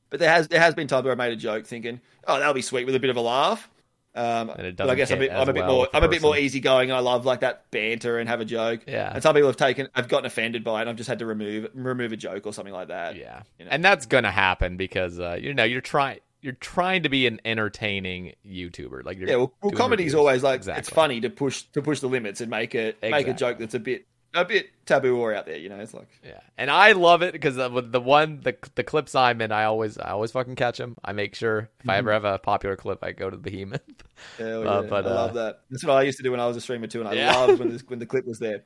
But 0.10 0.20
there 0.20 0.30
has 0.30 0.48
there 0.48 0.60
has 0.60 0.76
been 0.76 0.88
times 0.88 1.04
where 1.04 1.14
I 1.14 1.16
made 1.16 1.34
a 1.34 1.36
joke 1.38 1.66
thinking, 1.66 2.00
oh, 2.28 2.38
that'll 2.38 2.54
be 2.54 2.62
sweet 2.62 2.86
with 2.86 2.96
a 2.96 3.00
bit 3.00 3.10
of 3.10 3.18
a 3.18 3.22
laugh. 3.22 3.70
Um, 4.14 4.50
And 4.52 4.68
it 4.68 4.78
but 4.78 4.84
I 4.90 4.96
doesn't 4.96 4.98
guess 4.98 5.12
I'm 5.12 5.18
a 5.18 5.20
bit, 5.20 5.32
I'm 5.32 5.50
a 5.50 5.54
bit 5.54 5.66
well 5.66 5.76
more 5.76 5.88
I'm 5.94 6.04
a 6.04 6.08
bit 6.08 6.22
more 6.22 6.38
easygoing. 6.38 6.90
and 6.90 6.96
I 6.96 7.02
love 7.02 7.26
like 7.26 7.42
that 7.42 7.70
banter 7.72 8.18
and 8.18 8.30
have 8.30 8.40
a 8.40 8.46
joke. 8.46 8.82
Yeah. 8.88 9.12
And 9.14 9.22
some 9.22 9.36
people 9.36 9.50
have 9.50 9.58
taken 9.58 9.90
I've 9.94 10.08
gotten 10.08 10.26
offended 10.26 10.64
by 10.64 10.78
it. 10.78 10.82
and 10.82 10.90
I've 10.92 10.96
just 10.96 11.10
had 11.10 11.20
to 11.20 11.26
remove 11.26 11.70
remove 11.74 12.14
a 12.14 12.18
joke 12.18 12.46
or 12.48 12.54
something 12.54 12.74
like 12.74 12.88
that. 12.88 13.18
Yeah, 13.18 13.42
you 13.60 13.66
know. 13.66 13.72
and 13.72 13.84
that's 13.84 14.06
gonna 14.06 14.32
happen 14.32 14.78
because 14.78 15.20
uh, 15.20 15.38
you 15.42 15.54
know 15.54 15.66
you're 15.66 15.82
trying 15.82 16.20
you're 16.46 16.54
trying 16.54 17.04
to 17.04 17.10
be 17.10 17.28
an 17.28 17.42
entertaining 17.46 18.34
YouTuber. 18.46 19.04
Like 19.06 19.18
you're 19.20 19.30
Yeah, 19.30 19.36
well, 19.38 19.54
well 19.62 19.72
comedy's 19.72 20.14
reviews. 20.14 20.16
always 20.16 20.44
like 20.44 20.60
exactly. 20.60 20.80
it's 20.80 20.90
funny 20.90 21.20
to 21.22 21.30
push 21.30 21.64
to 21.74 21.82
push 21.82 22.00
the 22.00 22.08
limits 22.08 22.42
and 22.42 22.50
make 22.50 22.76
it 22.76 23.02
make 23.02 23.28
a 23.28 23.34
joke 23.34 23.58
that's 23.58 23.74
a 23.74 23.80
bit 23.80 24.06
a 24.34 24.46
bit 24.46 24.68
taboo 24.86 25.18
or 25.18 25.34
out 25.34 25.46
there. 25.46 25.58
You 25.58 25.70
know, 25.70 25.80
it's 25.80 25.94
like 25.94 26.10
Yeah, 26.24 26.40
and 26.58 26.72
I 26.72 26.94
love 26.94 27.22
it 27.22 27.34
because 27.34 27.56
the, 27.56 27.70
with 27.70 27.92
the 27.92 28.02
one 28.02 28.42
the 28.42 28.56
the 28.76 28.84
clips 28.84 29.14
I'm 29.14 29.42
in, 29.42 29.52
I 29.52 29.66
always 29.66 29.98
I 29.98 30.10
always 30.12 30.32
fucking 30.32 30.56
catch 30.56 30.78
them. 30.80 30.96
I 31.04 31.14
make 31.14 31.36
sure 31.36 31.70
if 31.82 31.90
I 31.90 31.98
ever 31.98 32.12
have 32.12 32.26
a 32.26 32.40
popular 32.40 32.76
clip, 32.76 33.04
I 33.04 33.12
go 33.12 33.30
to 33.30 33.38
the 33.38 33.44
Behemoth. 33.52 33.82
hell 34.38 34.66
Uh, 34.66 34.82
yeah, 34.82 34.90
but, 34.90 35.06
I 35.06 35.10
love 35.10 35.34
uh, 35.34 35.34
that. 35.34 35.62
That's 35.70 35.84
what 35.86 35.94
I 35.98 36.04
used 36.04 36.18
to 36.18 36.24
do 36.24 36.32
when 36.32 36.40
I 36.40 36.48
was 36.48 36.58
a 36.58 36.62
streamer 36.62 36.88
too, 36.88 37.00
and 37.00 37.08
I 37.10 37.14
Yeah. 37.14 37.32
loved 37.32 37.58
when 37.60 37.70
this 37.70 37.84
when 37.88 38.00
the 38.00 38.06
clip 38.06 38.26
was 38.26 38.40
there. 38.40 38.64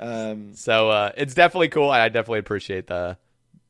Um, 0.00 0.58
So 0.58 0.90
uh, 0.90 1.12
it's 1.16 1.34
definitely 1.34 1.68
cool. 1.68 1.90
I 1.90 2.08
definitely 2.08 2.40
appreciate 2.40 2.86
the 2.86 3.16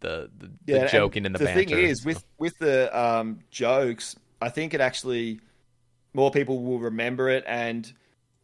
the 0.01 0.30
the, 0.38 0.46
the 0.46 0.53
yeah, 0.66 0.76
and 0.82 0.90
joking 0.90 1.26
and 1.26 1.34
the, 1.34 1.38
banter. 1.38 1.55
the 1.55 1.66
banter. 1.66 1.76
thing 1.76 1.84
is 1.90 2.05
with 2.05 2.24
with 2.38 2.59
the 2.59 2.99
um, 2.99 3.40
jokes, 3.51 4.16
I 4.40 4.49
think 4.49 4.74
it 4.74 4.80
actually 4.80 5.40
more 6.14 6.30
people 6.30 6.62
will 6.62 6.78
remember 6.80 7.28
it 7.28 7.44
and 7.46 7.92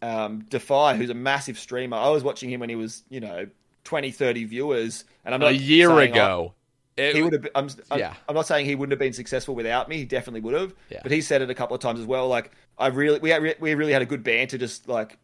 um, 0.03 0.41
Defy, 0.51 0.97
who's 0.97 1.11
a 1.11 1.15
massive 1.15 1.59
streamer. 1.59 1.97
I 1.97 2.11
was 2.11 2.23
watching 2.23 2.51
him 2.51 2.61
when 2.61 2.69
he 2.69 2.77
was 2.77 3.05
you 3.09 3.21
know 3.21 3.47
20, 3.85 4.11
30 4.11 4.45
viewers, 4.45 5.05
and 5.25 5.35
I'm 5.35 5.43
a 5.43 5.47
not 5.47 5.55
year 5.57 5.89
saying 5.89 6.13
ago. 6.13 6.55
it- 6.97 7.15
he 7.17 7.23
would 7.23 7.33
have. 7.33 7.49
I'm, 7.55 7.69
I'm, 7.91 7.99
yeah. 7.99 8.15
I'm 8.29 8.35
not 8.35 8.47
saying 8.47 8.67
he 8.67 8.75
wouldn't 8.75 8.93
have 8.93 8.99
been 8.99 9.13
successful 9.13 9.55
without 9.55 9.89
me. 9.89 9.99
He 9.99 10.05
definitely 10.05 10.41
would 10.41 10.55
have. 10.55 10.75
Yeah. 10.91 11.01
But 11.03 11.13
he 11.13 11.21
said 11.21 11.43
it 11.43 11.51
a 11.51 11.55
couple 11.55 11.75
of 11.75 11.81
times 11.81 12.01
as 12.01 12.07
well. 12.07 12.29
Like 12.29 12.51
I 12.79 12.89
really, 12.89 13.19
we 13.19 13.31
had, 13.31 13.57
we 13.61 13.75
really 13.75 13.93
had 13.93 14.03
a 14.03 14.07
good 14.07 14.23
banter. 14.23 14.59
Just 14.59 14.89
like 14.89 15.19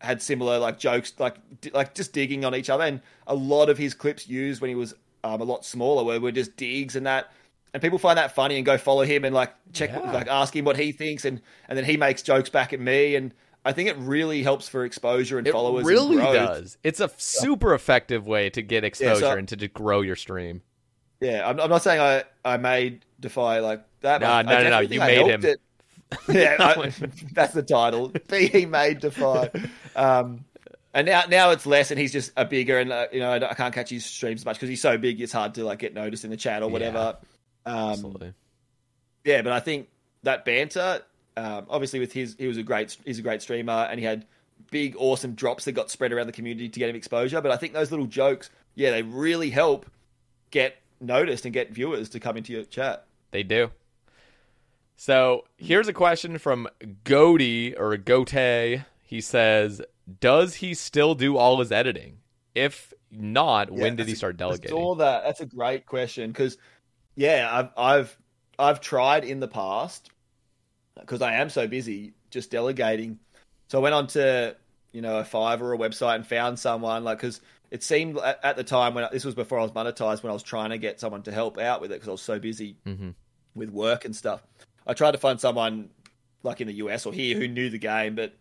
had 0.00 0.20
similar 0.20 0.58
like 0.58 0.78
jokes, 0.78 1.12
like 1.18 1.36
like 1.72 1.94
just 1.94 2.12
digging 2.12 2.44
on 2.44 2.54
each 2.54 2.70
other. 2.70 2.84
And 2.84 3.00
a 3.26 3.34
lot 3.34 3.68
of 3.68 3.78
his 3.78 3.94
clips 3.94 4.28
used 4.28 4.60
when 4.60 4.68
he 4.70 4.74
was 4.74 4.94
um, 5.24 5.40
a 5.40 5.44
lot 5.44 5.64
smaller 5.64 6.04
where 6.04 6.20
we're 6.20 6.30
just 6.32 6.56
digs 6.56 6.94
and 6.94 7.06
that. 7.06 7.32
And 7.72 7.82
people 7.82 7.98
find 7.98 8.18
that 8.18 8.32
funny 8.32 8.56
and 8.56 8.64
go 8.64 8.78
follow 8.78 9.02
him 9.02 9.24
and 9.24 9.34
like 9.34 9.52
check, 9.72 9.90
Yeah. 9.90 10.12
like 10.12 10.28
ask 10.28 10.54
him 10.54 10.64
what 10.64 10.76
he 10.76 10.92
thinks, 10.92 11.24
and 11.24 11.40
and 11.68 11.76
then 11.76 11.84
he 11.84 11.96
makes 11.96 12.22
jokes 12.22 12.48
back 12.48 12.72
at 12.72 12.78
me. 12.78 13.16
And 13.16 13.34
I 13.64 13.72
think 13.72 13.88
it 13.88 13.96
really 13.98 14.44
helps 14.44 14.68
for 14.68 14.84
exposure 14.84 15.38
and 15.38 15.48
followers. 15.48 15.88
It 15.88 15.96
followers. 15.96 16.16
really 16.16 16.32
does. 16.38 16.78
It's 16.84 17.00
a 17.00 17.10
super 17.16 17.74
effective 17.74 18.28
way 18.28 18.50
to 18.50 18.62
get 18.62 18.84
exposure 18.84 19.36
and 19.36 19.48
to 19.48 19.56
just 19.56 19.72
grow 19.74 20.02
your 20.02 20.14
stream. 20.14 20.62
Yeah, 21.20 21.48
I'm, 21.48 21.58
I'm 21.58 21.70
not 21.70 21.82
saying 21.82 22.00
I, 22.00 22.24
I 22.44 22.58
made 22.58 23.04
Defy 23.18 23.60
like 23.60 23.82
that. 24.02 24.20
No, 24.20 24.42
no, 24.42 24.62
no, 24.62 24.70
no, 24.70 24.78
you 24.80 25.00
I 25.00 25.06
made 25.06 25.26
him. 25.26 25.44
It. 25.44 25.60
Yeah, 26.28 26.56
I, 26.60 26.92
that's 27.32 27.54
the 27.54 27.62
title. 27.62 28.12
He 28.30 28.66
made 28.66 29.00
Defy. 29.00 29.50
Um, 29.96 30.44
and 30.94 31.06
now 31.06 31.24
now 31.28 31.50
it's 31.50 31.66
less, 31.66 31.90
and 31.90 32.00
he's 32.00 32.12
just 32.12 32.32
a 32.36 32.44
bigger, 32.44 32.78
and 32.78 32.92
uh, 32.92 33.08
you 33.12 33.18
know 33.20 33.32
I, 33.32 33.50
I 33.50 33.54
can't 33.54 33.74
catch 33.74 33.90
his 33.90 34.06
streams 34.06 34.42
as 34.42 34.44
much 34.46 34.56
because 34.56 34.68
he's 34.68 34.80
so 34.80 34.96
big. 34.96 35.20
It's 35.20 35.32
hard 35.32 35.54
to 35.54 35.64
like 35.64 35.80
get 35.80 35.92
noticed 35.92 36.24
in 36.24 36.30
the 36.30 36.36
chat 36.36 36.62
or 36.62 36.70
whatever. 36.70 37.18
Um, 37.66 37.90
Absolutely. 37.90 38.34
yeah, 39.24 39.42
but 39.42 39.52
I 39.52 39.60
think 39.60 39.88
that 40.22 40.44
banter, 40.44 41.02
um, 41.36 41.66
obviously 41.68 41.98
with 41.98 42.12
his, 42.12 42.36
he 42.38 42.46
was 42.46 42.56
a 42.56 42.62
great, 42.62 42.96
he's 43.04 43.18
a 43.18 43.22
great 43.22 43.42
streamer, 43.42 43.88
and 43.90 43.98
he 43.98 44.06
had 44.06 44.26
big, 44.70 44.94
awesome 44.98 45.34
drops 45.34 45.64
that 45.64 45.72
got 45.72 45.90
spread 45.90 46.12
around 46.12 46.26
the 46.26 46.32
community 46.32 46.68
to 46.68 46.78
get 46.78 46.88
him 46.88 46.96
exposure. 46.96 47.40
But 47.40 47.50
I 47.50 47.56
think 47.56 47.72
those 47.72 47.90
little 47.90 48.06
jokes, 48.06 48.50
yeah, 48.74 48.90
they 48.90 49.02
really 49.02 49.50
help 49.50 49.86
get 50.50 50.76
noticed 51.00 51.44
and 51.44 51.52
get 51.52 51.72
viewers 51.72 52.10
to 52.10 52.20
come 52.20 52.36
into 52.36 52.52
your 52.52 52.64
chat. 52.64 53.06
They 53.30 53.42
do. 53.42 53.70
So 54.96 55.44
here's 55.56 55.88
a 55.88 55.92
question 55.92 56.38
from 56.38 56.68
Goaty 57.02 57.74
or 57.76 57.96
Gote. 57.96 58.84
He 59.02 59.20
says, 59.20 59.82
"Does 60.20 60.56
he 60.56 60.74
still 60.74 61.14
do 61.14 61.36
all 61.36 61.58
his 61.60 61.72
editing? 61.72 62.18
If 62.54 62.92
not, 63.10 63.72
Yeah, 63.72 63.80
when 63.82 63.96
did 63.96 64.08
he 64.08 64.14
start 64.14 64.36
delegating?" 64.36 64.76
All 64.76 64.94
that. 64.96 65.24
That's 65.24 65.40
a 65.40 65.46
great 65.46 65.86
question 65.86 66.30
because, 66.30 66.58
yeah, 67.16 67.48
I've 67.50 67.70
I've 67.76 68.18
I've 68.58 68.80
tried 68.80 69.24
in 69.24 69.40
the 69.40 69.48
past 69.48 70.10
because 70.98 71.22
I 71.22 71.34
am 71.34 71.50
so 71.50 71.66
busy 71.66 72.14
just 72.30 72.50
delegating. 72.50 73.18
So 73.68 73.78
I 73.78 73.82
went 73.82 73.94
on 73.94 74.06
to 74.08 74.56
you 74.92 75.00
know 75.00 75.18
a 75.18 75.24
Fiverr 75.24 75.60
or 75.62 75.74
a 75.74 75.78
website 75.78 76.16
and 76.16 76.26
found 76.26 76.58
someone 76.58 77.04
like 77.04 77.18
because 77.18 77.40
it 77.70 77.82
seemed 77.82 78.16
at, 78.18 78.56
the 78.56 78.62
time 78.62 78.94
when 78.94 79.08
this 79.10 79.24
was 79.24 79.34
before 79.34 79.58
I 79.58 79.62
was 79.62 79.72
monetized 79.72 80.22
when 80.22 80.30
I 80.30 80.34
was 80.34 80.44
trying 80.44 80.70
to 80.70 80.78
get 80.78 81.00
someone 81.00 81.22
to 81.22 81.32
help 81.32 81.58
out 81.58 81.80
with 81.80 81.90
it 81.90 81.94
because 81.94 82.08
I 82.08 82.12
was 82.12 82.22
so 82.22 82.38
busy 82.38 82.76
Mhm. 82.86 83.14
with 83.56 83.70
work 83.70 84.04
and 84.04 84.14
stuff. 84.14 84.44
I 84.86 84.94
tried 84.94 85.12
to 85.12 85.18
find 85.18 85.40
someone 85.40 85.90
like 86.44 86.60
in 86.60 86.68
the 86.68 86.74
US 86.74 87.06
or 87.06 87.12
here 87.12 87.36
who 87.36 87.48
knew 87.48 87.70
the 87.70 87.78
game, 87.78 88.14
but 88.14 88.34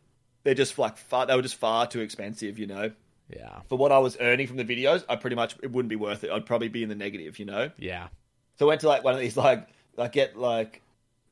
they're 0.43 0.53
just 0.53 0.77
like 0.77 0.97
far, 0.97 1.25
they 1.25 1.35
were 1.35 1.41
just 1.41 1.55
far 1.55 1.87
too 1.87 2.01
expensive, 2.01 2.59
you 2.59 2.67
know 2.67 2.91
Yeah, 3.29 3.61
for 3.67 3.77
what 3.77 3.91
I 3.91 3.99
was 3.99 4.17
earning 4.19 4.47
from 4.47 4.57
the 4.57 4.65
videos, 4.65 5.03
I 5.09 5.15
pretty 5.15 5.35
much 5.35 5.55
it 5.61 5.71
wouldn't 5.71 5.89
be 5.89 5.95
worth 5.95 6.23
it. 6.23 6.31
I'd 6.31 6.45
probably 6.45 6.69
be 6.69 6.83
in 6.83 6.89
the 6.89 6.95
negative, 6.95 7.39
you 7.39 7.45
know. 7.45 7.71
yeah, 7.77 8.07
So 8.57 8.65
I 8.65 8.69
went 8.69 8.81
to 8.81 8.87
like 8.87 9.03
one 9.03 9.13
of 9.13 9.19
these 9.19 9.37
like 9.37 9.67
like 9.95 10.11
get 10.11 10.37
like 10.37 10.81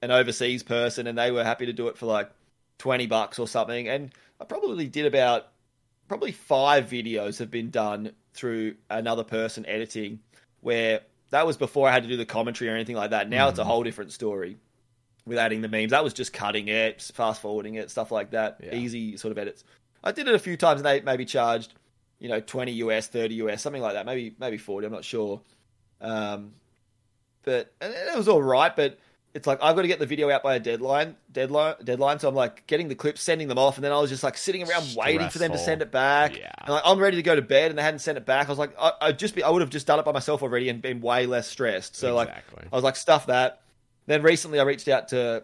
an 0.02 0.12
overseas 0.12 0.64
person, 0.64 1.08
and 1.08 1.18
they 1.18 1.32
were 1.32 1.44
happy 1.44 1.68
to 1.68 1.74
do 1.74 1.88
it 1.88 1.98
for 1.98 2.06
like 2.06 2.32
twenty 2.78 3.08
bucks 3.08 3.40
or 3.40 3.48
something. 3.48 3.88
And 3.88 4.12
I 4.40 4.46
probably 4.46 4.88
did 4.88 5.06
about 5.06 5.48
probably 6.08 6.32
five 6.32 6.86
videos 6.86 7.40
have 7.40 7.52
been 7.52 7.70
done 7.70 8.12
through 8.34 8.76
another 8.90 9.24
person 9.24 9.66
editing, 9.66 10.20
where 10.62 11.02
that 11.32 11.46
was 11.46 11.58
before 11.58 11.88
I 11.88 11.92
had 11.92 12.04
to 12.04 12.10
do 12.10 12.18
the 12.18 12.26
commentary 12.26 12.70
or 12.70 12.76
anything 12.76 12.96
like 12.96 13.12
that. 13.12 13.30
Now 13.30 13.50
it's 13.50 13.60
a 13.60 13.64
mm. 13.64 13.68
whole 13.68 13.84
different 13.84 14.12
story 14.12 14.58
with 15.26 15.38
adding 15.38 15.62
the 15.62 15.70
memes. 15.70 15.92
That 15.92 16.04
was 16.04 16.14
just 16.14 16.34
cutting 16.34 16.68
it, 16.68 17.02
fast 17.14 17.42
forwarding 17.42 17.76
it, 17.76 17.92
stuff 17.92 18.12
like 18.12 18.32
that. 18.32 18.60
Yeah. 18.64 18.76
Easy 18.76 19.18
sort 19.18 19.32
of 19.32 19.38
edits. 19.38 19.64
I 20.04 20.12
did 20.12 20.28
it 20.28 20.34
a 20.34 20.40
few 20.40 20.58
times, 20.58 20.80
and 20.80 20.86
they 20.86 21.02
maybe 21.02 21.26
charged 21.26 21.74
you 22.22 22.30
know, 22.30 22.40
20 22.40 22.72
US, 22.74 23.08
30 23.08 23.36
US, 23.36 23.62
something 23.64 23.82
like 23.82 23.94
that. 23.94 24.06
Maybe 24.06 24.36
maybe 24.40 24.58
40, 24.58 24.86
I'm 24.86 24.94
not 24.94 25.04
sure. 25.04 25.42
Um, 26.00 26.54
but 27.44 27.74
and 27.82 27.92
it 27.92 28.16
was 28.16 28.28
all 28.28 28.42
right, 28.42 28.74
but 28.76 29.00
it's 29.34 29.48
like 29.48 29.58
I've 29.64 29.76
got 29.76 29.82
to 29.82 29.88
get 29.88 29.98
the 29.98 30.06
video 30.06 30.30
out 30.30 30.44
by 30.44 30.56
a 30.56 30.60
deadline, 30.60 31.16
deadline, 31.32 31.76
deadline. 31.84 32.20
So 32.20 32.30
I'm 32.30 32.36
like 32.36 32.68
getting 32.68 32.90
the 32.90 32.96
clips, 32.96 33.22
sending 33.22 33.48
them 33.48 33.58
off, 33.58 33.78
and 33.78 33.84
then 33.84 33.92
I 33.92 34.00
was 34.00 34.12
just 34.12 34.24
like 34.24 34.38
sitting 34.38 34.62
around 34.62 34.96
waiting 34.96 35.30
for 35.30 35.40
them 35.40 35.52
to 35.52 35.58
send 35.58 35.82
it 35.82 35.92
back. 35.92 36.38
Yeah. 36.38 36.52
And 36.60 36.70
like 36.70 36.84
I'm 36.86 37.00
ready 37.00 37.18
to 37.18 37.24
go 37.24 37.36
to 37.36 37.42
bed, 37.42 37.72
and 37.72 37.78
they 37.80 37.82
hadn't 37.84 38.00
sent 38.00 38.20
it 38.20 38.26
back. 38.28 38.46
I 38.46 38.50
was 38.52 38.60
like, 38.60 38.76
I, 38.80 38.92
I'd 39.02 39.18
just 39.18 39.34
be, 39.34 39.42
I 39.42 39.50
would 39.50 39.62
have 39.62 39.72
just 39.72 39.88
done 39.88 39.98
it 39.98 40.06
by 40.06 40.12
myself 40.12 40.44
already 40.44 40.70
and 40.70 40.80
been 40.80 41.02
way 41.02 41.26
less 41.26 41.48
stressed. 41.48 41.96
So 41.96 42.20
Exactly. 42.20 42.58
like, 42.58 42.68
I 42.72 42.76
was 42.76 42.84
like, 42.84 42.96
stuff 42.96 43.26
that. 43.28 43.61
Then 44.12 44.24
recently, 44.24 44.60
I 44.60 44.64
reached 44.64 44.88
out 44.88 45.08
to 45.10 45.44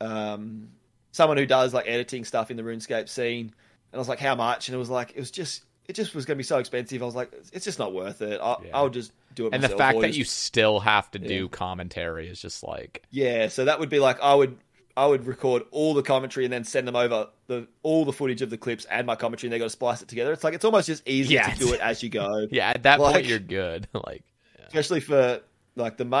um, 0.00 0.68
someone 1.12 1.36
who 1.36 1.46
does 1.46 1.74
like 1.74 1.86
editing 1.88 2.24
stuff 2.24 2.50
in 2.50 2.56
the 2.56 2.62
RuneScape 2.62 3.08
scene, 3.08 3.46
and 3.46 3.94
I 3.94 3.98
was 3.98 4.08
like, 4.08 4.18
how 4.20 4.34
much? 4.34 4.68
And 4.68 4.74
it 4.74 4.78
was 4.78 4.90
like, 4.90 5.10
it 5.14 5.18
was 5.18 5.30
just, 5.30 5.64
it 5.86 5.94
just 5.94 6.14
was 6.14 6.24
going 6.24 6.36
to 6.36 6.38
be 6.38 6.44
so 6.44 6.58
expensive. 6.58 7.02
I 7.02 7.06
was 7.06 7.14
like, 7.14 7.32
it's 7.52 7.64
just 7.64 7.78
not 7.78 7.92
worth 7.92 8.22
it. 8.22 8.40
I, 8.40 8.56
Yeah. 8.64 8.70
I'll 8.74 8.88
just 8.90 9.12
do 9.34 9.46
it. 9.46 9.54
and 9.54 9.62
the 9.62 9.68
fact 9.70 9.96
or 9.96 10.02
that 10.02 10.08
just- 10.08 10.18
you 10.18 10.24
still 10.24 10.80
have 10.80 11.10
to 11.12 11.18
do 11.18 11.48
commentary 11.48 12.28
is 12.28 12.40
just 12.40 12.62
like, 12.62 13.02
yeah, 13.10 13.48
so 13.48 13.64
that 13.64 13.80
would 13.80 13.88
be 13.90 13.98
like 13.98 14.20
I 14.22 14.34
would 14.34 14.56
I 14.98 15.04
would 15.06 15.26
record 15.26 15.64
all 15.72 15.92
the 15.92 16.02
commentary 16.02 16.46
and 16.46 16.52
then 16.52 16.64
send 16.64 16.88
them 16.88 16.96
over 16.96 17.28
the 17.48 17.68
all 17.82 18.04
the 18.06 18.12
footage 18.14 18.40
of 18.40 18.48
the 18.48 18.56
clips 18.56 18.86
and 18.86 19.06
my 19.06 19.14
commentary, 19.16 19.48
and 19.48 19.52
they 19.52 19.58
got 19.58 19.64
to 19.66 19.70
splice 19.70 20.00
it 20.00 20.08
together. 20.08 20.32
It's 20.32 20.42
like 20.44 20.54
it's 20.54 20.64
almost 20.64 20.86
just 20.86 21.06
easier 21.06 21.40
Yeah. 21.40 21.52
to 21.52 21.58
do 21.58 21.72
it 21.74 21.80
as 21.80 22.02
you 22.02 22.08
go. 22.08 22.46
Yeah, 22.50 22.70
at 22.70 22.84
that 22.84 22.98
Like- 23.00 23.14
point 23.14 23.26
you're 23.26 23.38
good. 23.38 23.88
like, 24.06 24.22
especially 24.68 25.00
for 25.00 25.40
like 25.76 25.96
the 25.98 26.04
mo- 26.06 26.20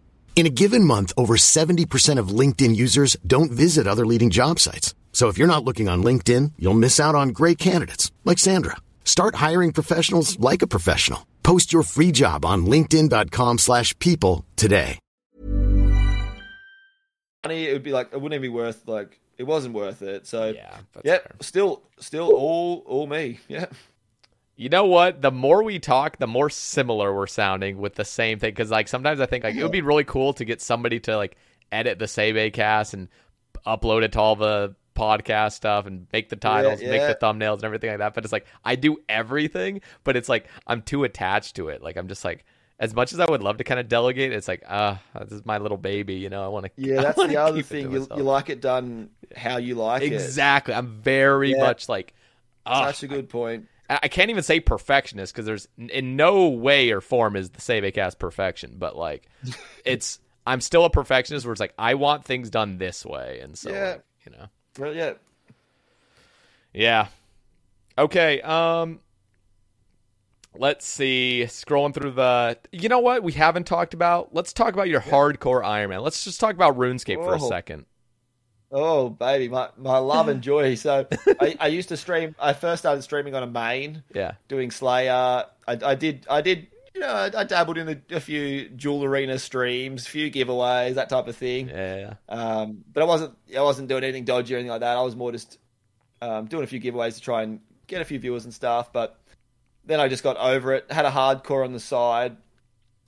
In 0.35 0.47
a 0.47 0.49
given 0.49 0.83
month, 0.83 1.13
over 1.17 1.35
70% 1.35 2.17
of 2.17 2.29
LinkedIn 2.29 2.75
users 2.75 3.15
don't 3.27 3.51
visit 3.51 3.85
other 3.85 4.05
leading 4.07 4.31
job 4.31 4.59
sites. 4.59 4.95
So 5.13 5.27
if 5.27 5.37
you're 5.37 5.45
not 5.45 5.63
looking 5.63 5.87
on 5.87 6.03
LinkedIn, 6.03 6.53
you'll 6.57 6.73
miss 6.73 6.99
out 6.99 7.13
on 7.13 7.29
great 7.29 7.59
candidates 7.59 8.11
like 8.25 8.39
Sandra. 8.39 8.77
Start 9.05 9.35
hiring 9.35 9.71
professionals 9.71 10.39
like 10.39 10.63
a 10.63 10.67
professional. 10.67 11.27
Post 11.43 11.71
your 11.73 11.83
free 11.83 12.11
job 12.11 12.43
on 12.45 12.65
linkedin.com/people 12.65 13.57
slash 13.59 13.97
people 13.99 14.45
today. 14.55 14.97
money, 17.43 17.67
it 17.67 17.73
would 17.73 17.83
be 17.83 17.91
like 17.91 18.07
it 18.13 18.21
wouldn't 18.21 18.33
even 18.39 18.41
be 18.43 18.49
worth 18.55 18.87
like 18.87 19.19
it 19.37 19.43
wasn't 19.43 19.73
worth 19.73 20.01
it. 20.03 20.27
So 20.27 20.51
Yeah, 20.51 20.77
that's 20.93 21.05
yep, 21.05 21.23
fair. 21.23 21.35
still 21.41 21.81
still 21.99 22.29
all 22.31 22.83
all 22.85 23.07
me. 23.07 23.39
Yeah. 23.47 23.65
You 24.55 24.69
know 24.69 24.85
what? 24.85 25.21
The 25.21 25.31
more 25.31 25.63
we 25.63 25.79
talk, 25.79 26.17
the 26.17 26.27
more 26.27 26.49
similar 26.49 27.13
we're 27.15 27.27
sounding 27.27 27.77
with 27.77 27.95
the 27.95 28.05
same 28.05 28.39
thing. 28.39 28.51
Because 28.51 28.69
like 28.69 28.87
sometimes 28.87 29.19
I 29.19 29.25
think 29.25 29.43
like 29.43 29.55
it 29.55 29.63
would 29.63 29.71
be 29.71 29.81
really 29.81 30.03
cool 30.03 30.33
to 30.33 30.45
get 30.45 30.61
somebody 30.61 30.99
to 31.01 31.17
like 31.17 31.37
edit 31.71 31.99
the 31.99 32.07
Save 32.07 32.53
cast 32.53 32.93
and 32.93 33.07
upload 33.65 34.03
it 34.03 34.11
to 34.13 34.19
all 34.19 34.35
the 34.35 34.75
podcast 34.95 35.53
stuff 35.53 35.85
and 35.85 36.05
make 36.11 36.29
the 36.29 36.35
titles, 36.35 36.81
yeah. 36.81 36.89
make 36.89 37.01
the 37.01 37.15
thumbnails 37.25 37.55
and 37.55 37.63
everything 37.63 37.89
like 37.89 37.99
that. 37.99 38.13
But 38.13 38.23
it's 38.23 38.33
like 38.33 38.45
I 38.63 38.75
do 38.75 38.97
everything, 39.09 39.81
but 40.03 40.15
it's 40.15 40.29
like 40.29 40.47
I'm 40.67 40.81
too 40.81 41.03
attached 41.03 41.55
to 41.55 41.69
it. 41.69 41.81
Like 41.81 41.97
I'm 41.97 42.07
just 42.07 42.25
like 42.25 42.45
as 42.79 42.93
much 42.95 43.13
as 43.13 43.19
I 43.19 43.29
would 43.29 43.43
love 43.43 43.57
to 43.57 43.63
kind 43.63 43.79
of 43.79 43.87
delegate, 43.87 44.33
it's 44.33 44.47
like 44.47 44.63
uh 44.67 44.95
this 45.21 45.31
is 45.31 45.45
my 45.45 45.57
little 45.59 45.77
baby. 45.77 46.15
You 46.15 46.29
know, 46.29 46.43
I 46.43 46.47
want 46.49 46.65
to. 46.65 46.71
Yeah, 46.75 47.01
that's 47.01 47.17
the 47.25 47.37
other 47.37 47.61
thing. 47.61 47.91
You, 47.91 48.07
you 48.15 48.23
like 48.23 48.49
it 48.49 48.61
done 48.61 49.09
how 49.35 49.57
you 49.57 49.75
like 49.75 50.03
it. 50.03 50.13
exactly. 50.13 50.73
I'm 50.73 51.01
very 51.01 51.51
Yeah. 51.51 51.63
much 51.63 51.87
like. 51.89 52.13
"Ugh, 52.65 52.93
Such 52.93 53.03
a 53.03 53.07
good 53.07 53.29
point. 53.29 53.67
I 54.03 54.07
can't 54.07 54.29
even 54.29 54.43
say 54.43 54.59
perfectionist 54.59 55.33
because 55.33 55.45
there's 55.45 55.67
in 55.77 56.15
no 56.15 56.47
way 56.47 56.91
or 56.91 57.01
form 57.01 57.35
is 57.35 57.49
the 57.49 57.59
Save 57.61 57.93
cast 57.93 58.19
perfection, 58.19 58.75
but 58.77 58.95
like 58.95 59.27
it's 59.85 60.19
I'm 60.47 60.61
still 60.61 60.85
a 60.85 60.89
perfectionist 60.89 61.45
where 61.45 61.51
it's 61.51 61.59
like 61.59 61.73
I 61.77 61.95
want 61.95 62.23
things 62.25 62.49
done 62.49 62.77
this 62.77 63.05
way, 63.05 63.39
and 63.41 63.57
so 63.57 63.71
Yeah. 63.71 63.89
like, 63.91 64.03
you 64.25 64.31
know, 64.31 64.45
Well, 64.79 64.95
yeah. 64.95 65.13
yeah. 66.73 67.07
Okay, 67.97 68.41
um, 68.41 68.99
let's 70.55 70.85
see. 70.87 71.43
Scrolling 71.47 71.93
through 71.93 72.11
the, 72.11 72.57
you 72.71 72.87
know 72.89 72.99
what 72.99 73.21
we 73.23 73.33
haven't 73.33 73.65
talked 73.65 73.93
about? 73.93 74.33
Let's 74.33 74.53
talk 74.53 74.73
about 74.73 74.87
your 74.87 75.01
hardcore 75.01 75.63
Iron 75.63 75.89
Man. 75.89 76.01
Let's 76.01 76.23
just 76.23 76.39
talk 76.39 76.55
about 76.55 76.77
RuneScape 76.77 77.23
for 77.23 77.35
a 77.35 77.39
second. 77.39 77.85
Oh, 78.71 79.09
baby, 79.09 79.49
my, 79.49 79.69
my 79.77 79.97
love 79.97 80.29
and 80.29 80.41
joy. 80.41 80.75
So 80.75 81.05
I, 81.41 81.57
I 81.59 81.67
used 81.67 81.89
to 81.89 81.97
stream. 81.97 82.35
I 82.39 82.53
first 82.53 82.81
started 82.81 83.01
streaming 83.01 83.35
on 83.35 83.43
a 83.43 83.47
main, 83.47 84.03
Yeah, 84.13 84.33
doing 84.47 84.71
Slayer. 84.71 85.11
I, 85.11 85.45
I 85.67 85.95
did. 85.95 86.25
I 86.29 86.41
did. 86.41 86.67
You 86.93 87.01
know, 87.01 87.07
I, 87.07 87.31
I 87.35 87.43
dabbled 87.45 87.77
in 87.77 87.89
a, 87.89 88.15
a 88.15 88.19
few 88.19 88.67
Duel 88.69 89.03
Arena 89.03 89.39
streams, 89.39 90.07
few 90.07 90.29
giveaways, 90.31 90.95
that 90.95 91.09
type 91.09 91.27
of 91.27 91.35
thing. 91.37 91.69
yeah, 91.69 91.97
yeah. 91.97 92.13
Um, 92.29 92.83
but 92.93 93.03
I 93.03 93.05
wasn't. 93.05 93.37
I 93.57 93.61
wasn't 93.61 93.87
doing 93.89 94.03
anything 94.03 94.25
dodgy 94.25 94.53
or 94.53 94.57
anything 94.57 94.71
like 94.71 94.81
that. 94.81 94.97
I 94.97 95.01
was 95.01 95.15
more 95.15 95.31
just 95.31 95.57
um, 96.21 96.45
doing 96.45 96.63
a 96.63 96.67
few 96.67 96.79
giveaways 96.81 97.15
to 97.15 97.21
try 97.21 97.43
and 97.43 97.59
get 97.87 98.01
a 98.01 98.05
few 98.05 98.19
viewers 98.19 98.45
and 98.45 98.53
stuff. 98.53 98.93
But 98.93 99.19
then 99.85 99.99
I 99.99 100.07
just 100.07 100.23
got 100.23 100.37
over 100.37 100.73
it. 100.73 100.91
Had 100.91 101.05
a 101.05 101.11
hardcore 101.11 101.63
on 101.65 101.73
the 101.73 101.79
side 101.79 102.37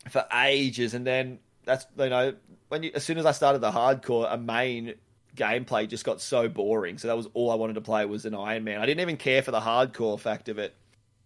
for 0.10 0.26
ages, 0.34 0.94
and 0.94 1.06
then 1.08 1.40
that's 1.66 1.86
you 1.98 2.10
know 2.10 2.34
when 2.70 2.84
you 2.84 2.92
as 2.96 3.04
soon 3.04 3.18
as 3.18 3.26
I 3.26 3.32
started 3.32 3.60
the 3.60 3.72
hardcore, 3.72 4.32
a 4.32 4.38
main 4.38 4.96
gameplay 5.36 5.88
just 5.88 6.06
got 6.06 6.22
so 6.22 6.48
boring. 6.48 6.98
So 6.98 7.08
that 7.08 7.18
was 7.18 7.28
all 7.34 7.52
I 7.52 7.56
wanted 7.56 7.74
to 7.74 7.82
play 7.82 8.06
was 8.06 8.26
an 8.26 8.36
Iron 8.36 8.64
Man. 8.64 8.80
I 8.80 8.86
didn't 8.86 9.02
even 9.02 9.18
care 9.18 9.42
for 9.42 9.52
the 9.52 9.60
hardcore 9.60 10.20
fact 10.20 10.50
of 10.50 10.60
it. 10.60 10.74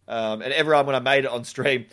Um, 0.08 0.42
and 0.42 0.54
everyone 0.54 0.86
when 0.86 0.96
I 0.96 1.00
made 1.00 1.26
it 1.26 1.32
on 1.32 1.44
stream, 1.44 1.86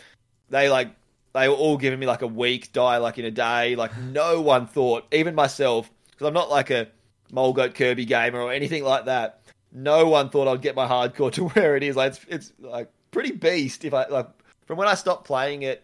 they 0.51 0.69
like 0.69 0.91
they 1.33 1.49
were 1.49 1.55
all 1.55 1.77
giving 1.77 1.99
me 1.99 2.07
like 2.07 2.23
a 2.23 2.27
week 2.27 2.73
die 2.73 2.99
like 2.99 3.19
in 3.19 3.25
a 3.25 3.31
day. 3.31 3.77
Like 3.77 3.97
no 3.99 4.41
one 4.41 4.67
thought, 4.67 5.05
even 5.13 5.35
myself, 5.35 5.91
because 6.11 6.27
I'm 6.27 6.35
not 6.35 6.51
like 6.51 6.71
a 6.71 6.89
Molgoat 7.33 7.75
Kirby 7.75 8.05
gamer 8.05 8.41
or 8.41 8.53
anything 8.53 8.85
like 8.85 9.07
that. 9.07 9.41
No 9.73 10.07
one 10.07 10.31
thought 10.31 10.47
I'd 10.47 10.63
get 10.63 10.77
my 10.77 10.87
hardcore 10.87 11.33
to 11.35 11.49
where 11.49 11.77
it 11.77 11.83
is. 11.83 11.97
Like 11.97 12.13
it's, 12.13 12.27
it's 12.29 12.53
like 12.61 12.89
pretty 13.11 13.33
beast. 13.33 13.85
If 13.85 13.95
I 13.95 14.07
like 14.07 14.29
from 14.67 14.79
when 14.79 14.89
I 14.89 14.95
stopped 14.95 15.27
playing 15.27 15.63
it 15.63 15.83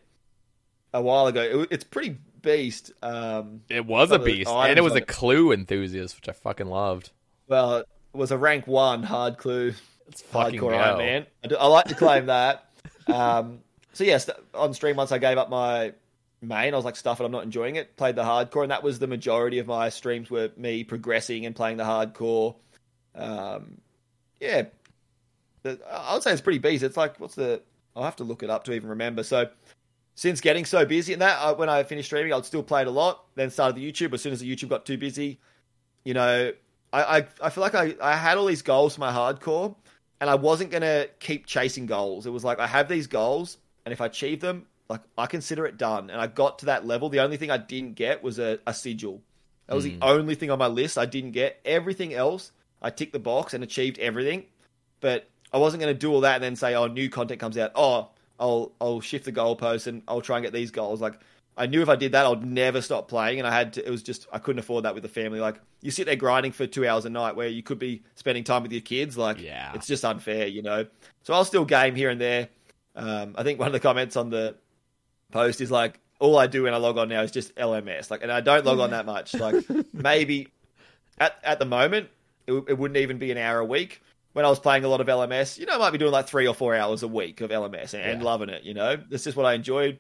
a 0.95 1.03
while 1.03 1.27
ago, 1.27 1.43
it, 1.43 1.69
it's 1.73 1.85
pretty 1.85 2.17
beast. 2.43 2.93
Um, 3.03 3.63
It 3.69 3.87
was 3.87 4.11
a 4.11 4.15
some 4.15 4.21
of 4.21 4.27
the 4.27 4.33
beast, 4.33 4.51
and 4.51 4.79
it 4.79 4.83
was 4.83 4.93
on 4.93 4.99
a 4.99 5.03
clue 5.03 5.53
enthusiast, 5.53 6.17
which 6.17 6.29
I 6.29 6.33
fucking 6.33 6.67
loved. 6.67 7.11
well, 7.49 7.79
it 7.79 7.87
was 8.13 8.31
a 8.33 8.39
rank 8.39 8.67
one 8.67 9.03
hard 9.03 9.39
clue. 9.39 9.73
Fucking 10.31 10.61
hardcore. 10.61 10.77
Iron 10.77 10.99
Man. 10.99 11.27
I, 11.45 11.49
do, 11.49 11.57
I 11.57 11.67
like 11.67 11.87
to 11.87 11.95
claim 11.95 12.27
that. 12.27 12.67
Um, 13.07 13.61
so 13.93 14.05
yes, 14.05 14.31
on 14.55 14.73
stream 14.73 14.95
once 14.95 15.11
I 15.11 15.19
gave 15.19 15.37
up 15.37 15.51
my 15.51 15.93
main, 16.43 16.75
I 16.75 16.77
was 16.77 16.85
like, 16.85 16.95
stuff 16.95 17.21
it, 17.21 17.25
I'm 17.25 17.33
not 17.33 17.43
enjoying 17.43 17.75
it. 17.75 17.97
Played 17.97 18.15
the 18.15 18.23
hardcore, 18.23 18.63
and 18.63 18.71
that 18.71 18.85
was 18.85 19.01
the 19.01 19.09
majority 19.09 19.59
of 19.59 19.67
my 19.67 19.89
streams 19.89 20.31
were 20.31 20.51
me 20.57 20.85
progressing 20.85 21.45
and 21.45 21.57
playing 21.57 21.77
the 21.79 21.85
hardcore. 21.85 22.55
Um, 23.17 23.81
yeah, 24.41 24.65
I 25.65 26.15
would 26.15 26.23
say 26.23 26.33
it's 26.33 26.41
pretty 26.41 26.59
beast. 26.61 26.85
It's 26.85 26.97
like 26.97 27.19
what's 27.19 27.35
the? 27.35 27.63
I'll 27.97 28.05
have 28.05 28.17
to 28.17 28.25
look 28.25 28.43
it 28.45 28.51
up 28.51 28.65
to 28.65 28.73
even 28.73 28.91
remember. 28.91 29.23
So 29.25 29.49
since 30.15 30.41
getting 30.41 30.65
so 30.65 30.85
busy 30.85 31.13
and 31.13 31.23
that, 31.23 31.39
I, 31.39 31.53
when 31.53 31.69
I 31.69 31.83
finished 31.83 32.07
streaming, 32.07 32.33
I'd 32.33 32.45
still 32.45 32.63
play 32.63 32.83
it 32.83 32.87
a 32.87 32.91
lot. 32.91 33.25
Then 33.35 33.51
started 33.51 33.77
the 33.77 33.93
YouTube. 33.93 34.13
As 34.13 34.23
soon 34.23 34.33
as 34.33 34.41
the 34.41 34.55
YouTube 34.55 34.69
got 34.69 34.85
too 34.85 34.99
busy, 34.99 35.41
you 36.05 36.15
know, 36.15 36.53
I, 36.93 37.03
I, 37.03 37.27
I 37.43 37.51
feel 37.51 37.63
like 37.63 37.75
I, 37.75 37.95
I 38.01 38.17
had 38.17 38.37
all 38.37 38.47
these 38.47 38.63
goals 38.63 38.95
for 38.95 39.01
my 39.01 39.13
hardcore, 39.13 39.75
and 40.21 40.29
I 40.29 40.35
wasn't 40.35 40.71
gonna 40.71 41.07
keep 41.19 41.47
chasing 41.47 41.87
goals. 41.87 42.27
It 42.27 42.31
was 42.31 42.45
like 42.45 42.59
I 42.59 42.67
have 42.67 42.89
these 42.89 43.07
goals, 43.07 43.59
and 43.85 43.93
if 43.93 44.01
I 44.01 44.07
achieve 44.07 44.41
them, 44.41 44.67
like 44.89 45.03
I 45.17 45.27
consider 45.27 45.67
it 45.67 45.79
done. 45.79 46.11
And 46.11 46.21
I 46.21 46.27
got 46.27 46.59
to 46.61 46.67
that 46.67 46.87
level. 46.87 47.09
The 47.09 47.21
only 47.21 47.37
thing 47.37 47.51
I 47.51 47.59
didn't 47.59 47.95
get 47.95 48.23
was 48.23 48.39
a, 48.39 48.59
a 48.67 48.75
sigil. 48.75 49.23
That 49.67 49.77
was 49.77 49.85
the 49.85 49.93
mm. 49.93 49.99
only 50.03 50.35
thing 50.35 50.51
on 50.51 50.59
my 50.59 50.67
list 50.67 50.99
I 50.99 51.07
didn't 51.07 51.31
get. 51.31 51.61
Everything 51.65 52.13
else, 52.13 52.51
I 52.83 52.91
ticked 52.91 53.13
the 53.13 53.21
box 53.21 53.55
and 53.55 53.63
achieved 53.63 54.01
everything. 54.01 54.47
But 55.01 55.29
I 55.53 55.59
wasn't 55.59 55.81
going 55.81 55.95
to 55.95 55.99
do 55.99 56.13
all 56.13 56.23
that 56.23 56.35
and 56.35 56.45
then 56.45 56.57
say, 56.57 56.75
"Oh, 56.75 56.89
new 56.89 57.09
content 57.09 57.41
comes 57.41 57.57
out. 57.57 57.71
Oh, 57.77 58.11
I'll 58.41 58.73
I'll 58.81 59.01
shift 59.01 59.27
the 59.27 59.33
goalpost 59.33 59.87
and 59.87 60.03
I'll 60.09 60.23
try 60.23 60.39
and 60.39 60.45
get 60.45 60.53
these 60.53 60.71
goals." 60.73 61.01
Like 61.01 61.21
I 61.57 61.67
knew 61.67 61.83
if 61.83 61.89
I 61.89 61.97
did 61.97 62.13
that, 62.13 62.25
I'd 62.27 62.45
never 62.45 62.81
stop 62.81 63.07
playing, 63.09 63.39
and 63.39 63.47
I 63.47 63.53
had 63.53 63.75
to. 63.75 63.87
It 63.87 63.91
was 63.91 64.03
just 64.03 64.27
I 64.33 64.39
couldn't 64.39 64.61
afford 64.61 64.85
that 64.85 64.95
with 64.95 65.03
the 65.03 65.09
family. 65.09 65.41
Like 65.41 65.61
you 65.83 65.91
sit 65.91 66.07
there 66.07 66.17
grinding 66.17 66.53
for 66.53 66.67
two 66.67 66.87
hours 66.89 67.05
a 67.05 67.11
night, 67.11 67.37
where 67.37 67.49
you 67.49 67.63
could 67.63 67.79
be 67.79 68.03
spending 68.15 68.43
time 68.45 68.63
with 68.63 68.73
your 68.73 68.81
kids. 68.81 69.17
Like 69.19 69.41
Yeah. 69.41 69.73
it's 69.75 69.87
just 69.87 70.05
unfair, 70.05 70.47
you 70.47 70.63
know. 70.63 70.87
So 71.23 71.35
I'll 71.35 71.45
still 71.45 71.65
game 71.65 71.95
here 71.95 72.09
and 72.11 72.21
there. 72.21 72.49
Um, 72.97 73.35
I 73.39 73.43
think 73.43 73.59
one 73.59 73.67
of 73.69 73.73
the 73.73 73.81
comments 73.81 74.17
on 74.17 74.31
the 74.31 74.57
post 75.33 75.61
is 75.61 75.71
like, 75.71 76.01
all 76.19 76.37
I 76.39 76.47
do 76.49 76.65
when 76.65 76.75
I 76.75 76.79
log 76.79 76.99
on 76.99 77.09
now 77.09 77.23
is 77.23 77.31
just 77.31 77.55
LMS. 77.55 78.11
Like, 78.11 78.23
and 78.23 78.33
I 78.33 78.41
don't 78.41 78.65
log 78.65 78.79
on 78.81 78.91
that 78.91 79.07
much. 79.07 79.33
Like, 79.35 79.65
maybe 79.93 80.49
at 81.19 81.39
at 81.45 81.59
the 81.59 81.65
moment, 81.67 82.09
it, 82.47 82.53
it 82.69 82.79
wouldn't 82.79 82.99
even 82.99 83.19
be 83.19 83.31
an 83.31 83.39
hour 83.39 83.59
a 83.61 83.65
week. 83.65 84.03
When 84.41 84.47
I 84.47 84.49
was 84.49 84.59
playing 84.59 84.85
a 84.85 84.89
lot 84.89 85.03
of 85.03 85.07
LMS, 85.07 85.59
you 85.59 85.67
know, 85.67 85.75
I 85.75 85.77
might 85.77 85.91
be 85.91 85.99
doing 85.99 86.13
like 86.13 86.27
three 86.27 86.49
or 86.49 86.55
four 86.55 86.75
hours 86.75 87.03
a 87.03 87.09
week 87.09 87.43
of 87.43 87.51
LMS 87.51 87.93
and, 87.93 88.03
and 88.03 88.23
loving 88.23 88.49
it. 88.49 88.63
You 88.63 88.73
know, 88.73 88.97
this 88.97 89.27
is 89.27 89.37
what 89.37 89.45
I 89.45 89.53
enjoyed. 89.53 89.99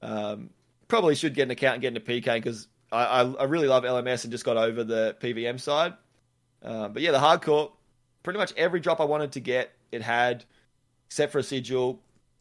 Um, 0.00 0.50
probably 0.86 1.16
should 1.16 1.34
get 1.34 1.42
an 1.42 1.50
account 1.50 1.74
and 1.74 1.82
get 1.82 1.96
into 1.96 2.00
PK 2.00 2.36
because 2.36 2.68
I, 2.92 3.04
I, 3.04 3.32
I 3.32 3.44
really 3.46 3.66
love 3.66 3.82
LMS 3.82 4.22
and 4.22 4.30
just 4.30 4.44
got 4.44 4.56
over 4.56 4.84
the 4.84 5.16
PVM 5.20 5.58
side. 5.58 5.94
Um, 6.62 6.92
but 6.92 7.02
yeah, 7.02 7.10
the 7.10 7.18
hardcore, 7.18 7.72
pretty 8.22 8.38
much 8.38 8.52
every 8.56 8.78
drop 8.78 9.00
I 9.00 9.04
wanted 9.06 9.32
to 9.32 9.40
get, 9.40 9.72
it 9.90 10.02
had, 10.02 10.44
except 11.08 11.32
for 11.32 11.40
a 11.40 11.42
sigil. 11.42 11.98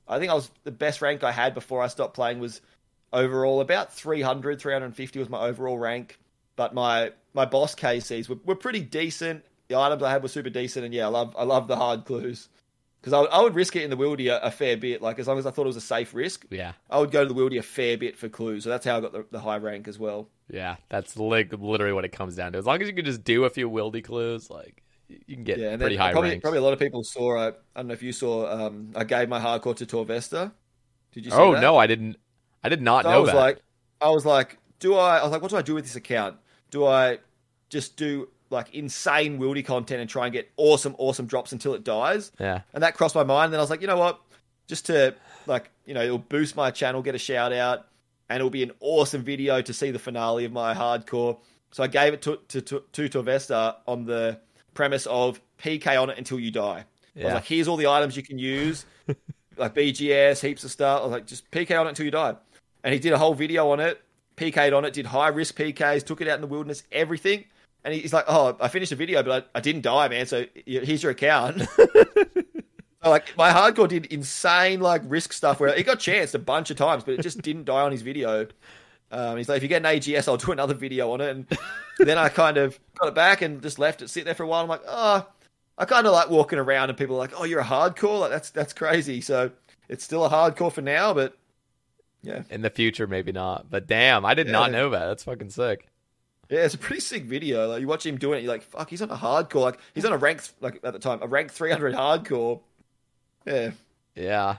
I 0.07 0.19
think 0.19 0.29
I 0.31 0.35
was 0.35 0.51
the 0.65 0.71
best 0.71 1.01
rank 1.01 1.23
I 1.23 1.31
had 1.31 1.55
before 1.55 1.81
I 1.81 1.87
stopped 1.87 2.13
playing 2.13 2.39
was 2.39 2.61
overall 3.11 3.59
about 3.59 3.91
300, 3.91 4.61
350 4.61 5.17
was 5.17 5.29
my 5.29 5.47
overall 5.47 5.79
rank. 5.79 6.19
But 6.55 6.75
my 6.75 7.11
my 7.33 7.45
boss 7.45 7.73
KCs 7.73 8.29
were, 8.29 8.37
were 8.45 8.55
pretty 8.55 8.81
decent. 8.81 9.43
The 9.70 9.78
items 9.80 10.03
I 10.03 10.11
had 10.11 10.24
were 10.24 10.30
super 10.30 10.49
decent, 10.49 10.86
and 10.86 10.93
yeah, 10.93 11.05
I 11.05 11.09
love 11.09 11.36
I 11.38 11.43
love 11.43 11.67
the 11.67 11.76
hard 11.78 12.05
clues. 12.05 12.49
because 13.01 13.13
I, 13.13 13.22
would- 13.22 13.32
I 13.32 13.41
would 13.41 13.55
risk 13.55 13.76
it 13.76 13.84
in 13.84 13.89
the 13.91 13.97
wildy 13.97 14.28
a, 14.32 14.39
a 14.45 14.51
fair 14.51 14.78
bit. 14.78 15.01
Like 15.01 15.20
as 15.20 15.28
long 15.28 15.38
as 15.39 15.45
I 15.45 15.51
thought 15.51 15.63
it 15.63 15.67
was 15.67 15.78
a 15.78 15.82
safe 15.82 16.13
risk, 16.13 16.45
Yeah. 16.49 16.74
I 16.89 16.99
would 16.99 17.11
go 17.11 17.26
to 17.28 17.34
the 17.34 17.39
wildy 17.39 17.59
a 17.59 17.63
fair 17.63 17.97
bit 17.97 18.17
for 18.17 18.30
clues. 18.30 18.63
So 18.65 18.70
that's 18.70 18.86
how 18.86 18.97
I 18.97 19.01
got 19.01 19.13
the, 19.13 19.26
the 19.32 19.39
high 19.41 19.57
rank 19.57 19.88
as 19.88 19.99
well. 19.99 20.30
Yeah, 20.51 20.78
that's 20.89 21.15
like 21.17 21.53
literally 21.53 21.93
what 21.93 22.05
it 22.05 22.09
comes 22.11 22.36
down 22.36 22.53
to. 22.53 22.57
As 22.57 22.65
long 22.65 22.82
as 22.82 22.88
you 22.88 22.93
can 22.93 23.05
just 23.05 23.24
do 23.24 23.45
a 23.45 23.49
few 23.49 23.70
wildy 23.70 24.03
clues, 24.03 24.49
like 24.49 24.82
you 25.07 25.36
can 25.36 25.43
get 25.43 25.59
Yeah, 25.59 25.78
pretty 25.78 25.95
high 25.95 26.11
probably, 26.11 26.32
ranks. 26.32 26.41
probably 26.41 26.59
a 26.59 26.63
lot 26.63 26.74
of 26.74 26.80
people 26.80 27.03
saw. 27.03 27.38
Uh, 27.38 27.51
I 27.76 27.80
don't 27.82 27.88
know 27.88 27.93
if 27.93 28.01
you 28.03 28.11
saw. 28.11 28.47
Um, 28.67 28.91
I 28.95 29.03
gave 29.03 29.30
my 29.30 29.39
hardcore 29.39 29.76
to 29.78 29.86
Torvesta. 29.86 30.51
Did 31.11 31.26
you? 31.26 31.32
See 31.32 31.38
oh 31.38 31.51
that? 31.53 31.61
no, 31.61 31.78
I 31.78 31.88
didn't. 31.88 32.17
I 32.63 32.70
did 32.70 32.82
not 32.82 33.05
So 33.05 33.09
know 33.09 33.15
I 33.15 33.20
was 33.20 33.32
that. 33.32 33.36
like, 33.36 33.59
I 34.01 34.09
was 34.09 34.26
like, 34.26 34.57
do 34.80 34.95
I? 34.95 35.20
I 35.20 35.24
was 35.24 35.32
like, 35.32 35.41
what 35.41 35.51
do 35.51 35.57
I 35.57 35.61
do 35.61 35.76
with 35.76 35.86
this 35.86 35.95
account? 35.95 36.38
Do 36.72 36.86
I 36.86 37.20
just 37.70 37.97
do 37.97 38.30
like 38.49 38.73
insane 38.73 39.39
wildy 39.39 39.63
content 39.65 40.01
and 40.01 40.09
try 40.09 40.25
and 40.25 40.33
get 40.33 40.49
awesome, 40.57 40.95
awesome 40.97 41.25
drops 41.27 41.51
until 41.51 41.73
it 41.73 41.83
dies? 41.83 42.31
yeah, 42.39 42.61
And 42.73 42.83
that 42.83 42.95
crossed 42.95 43.15
my 43.15 43.23
mind. 43.23 43.45
And 43.45 43.53
then 43.53 43.59
I 43.59 43.63
was 43.63 43.69
like, 43.69 43.81
you 43.81 43.87
know 43.87 43.97
what? 43.97 44.19
Just 44.67 44.87
to 44.87 45.15
like, 45.45 45.69
you 45.85 45.93
know, 45.93 46.03
it'll 46.03 46.17
boost 46.17 46.55
my 46.55 46.71
channel, 46.71 47.01
get 47.01 47.15
a 47.15 47.19
shout 47.19 47.53
out, 47.53 47.87
and 48.29 48.37
it'll 48.37 48.49
be 48.49 48.63
an 48.63 48.71
awesome 48.79 49.23
video 49.23 49.61
to 49.61 49.73
see 49.73 49.91
the 49.91 49.99
finale 49.99 50.45
of 50.45 50.51
my 50.51 50.73
hardcore. 50.73 51.37
So 51.71 51.83
I 51.83 51.87
gave 51.87 52.13
it 52.13 52.21
to 52.23 52.39
to 52.49 52.61
to, 52.61 52.83
to 52.93 53.09
Torvesta 53.09 53.75
on 53.87 54.05
the 54.05 54.39
premise 54.73 55.05
of 55.07 55.39
PK 55.59 56.01
on 56.01 56.09
it 56.09 56.17
until 56.17 56.39
you 56.39 56.51
die. 56.51 56.85
I 57.15 57.19
Yeah. 57.19 57.25
was 57.25 57.33
like, 57.35 57.45
here's 57.45 57.67
all 57.67 57.77
the 57.77 57.87
items 57.87 58.15
you 58.15 58.23
can 58.23 58.37
use, 58.39 58.85
like 59.57 59.73
BGS, 59.75 60.41
heaps 60.41 60.63
of 60.63 60.71
stuff. 60.71 61.01
I 61.01 61.03
was 61.03 61.11
like, 61.11 61.25
just 61.27 61.49
PK 61.51 61.79
on 61.79 61.85
it 61.87 61.89
until 61.89 62.05
you 62.05 62.11
die. 62.11 62.35
And 62.83 62.93
he 62.93 62.99
did 62.99 63.11
a 63.13 63.17
whole 63.17 63.33
video 63.33 63.71
on 63.71 63.79
it, 63.79 64.01
PK'd 64.37 64.73
on 64.73 64.85
it, 64.85 64.93
did 64.93 65.05
high 65.07 65.27
risk 65.27 65.57
PKs, 65.57 66.05
took 66.05 66.21
it 66.21 66.27
out 66.27 66.35
in 66.35 66.41
the 66.41 66.47
wilderness, 66.47 66.83
everything. 66.91 67.43
And 67.91 67.99
he's 67.99 68.13
like, 68.13 68.25
oh, 68.27 68.55
I 68.59 68.67
finished 68.67 68.91
the 68.91 68.95
video, 68.95 69.23
but 69.23 69.49
I, 69.53 69.57
I 69.57 69.61
didn't 69.61 69.81
die, 69.81 70.07
man. 70.07 70.25
So 70.27 70.45
here's 70.65 71.01
your 71.03 71.11
account. 71.11 71.63
Like 73.01 73.37
my 73.37 73.49
hardcore 73.51 73.87
did 73.87 74.07
insane 74.07 74.81
like 74.81 75.01
risk 75.05 75.31
stuff 75.31 75.61
where 75.61 75.69
it 75.69 75.85
got 75.85 75.99
chanced 75.99 76.35
a 76.35 76.39
bunch 76.39 76.69
of 76.69 76.75
times, 76.75 77.05
but 77.05 77.13
it 77.13 77.21
just 77.21 77.41
didn't 77.41 77.63
die 77.63 77.79
on 77.81 77.93
his 77.93 78.01
video. 78.01 78.45
Um, 79.09 79.37
he's 79.37 79.47
like, 79.47 79.55
if 79.57 79.63
you 79.63 79.69
get 79.69 79.85
an 79.85 79.97
AGS, 79.97 80.27
I'll 80.27 80.35
do 80.35 80.51
another 80.51 80.73
video 80.73 81.11
on 81.13 81.21
it. 81.21 81.29
And 81.29 81.47
then 81.97 82.17
I 82.17 82.27
kind 82.27 82.57
of 82.57 82.77
got 82.97 83.07
it 83.07 83.15
back 83.15 83.41
and 83.41 83.61
just 83.61 83.79
left 83.79 84.01
it 84.01 84.09
sit 84.09 84.25
there 84.25 84.35
for 84.35 84.43
a 84.43 84.47
while. 84.47 84.61
I'm 84.63 84.67
like, 84.67 84.81
oh, 84.85 85.25
I 85.77 85.85
kind 85.85 86.07
of 86.07 86.11
like 86.13 86.29
walking 86.29 86.59
around 86.59 86.89
and 86.89 86.97
people 86.97 87.15
are 87.15 87.19
like, 87.19 87.31
oh, 87.37 87.45
you're 87.45 87.61
a 87.61 87.63
hardcore. 87.65 88.19
Like 88.19 88.31
that's 88.31 88.49
that's 88.49 88.73
crazy. 88.73 89.21
So 89.21 89.51
it's 89.87 90.03
still 90.03 90.25
a 90.25 90.29
hardcore 90.29 90.71
for 90.71 90.81
now, 90.81 91.13
but 91.13 91.37
yeah, 92.21 92.43
in 92.49 92.61
the 92.63 92.69
future 92.69 93.07
maybe 93.07 93.31
not. 93.31 93.69
But 93.69 93.87
damn, 93.87 94.25
I 94.25 94.33
did 94.33 94.47
Yeah. 94.47 94.51
not 94.51 94.71
know 94.73 94.89
that. 94.89 95.05
That's 95.07 95.23
fucking 95.23 95.51
sick. 95.51 95.87
Yeah, 96.49 96.61
it's 96.61 96.73
a 96.73 96.79
pretty 96.79 97.01
sick 97.01 97.23
video. 97.23 97.67
Like 97.67 97.81
you 97.81 97.87
watch 97.87 98.05
him 98.05 98.17
doing 98.17 98.39
it, 98.39 98.43
you're 98.43 98.51
like, 98.51 98.63
fuck, 98.63 98.89
he's 98.89 99.01
on 99.01 99.09
a 99.09 99.15
hardcore. 99.15 99.61
Like 99.61 99.79
he's 99.93 100.05
on 100.05 100.13
a 100.13 100.17
rank 100.17 100.41
like 100.61 100.79
at 100.83 100.93
the 100.93 100.99
time 100.99 101.19
a 101.21 101.27
rank 101.27 101.51
300 101.51 101.93
hardcore. 101.93 102.61
Yeah. 103.45 103.71
Yeah. 104.15 104.57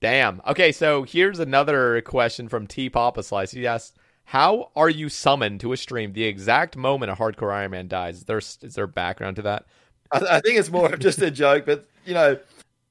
Damn. 0.00 0.40
Okay, 0.46 0.72
so 0.72 1.02
here's 1.02 1.38
another 1.38 2.00
question 2.02 2.48
from 2.48 2.66
T 2.66 2.88
Papa 2.88 3.22
Slice. 3.22 3.50
He 3.50 3.66
asks, 3.66 3.96
"How 4.24 4.70
are 4.74 4.88
you 4.88 5.08
summoned 5.08 5.60
to 5.60 5.72
a 5.72 5.76
stream 5.76 6.12
the 6.12 6.24
exact 6.24 6.76
moment 6.76 7.12
a 7.12 7.14
hardcore 7.14 7.52
Iron 7.52 7.72
Man 7.72 7.88
dies? 7.88 8.18
Is 8.18 8.24
there 8.24 8.38
is 8.38 8.74
there 8.74 8.86
background 8.86 9.36
to 9.36 9.42
that? 9.42 9.66
I, 10.10 10.36
I 10.36 10.40
think 10.40 10.58
it's 10.58 10.70
more 10.70 10.92
of 10.92 11.00
just 11.00 11.20
a 11.20 11.30
joke, 11.30 11.66
but 11.66 11.86
you 12.06 12.14
know, 12.14 12.38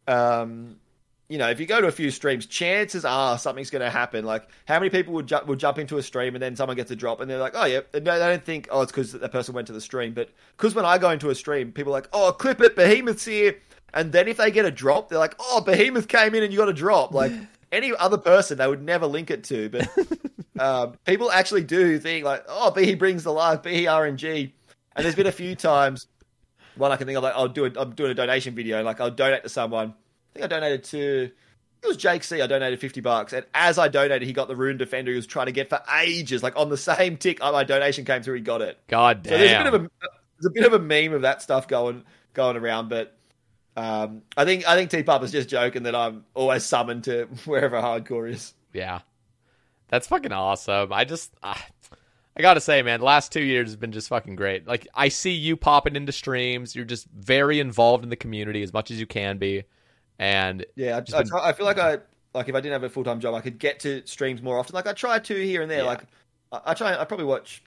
um, 0.08 0.80
you 1.30 1.38
know, 1.38 1.48
if 1.48 1.60
you 1.60 1.68
go 1.68 1.80
to 1.80 1.86
a 1.86 1.92
few 1.92 2.10
streams, 2.10 2.48
chances 2.48 3.06
are 3.06 3.38
something's 3.38 3.70
going 3.70 3.84
to 3.84 3.92
happen. 3.92 4.26
Like, 4.26 4.48
how 4.66 4.80
many 4.80 4.90
people 4.90 5.14
would 5.14 5.28
jump 5.28 5.46
would 5.46 5.60
jump 5.60 5.78
into 5.78 5.98
a 5.98 6.04
stream 6.04 6.36
and 6.36 6.42
then 6.42 6.56
someone 6.56 6.76
gets 6.76 6.90
a 6.90 6.96
drop 6.96 7.22
and 7.22 7.30
they're 7.30 7.38
like, 7.38 7.54
oh 7.56 7.66
yeah, 7.66 7.82
they 7.92 8.00
they 8.00 8.18
don't 8.18 8.44
think 8.44 8.68
oh 8.72 8.82
it's 8.82 8.92
because 8.92 9.12
that 9.12 9.32
person 9.32 9.54
went 9.54 9.68
to 9.68 9.74
the 9.74 9.82
stream, 9.82 10.14
but 10.14 10.30
because 10.58 10.74
when 10.74 10.86
I 10.86 10.98
go 10.98 11.12
into 11.12 11.30
a 11.30 11.36
stream, 11.36 11.72
people 11.72 11.94
are 11.94 11.98
like, 11.98 12.10
oh 12.14 12.32
clip 12.32 12.60
it, 12.62 12.76
Behemoth's 12.76 13.26
here, 13.26 13.56
and 13.94 14.12
then 14.12 14.28
if 14.28 14.38
they 14.38 14.50
get 14.50 14.66
a 14.66 14.72
drop, 14.72 15.10
they're 15.10 15.20
like, 15.20 15.36
oh 15.40 15.62
Behemoth 15.62 16.08
came 16.08 16.34
in 16.34 16.42
and 16.42 16.52
you 16.52 16.58
got 16.58 16.68
a 16.68 16.74
drop. 16.74 17.14
Like 17.14 17.32
any 17.72 17.94
other 17.96 18.18
person, 18.18 18.58
they 18.58 18.68
would 18.68 18.82
never 18.82 19.06
link 19.06 19.30
it 19.30 19.44
to, 19.46 19.70
but 19.70 19.88
um, 20.60 20.94
people 21.06 21.32
actually 21.32 21.64
do 21.64 22.00
think 22.00 22.26
like, 22.26 22.44
oh, 22.48 22.72
B 22.72 22.96
brings 22.96 23.24
the 23.24 23.32
life, 23.32 23.62
B 23.62 23.86
RNG, 23.86 24.52
and 24.96 25.06
there's 25.06 25.16
been 25.16 25.28
a 25.28 25.32
few 25.32 25.56
times 25.56 26.08
one 26.76 26.92
I 26.92 26.96
can 26.96 27.06
think 27.06 27.18
of, 27.18 27.24
like 27.24 27.36
I'll 27.36 27.48
do 27.48 27.66
it. 27.66 27.76
I'm 27.78 27.94
doing 27.94 28.10
a 28.10 28.16
donation 28.16 28.56
video, 28.56 28.78
and 28.78 28.86
like 28.86 29.00
I'll 29.00 29.12
donate 29.12 29.44
to 29.44 29.50
someone. 29.50 29.94
I 30.30 30.40
think 30.40 30.46
I 30.46 30.48
donated 30.48 30.84
to 30.86 31.32
it 31.82 31.88
was 31.88 31.98
Jake 31.98 32.24
C. 32.24 32.42
I 32.42 32.48
donated 32.48 32.80
fifty 32.80 33.02
bucks, 33.02 33.34
and 33.34 33.46
as 33.54 33.78
I 33.78 33.88
donated, 33.88 34.28
he 34.28 34.34
got 34.34 34.48
the 34.48 34.56
Rune 34.56 34.78
Defender 34.78 35.12
he 35.12 35.16
was 35.16 35.28
trying 35.28 35.46
to 35.46 35.52
get 35.52 35.70
for 35.70 35.82
ages. 36.02 36.44
Like 36.44 36.58
on 36.58 36.70
the 36.70 36.78
same 36.78 37.18
tick, 37.18 37.40
oh, 37.42 37.52
my 37.52 37.64
donation 37.64 38.06
came 38.06 38.22
through, 38.22 38.36
he 38.36 38.42
got 38.42 38.62
it. 38.62 38.78
God 38.88 39.24
damn. 39.24 39.32
So 39.32 39.38
there's 39.38 39.52
a 39.54 39.64
bit 39.64 39.74
of 39.74 39.74
a 39.74 39.90
there's 40.40 40.46
a 40.46 40.50
bit 40.50 40.66
of 40.66 40.74
a 40.74 40.80
meme 40.80 41.14
of 41.14 41.22
that 41.22 41.42
stuff 41.42 41.68
going 41.68 42.04
going 42.34 42.58
around, 42.58 42.90
but 42.90 43.16
um, 43.78 44.24
I 44.36 44.44
think 44.44 44.68
I 44.68 44.76
think 44.76 44.90
T 44.90 45.04
Papa's 45.04 45.32
just 45.32 45.48
joking 45.48 45.84
that 45.84 45.96
I'm 45.96 46.26
always 46.34 46.66
summoned 46.66 47.06
to 47.06 47.26
wherever 47.46 47.78
hardcore 47.78 48.30
is. 48.30 48.54
yeah. 48.74 49.00
That's 49.88 50.06
fucking 50.06 50.32
awesome. 50.32 50.94
I 50.94 51.04
just 51.04 51.34
ah, 51.42 51.66
I 52.38 52.42
got 52.44 52.54
to 52.56 52.62
say, 52.62 52.84
man, 52.84 53.00
the 53.00 53.08
last 53.08 53.32
2 53.32 53.42
years 53.42 53.70
has 53.70 53.76
been 53.76 53.92
just 53.92 54.08
fucking 54.10 54.36
great. 54.36 54.68
Like 54.68 54.88
I 54.94 55.08
see 55.08 55.32
you 55.32 55.58
popping 55.58 55.96
into 55.96 56.12
streams. 56.12 56.76
You're 56.76 56.86
just 56.86 57.08
very 57.08 57.60
involved 57.60 58.04
in 58.04 58.12
the 58.12 58.16
community 58.16 58.62
as 58.62 58.72
much 58.72 58.92
as 58.92 59.00
you 59.00 59.08
can 59.08 59.40
be. 59.40 59.64
And 60.20 60.66
Yeah, 60.76 60.98
I, 60.98 61.18
I, 61.18 61.24
try, 61.24 61.50
I 61.50 61.54
feel 61.54 61.66
like 61.66 61.80
I 61.80 62.00
like 62.34 62.50
if 62.50 62.56
I 62.56 62.62
didn't 62.62 62.74
have 62.74 62.84
a 62.84 62.90
full 62.90 63.04
time 63.04 63.20
job, 63.20 63.34
I 63.34 63.42
could 63.42 63.58
get 63.58 63.80
to 63.82 64.06
streams 64.06 64.42
more 64.42 64.60
often. 64.60 64.76
Like 64.76 64.86
I 64.88 64.94
try 64.94 65.18
to 65.18 65.36
here 65.36 65.62
and 65.62 65.72
there. 65.72 65.80
Yeah. 65.80 65.86
Like 65.86 66.04
I, 66.52 66.62
I 66.66 66.74
try. 66.74 67.00
I 67.00 67.06
probably 67.06 67.26
watch 67.26 67.64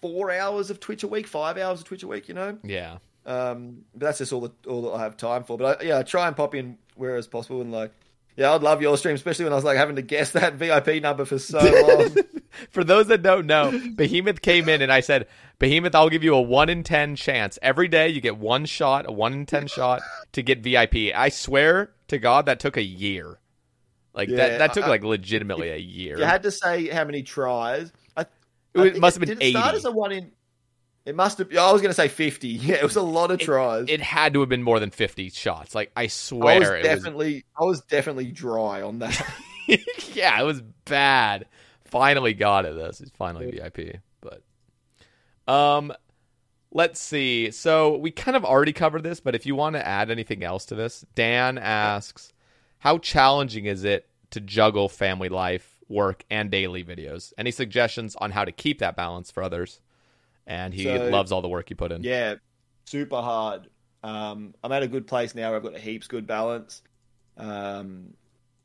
four 0.00 0.30
hours 0.30 0.70
of 0.70 0.80
Twitch 0.80 1.02
a 1.02 1.08
week, 1.08 1.26
five 1.26 1.58
hours 1.58 1.80
of 1.80 1.86
Twitch 1.86 2.02
a 2.02 2.08
week. 2.08 2.28
You 2.28 2.34
know, 2.34 2.58
yeah. 2.62 2.98
um, 3.26 3.84
but 3.94 4.06
that's 4.06 4.18
just 4.18 4.32
all 4.32 4.42
that 4.42 4.66
all 4.66 4.82
that 4.82 4.92
I 4.92 5.02
have 5.02 5.16
time 5.16 5.44
for. 5.44 5.58
But 5.58 5.82
I, 5.82 5.84
yeah, 5.84 5.98
I 5.98 6.02
try 6.04 6.28
and 6.28 6.36
pop 6.36 6.54
in 6.54 6.78
where 6.94 7.16
as 7.16 7.26
possible 7.26 7.60
and 7.60 7.72
like. 7.72 7.92
Yeah, 8.36 8.52
I'd 8.54 8.62
love 8.62 8.80
your 8.80 8.96
stream, 8.96 9.14
especially 9.14 9.44
when 9.44 9.52
I 9.52 9.56
was 9.56 9.64
like 9.64 9.76
having 9.76 9.96
to 9.96 10.02
guess 10.02 10.30
that 10.32 10.54
VIP 10.54 11.02
number 11.02 11.24
for 11.24 11.38
so 11.38 11.58
long. 11.98 12.16
For 12.70 12.82
those 12.82 13.08
that 13.08 13.22
don't 13.22 13.46
know, 13.46 13.70
Behemoth 13.94 14.40
came 14.40 14.68
in 14.68 14.80
and 14.82 14.90
I 14.92 15.00
said, 15.00 15.26
Behemoth, 15.58 15.94
I'll 15.94 16.08
give 16.08 16.24
you 16.24 16.34
a 16.34 16.40
1 16.40 16.68
in 16.70 16.82
10 16.82 17.16
chance. 17.16 17.58
Every 17.62 17.88
day 17.88 18.08
you 18.08 18.20
get 18.20 18.38
one 18.38 18.64
shot, 18.64 19.04
a 19.08 19.12
1 19.12 19.32
in 19.34 19.46
10 19.46 19.66
shot 19.66 20.00
to 20.32 20.42
get 20.42 20.60
VIP. 20.60 21.14
I 21.14 21.28
swear 21.28 21.92
to 22.08 22.18
God, 22.18 22.46
that 22.46 22.58
took 22.60 22.76
a 22.76 22.82
year. 22.82 23.38
Like, 24.14 24.28
Yeah, 24.28 24.36
that, 24.36 24.58
that 24.58 24.72
took 24.74 24.84
I- 24.84 24.88
like 24.88 25.04
legitimately 25.04 25.70
a 25.70 25.76
year. 25.76 26.18
you 26.18 26.24
had 26.24 26.42
to 26.44 26.50
say 26.50 26.88
how 26.88 27.04
many 27.04 27.22
tries. 27.22 27.92
I, 28.16 28.22
It 28.22 28.28
I 28.74 28.80
was- 28.80 28.90
think 28.92 29.00
must 29.00 29.16
have 29.16 29.26
been 29.28 29.38
did 29.38 29.46
it 29.46 29.50
start 29.50 29.74
as 29.74 29.84
a 29.84 29.90
one 29.92 30.12
in. 30.12 30.32
It 31.04 31.16
must 31.16 31.38
have. 31.38 31.52
I 31.56 31.72
was 31.72 31.82
going 31.82 31.90
to 31.90 31.94
say 31.94 32.08
fifty. 32.08 32.48
Yeah, 32.62 32.76
it 32.76 32.82
was 32.82 32.96
a 32.96 33.02
lot 33.02 33.30
of 33.30 33.40
tries. 33.40 33.86
It 33.88 34.00
had 34.00 34.34
to 34.34 34.40
have 34.40 34.48
been 34.48 34.62
more 34.62 34.78
than 34.78 34.90
50 34.90 35.30
shots. 35.30 35.74
Like, 35.74 35.90
I 35.96 36.02
I 36.02 36.04
was 36.04 36.12
swear 36.12 36.76
it 36.76 36.82
definitely, 36.82 37.44
I 37.58 37.64
was 37.64 37.80
definitely 37.82 38.26
dry 38.26 38.82
on 38.82 39.00
that. 39.00 39.26
yeah, 40.14 40.40
it 40.40 40.44
was 40.44 40.62
bad. 40.84 41.46
Finally 41.84 42.34
got 42.34 42.64
it. 42.64 42.74
This 42.76 43.00
is 43.00 43.10
finally 43.18 43.50
VIP. 43.50 44.00
But, 44.20 45.52
um, 45.52 45.92
let's 46.70 47.00
see. 47.00 47.50
So 47.50 47.96
we 47.96 48.10
kind 48.10 48.36
of 48.36 48.44
already 48.44 48.72
covered 48.72 49.02
this, 49.02 49.20
but 49.20 49.34
if 49.34 49.44
you 49.44 49.54
want 49.54 49.74
to 49.74 49.86
add 49.86 50.10
anything 50.10 50.44
else 50.44 50.66
to 50.66 50.74
this, 50.74 51.04
Dan 51.14 51.58
asks, 51.58 52.32
how 52.78 52.98
challenging 52.98 53.66
is 53.66 53.84
it 53.84 54.06
to 54.30 54.40
juggle 54.40 54.88
family 54.88 55.28
life, 55.28 55.78
work, 55.88 56.24
and 56.30 56.50
daily 56.50 56.84
videos? 56.84 57.32
Any 57.36 57.50
suggestions 57.50 58.14
on 58.16 58.30
how 58.30 58.44
to 58.44 58.52
keep 58.52 58.78
that 58.78 58.96
balance 58.96 59.30
for 59.30 59.42
others? 59.42 59.80
And 60.46 60.74
he 60.74 60.84
So- 60.84 61.08
loves 61.08 61.32
all 61.32 61.42
the 61.42 61.48
work 61.48 61.70
you 61.70 61.76
put 61.76 61.92
in. 61.92 62.02
Yeah, 62.02 62.34
super 62.86 63.20
hard. 63.20 63.68
Um, 64.02 64.54
I'm 64.64 64.72
at 64.72 64.82
a 64.82 64.88
good 64.88 65.06
place 65.06 65.34
now. 65.34 65.50
Where 65.50 65.56
I've 65.56 65.62
got 65.62 65.74
a 65.76 65.78
heaps 65.78 66.08
good 66.08 66.26
balance. 66.26 66.82
Um, 67.36 68.14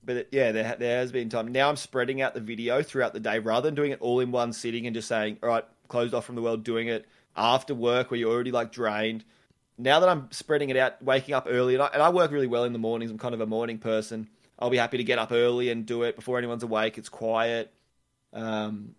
but 0.03 0.15
it- 0.17 0.29
yeah, 0.31 0.51
there, 0.51 0.75
there 0.79 0.97
has 0.99 1.11
been 1.11 1.29
time. 1.29 1.51
Now 1.51 1.69
I'm 1.69 1.75
spreading 1.75 2.21
out 2.21 2.33
the 2.33 2.39
video 2.41 2.81
throughout 2.81 3.13
the 3.13 3.19
day 3.19 3.39
rather 3.39 3.67
than 3.67 3.75
doing 3.75 3.91
it 3.91 4.01
all 4.01 4.19
in 4.19 4.31
one 4.31 4.53
sitting 4.53 4.85
and 4.87 4.93
just 4.95 5.07
saying, 5.07 5.37
all 5.43 5.49
right, 5.49 5.65
closed 5.87 6.13
off 6.13 6.25
from 6.25 6.35
the 6.35 6.41
world, 6.41 6.63
doing 6.63 6.87
it 6.87 7.05
after 7.35 7.75
work 7.75 8.09
where 8.09 8.19
you're 8.19 8.31
already 8.33 8.51
like 8.51 8.71
drained. 8.71 9.23
Now 9.77 9.99
that 9.99 10.09
I'm 10.09 10.31
spreading 10.31 10.69
it 10.71 10.77
out, 10.77 11.01
waking 11.03 11.35
up 11.35 11.45
early, 11.47 11.75
and 11.75 11.83
I, 11.83 11.87
and 11.93 12.01
I 12.01 12.09
work 12.09 12.31
really 12.31 12.47
well 12.47 12.63
in 12.63 12.73
the 12.73 12.79
mornings. 12.79 13.11
I'm 13.11 13.19
kind 13.19 13.35
of 13.35 13.41
a 13.41 13.45
morning 13.45 13.77
person. 13.77 14.27
I'll 14.57 14.71
be 14.71 14.77
happy 14.77 14.97
to 14.97 15.03
get 15.03 15.19
up 15.19 15.31
early 15.31 15.69
and 15.69 15.85
do 15.85 16.01
it 16.01 16.15
before 16.15 16.39
anyone's 16.39 16.63
awake. 16.63 16.97
It's 16.97 17.09
quiet. 17.09 17.71
Um, 18.33 18.95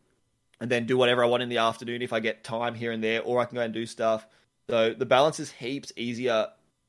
and 0.61 0.71
then 0.71 0.87
do 0.87 0.97
whatever 0.97 1.23
I 1.23 1.27
want 1.27 1.43
in 1.43 1.49
the 1.49 1.59
afternoon 1.59 2.03
if 2.03 2.13
I 2.13 2.21
get 2.21 2.45
time 2.45 2.75
here 2.75 2.93
and 2.93 3.03
there, 3.03 3.23
or 3.23 3.41
I 3.41 3.45
can 3.45 3.57
go 3.57 3.63
and 3.63 3.75
do 3.75 3.87
stuff. 3.87 4.27
So 4.69 4.93
the 4.93 5.07
balance 5.07 5.41
is 5.41 5.51
heaps 5.51 5.93
easier, 5.97 6.49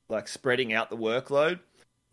like 0.10 0.28
spreading 0.28 0.74
out 0.74 0.90
the 0.90 0.98
workload. 0.98 1.60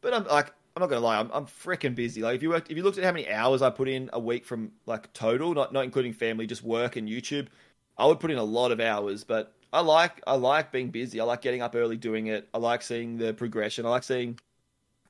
But 0.01 0.15
I'm 0.15 0.25
like, 0.27 0.53
I'm 0.77 0.81
not 0.81 0.91
gonna 0.91 1.01
lie, 1.01 1.19
I'm, 1.19 1.31
I'm 1.33 1.47
freaking 1.47 1.95
busy. 1.95 2.21
Like 2.23 2.37
if 2.37 2.43
you 2.43 2.51
worked, 2.51 2.71
if 2.71 2.77
you 2.77 2.83
looked 2.83 2.99
at 2.99 3.05
how 3.05 3.13
many 3.13 3.31
hours 3.31 3.63
I 3.63 3.71
put 3.71 3.89
in 3.89 4.11
a 4.13 4.21
week 4.21 4.45
from 4.45 4.73
like 4.85 5.13
total, 5.15 5.55
not 5.55 5.73
not 5.73 5.85
including 5.85 6.13
family, 6.13 6.47
just 6.47 6.63
work 6.63 6.97
and 6.97 7.09
YouTube, 7.09 7.49
I 7.97 8.07
would 8.07 8.21
put 8.21 8.31
in 8.31 8.39
a 8.39 8.45
lot 8.45 8.73
of 8.73 8.81
hours. 8.81 9.25
But 9.25 9.55
I 9.73 9.81
like 9.81 10.23
I 10.27 10.35
like 10.35 10.73
being 10.73 10.91
busy. 10.91 11.21
I 11.21 11.25
like 11.25 11.41
getting 11.41 11.63
up 11.63 11.75
early 11.75 11.97
doing 11.97 12.27
it. 12.27 12.49
I 12.53 12.59
like 12.59 12.83
seeing 12.83 13.17
the 13.17 13.33
progression. 13.35 13.87
I 13.87 13.91
like 13.91 14.03
seeing, 14.03 14.39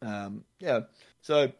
um, 0.02 0.44
yeah. 0.60 0.81
So 1.20 1.52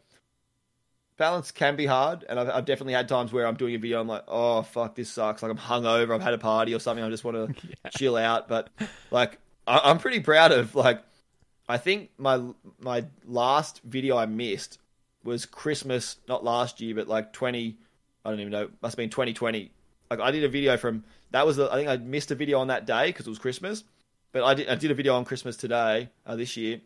balance 1.17 1.51
can 1.51 1.75
be 1.75 1.85
hard, 1.85 2.23
and 2.29 2.39
I've, 2.39 2.49
I've 2.49 2.65
definitely 2.65 2.93
had 2.93 3.09
times 3.09 3.33
where 3.33 3.45
I'm 3.45 3.55
doing 3.55 3.75
a 3.75 3.79
video, 3.79 3.99
I'm 3.99 4.07
like, 4.07 4.23
oh 4.27 4.61
fuck, 4.61 4.95
this 4.95 5.09
sucks. 5.09 5.41
Like 5.41 5.51
I'm 5.51 5.57
hungover, 5.57 6.13
I've 6.15 6.21
had 6.21 6.33
a 6.33 6.37
party 6.37 6.73
or 6.73 6.79
something, 6.79 7.03
I 7.03 7.09
just 7.09 7.23
want 7.23 7.57
to 7.57 7.67
chill 7.97 8.15
out. 8.15 8.47
But 8.47 8.69
like, 9.11 9.39
I, 9.65 9.81
I'm 9.83 9.97
pretty 9.97 10.19
proud 10.19 10.51
of 10.51 10.75
like, 10.75 11.01
I 11.67 11.77
think 11.77 12.11
my 12.17 12.41
my 12.79 13.05
last 13.25 13.81
video 13.83 14.17
I 14.17 14.25
missed 14.25 14.79
was 15.23 15.45
Christmas, 15.45 16.17
not 16.27 16.43
last 16.43 16.79
year, 16.79 16.95
but 16.95 17.07
like 17.07 17.33
twenty. 17.33 17.77
I 18.23 18.29
don't 18.29 18.39
even 18.39 18.51
know. 18.51 18.69
Must 18.81 18.93
have 18.93 18.97
been 18.97 19.09
twenty 19.09 19.33
twenty. 19.33 19.71
Like 20.09 20.21
I 20.21 20.31
did 20.31 20.43
a 20.43 20.49
video 20.49 20.77
from 20.77 21.03
that 21.31 21.45
was 21.45 21.57
the, 21.57 21.69
I 21.69 21.75
think 21.75 21.89
I 21.89 21.97
missed 21.97 22.31
a 22.31 22.35
video 22.35 22.59
on 22.59 22.67
that 22.67 22.85
day 22.85 23.07
because 23.07 23.27
it 23.27 23.29
was 23.29 23.39
Christmas, 23.39 23.83
but 24.31 24.43
I 24.43 24.53
did 24.53 24.69
I 24.69 24.75
did 24.75 24.91
a 24.91 24.93
video 24.93 25.15
on 25.15 25.25
Christmas 25.25 25.57
today 25.57 26.09
uh, 26.25 26.37
this 26.37 26.55
year, 26.55 26.79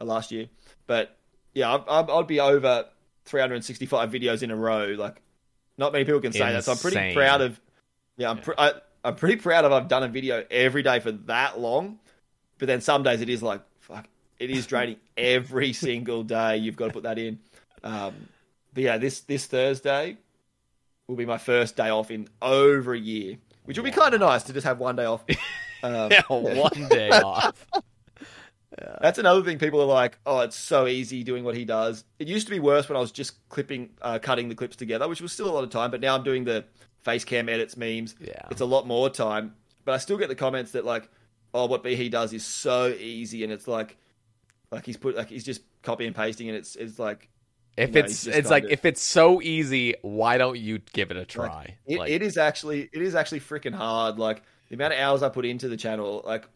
uh, 0.00 0.04
last 0.04 0.30
year. 0.30 0.48
But 0.86 1.16
yeah, 1.54 1.74
I, 1.74 2.00
I, 2.00 2.18
I'd 2.18 2.26
be 2.28 2.38
over 2.38 2.86
365 3.24 4.10
videos 4.10 4.42
in 4.42 4.50
a 4.50 4.56
row. 4.56 4.94
Like 4.98 5.20
not 5.78 5.92
many 5.92 6.04
people 6.04 6.20
can 6.20 6.32
say 6.32 6.52
that, 6.52 6.64
so 6.64 6.72
I'm 6.72 6.78
pretty 6.78 7.14
proud 7.14 7.40
of. 7.40 7.60
Yeah, 8.16 8.30
I'm 8.30 8.38
pr- 8.38 8.52
I, 8.56 8.72
I'm 9.04 9.16
pretty 9.16 9.36
proud 9.36 9.64
of 9.64 9.72
I've 9.72 9.88
done 9.88 10.02
a 10.02 10.08
video 10.08 10.44
every 10.50 10.82
day 10.82 11.00
for 11.00 11.12
that 11.12 11.58
long. 11.58 11.98
But 12.58 12.68
then 12.68 12.80
some 12.80 13.02
days 13.02 13.20
it 13.20 13.28
is 13.28 13.42
like 13.42 13.60
fuck, 13.80 14.06
it 14.38 14.50
is 14.50 14.66
draining 14.66 14.96
every 15.16 15.72
single 15.72 16.22
day. 16.22 16.56
You've 16.58 16.76
got 16.76 16.86
to 16.88 16.92
put 16.92 17.02
that 17.02 17.18
in. 17.18 17.38
Um, 17.82 18.28
but 18.72 18.82
yeah, 18.82 18.98
this 18.98 19.20
this 19.20 19.46
Thursday 19.46 20.16
will 21.06 21.16
be 21.16 21.26
my 21.26 21.38
first 21.38 21.76
day 21.76 21.90
off 21.90 22.10
in 22.10 22.28
over 22.40 22.94
a 22.94 22.98
year, 22.98 23.36
which 23.64 23.76
will 23.76 23.84
be 23.84 23.90
kind 23.90 24.14
of 24.14 24.20
nice 24.20 24.42
to 24.44 24.52
just 24.52 24.66
have 24.66 24.78
one 24.78 24.96
day 24.96 25.04
off. 25.04 25.24
Um, 25.82 26.10
Yeah, 26.10 26.22
one 26.30 26.88
day 26.88 27.10
off. 27.12 27.66
That's 29.00 29.18
another 29.18 29.42
thing. 29.42 29.58
People 29.58 29.80
are 29.80 29.86
like, 29.86 30.18
"Oh, 30.26 30.40
it's 30.40 30.56
so 30.56 30.86
easy 30.86 31.22
doing 31.22 31.44
what 31.44 31.56
he 31.56 31.64
does." 31.64 32.04
It 32.18 32.28
used 32.28 32.46
to 32.46 32.50
be 32.50 32.60
worse 32.60 32.88
when 32.88 32.96
I 32.96 33.00
was 33.00 33.12
just 33.12 33.48
clipping, 33.48 33.90
uh, 34.02 34.18
cutting 34.18 34.48
the 34.48 34.54
clips 34.54 34.76
together, 34.76 35.08
which 35.08 35.20
was 35.20 35.32
still 35.32 35.48
a 35.48 35.52
lot 35.52 35.64
of 35.64 35.70
time. 35.70 35.90
But 35.90 36.00
now 36.00 36.16
I'm 36.16 36.24
doing 36.24 36.44
the 36.44 36.64
face 37.02 37.24
cam 37.24 37.48
edits, 37.48 37.76
memes. 37.76 38.14
Yeah. 38.20 38.32
it's 38.50 38.60
a 38.60 38.66
lot 38.66 38.86
more 38.86 39.10
time. 39.10 39.54
But 39.84 39.92
I 39.92 39.98
still 39.98 40.16
get 40.16 40.28
the 40.28 40.34
comments 40.34 40.72
that 40.72 40.84
like, 40.84 41.08
"Oh, 41.52 41.66
what 41.66 41.84
he 41.84 42.08
does 42.08 42.32
is 42.32 42.44
so 42.44 42.88
easy," 42.88 43.44
and 43.44 43.52
it's 43.52 43.68
like, 43.68 43.96
like 44.70 44.86
he's 44.86 44.96
put 44.96 45.16
like 45.16 45.28
he's 45.28 45.44
just 45.44 45.62
copy 45.82 46.06
and 46.06 46.16
pasting, 46.16 46.48
and 46.48 46.56
it's 46.56 46.74
it's 46.76 46.98
like 46.98 47.28
If 47.76 47.92
No, 47.92 48.00
it's 48.00 48.26
it's 48.26 48.50
like 48.50 48.64
if 48.68 48.84
it's 48.84 49.02
so 49.02 49.42
easy, 49.42 49.94
why 50.02 50.38
don't 50.38 50.58
you 50.58 50.80
give 50.92 51.10
it 51.10 51.16
a 51.16 51.24
try? 51.24 51.46
Like, 51.46 51.74
it, 51.86 51.98
Like, 51.98 52.10
it 52.10 52.22
is 52.22 52.38
actually 52.38 52.88
it 52.92 53.02
is 53.02 53.14
actually 53.14 53.40
freaking 53.40 53.74
hard. 53.74 54.18
Like 54.18 54.42
the 54.68 54.74
amount 54.74 54.94
of 54.94 55.00
hours 55.00 55.22
I 55.22 55.28
put 55.28 55.44
into 55.44 55.68
the 55.68 55.76
channel. 55.76 56.22
Like, 56.24 56.48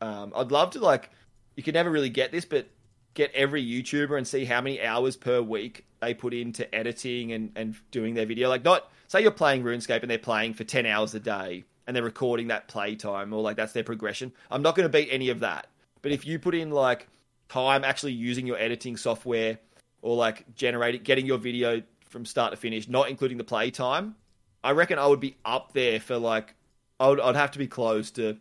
um, 0.00 0.32
I'd 0.34 0.50
love 0.50 0.70
to 0.70 0.80
like. 0.80 1.10
You 1.56 1.62
can 1.62 1.74
never 1.74 1.90
really 1.90 2.08
get 2.08 2.32
this, 2.32 2.44
but 2.44 2.68
get 3.14 3.30
every 3.32 3.64
YouTuber 3.64 4.16
and 4.16 4.26
see 4.26 4.44
how 4.44 4.60
many 4.60 4.82
hours 4.82 5.16
per 5.16 5.40
week 5.40 5.86
they 6.00 6.14
put 6.14 6.34
into 6.34 6.72
editing 6.74 7.32
and 7.32 7.52
and 7.56 7.76
doing 7.90 8.14
their 8.14 8.26
video. 8.26 8.48
Like, 8.48 8.64
not 8.64 8.90
say 9.06 9.22
you're 9.22 9.30
playing 9.30 9.62
RuneScape 9.62 10.02
and 10.02 10.10
they're 10.10 10.18
playing 10.18 10.54
for 10.54 10.64
ten 10.64 10.86
hours 10.86 11.14
a 11.14 11.20
day 11.20 11.64
and 11.86 11.94
they're 11.94 12.02
recording 12.02 12.48
that 12.48 12.68
play 12.68 12.96
time 12.96 13.32
or 13.32 13.42
like 13.42 13.56
that's 13.56 13.72
their 13.72 13.84
progression. 13.84 14.32
I'm 14.50 14.62
not 14.62 14.74
going 14.74 14.88
to 14.88 14.92
beat 14.92 15.08
any 15.10 15.30
of 15.30 15.40
that. 15.40 15.68
But 16.02 16.12
if 16.12 16.26
you 16.26 16.38
put 16.38 16.54
in 16.54 16.70
like 16.70 17.08
time 17.48 17.84
actually 17.84 18.12
using 18.12 18.46
your 18.46 18.58
editing 18.58 18.96
software 18.96 19.58
or 20.02 20.16
like 20.16 20.54
generating 20.54 21.02
getting 21.02 21.26
your 21.26 21.38
video 21.38 21.82
from 22.08 22.24
start 22.24 22.52
to 22.52 22.56
finish, 22.56 22.88
not 22.88 23.08
including 23.08 23.38
the 23.38 23.44
play 23.44 23.70
time, 23.70 24.16
I 24.62 24.72
reckon 24.72 24.98
I 24.98 25.06
would 25.06 25.20
be 25.20 25.36
up 25.44 25.72
there 25.72 26.00
for 26.00 26.18
like 26.18 26.54
I 26.98 27.08
would 27.08 27.20
I'd 27.20 27.36
have 27.36 27.52
to 27.52 27.58
be 27.58 27.66
close 27.66 28.10
to 28.12 28.38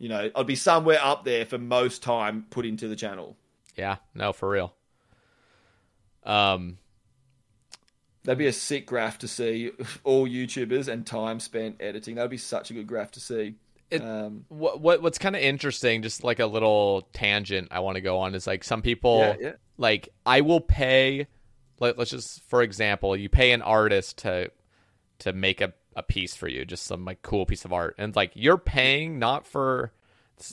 you 0.00 0.08
know, 0.08 0.30
I'd 0.34 0.46
be 0.48 0.56
somewhere 0.56 0.98
up 1.00 1.24
there 1.24 1.44
for 1.46 1.58
most 1.58 2.02
time 2.02 2.46
put 2.50 2.66
into 2.66 2.88
the 2.88 2.96
channel. 2.96 3.36
yeah, 3.76 3.96
no, 4.14 4.32
for 4.32 4.48
real. 4.50 4.74
Um, 6.24 6.78
That'd 8.24 8.38
be 8.38 8.46
a 8.48 8.52
sick 8.52 8.86
graph 8.86 9.18
to 9.20 9.28
see 9.28 9.70
all 10.04 10.26
YouTubers 10.28 10.88
and 10.88 11.06
time 11.06 11.40
spent 11.40 11.76
editing. 11.80 12.16
That'd 12.16 12.30
be 12.30 12.36
such 12.36 12.70
a 12.70 12.74
good 12.74 12.86
graph 12.86 13.12
to 13.12 13.20
see. 13.20 13.54
It- 13.90 14.02
um, 14.02 14.44
what 14.48 14.80
what 14.80 15.02
what's 15.02 15.18
kind 15.18 15.34
of 15.34 15.42
interesting, 15.42 16.02
just 16.02 16.22
like 16.22 16.38
a 16.38 16.46
little 16.46 17.08
tangent 17.12 17.68
I 17.70 17.80
want 17.80 17.94
to 17.96 18.00
go 18.00 18.18
on 18.18 18.34
is 18.34 18.46
like 18.46 18.62
some 18.62 18.82
people 18.82 19.18
Yeah, 19.18 19.36
yeah. 19.40 19.52
like 19.78 20.10
I 20.26 20.42
will 20.42 20.60
pay. 20.60 21.26
Let, 21.80 21.96
let's 21.98 22.10
just 22.10 22.42
for 22.44 22.62
example, 22.62 23.16
you 23.16 23.28
pay 23.28 23.52
an 23.52 23.62
artist 23.62 24.18
to 24.18 24.50
to 25.20 25.32
make 25.32 25.60
a, 25.60 25.72
a 25.96 26.02
piece 26.02 26.36
for 26.36 26.48
you, 26.48 26.64
just 26.64 26.84
some 26.84 27.04
like 27.04 27.22
cool 27.22 27.46
piece 27.46 27.64
of 27.64 27.72
art, 27.72 27.94
and 27.98 28.14
like 28.14 28.32
you're 28.34 28.58
paying 28.58 29.18
not 29.18 29.46
for 29.46 29.92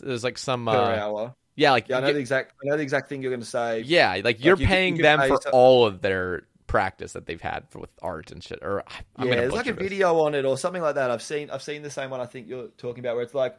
there's 0.03 0.23
like 0.23 0.37
some 0.37 0.65
per 0.65 0.71
uh, 0.71 0.99
hour. 0.99 1.35
yeah 1.55 1.71
like 1.71 1.87
Yeah, 1.87 1.97
I 1.97 2.01
know 2.01 2.07
you- 2.07 2.13
the 2.13 2.19
exact. 2.19 2.53
I 2.61 2.67
know 2.67 2.77
the 2.77 2.83
exact 2.83 3.09
thing 3.09 3.21
you're 3.21 3.31
going 3.31 3.41
to 3.41 3.47
say. 3.47 3.81
yeah 3.81 4.19
like 4.23 4.43
you're 4.43 4.57
you 4.57 4.65
paying 4.67 4.95
you 4.95 5.03
could 5.03 5.05
them 5.05 5.27
for 5.27 5.39
all 5.51 5.85
of 5.85 6.01
their 6.01 6.43
practice 6.67 7.13
that 7.13 7.25
they've 7.25 7.41
had 7.41 7.63
for, 7.69 7.79
with 7.79 7.89
art 8.01 8.31
and 8.31 8.43
shit. 8.43 8.59
Or 8.61 8.83
I'm 9.15 9.27
yeah, 9.27 9.35
there's 9.35 9.53
like 9.53 9.67
a 9.67 9.73
this. 9.73 9.81
video 9.81 10.19
on 10.19 10.35
it 10.35 10.43
or 10.45 10.57
something 10.57 10.81
like 10.81 10.95
that. 10.95 11.09
I've 11.09 11.21
seen 11.21 11.49
I've 11.49 11.63
seen 11.63 11.81
the 11.81 11.89
same 11.89 12.09
one 12.09 12.19
I 12.19 12.25
think 12.25 12.47
you're 12.49 12.67
talking 12.77 12.99
about 12.99 13.15
where 13.15 13.23
it's 13.23 13.33
like, 13.33 13.57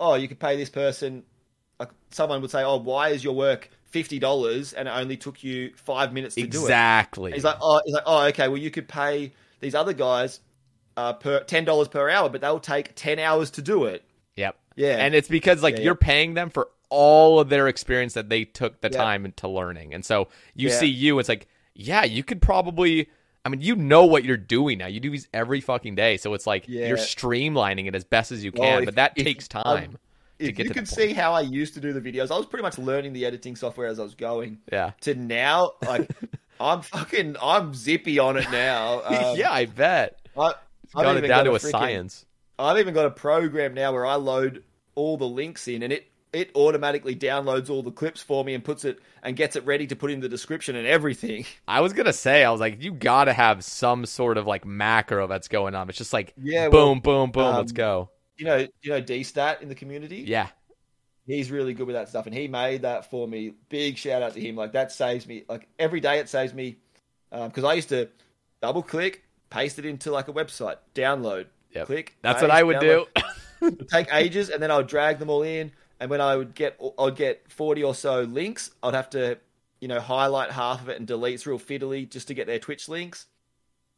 oh, 0.00 0.14
you 0.14 0.28
could 0.28 0.40
pay 0.40 0.56
this 0.56 0.70
person. 0.70 1.24
Like 1.78 1.90
someone 2.10 2.40
would 2.40 2.50
say, 2.50 2.62
oh, 2.64 2.76
why 2.78 3.10
is 3.10 3.22
your 3.22 3.34
work 3.34 3.68
fifty 3.84 4.18
dollars 4.18 4.72
and 4.72 4.88
it 4.88 4.90
only 4.90 5.18
took 5.18 5.44
you 5.44 5.72
five 5.76 6.14
minutes 6.14 6.36
to 6.36 6.46
do 6.46 6.60
it? 6.60 6.62
Exactly. 6.62 7.32
He's 7.32 7.44
like, 7.44 7.58
oh, 7.60 7.82
he's 7.84 7.94
like, 7.94 8.04
oh, 8.06 8.24
okay. 8.28 8.48
Well, 8.48 8.56
you 8.56 8.70
could 8.70 8.88
pay 8.88 9.34
these 9.60 9.74
other 9.74 9.92
guys 9.92 10.40
uh, 10.96 11.12
per 11.14 11.40
ten 11.44 11.64
dollars 11.64 11.88
per 11.88 12.08
hour, 12.08 12.28
but 12.28 12.40
they'll 12.40 12.60
take 12.60 12.94
ten 12.94 13.18
hours 13.18 13.50
to 13.52 13.62
do 13.62 13.84
it. 13.84 14.04
Yep. 14.36 14.56
Yeah. 14.76 14.96
And 14.98 15.14
it's 15.14 15.28
because 15.28 15.62
like 15.62 15.76
Yeah, 15.78 15.84
you're 15.84 15.98
yeah. 16.00 16.06
paying 16.06 16.34
them 16.34 16.50
for 16.50 16.68
all 16.88 17.40
of 17.40 17.48
their 17.48 17.66
experience 17.68 18.14
that 18.14 18.28
they 18.28 18.44
took 18.44 18.80
the 18.80 18.90
Yeah. 18.90 18.98
time 18.98 19.24
into 19.24 19.48
learning. 19.48 19.92
And 19.94 20.04
so 20.04 20.28
you 20.54 20.70
see 20.70 20.86
you, 20.86 21.18
it's 21.18 21.28
like, 21.28 21.48
yeah, 21.74 22.04
you 22.04 22.22
could 22.22 22.40
probably 22.42 23.08
I 23.44 23.48
mean, 23.48 23.60
you 23.60 23.76
know 23.76 24.04
what 24.04 24.24
you're 24.24 24.36
doing 24.36 24.78
now. 24.78 24.86
You 24.88 24.98
do 24.98 25.08
these 25.10 25.28
every 25.32 25.60
fucking 25.60 25.94
day. 25.94 26.16
So 26.16 26.34
it's 26.34 26.46
like 26.48 26.64
Yeah. 26.66 26.88
you're 26.88 26.96
streamlining 26.96 27.86
it 27.86 27.94
as 27.94 28.02
best 28.04 28.32
as 28.32 28.42
you 28.44 28.50
Well, 28.54 28.68
can, 28.70 28.78
if- 28.80 28.84
but 28.86 28.94
that 28.96 29.12
if- 29.16 29.24
takes 29.24 29.48
um, 29.54 29.62
time 29.62 29.92
to 30.40 30.46
If 30.48 30.56
get 30.56 30.66
you 30.66 30.72
could 30.74 30.88
see 30.88 31.12
how 31.12 31.32
I 31.32 31.40
used 31.42 31.74
to 31.74 31.80
do 31.80 31.92
the 31.92 32.00
videos, 32.00 32.30
I 32.30 32.36
was 32.36 32.46
pretty 32.46 32.62
much 32.64 32.76
learning 32.78 33.12
the 33.12 33.24
editing 33.24 33.54
software 33.56 33.86
as 33.86 33.98
I 34.00 34.02
was 34.02 34.14
going. 34.16 34.58
Yeah. 34.72 34.90
To 35.02 35.14
now, 35.14 35.72
like, 35.86 36.10
I'm 36.60 36.82
fucking, 36.82 37.36
I'm 37.40 37.72
zippy 37.72 38.18
on 38.18 38.36
it 38.36 38.50
now. 38.50 39.00
Um, 39.06 39.36
yeah, 39.36 39.50
I 39.52 39.66
bet. 39.66 40.18
I, 40.36 40.54
Got 41.04 41.16
it 41.16 41.28
down 41.28 41.44
to 41.44 41.52
a 41.52 41.58
freaking- 41.58 41.70
science. 41.70 42.26
I've 42.58 42.78
even 42.78 42.94
got 42.94 43.06
a 43.06 43.10
program 43.10 43.74
now 43.74 43.92
where 43.92 44.06
I 44.06 44.14
load 44.14 44.64
all 44.94 45.16
the 45.16 45.28
links 45.28 45.68
in 45.68 45.82
and 45.82 45.92
it 45.92 46.10
it 46.32 46.50
automatically 46.54 47.16
downloads 47.16 47.70
all 47.70 47.82
the 47.82 47.90
clips 47.90 48.20
for 48.20 48.44
me 48.44 48.52
and 48.52 48.62
puts 48.62 48.84
it 48.84 48.98
and 49.22 49.36
gets 49.36 49.56
it 49.56 49.64
ready 49.64 49.86
to 49.86 49.96
put 49.96 50.10
in 50.10 50.20
the 50.20 50.28
description 50.28 50.76
and 50.76 50.86
everything. 50.86 51.46
I 51.68 51.80
was 51.80 51.92
gonna 51.92 52.12
say, 52.12 52.44
I 52.44 52.50
was 52.50 52.60
like, 52.60 52.82
you 52.82 52.92
gotta 52.92 53.32
have 53.32 53.64
some 53.64 54.04
sort 54.06 54.36
of 54.36 54.46
like 54.46 54.64
macro 54.66 55.26
that's 55.26 55.48
going 55.48 55.74
on. 55.74 55.88
It's 55.88 55.98
just 55.98 56.12
like 56.12 56.34
Yeah, 56.36 56.68
boom, 56.68 57.00
well, 57.04 57.26
boom, 57.26 57.30
boom, 57.30 57.56
let's 57.56 57.72
um, 57.72 57.76
go. 57.76 58.10
You 58.36 58.44
know, 58.44 58.66
you 58.82 58.90
know 58.90 59.00
D-Stat 59.00 59.62
in 59.62 59.68
the 59.68 59.74
community? 59.74 60.24
Yeah. 60.26 60.48
He's 61.26 61.50
really 61.50 61.74
good 61.74 61.86
with 61.86 61.96
that 61.96 62.08
stuff 62.08 62.26
and 62.26 62.34
he 62.34 62.48
made 62.48 62.82
that 62.82 63.10
for 63.10 63.26
me. 63.26 63.54
Big 63.68 63.96
shout 63.96 64.22
out 64.22 64.34
to 64.34 64.40
him. 64.40 64.56
Like 64.56 64.72
that 64.72 64.92
saves 64.92 65.26
me 65.26 65.44
like 65.48 65.68
every 65.78 66.00
day 66.00 66.18
it 66.18 66.28
saves 66.28 66.52
me 66.52 66.76
because 67.30 67.64
I 67.64 67.74
used 67.74 67.88
to 67.90 68.08
double 68.60 68.82
click, 68.82 69.24
paste 69.50 69.78
it 69.78 69.86
into 69.86 70.10
like 70.10 70.28
a 70.28 70.32
website, 70.32 70.76
download, 70.94 71.46
Yep. 71.72 71.86
click. 71.86 72.16
That's 72.22 72.36
paste, 72.40 72.42
what 72.42 72.50
I 72.50 72.62
would 72.62 72.76
download. 72.76 73.06
do. 73.60 73.70
Take 73.90 74.08
ages, 74.12 74.50
and 74.50 74.62
then 74.62 74.70
I 74.70 74.76
would 74.76 74.86
drag 74.86 75.18
them 75.18 75.30
all 75.30 75.42
in. 75.42 75.72
And 75.98 76.10
when 76.10 76.20
I 76.20 76.36
would 76.36 76.54
get, 76.54 76.78
I'd 76.98 77.16
get 77.16 77.50
forty 77.50 77.82
or 77.82 77.94
so 77.94 78.22
links. 78.22 78.70
I'd 78.82 78.94
have 78.94 79.10
to, 79.10 79.38
you 79.80 79.88
know, 79.88 79.98
highlight 80.00 80.50
half 80.50 80.82
of 80.82 80.88
it 80.90 80.98
and 80.98 81.06
delete. 81.06 81.34
It's 81.34 81.46
real 81.46 81.58
fiddly 81.58 82.08
just 82.08 82.28
to 82.28 82.34
get 82.34 82.46
their 82.46 82.58
Twitch 82.58 82.88
links. 82.88 83.26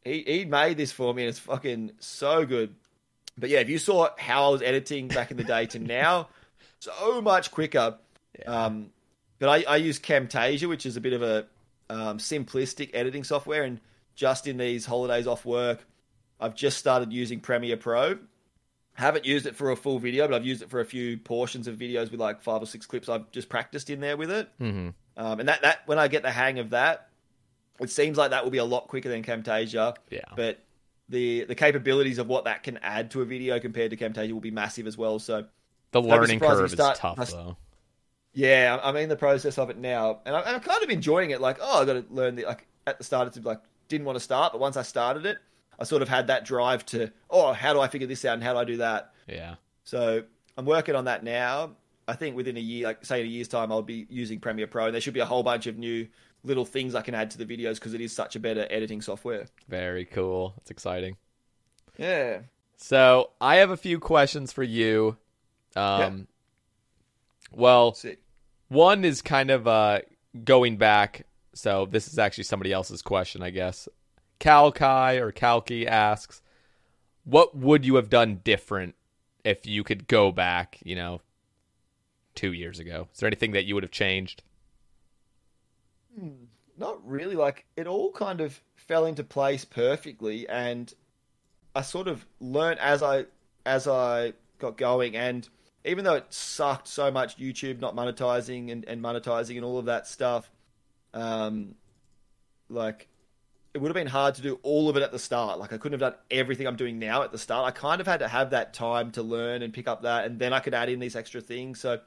He 0.05 0.23
he 0.25 0.45
made 0.45 0.77
this 0.77 0.91
for 0.93 1.13
me, 1.13 1.23
and 1.23 1.29
it's 1.29 1.39
fucking 1.39 1.91
so 1.99 2.45
good. 2.45 2.73
But 3.37 3.49
yeah, 3.49 3.59
if 3.59 3.69
you 3.69 3.77
saw 3.77 4.09
how 4.17 4.47
I 4.47 4.49
was 4.49 4.61
editing 4.61 5.07
back 5.09 5.31
in 5.31 5.37
the 5.37 5.43
day 5.43 5.65
to 5.67 5.79
now, 5.79 6.29
so 6.79 7.21
much 7.21 7.51
quicker. 7.51 7.97
Um, 8.45 8.91
but 9.39 9.49
I, 9.49 9.63
I 9.73 9.75
use 9.77 9.99
Camtasia, 9.99 10.67
which 10.69 10.85
is 10.85 10.95
a 10.97 11.01
bit 11.01 11.13
of 11.13 11.21
a 11.21 11.45
um, 11.89 12.17
simplistic 12.17 12.91
editing 12.93 13.23
software. 13.25 13.63
And 13.63 13.79
just 14.19 14.47
in 14.47 14.57
these 14.57 14.85
holidays 14.85 15.27
off 15.27 15.45
work, 15.45 15.87
I've 16.41 16.53
just 16.53 16.77
started 16.77 17.13
using 17.13 17.39
Premiere 17.39 17.77
Pro. 17.77 18.19
Haven't 18.91 19.23
used 19.23 19.45
it 19.45 19.55
for 19.55 19.71
a 19.71 19.77
full 19.77 19.97
video, 19.97 20.27
but 20.27 20.35
I've 20.35 20.45
used 20.45 20.61
it 20.61 20.69
for 20.69 20.81
a 20.81 20.85
few 20.85 21.17
portions 21.17 21.69
of 21.69 21.77
videos 21.77 22.11
with 22.11 22.19
like 22.19 22.41
five 22.41 22.61
or 22.61 22.65
six 22.65 22.85
clips. 22.85 23.07
I've 23.07 23.31
just 23.31 23.47
practiced 23.47 23.89
in 23.89 24.01
there 24.01 24.17
with 24.17 24.29
it, 24.29 24.49
mm-hmm. 24.59 24.89
um, 25.15 25.39
and 25.39 25.47
that 25.47 25.61
that 25.61 25.79
when 25.85 25.97
I 25.97 26.09
get 26.09 26.21
the 26.21 26.31
hang 26.31 26.59
of 26.59 26.71
that, 26.71 27.07
it 27.79 27.89
seems 27.89 28.17
like 28.17 28.31
that 28.31 28.43
will 28.43 28.51
be 28.51 28.57
a 28.57 28.65
lot 28.65 28.89
quicker 28.89 29.07
than 29.07 29.23
Camtasia. 29.23 29.95
Yeah. 30.09 30.19
but 30.35 30.59
the 31.07 31.45
the 31.45 31.55
capabilities 31.55 32.17
of 32.17 32.27
what 32.27 32.43
that 32.43 32.63
can 32.63 32.77
add 32.79 33.11
to 33.11 33.21
a 33.21 33.25
video 33.25 33.57
compared 33.61 33.91
to 33.91 33.97
Camtasia 33.97 34.33
will 34.33 34.41
be 34.41 34.51
massive 34.51 34.85
as 34.85 34.97
well. 34.97 35.17
So 35.19 35.45
The 35.91 36.01
learning 36.01 36.41
curve 36.41 36.69
start- 36.69 36.97
is 36.97 36.99
tough 36.99 37.17
must- 37.17 37.31
though. 37.31 37.55
yeah, 38.33 38.77
I'm 38.83 38.97
in 38.97 39.07
the 39.07 39.15
process 39.15 39.57
of 39.57 39.69
it 39.69 39.77
now, 39.77 40.19
and 40.25 40.35
I'm, 40.35 40.43
and 40.45 40.55
I'm 40.57 40.61
kind 40.61 40.83
of 40.83 40.89
enjoying 40.89 41.29
it. 41.31 41.39
Like, 41.39 41.59
oh, 41.61 41.83
I 41.83 41.85
got 41.85 41.93
to 41.93 42.05
learn 42.09 42.35
the 42.35 42.43
like 42.43 42.67
at 42.85 42.97
the 42.97 43.05
start, 43.05 43.27
it's 43.27 43.37
like 43.45 43.61
didn't 43.89 44.05
want 44.05 44.15
to 44.15 44.21
start, 44.21 44.53
but 44.53 44.61
once 44.61 44.77
I 44.77 44.83
started 44.83 45.25
it, 45.25 45.39
I 45.77 45.83
sort 45.83 46.01
of 46.01 46.07
had 46.09 46.27
that 46.27 46.45
drive 46.45 46.85
to, 46.87 47.11
oh, 47.29 47.51
how 47.51 47.73
do 47.73 47.81
I 47.81 47.87
figure 47.87 48.07
this 48.07 48.23
out 48.23 48.35
and 48.35 48.43
how 48.43 48.53
do 48.53 48.59
I 48.59 48.63
do 48.65 48.77
that? 48.77 49.13
Yeah. 49.27 49.55
So 49.83 50.23
I'm 50.57 50.65
working 50.65 50.95
on 50.95 51.05
that 51.05 51.23
now. 51.23 51.71
I 52.07 52.13
think 52.13 52.35
within 52.35 52.57
a 52.57 52.61
year, 52.61 52.87
like 52.87 53.05
say 53.05 53.21
in 53.21 53.27
a 53.27 53.29
year's 53.29 53.47
time, 53.47 53.71
I'll 53.71 53.81
be 53.81 54.07
using 54.09 54.39
Premiere 54.39 54.67
Pro, 54.67 54.85
and 54.85 54.93
there 54.93 55.01
should 55.01 55.13
be 55.13 55.19
a 55.19 55.25
whole 55.25 55.43
bunch 55.43 55.67
of 55.67 55.77
new 55.77 56.07
little 56.43 56.65
things 56.65 56.95
I 56.95 57.01
can 57.01 57.13
add 57.13 57.31
to 57.31 57.37
the 57.37 57.45
videos 57.45 57.75
because 57.75 57.93
it 57.93 58.01
is 58.01 58.13
such 58.13 58.35
a 58.35 58.39
better 58.39 58.65
editing 58.69 59.01
software. 59.01 59.45
Very 59.67 60.05
cool. 60.05 60.53
It's 60.57 60.71
exciting. 60.71 61.17
Yeah. 61.97 62.39
So 62.77 63.31
I 63.39 63.57
have 63.57 63.69
a 63.69 63.77
few 63.77 63.99
questions 63.99 64.51
for 64.51 64.63
you. 64.63 65.17
Um, 65.75 66.27
well, 67.51 67.93
Sick. 67.93 68.19
One 68.69 69.03
is 69.03 69.21
kind 69.21 69.51
of 69.51 69.67
uh, 69.67 69.99
going 70.43 70.77
back. 70.77 71.25
So 71.53 71.85
this 71.85 72.07
is 72.07 72.19
actually 72.19 72.43
somebody 72.45 72.71
else's 72.71 73.01
question, 73.01 73.41
I 73.41 73.49
guess. 73.49 73.87
Kalkai 74.39 75.19
or 75.19 75.31
Kalki 75.31 75.87
asks, 75.87 76.41
"What 77.23 77.55
would 77.55 77.85
you 77.85 77.95
have 77.95 78.09
done 78.09 78.41
different 78.43 78.95
if 79.43 79.65
you 79.65 79.83
could 79.83 80.07
go 80.07 80.31
back? 80.31 80.79
You 80.83 80.95
know, 80.95 81.21
two 82.35 82.53
years 82.53 82.79
ago. 82.79 83.07
Is 83.13 83.19
there 83.19 83.27
anything 83.27 83.51
that 83.51 83.65
you 83.65 83.75
would 83.75 83.83
have 83.83 83.91
changed?" 83.91 84.43
Hmm, 86.17 86.45
not 86.77 87.05
really. 87.07 87.35
Like 87.35 87.65
it 87.75 87.87
all 87.87 88.11
kind 88.11 88.41
of 88.41 88.61
fell 88.75 89.05
into 89.05 89.23
place 89.23 89.65
perfectly, 89.65 90.47
and 90.47 90.93
I 91.75 91.81
sort 91.81 92.07
of 92.07 92.25
learned 92.39 92.79
as 92.79 93.03
I 93.03 93.25
as 93.65 93.87
I 93.87 94.33
got 94.57 94.77
going. 94.77 95.15
And 95.15 95.47
even 95.85 96.03
though 96.03 96.15
it 96.15 96.33
sucked 96.33 96.87
so 96.87 97.11
much, 97.11 97.37
YouTube 97.37 97.79
not 97.79 97.95
monetizing 97.95 98.71
and, 98.71 98.85
and 98.85 99.01
monetizing 99.01 99.55
and 99.55 99.65
all 99.65 99.77
of 99.77 99.85
that 99.85 100.07
stuff, 100.07 100.51
um, 101.13 101.75
like 102.69 103.07
it 103.73 103.79
would 103.79 103.89
have 103.89 103.95
been 103.95 104.07
hard 104.07 104.35
to 104.35 104.41
do 104.41 104.59
all 104.63 104.89
of 104.89 104.97
it 104.97 105.03
at 105.03 105.11
the 105.11 105.19
start. 105.19 105.59
Like 105.59 105.71
I 105.73 105.77
couldn't 105.77 105.99
have 105.99 106.11
done 106.13 106.19
everything 106.31 106.65
I'm 106.67 106.75
doing 106.75 106.97
now 106.99 107.21
at 107.23 107.31
the 107.31 107.37
start. 107.37 107.67
I 107.67 107.71
kind 107.71 108.01
of 108.01 108.07
had 108.07 108.19
to 108.19 108.27
have 108.27 108.49
that 108.51 108.73
time 108.73 109.11
to 109.11 109.21
learn 109.23 109.61
and 109.61 109.73
pick 109.73 109.87
up 109.87 110.01
that, 110.03 110.25
and 110.25 110.39
then 110.39 110.53
I 110.53 110.59
could 110.59 110.73
add 110.73 110.89
in 110.89 110.99
these 110.99 111.15
extra 111.15 111.41
things. 111.41 111.79
So 111.79 111.99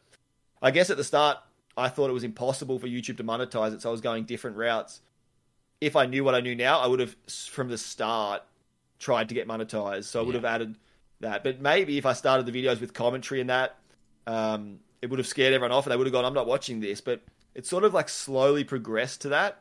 I 0.61 0.71
guess 0.71 0.91
at 0.91 0.97
the 0.97 1.05
start, 1.05 1.39
I 1.77 1.89
thought 1.89 2.11
it 2.11 2.15
was 2.15 2.25
impossible 2.25 2.79
for 2.79 2.87
YouTube 2.87 3.17
to 3.19 3.25
monetize 3.25 3.73
it, 3.75 3.83
so 3.83 3.89
I 3.89 3.93
was 3.93 4.01
going 4.01 4.25
different 4.25 4.57
routes. 4.57 5.01
If 5.81 5.97
I 5.97 6.07
knew 6.07 6.23
what 6.25 6.35
I 6.35 6.41
knew 6.41 6.55
now, 6.55 6.79
I 6.81 6.87
would 6.87 7.01
have 7.01 7.17
from 7.51 7.69
the 7.69 7.79
start 7.79 8.43
tried 8.99 9.29
to 9.31 9.35
get 9.35 9.49
monetized. 9.49 10.05
So 10.05 10.21
I 10.21 10.23
would 10.23 10.35
Yeah. 10.35 10.41
have 10.41 10.45
added 10.45 10.77
that. 11.21 11.43
But 11.43 11.61
maybe 11.61 11.99
if 11.99 12.07
I 12.07 12.13
started 12.13 12.47
the 12.47 12.53
videos 12.53 12.81
with 12.81 12.95
commentary 12.95 13.41
and 13.41 13.51
that, 13.51 13.77
um, 14.27 14.79
it 15.01 15.11
would 15.11 15.19
have 15.19 15.27
scared 15.27 15.53
everyone 15.55 15.73
off, 15.73 15.87
and 15.87 15.93
they 15.93 15.97
would 15.97 16.07
have 16.07 16.13
gone, 16.13 16.25
"I'm 16.25 16.35
not 16.35 16.47
watching 16.47 16.79
this." 16.81 17.01
But 17.01 17.23
it 17.55 17.67
sort 17.67 17.85
of 17.85 17.95
like 17.95 18.09
slowly 18.09 18.65
progressed 18.65 19.21
to 19.23 19.29
that, 19.31 19.61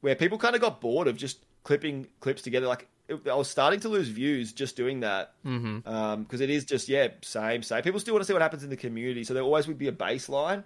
where 0.00 0.14
people 0.14 0.38
kind 0.38 0.54
of 0.54 0.60
got 0.60 0.80
bored 0.80 1.08
of 1.08 1.16
just 1.16 1.38
clipping 1.64 2.06
clips 2.20 2.42
together. 2.42 2.66
Like 2.66 2.88
it, 3.08 3.26
I 3.28 3.34
was 3.34 3.48
starting 3.48 3.80
to 3.80 3.88
lose 3.88 4.08
views 4.08 4.52
just 4.52 4.76
doing 4.76 5.00
that 5.00 5.32
Mm-hmm. 5.46 6.22
because 6.22 6.40
it 6.40 6.50
is 6.50 6.64
just 6.64 6.88
yeah 6.88 7.08
same 7.22 7.62
same. 7.62 7.82
People 7.82 8.00
still 8.00 8.14
want 8.14 8.22
to 8.22 8.26
see 8.26 8.32
what 8.32 8.42
happens 8.42 8.64
in 8.64 8.70
the 8.70 8.76
community, 8.76 9.24
so 9.24 9.34
there 9.34 9.42
always 9.42 9.66
would 9.66 9.78
be 9.78 9.88
a 9.88 9.92
baseline. 9.92 10.64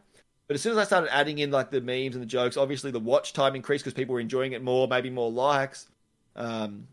But 0.49 0.55
as 0.57 0.63
soon 0.63 0.73
as 0.73 0.79
I 0.79 0.85
started 0.85 1.15
adding 1.15 1.39
in 1.39 1.51
like 1.51 1.71
the 1.71 1.81
memes 1.81 2.15
and 2.15 2.23
the 2.23 2.27
jokes, 2.27 2.57
obviously 2.57 2.91
the 2.91 2.99
watch 3.01 3.33
time 3.33 3.55
increased 3.55 3.85
because 3.85 3.95
people 3.95 4.13
were 4.15 4.21
enjoying 4.21 4.53
it 4.53 4.63
more, 4.63 4.87
maybe 4.89 5.09
more 5.09 5.31
likes. 5.31 5.89
Um, 6.37 6.89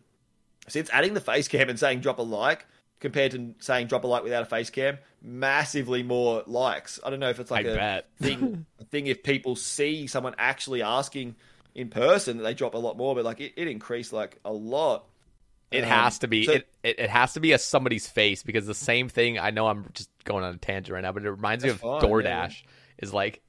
since 0.68 0.90
adding 0.94 1.14
the 1.14 1.22
face 1.22 1.48
cam 1.48 1.68
and 1.68 1.80
saying 1.80 2.02
drop 2.02 2.20
a 2.20 2.22
like 2.22 2.66
compared 3.00 3.32
to 3.32 3.56
saying 3.60 3.88
drop 3.88 4.04
a 4.04 4.08
like 4.08 4.24
without 4.24 4.44
a 4.44 4.46
face 4.46 4.70
cam, 4.70 4.98
massively 5.22 6.04
more 6.04 6.44
likes. 6.48 7.00
I 7.04 7.10
don't 7.10 7.20
know 7.20 7.30
if 7.30 7.40
it's 7.40 7.52
like 7.52 7.66
I 7.66 7.70
a 7.70 7.76
bet. 7.76 8.10
thing 8.22 8.66
thing 8.90 9.08
if 9.08 9.24
people 9.24 9.56
see 9.56 10.08
someone 10.08 10.36
actually 10.38 10.82
asking 10.82 11.36
in 11.76 11.90
person 11.90 12.38
that 12.38 12.44
they 12.44 12.54
drop 12.54 12.74
a 12.74 12.78
lot 12.78 12.98
more, 12.98 13.16
but 13.16 13.24
like 13.26 13.40
it, 13.40 13.54
it 13.56 13.68
increased 13.68 14.12
like 14.14 14.40
a 14.44 14.52
lot. 14.52 15.06
It 15.72 15.84
Um, 15.84 15.90
has 15.90 16.20
to 16.20 16.28
be. 16.28 16.46
so- 16.46 16.54
it, 16.54 16.68
it 16.84 17.00
it 17.00 17.10
has 17.10 17.34
to 17.34 17.40
be 17.40 17.52
a 17.52 17.60
somebody's 17.60 18.08
face 18.08 18.42
because 18.44 18.66
the 18.66 18.74
same 18.74 19.08
thing. 19.10 19.38
I 19.38 19.52
know 19.52 19.68
I'm 19.68 19.90
just 19.94 20.10
going 20.24 20.44
on 20.44 20.56
a 20.56 20.58
tangent 20.58 20.94
right 20.94 21.02
now, 21.02 21.12
but 21.12 21.24
it 21.24 21.30
reminds 21.32 21.64
me 21.64 21.70
of 21.70 21.80
fine, 21.80 22.02
DoorDash. 22.02 22.64
Is 22.98 23.14
like 23.14 23.42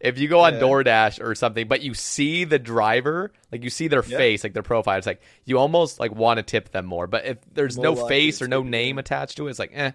if 0.00 0.18
you 0.18 0.28
go 0.28 0.40
on 0.40 0.54
Yeah. 0.54 0.60
DoorDash 0.60 1.22
or 1.22 1.34
something, 1.34 1.68
but 1.68 1.82
you 1.82 1.94
see 1.94 2.44
the 2.44 2.58
driver, 2.58 3.32
like 3.52 3.62
you 3.62 3.70
see 3.70 3.88
their 3.88 4.04
Yeah. 4.04 4.18
face, 4.18 4.44
like 4.44 4.52
their 4.54 4.62
profile. 4.62 4.98
It's 4.98 5.06
like 5.06 5.22
you 5.44 5.58
almost 5.58 5.98
like 6.00 6.14
want 6.14 6.38
to 6.38 6.42
tip 6.42 6.70
them 6.70 6.86
more. 6.86 7.06
But 7.06 7.24
if 7.26 7.38
there's 7.52 7.76
More 7.76 7.84
no 7.84 8.06
face 8.08 8.40
or 8.42 8.48
no 8.48 8.62
name 8.62 8.98
attached 8.98 9.36
to 9.38 9.46
it, 9.46 9.50
it's 9.50 9.58
like 9.58 9.72
eh, 9.74 9.92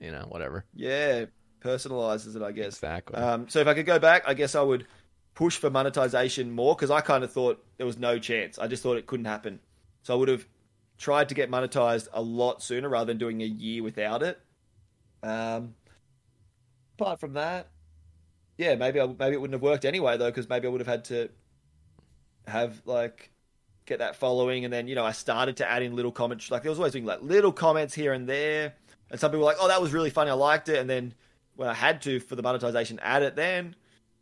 you 0.00 0.10
know, 0.10 0.26
whatever. 0.28 0.64
Yeah, 0.74 1.26
personalizes 1.60 2.34
it, 2.36 2.42
I 2.42 2.52
guess. 2.52 2.74
Exactly. 2.74 3.16
Um, 3.16 3.48
so 3.48 3.60
if 3.60 3.66
I 3.66 3.74
could 3.74 3.86
go 3.86 3.98
back, 3.98 4.24
I 4.26 4.34
guess 4.34 4.54
I 4.54 4.62
would 4.62 4.86
push 5.34 5.56
for 5.56 5.70
monetization 5.70 6.50
more 6.52 6.74
because 6.74 6.90
I 6.90 7.00
kind 7.00 7.24
of 7.24 7.32
thought 7.32 7.64
there 7.78 7.86
was 7.86 7.98
no 7.98 8.18
chance. 8.18 8.58
I 8.58 8.66
just 8.66 8.82
thought 8.82 8.96
it 8.98 9.06
couldn't 9.06 9.26
happen. 9.26 9.60
So 10.02 10.14
I 10.14 10.16
would 10.16 10.28
have 10.28 10.46
tried 10.98 11.28
to 11.30 11.34
get 11.34 11.50
monetized 11.50 12.08
a 12.12 12.20
lot 12.20 12.62
sooner 12.62 12.88
rather 12.88 13.06
than 13.06 13.18
doing 13.18 13.40
a 13.42 13.46
year 13.46 13.82
without 13.82 14.22
it. 14.22 14.38
Um, 15.22 15.74
apart 16.98 17.18
from 17.20 17.34
that, 17.34 17.68
yeah, 18.58 18.74
maybe 18.74 19.00
I, 19.00 19.06
maybe 19.06 19.34
it 19.34 19.40
wouldn't 19.40 19.54
have 19.54 19.62
worked 19.62 19.84
anyway 19.84 20.16
though 20.16 20.30
because 20.30 20.48
maybe 20.48 20.66
I 20.66 20.70
would 20.70 20.80
have 20.80 20.88
had 20.88 21.04
to 21.06 21.28
have 22.46 22.82
like 22.84 23.30
get 23.86 23.98
that 23.98 24.16
following. 24.16 24.64
And 24.64 24.72
then 24.72 24.88
you 24.88 24.94
know 24.94 25.04
I 25.04 25.12
started 25.12 25.56
to 25.58 25.70
add 25.70 25.82
in 25.82 25.96
little 25.96 26.12
comments. 26.12 26.50
Like 26.50 26.62
there 26.62 26.70
was 26.70 26.78
always 26.78 26.92
doing 26.92 27.04
like 27.04 27.22
little 27.22 27.52
comments 27.52 27.94
here 27.94 28.12
and 28.12 28.28
there. 28.28 28.74
And 29.10 29.20
some 29.20 29.30
people 29.30 29.40
were 29.40 29.46
like 29.46 29.58
oh 29.60 29.68
that 29.68 29.80
was 29.80 29.92
really 29.92 30.10
funny. 30.10 30.30
I 30.30 30.34
liked 30.34 30.68
it. 30.68 30.78
And 30.78 30.88
then 30.88 31.14
when 31.56 31.68
I 31.68 31.74
had 31.74 32.02
to 32.02 32.20
for 32.20 32.36
the 32.36 32.42
monetization 32.42 32.98
add 33.02 33.22
it 33.22 33.36
then 33.36 33.74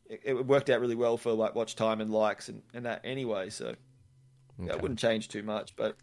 it, 0.09 0.21
it 0.25 0.47
worked 0.47 0.71
out 0.71 0.81
really 0.81 0.97
well 0.97 1.17
for 1.17 1.33
like 1.33 1.55
watch 1.55 1.77
time 1.77 2.01
and 2.01 2.11
likes 2.11 2.49
and, 2.49 2.63
and 2.75 2.87
that 2.87 3.01
anyway. 3.05 3.51
So 3.51 3.75
yeah, 4.59 4.73
it 4.73 4.83
wouldn't 4.83 4.99
change 5.01 5.29
too 5.29 5.43
much 5.43 5.75
but 5.77 5.97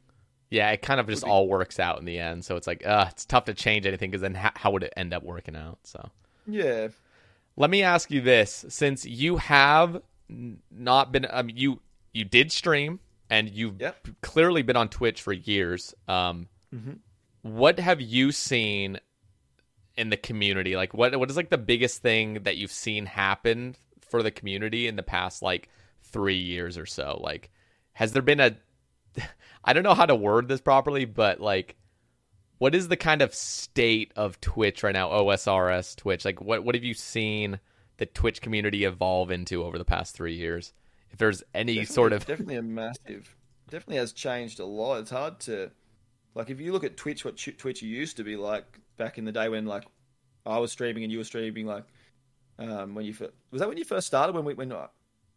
Yeah, 0.49 0.71
it 0.71 0.81
kind 0.81 0.99
of 0.99 1.07
just 1.07 1.25
be- 1.25 1.29
all 1.29 1.47
works 1.47 1.79
out 1.79 1.99
in 1.99 2.05
the 2.05 2.19
end. 2.19 2.45
So 2.45 2.55
it's 2.55 2.67
like, 2.67 2.85
uh, 2.85 3.07
it's 3.09 3.25
tough 3.25 3.45
to 3.45 3.53
change 3.53 3.85
anything 3.85 4.09
because 4.11 4.21
then 4.21 4.33
how, 4.35 4.51
how 4.55 4.71
would 4.71 4.83
it 4.83 4.93
end 4.95 5.13
up 5.13 5.23
working 5.23 5.55
out? 5.55 5.79
So 5.83 6.09
yeah 6.47 6.87
let 7.57 7.69
me 7.69 7.83
ask 7.83 8.09
you 8.11 8.21
this: 8.21 8.65
since 8.69 9.05
you 9.05 9.37
have 9.37 10.01
not 10.71 11.11
been, 11.11 11.27
mean, 11.41 11.57
you 11.57 11.81
you 12.13 12.23
did 12.23 12.51
stream 12.51 12.99
and 13.29 13.49
you've 13.49 13.81
Yep. 13.81 14.07
clearly 14.21 14.61
been 14.61 14.77
on 14.77 14.89
Twitch 14.89 15.21
for 15.21 15.33
years. 15.33 15.93
Um, 16.07 16.47
what 17.41 17.79
have 17.79 17.99
you 17.99 18.31
seen 18.31 18.99
in 19.95 20.09
the 20.09 20.17
community? 20.17 20.75
Like, 20.75 20.93
what 20.93 21.17
what 21.19 21.29
is 21.29 21.35
like 21.37 21.49
the 21.49 21.57
biggest 21.57 22.01
thing 22.01 22.43
that 22.43 22.57
you've 22.57 22.71
seen 22.71 23.05
happen 23.05 23.75
for 23.99 24.23
the 24.23 24.31
community 24.31 24.87
in 24.87 24.95
the 24.95 25.03
past 25.03 25.41
like 25.41 25.69
three 26.03 26.37
years 26.37 26.77
or 26.77 26.85
so? 26.85 27.19
Like, 27.21 27.49
has 27.93 28.13
there 28.13 28.21
been 28.21 28.39
a 28.39 28.55
I 29.63 29.73
don't 29.73 29.83
know 29.83 29.95
how 29.95 30.05
to 30.05 30.15
word 30.15 30.47
this 30.47 30.61
properly, 30.61 31.05
but 31.05 31.39
like, 31.41 31.75
what 32.59 32.73
is 32.75 32.87
the 32.87 32.97
kind 32.97 33.21
of 33.21 33.33
state 33.33 34.11
of 34.15 34.39
Twitch 34.41 34.83
right 34.83 34.93
now? 34.93 35.09
OSRS 35.09 35.95
Twitch. 35.95 36.25
Like, 36.25 36.41
what 36.41 36.63
what 36.63 36.75
have 36.75 36.83
you 36.83 36.93
seen 36.93 37.59
the 37.97 38.05
Twitch 38.05 38.41
community 38.41 38.83
evolve 38.83 39.31
into 39.31 39.63
over 39.63 39.77
the 39.77 39.85
past 39.85 40.15
three 40.15 40.35
years? 40.35 40.73
If 41.11 41.17
there's 41.19 41.43
any 41.53 41.75
Definitely- 41.75 41.93
sort 41.93 42.13
of 42.13 42.25
definitely 42.25 42.55
a 42.57 42.61
massive 42.61 43.35
definitely 43.69 43.97
has 43.97 44.13
changed 44.13 44.59
a 44.61 44.65
lot 44.65 44.99
it's 44.99 45.09
hard 45.11 45.39
to 45.41 45.69
like 46.35 46.49
if 46.49 46.59
you 46.61 46.71
look 46.71 46.85
at 46.85 46.95
twitch 46.95 47.25
what 47.25 47.35
twitch 47.57 47.81
used 47.81 48.15
to 48.15 48.23
be 48.23 48.37
like 48.37 48.63
back 48.95 49.17
in 49.17 49.25
the 49.25 49.31
day 49.33 49.49
when 49.49 49.65
like 49.65 49.83
i 50.45 50.57
was 50.57 50.71
streaming 50.71 51.03
and 51.03 51.11
you 51.11 51.17
were 51.17 51.23
streaming 51.25 51.65
like 51.65 51.83
um 52.59 52.95
when 52.95 53.03
you 53.03 53.13
first 53.13 53.33
was 53.51 53.59
that 53.59 53.67
when 53.67 53.77
you 53.77 53.83
first 53.83 54.07
started 54.07 54.33
when 54.33 54.45
we 54.45 54.53
when 54.53 54.71
i, 54.71 54.87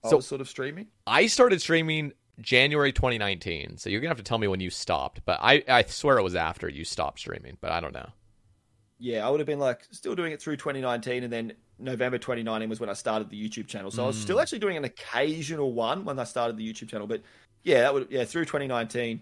I 0.04 0.10
So- 0.10 0.16
was 0.16 0.26
sort 0.28 0.40
of 0.40 0.48
streaming 0.48 0.86
I 1.08 1.26
started 1.26 1.60
streaming 1.60 2.12
January 2.40 2.92
2019, 2.92 3.76
so 3.78 3.90
you're 3.90 4.00
gonna 4.00 4.10
have 4.10 4.16
to 4.18 4.22
tell 4.22 4.38
me 4.38 4.48
when 4.48 4.60
you 4.60 4.70
stopped. 4.70 5.20
But 5.24 5.38
I 5.42 5.62
I 5.68 5.82
swear 5.84 6.18
it 6.18 6.22
was 6.22 6.34
after 6.34 6.68
you 6.68 6.84
stopped 6.84 7.18
streaming, 7.20 7.56
but 7.60 7.70
I 7.72 7.80
don't 7.80 7.94
know. 7.94 8.10
yeah 8.98 9.26
i 9.26 9.30
would 9.30 9.40
have 9.40 9.46
been 9.46 9.58
like 9.58 9.80
still 9.90 10.14
doing 10.14 10.32
it 10.32 10.40
through 10.42 10.56
2019 10.56 11.24
and 11.24 11.32
then 11.32 11.52
november 11.78 12.18
2019 12.18 12.68
was 12.68 12.80
when 12.80 12.90
i 12.90 12.92
started 12.92 13.30
the 13.30 13.48
youtube 13.48 13.66
channel 13.66 13.90
so 13.90 14.04
i 14.04 14.06
was 14.06 14.18
still 14.20 14.38
actually 14.38 14.58
doing 14.58 14.76
an 14.76 14.84
occasional 14.84 15.72
one 15.72 16.04
when 16.04 16.18
i 16.18 16.24
started 16.24 16.58
the 16.58 16.66
youtube 16.70 16.88
channel 16.90 17.06
but 17.06 17.22
yeah 17.62 17.80
that 17.80 17.94
would 17.94 18.06
yeah 18.10 18.24
through 18.24 18.44
2019 18.44 19.20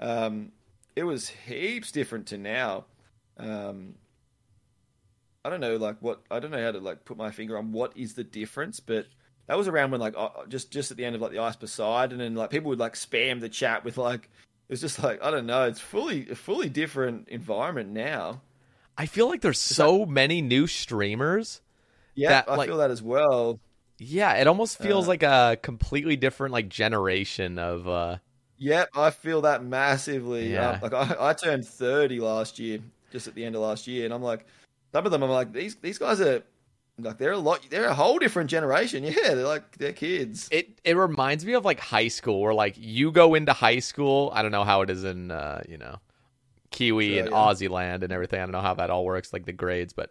um 0.00 0.52
it 0.94 1.04
was 1.04 1.28
heaps 1.28 1.90
different 1.90 2.26
to 2.26 2.36
now 2.36 2.84
um 3.38 3.94
i 5.44 5.48
don't 5.50 5.60
know 5.60 5.76
like 5.76 5.96
what 6.00 6.20
i 6.30 6.38
don't 6.38 6.50
know 6.50 6.62
how 6.62 6.72
to 6.72 6.78
like 6.80 7.04
put 7.06 7.16
my 7.16 7.30
finger 7.30 7.56
on 7.56 7.72
what 7.72 7.96
is 7.96 8.12
the 8.14 8.24
difference 8.24 8.78
but 8.80 9.06
that 9.46 9.56
was 9.58 9.68
around 9.68 9.90
when 9.90 10.00
like 10.00 10.14
uh, 10.16 10.28
just 10.48 10.70
just 10.70 10.90
at 10.90 10.96
the 10.96 11.04
end 11.04 11.14
of 11.14 11.22
like 11.22 11.32
the 11.32 11.38
ice 11.38 11.56
Poseidon 11.56 12.12
and 12.12 12.20
then 12.20 12.34
like 12.34 12.50
people 12.50 12.68
would 12.70 12.78
like 12.78 12.94
spam 12.94 13.40
the 13.40 13.48
chat 13.48 13.84
with 13.84 13.96
like 13.98 14.22
it 14.68 14.72
was 14.72 14.80
just 14.80 15.02
like 15.02 15.22
i 15.22 15.30
don't 15.30 15.46
know 15.46 15.64
it's 15.64 15.80
fully 15.80 16.28
a 16.30 16.34
fully 16.34 16.68
different 16.68 17.28
environment 17.28 17.90
now 17.90 18.40
I 18.96 19.06
feel 19.06 19.28
like 19.28 19.40
there's 19.40 19.58
so 19.58 20.06
many 20.06 20.40
new 20.40 20.68
streamers. 20.68 21.60
Yeah, 22.14 22.44
I 22.46 22.54
like- 22.54 22.68
feel 22.68 22.76
that 22.78 22.92
as 22.92 23.02
well. 23.02 23.58
Yeah, 23.98 24.34
it 24.34 24.46
almost 24.46 24.78
feels 24.78 25.06
Uh, 25.06 25.08
like 25.08 25.22
a 25.24 25.58
completely 25.60 26.14
different 26.14 26.52
like 26.52 26.68
generation 26.68 27.58
of 27.58 27.88
uh 27.88 28.18
Yep, 28.58 28.90
I 28.94 29.10
feel 29.10 29.40
that 29.40 29.64
massively. 29.64 30.52
Yeah. 30.52 30.70
Um, 30.70 30.80
like 30.80 30.92
I, 30.94 31.16
I 31.30 31.32
turned 31.32 31.66
thirty 31.66 32.20
last 32.20 32.60
year, 32.60 32.78
just 33.10 33.26
at 33.26 33.34
the 33.34 33.44
end 33.44 33.56
of 33.56 33.62
last 33.62 33.88
year, 33.88 34.04
and 34.04 34.14
I'm 34.14 34.22
like, 34.22 34.46
some 34.92 35.04
of 35.04 35.10
them, 35.10 35.24
I'm 35.24 35.30
like, 35.30 35.52
these 35.52 35.74
these 35.74 35.98
guys 35.98 36.20
are 36.20 36.44
like 36.98 37.18
they're 37.18 37.32
a 37.32 37.38
lot, 37.38 37.60
they're 37.70 37.86
a 37.86 37.94
whole 37.94 38.18
different 38.18 38.50
generation. 38.50 39.02
Yeah, 39.04 39.34
they're 39.34 39.46
like 39.46 39.76
they're 39.78 39.92
kids. 39.92 40.48
it 40.52 40.78
it 40.84 40.96
reminds 40.96 41.44
me 41.44 41.54
of 41.54 41.64
like 41.64 41.80
high 41.80 42.08
school 42.08 42.40
where 42.40 42.54
like 42.54 42.74
you 42.78 43.10
go 43.12 43.34
into 43.34 43.52
high 43.52 43.80
school, 43.80 44.30
I 44.34 44.42
don't 44.42 44.52
know 44.52 44.64
how 44.64 44.82
it 44.82 44.90
is 44.90 45.04
in 45.04 45.30
uh, 45.30 45.62
you 45.68 45.78
know, 45.78 45.98
Kiwi 46.70 47.18
and 47.18 47.28
Yeah, 47.28 47.34
Aussie 47.34 47.70
land 47.70 48.02
and 48.02 48.12
everything. 48.12 48.40
I 48.40 48.44
don't 48.44 48.52
know 48.52 48.60
how 48.60 48.74
that 48.74 48.90
all 48.90 49.04
works, 49.04 49.32
like 49.32 49.44
the 49.44 49.52
grades, 49.52 49.92
but 49.92 50.10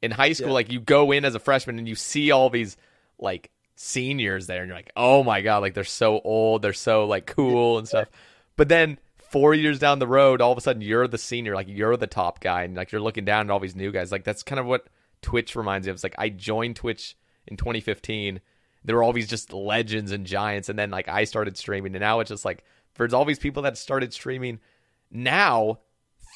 in 0.00 0.10
high 0.10 0.32
school, 0.32 0.48
Yeah. 0.48 0.54
like 0.54 0.72
you 0.72 0.80
go 0.80 1.12
in 1.12 1.24
as 1.24 1.34
a 1.34 1.38
freshman 1.38 1.78
and 1.78 1.88
you 1.88 1.94
see 1.94 2.30
all 2.30 2.50
these 2.50 2.76
like 3.18 3.50
seniors 3.76 4.46
there 4.46 4.60
and 4.62 4.68
you're 4.68 4.76
like, 4.76 4.92
oh 4.96 5.22
my 5.22 5.40
god, 5.42 5.58
like 5.58 5.74
they're 5.74 5.84
so 5.84 6.20
old, 6.24 6.62
they're 6.62 6.72
so 6.72 7.06
like 7.06 7.26
cool 7.26 7.78
and 7.78 7.86
stuff. 7.88 8.08
But 8.56 8.68
then 8.68 8.98
four 9.18 9.54
years 9.54 9.78
down 9.78 9.98
the 9.98 10.06
road, 10.06 10.40
all 10.40 10.52
of 10.52 10.58
a 10.58 10.60
sudden 10.60 10.82
you're 10.82 11.08
the 11.08 11.18
senior, 11.18 11.54
like 11.54 11.68
you're 11.68 11.96
the 11.96 12.06
top 12.06 12.40
guy, 12.40 12.64
and 12.64 12.76
like 12.76 12.92
you're 12.92 13.00
looking 13.00 13.24
down 13.24 13.46
at 13.46 13.50
all 13.50 13.60
these 13.60 13.76
new 13.76 13.92
guys. 13.92 14.12
Like 14.12 14.24
that's 14.24 14.42
kind 14.42 14.58
of 14.60 14.66
what 14.66 14.86
Twitch 15.22 15.56
reminds 15.56 15.86
me 15.86 15.90
of. 15.90 15.96
It's 15.96 16.04
like 16.04 16.14
I 16.18 16.28
joined 16.28 16.76
Twitch 16.76 17.16
in 17.46 17.56
2015 17.56 18.40
there 18.84 18.96
were 18.96 19.02
all 19.02 19.12
these 19.12 19.28
just 19.28 19.52
legends 19.52 20.12
and 20.12 20.26
giants 20.26 20.68
and 20.68 20.78
then 20.78 20.90
like 20.90 21.08
I 21.08 21.24
started 21.24 21.56
streaming 21.56 21.94
and 21.94 22.00
now 22.00 22.20
it's 22.20 22.28
just 22.28 22.44
like 22.44 22.64
there's 22.94 23.14
all 23.14 23.24
these 23.24 23.38
people 23.38 23.62
that 23.62 23.78
started 23.78 24.12
streaming 24.12 24.60
now 25.10 25.78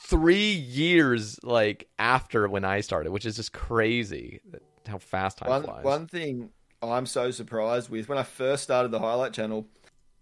3 0.06 0.36
years 0.36 1.42
like 1.42 1.88
after 1.98 2.48
when 2.48 2.64
I 2.64 2.80
started 2.80 3.10
which 3.10 3.26
is 3.26 3.36
just 3.36 3.52
crazy 3.52 4.40
how 4.86 4.98
fast 4.98 5.38
time 5.38 5.48
one, 5.48 5.62
flies. 5.64 5.84
One 5.84 6.06
thing 6.06 6.50
I'm 6.82 7.06
so 7.06 7.30
surprised 7.30 7.90
with 7.90 8.08
when 8.08 8.18
I 8.18 8.22
first 8.22 8.62
started 8.62 8.90
the 8.90 9.00
highlight 9.00 9.32
channel, 9.32 9.66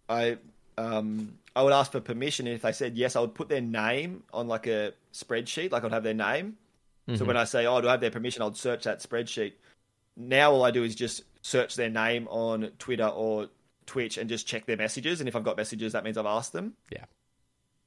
I 0.08 0.38
um 0.78 1.38
I 1.54 1.62
would 1.62 1.72
ask 1.72 1.92
for 1.92 2.00
permission 2.00 2.46
and 2.46 2.56
if 2.56 2.62
they 2.62 2.72
said 2.72 2.96
yes, 2.96 3.16
I 3.16 3.20
would 3.20 3.34
put 3.34 3.48
their 3.48 3.60
name 3.60 4.22
on 4.32 4.48
like 4.48 4.66
a 4.66 4.92
spreadsheet, 5.12 5.72
like 5.72 5.84
I'd 5.84 5.92
have 5.92 6.02
their 6.02 6.14
name. 6.14 6.56
Mm-hmm. 7.08 7.18
So 7.18 7.24
when 7.24 7.36
I 7.36 7.44
say, 7.44 7.66
"Oh, 7.66 7.80
do 7.80 7.88
I 7.88 7.92
have 7.92 8.00
their 8.00 8.10
permission?" 8.10 8.42
I'd 8.42 8.56
search 8.56 8.84
that 8.84 9.00
spreadsheet. 9.00 9.52
Now 10.16 10.52
all 10.52 10.64
I 10.64 10.70
do 10.70 10.84
is 10.84 10.94
just 10.94 11.22
search 11.42 11.74
their 11.76 11.90
name 11.90 12.26
on 12.28 12.70
Twitter 12.78 13.06
or 13.06 13.48
Twitch 13.86 14.16
and 14.16 14.28
just 14.28 14.46
check 14.46 14.66
their 14.66 14.76
messages. 14.76 15.20
And 15.20 15.28
if 15.28 15.36
I've 15.36 15.44
got 15.44 15.56
messages, 15.56 15.92
that 15.92 16.04
means 16.04 16.16
I've 16.16 16.26
asked 16.26 16.52
them. 16.52 16.74
Yeah. 16.90 17.04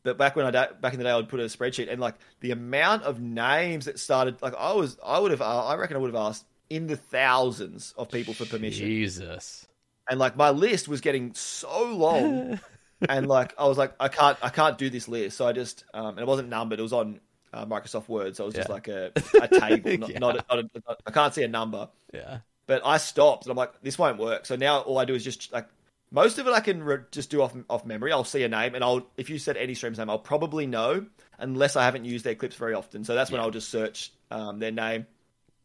But 0.03 0.17
back 0.17 0.35
when 0.35 0.45
I 0.45 0.51
da- 0.51 0.73
back 0.79 0.93
in 0.93 0.99
the 0.99 1.05
day, 1.05 1.11
I'd 1.11 1.27
put 1.27 1.39
a 1.39 1.43
spreadsheet 1.43 1.91
and 1.91 1.99
like 1.99 2.15
the 2.39 2.51
amount 2.51 3.03
of 3.03 3.19
names 3.19 3.85
that 3.85 3.99
started, 3.99 4.41
like 4.41 4.55
I 4.55 4.73
was, 4.73 4.97
I 5.05 5.19
would 5.19 5.31
have, 5.31 5.41
I 5.41 5.75
reckon 5.75 5.97
I 5.97 5.99
would 5.99 6.13
have 6.13 6.23
asked 6.23 6.45
in 6.69 6.87
the 6.87 6.95
thousands 6.95 7.93
of 7.97 8.09
people 8.09 8.33
for 8.33 8.45
permission. 8.45 8.85
Jesus. 8.85 9.67
And 10.09 10.19
like 10.19 10.37
my 10.37 10.51
list 10.51 10.87
was 10.87 11.01
getting 11.01 11.33
so 11.33 11.93
long, 11.93 12.59
and 13.09 13.27
like 13.27 13.53
I 13.57 13.67
was 13.67 13.77
like, 13.77 13.93
I 13.99 14.07
can't, 14.07 14.37
I 14.41 14.49
can't 14.49 14.77
do 14.77 14.89
this 14.89 15.09
list. 15.09 15.35
So 15.35 15.45
I 15.45 15.51
just, 15.51 15.83
um, 15.93 16.11
and 16.11 16.19
it 16.19 16.27
wasn't 16.27 16.47
numbered; 16.47 16.79
it 16.79 16.83
was 16.83 16.93
on 16.93 17.19
uh, 17.53 17.65
Microsoft 17.65 18.07
Word, 18.09 18.35
so 18.35 18.43
it 18.43 18.47
was 18.47 18.55
just 18.55 18.69
like 18.69 18.87
a, 18.87 19.11
a 19.41 19.47
table, 19.47 19.97
not, 19.97 20.09
Yeah. 20.09 20.19
not, 20.19 20.35
a, 20.35 20.45
not, 20.49 20.59
a, 20.59 20.69
not 20.87 21.01
I 21.05 21.11
can't 21.11 21.33
see 21.33 21.43
a 21.43 21.47
number. 21.47 21.89
Yeah. 22.13 22.39
But 22.65 22.81
I 22.85 22.97
stopped, 22.97 23.45
and 23.45 23.51
I'm 23.51 23.57
like, 23.57 23.81
this 23.81 23.97
won't 23.97 24.17
work. 24.19 24.45
So 24.45 24.55
now 24.55 24.79
all 24.81 24.97
I 24.97 25.05
do 25.05 25.15
is 25.15 25.23
just 25.23 25.53
like 25.53 25.67
most 26.11 26.37
of 26.37 26.47
it 26.47 26.51
I 26.51 26.59
can 26.59 26.83
re- 26.83 26.99
just 27.11 27.29
do 27.29 27.41
off 27.41 27.55
off 27.69 27.85
memory. 27.85 28.11
I'll 28.11 28.23
see 28.23 28.43
a 28.43 28.49
name, 28.49 28.75
and 28.75 28.83
I'll 28.83 29.07
if 29.17 29.29
you 29.29 29.39
said 29.39 29.55
any 29.57 29.73
stream's 29.73 29.97
name, 29.97 30.09
I'll 30.09 30.19
probably 30.19 30.67
know 30.67 31.05
unless 31.39 31.75
I 31.75 31.83
haven't 31.85 32.05
used 32.05 32.25
their 32.25 32.35
clips 32.35 32.55
very 32.55 32.73
often. 32.73 33.03
So 33.03 33.15
that's 33.15 33.31
when 33.31 33.39
I'll 33.39 33.51
just 33.51 33.69
search 33.69 34.11
um, 34.31 34.59
their 34.59 34.71
name. 34.71 35.05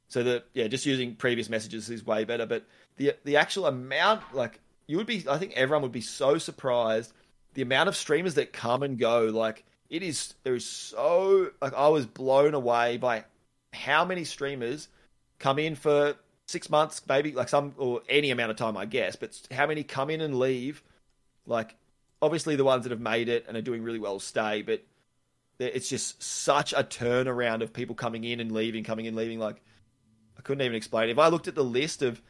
So 0.08 0.22
that 0.22 0.44
yeah, 0.54 0.68
just 0.68 0.86
using 0.86 1.16
previous 1.16 1.48
messages 1.48 1.90
is 1.90 2.04
way 2.06 2.24
better. 2.24 2.46
But 2.46 2.66
the 2.96 3.14
the 3.24 3.36
actual 3.36 3.66
amount, 3.66 4.22
like 4.32 4.60
you 4.86 4.96
would 4.98 5.06
be, 5.06 5.24
I 5.28 5.38
think 5.38 5.54
everyone 5.56 5.82
would 5.82 5.92
be 5.92 6.00
so 6.02 6.38
surprised 6.38 7.12
the 7.54 7.62
amount 7.62 7.88
of 7.88 7.96
streamers 7.96 8.34
that 8.34 8.52
come 8.52 8.82
and 8.82 8.98
go. 8.98 9.24
Like 9.24 9.64
it 9.92 10.02
is, 10.02 10.34
there 10.42 10.54
is 10.54 10.64
so 10.64 11.50
like 11.60 11.74
I 11.74 11.88
was 11.88 12.06
blown 12.06 12.54
away 12.54 12.96
by 12.96 13.24
how 13.74 14.06
many 14.06 14.24
streamers 14.24 14.88
come 15.38 15.58
in 15.58 15.74
for 15.74 16.14
six 16.46 16.70
months, 16.70 17.02
maybe 17.06 17.32
like 17.32 17.50
some 17.50 17.74
or 17.76 18.00
any 18.08 18.30
amount 18.30 18.50
of 18.50 18.56
time, 18.56 18.78
I 18.78 18.86
guess. 18.86 19.16
But 19.16 19.38
how 19.50 19.66
many 19.66 19.84
come 19.84 20.08
in 20.08 20.22
and 20.22 20.38
leave? 20.38 20.82
Like 21.46 21.76
obviously 22.22 22.56
the 22.56 22.64
ones 22.64 22.84
that 22.84 22.90
have 22.90 23.00
made 23.00 23.28
it 23.28 23.44
and 23.46 23.54
are 23.54 23.62
doing 23.62 23.82
really 23.82 23.98
well 23.98 24.18
stay, 24.18 24.62
but 24.62 24.82
it's 25.58 25.90
just 25.90 26.22
such 26.22 26.72
a 26.72 26.82
turnaround 26.82 27.62
of 27.62 27.74
people 27.74 27.94
coming 27.94 28.24
in 28.24 28.40
and 28.40 28.50
leaving, 28.50 28.84
coming 28.84 29.04
in, 29.04 29.14
leaving. 29.14 29.38
Like 29.38 29.60
I 30.38 30.40
couldn't 30.40 30.64
even 30.64 30.74
explain. 30.74 31.10
If 31.10 31.18
I 31.18 31.28
looked 31.28 31.48
at 31.48 31.54
the 31.54 31.62
list 31.62 32.00
of 32.00 32.22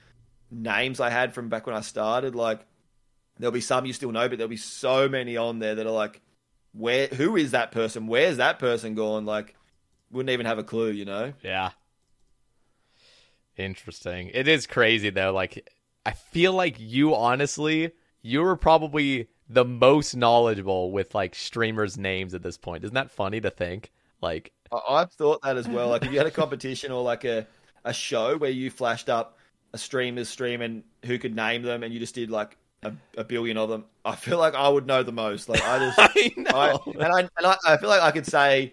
names 0.51 0.98
I 0.98 1.10
had 1.10 1.32
from 1.32 1.48
back 1.48 1.68
when 1.68 1.76
I 1.76 1.80
started, 1.80 2.34
like 2.34 2.66
there'll 3.39 3.52
be 3.52 3.60
some 3.60 3.86
you 3.86 3.93
still 3.93 4.10
know, 4.10 4.28
but 4.28 4.39
there'll 4.39 4.48
be 4.48 4.56
so 4.56 5.09
many 5.09 5.36
on 5.36 5.60
there 5.60 5.76
that 5.76 5.86
are 5.86 5.93
like, 5.93 6.20
where? 6.72 7.06
Who 7.08 7.36
is 7.36 7.52
that 7.52 7.72
person? 7.72 8.06
Where's 8.06 8.36
that 8.38 8.58
person 8.58 8.94
gone? 8.94 9.24
Like, 9.26 9.54
wouldn't 10.10 10.30
even 10.30 10.46
have 10.46 10.58
a 10.58 10.64
clue, 10.64 10.90
you 10.90 11.04
know? 11.04 11.32
Yeah. 11.42 11.70
Interesting. 13.56 14.30
It 14.32 14.48
is 14.48 14.66
crazy 14.66 15.10
though. 15.10 15.32
Like 15.32 15.68
I 16.06 16.12
feel 16.12 16.52
like 16.52 16.76
you 16.78 17.14
honestly, 17.14 17.92
you 18.22 18.40
were 18.40 18.56
probably 18.56 19.28
the 19.48 19.64
most 19.64 20.16
knowledgeable 20.16 20.90
with 20.90 21.14
like 21.14 21.34
streamers' 21.34 21.98
names 21.98 22.34
at 22.34 22.42
this 22.42 22.56
point. 22.56 22.84
Isn't 22.84 22.94
that 22.94 23.10
funny 23.10 23.40
to 23.42 23.50
think? 23.50 23.90
Like 24.22 24.52
I- 24.72 24.80
I've 24.88 25.12
thought 25.12 25.42
that 25.42 25.56
as 25.56 25.68
well. 25.68 25.88
Like 25.88 26.04
if 26.04 26.12
you 26.12 26.18
had 26.18 26.26
a 26.26 26.30
competition 26.30 26.92
or 26.92 27.02
like 27.02 27.24
a, 27.24 27.46
a 27.84 27.92
show 27.92 28.38
where 28.38 28.50
you 28.50 28.70
flashed 28.70 29.10
up 29.10 29.38
a 29.74 29.78
streamer's 29.78 30.28
stream 30.28 30.62
and 30.62 30.82
who 31.04 31.18
could 31.18 31.34
name 31.36 31.62
them, 31.62 31.82
and 31.82 31.92
you 31.92 32.00
just 32.00 32.14
did 32.14 32.30
like 32.30 32.56
a, 32.82 32.92
a 33.18 33.24
billion 33.24 33.56
of 33.56 33.68
them, 33.68 33.84
I 34.04 34.16
feel 34.16 34.38
like 34.38 34.54
I 34.54 34.68
would 34.68 34.86
know 34.86 35.02
the 35.02 35.12
most. 35.12 35.48
Like 35.48 35.62
I 35.64 35.78
just, 35.78 35.98
I 35.98 36.32
know. 36.36 36.50
I, 36.50 37.04
and 37.04 37.12
I 37.12 37.20
and 37.20 37.46
I, 37.46 37.56
I 37.66 37.76
feel 37.76 37.88
like 37.88 38.02
I 38.02 38.10
could 38.10 38.26
say 38.26 38.72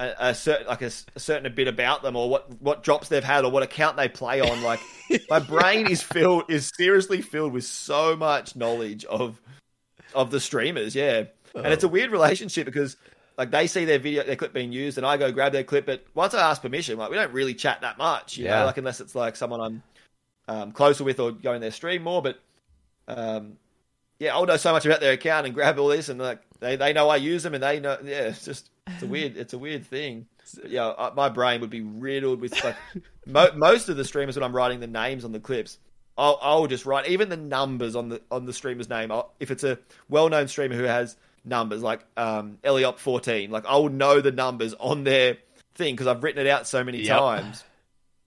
a, 0.00 0.12
a 0.18 0.34
certain 0.34 0.66
like 0.66 0.82
a 0.82 0.90
certain 0.90 1.52
bit 1.54 1.68
about 1.68 2.02
them 2.02 2.16
or 2.16 2.28
what 2.28 2.60
what 2.60 2.82
drops 2.82 3.08
they've 3.08 3.22
had 3.24 3.44
or 3.44 3.50
what 3.50 3.62
account 3.62 3.96
they 3.96 4.08
play 4.08 4.40
on. 4.40 4.62
Like 4.62 4.80
my 5.30 5.38
brain 5.38 5.86
is 5.86 6.02
filled 6.02 6.50
is 6.50 6.70
seriously 6.76 7.20
filled 7.22 7.52
with 7.52 7.64
so 7.64 8.16
much 8.16 8.56
knowledge 8.56 9.04
of 9.04 9.40
of 10.14 10.30
the 10.30 10.40
streamers. 10.40 10.94
Yeah, 10.94 11.24
and 11.54 11.66
it's 11.66 11.84
a 11.84 11.88
weird 11.88 12.10
relationship 12.10 12.66
because. 12.66 12.96
Like 13.36 13.50
they 13.50 13.66
see 13.66 13.84
their 13.84 13.98
video, 13.98 14.22
their 14.22 14.36
clip 14.36 14.52
being 14.52 14.70
used, 14.70 14.96
and 14.96 15.04
I 15.04 15.16
go 15.16 15.32
grab 15.32 15.50
their 15.50 15.64
clip. 15.64 15.86
But 15.86 16.04
once 16.14 16.34
I 16.34 16.50
ask 16.52 16.62
permission, 16.62 16.96
like 16.98 17.10
we 17.10 17.16
don't 17.16 17.32
really 17.32 17.52
chat 17.52 17.80
that 17.80 17.98
much, 17.98 18.36
you 18.36 18.44
Yeah. 18.44 18.60
know, 18.60 18.66
like 18.66 18.76
unless 18.78 19.00
it's 19.00 19.16
like 19.16 19.34
someone 19.34 19.60
I'm 19.60 19.82
um, 20.46 20.70
closer 20.70 21.02
with 21.02 21.18
or 21.18 21.32
going 21.32 21.60
their 21.60 21.72
stream 21.72 22.04
more. 22.04 22.22
But 22.22 22.38
um, 23.08 23.56
yeah, 24.18 24.34
I'll 24.34 24.46
know 24.46 24.56
so 24.56 24.72
much 24.72 24.86
about 24.86 25.00
their 25.00 25.12
account 25.12 25.46
and 25.46 25.54
grab 25.54 25.78
all 25.78 25.88
this, 25.88 26.08
and 26.08 26.20
like 26.20 26.40
they, 26.60 26.76
they 26.76 26.92
know 26.92 27.08
I 27.08 27.16
use 27.16 27.42
them, 27.42 27.54
and 27.54 27.62
they 27.62 27.80
know. 27.80 27.98
Yeah, 28.02 28.22
it's 28.28 28.44
just 28.44 28.70
it's 28.86 29.02
a 29.02 29.06
weird 29.06 29.36
it's 29.36 29.52
a 29.52 29.58
weird 29.58 29.84
thing. 29.86 30.26
But 30.60 30.70
yeah, 30.70 30.92
I, 30.96 31.10
my 31.14 31.28
brain 31.28 31.60
would 31.60 31.70
be 31.70 31.80
riddled 31.82 32.40
with 32.40 32.62
like 32.64 32.76
mo- 33.26 33.52
most 33.56 33.88
of 33.88 33.96
the 33.96 34.04
streamers 34.04 34.36
when 34.36 34.42
I'm 34.44 34.54
writing 34.54 34.80
the 34.80 34.86
names 34.86 35.24
on 35.24 35.32
the 35.32 35.40
clips. 35.40 35.78
I'll, 36.16 36.38
I'll 36.40 36.66
just 36.68 36.86
write 36.86 37.08
even 37.08 37.28
the 37.28 37.36
numbers 37.36 37.96
on 37.96 38.08
the 38.08 38.22
on 38.30 38.46
the 38.46 38.52
streamer's 38.52 38.88
name. 38.88 39.10
I'll, 39.10 39.32
if 39.40 39.50
it's 39.50 39.64
a 39.64 39.78
well 40.08 40.28
known 40.28 40.46
streamer 40.48 40.76
who 40.76 40.84
has 40.84 41.16
numbers 41.44 41.82
like 41.82 42.04
um, 42.16 42.58
Eliop 42.62 42.98
fourteen, 42.98 43.50
like 43.50 43.66
I 43.66 43.74
will 43.76 43.88
know 43.88 44.20
the 44.20 44.30
numbers 44.32 44.74
on 44.74 45.02
their 45.02 45.38
thing 45.74 45.94
because 45.94 46.06
I've 46.06 46.22
written 46.22 46.46
it 46.46 46.48
out 46.48 46.68
so 46.68 46.84
many 46.84 47.02
Yep. 47.02 47.18
times. 47.18 47.64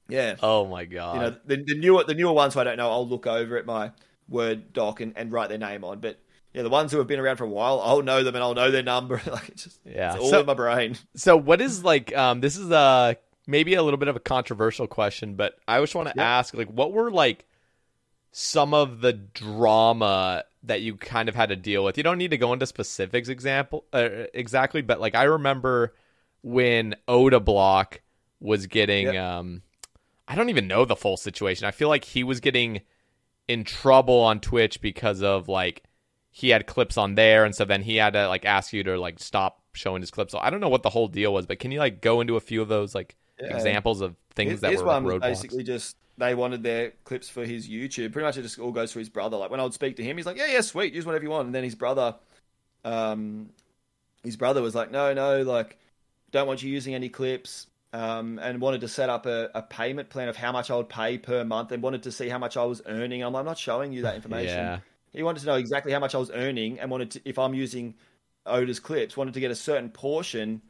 Yeah, 0.10 0.36
Oh 0.42 0.66
my 0.68 0.86
god. 0.86 1.14
you 1.16 1.20
know 1.22 1.36
the, 1.46 1.64
the 1.66 1.80
newer 1.80 2.04
the 2.04 2.14
newer 2.14 2.32
ones 2.34 2.54
who 2.54 2.60
I 2.60 2.64
don't 2.66 2.78
know, 2.78 2.90
I'll 2.92 3.08
look 3.08 3.26
over 3.28 3.58
at 3.58 3.66
my 3.66 3.92
Word 4.30 4.74
doc 4.74 5.02
and, 5.02 5.14
and 5.16 5.32
write 5.32 5.50
their 5.50 5.58
name 5.58 5.84
on. 5.84 6.00
But 6.00 6.20
yeah, 6.54 6.64
the 6.64 6.70
ones 6.70 6.92
who 6.92 6.98
have 6.98 7.08
been 7.08 7.20
around 7.20 7.38
for 7.38 7.44
a 7.46 7.50
while, 7.50 7.80
I'll 7.82 8.02
know 8.02 8.24
them 8.24 8.36
and 8.36 8.44
I'll 8.44 8.56
know 8.56 8.72
their 8.72 8.84
number. 8.84 9.22
like 9.32 9.50
it's 9.50 9.64
just 9.64 9.80
Yeah. 9.86 10.14
it's 10.16 10.24
all 10.24 10.30
So- 10.30 10.40
in 10.42 10.46
my 10.46 10.54
brain. 10.54 10.98
So 11.16 11.38
what 11.38 11.62
is 11.62 11.84
like 11.84 12.16
um 12.16 12.42
this 12.42 12.58
is 12.58 12.70
a 12.72 13.18
maybe 13.48 13.76
a 13.76 13.84
little 13.84 13.98
bit 13.98 14.08
of 14.10 14.16
a 14.16 14.20
controversial 14.20 14.88
question, 14.88 15.36
but 15.36 15.58
I 15.68 15.80
just 15.80 15.96
want 15.96 16.10
to 16.10 16.20
ask 16.22 16.54
like 16.54 16.68
what 16.70 16.92
were 16.92 17.10
like 17.12 17.46
some 18.32 18.74
of 18.74 19.02
the 19.02 19.14
drama 19.14 20.44
that 20.64 20.82
you 20.82 20.96
kind 20.96 21.30
of 21.30 21.36
had 21.36 21.50
to 21.50 21.56
deal 21.56 21.84
with. 21.84 21.98
You 21.98 22.04
don't 22.04 22.18
need 22.18 22.32
to 22.32 22.38
go 22.38 22.52
into 22.54 22.66
specifics 22.66 23.30
example 23.30 23.86
uh, 23.94 24.10
exactly, 24.34 24.82
but 24.82 25.00
like 25.00 25.16
I 25.16 25.24
remember 25.24 25.94
when 26.42 26.96
Odablock 27.08 28.00
was 28.40 28.68
getting 28.68 29.08
Yep. 29.08 29.16
um 29.24 29.62
I 30.28 30.36
don't 30.36 30.50
even 30.50 30.68
know 30.68 30.84
the 30.84 30.96
full 30.98 31.16
situation. 31.16 31.66
I 31.66 31.72
feel 31.72 31.88
like 31.88 32.04
he 32.04 32.24
was 32.26 32.42
getting 32.42 32.82
in 33.48 33.64
trouble 33.64 34.20
on 34.22 34.40
Twitch 34.40 34.82
because 34.82 35.22
of 35.24 35.48
like 35.48 35.84
he 36.32 36.50
had 36.50 36.68
clips 36.68 36.98
on 36.98 37.16
there 37.16 37.46
and 37.46 37.56
so 37.56 37.66
then 37.66 37.82
he 37.82 37.96
had 37.98 38.14
to 38.14 38.28
like 38.28 38.46
ask 38.46 38.74
you 38.74 38.84
to 38.84 39.00
like 39.00 39.20
stop 39.20 39.62
showing 39.74 40.02
his 40.02 40.12
clips. 40.12 40.32
So 40.34 40.40
I 40.40 40.50
don't 40.50 40.60
know 40.60 40.70
what 40.70 40.84
the 40.84 40.90
whole 40.90 41.08
deal 41.08 41.34
was, 41.34 41.46
but 41.46 41.60
can 41.60 41.72
you 41.72 41.80
like 41.80 42.02
go 42.02 42.22
into 42.22 42.36
a 42.36 42.42
few 42.42 42.62
of 42.62 42.68
those 42.68 42.94
like 42.96 43.16
Yeah. 43.40 43.76
examples 43.76 44.02
of 44.02 44.16
things 44.36 44.60
His, 44.60 44.62
that 44.62 44.74
his 44.74 44.84
were 44.84 44.84
one 44.84 45.06
like, 45.06 45.06
roadblocks? 45.06 45.20
basically 45.20 45.64
just 45.64 45.98
they 46.18 46.36
wanted 46.36 46.64
their 46.64 46.92
clips 47.06 47.30
for 47.30 47.46
his 47.46 47.70
YouTube. 47.70 48.12
Pretty 48.14 48.26
much 48.26 48.38
it 48.38 48.44
just 48.44 48.60
all 48.60 48.72
goes 48.72 48.94
through 48.94 49.02
his 49.02 49.10
brother. 49.10 49.38
Like 49.38 49.52
when 49.52 49.60
I 49.60 49.64
would 49.64 49.74
speak 49.74 49.98
to 49.98 50.04
him, 50.04 50.18
he's 50.18 50.26
like, 50.26 50.38
"Yeah, 50.38 50.48
yeah, 50.48 50.62
sweet, 50.62 50.94
use 50.94 51.06
whatever 51.06 51.24
you 51.24 51.32
want." 51.32 51.48
And 51.48 51.56
then 51.56 51.64
his 51.64 51.76
brother, 51.76 52.16
um, 52.86 53.52
his 54.24 54.38
brother 54.38 54.62
was 54.62 54.76
like, 54.76 54.92
"No, 54.92 55.14
no, 55.14 55.44
like, 55.44 55.78
don't 56.32 56.48
want 56.48 56.64
you 56.64 56.72
using 56.72 56.96
any 56.96 57.10
clips." 57.10 57.68
Um, 57.94 58.38
and 58.40 58.60
wanted 58.60 58.82
to 58.82 58.90
set 58.90 59.10
up 59.10 59.26
a, 59.26 59.50
a 59.56 59.62
payment 59.62 60.10
plan 60.10 60.28
of 60.28 60.36
how 60.36 60.52
much 60.52 60.70
I 60.70 60.76
would 60.76 60.90
pay 60.90 61.18
per 61.18 61.46
month, 61.46 61.72
and 61.72 61.82
wanted 61.82 62.04
to 62.04 62.12
see 62.12 62.28
how 62.28 62.38
much 62.38 62.58
I 62.58 62.66
was 62.66 62.82
earning. 62.86 63.24
I'm 63.24 63.32
like, 63.32 63.40
I'm 63.42 63.46
not 63.46 63.58
showing 63.58 63.94
you 63.94 64.02
that 64.02 64.16
information. 64.22 64.58
Yeah. 64.58 64.80
He 65.14 65.24
wanted 65.24 65.40
to 65.40 65.46
know 65.46 65.56
exactly 65.56 65.94
how 65.94 66.00
much 66.00 66.14
I 66.14 66.18
was 66.18 66.30
earning, 66.30 66.80
and 66.80 66.92
wanted 66.92 67.12
to, 67.12 67.22
if 67.24 67.40
I'm 67.40 67.54
using 67.54 67.96
Oda's 68.46 68.80
clips, 68.80 69.16
wanted 69.16 69.34
to 69.36 69.40
get 69.40 69.52
a 69.52 69.56
certain 69.56 69.90
portion 69.90 70.62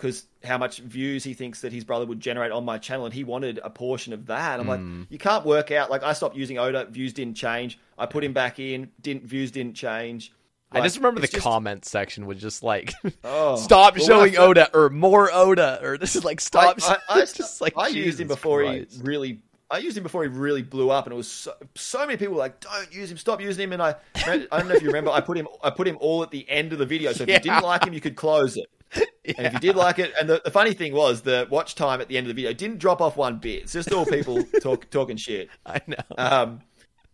because 0.00 0.24
how 0.42 0.56
much 0.56 0.78
views 0.78 1.24
he 1.24 1.34
thinks 1.34 1.60
that 1.60 1.74
his 1.74 1.84
brother 1.84 2.06
would 2.06 2.20
generate 2.20 2.52
on 2.52 2.64
my 2.64 2.78
channel, 2.78 3.04
and 3.04 3.12
he 3.12 3.22
wanted 3.22 3.60
a 3.62 3.68
portion 3.68 4.14
of 4.14 4.26
that. 4.26 4.58
I'm 4.58 4.66
like, 4.66 4.80
you 5.10 5.18
can't 5.18 5.44
work 5.44 5.70
out. 5.70 5.90
Like, 5.90 6.02
I 6.02 6.14
stopped 6.14 6.36
using 6.36 6.56
Oda, 6.58 6.86
views 6.86 7.12
didn't 7.12 7.34
change. 7.34 7.78
I 7.98 8.06
put 8.06 8.24
him 8.24 8.32
back 8.32 8.58
in, 8.58 8.90
didn't 9.02 9.24
views 9.24 9.50
didn't 9.50 9.74
change. 9.74 10.32
I 10.72 10.80
just 10.82 10.96
remember 10.96 11.20
the 11.20 11.26
just- 11.28 11.42
comment 11.42 11.84
section 11.84 12.26
was 12.26 12.40
just 12.40 12.62
like, 12.62 12.92
Oh. 13.24 13.56
"Stop 13.56 13.96
Well, 13.96 14.06
showing 14.06 14.36
I- 14.38 14.40
Oda" 14.42 14.70
or 14.74 14.88
"More 14.90 15.30
Oda" 15.32 15.80
or 15.82 15.98
this 15.98 16.14
is 16.16 16.24
like 16.24 16.40
"Stop." 16.40 16.78
I, 16.82 16.92
I, 16.94 16.98
I, 17.16 17.20
just 17.24 17.60
like 17.60 17.74
I 17.76 17.88
used 17.88 18.20
him 18.20 18.28
before 18.28 18.62
Christ. 18.62 18.96
he 18.96 19.02
really. 19.02 19.42
I 19.72 19.78
used 19.78 19.96
him 19.96 20.02
before 20.02 20.24
he 20.24 20.28
really 20.28 20.62
blew 20.62 20.90
up, 20.90 21.06
and 21.06 21.12
it 21.12 21.16
was 21.16 21.28
so, 21.28 21.52
so 21.76 22.00
many 22.04 22.16
people 22.16 22.34
were 22.34 22.40
like, 22.40 22.58
"Don't 22.60 22.92
use 22.92 23.08
him, 23.10 23.16
stop 23.16 23.40
using 23.40 23.62
him." 23.64 23.72
And 23.72 23.80
I, 23.82 23.94
I 24.26 24.46
don't 24.58 24.68
know 24.68 24.74
if 24.74 24.82
you 24.82 24.88
remember, 24.88 25.10
I 25.12 25.20
put 25.20 25.36
him, 25.38 25.46
I 25.62 25.70
put 25.70 25.86
him 25.86 25.96
all 26.00 26.24
at 26.24 26.32
the 26.32 26.48
end 26.50 26.72
of 26.72 26.80
the 26.80 26.86
video. 26.86 27.12
So 27.12 27.22
if 27.22 27.28
Yeah. 27.28 27.36
you 27.36 27.40
didn't 27.40 27.62
like 27.62 27.84
him, 27.84 27.92
you 27.92 28.00
could 28.00 28.16
close 28.16 28.56
it. 28.56 28.66
And 29.36 29.46
if 29.46 29.52
you 29.52 29.60
did 29.60 29.76
like 29.76 30.00
it, 30.00 30.12
and 30.18 30.28
the, 30.28 30.40
the 30.44 30.50
funny 30.50 30.72
thing 30.72 30.92
was, 30.92 31.20
the 31.22 31.46
watch 31.50 31.76
time 31.76 32.00
at 32.00 32.08
the 32.08 32.16
end 32.18 32.26
of 32.26 32.34
the 32.34 32.34
video 32.42 32.52
didn't 32.52 32.78
drop 32.78 33.00
off 33.00 33.16
one 33.16 33.38
bit. 33.38 33.62
It's 33.62 33.72
just 33.72 33.92
all 33.92 34.04
people 34.04 34.42
talk, 34.60 34.90
talking 34.90 35.16
shit. 35.16 35.48
I 35.64 35.80
know. 35.86 35.96
Um, 36.18 36.60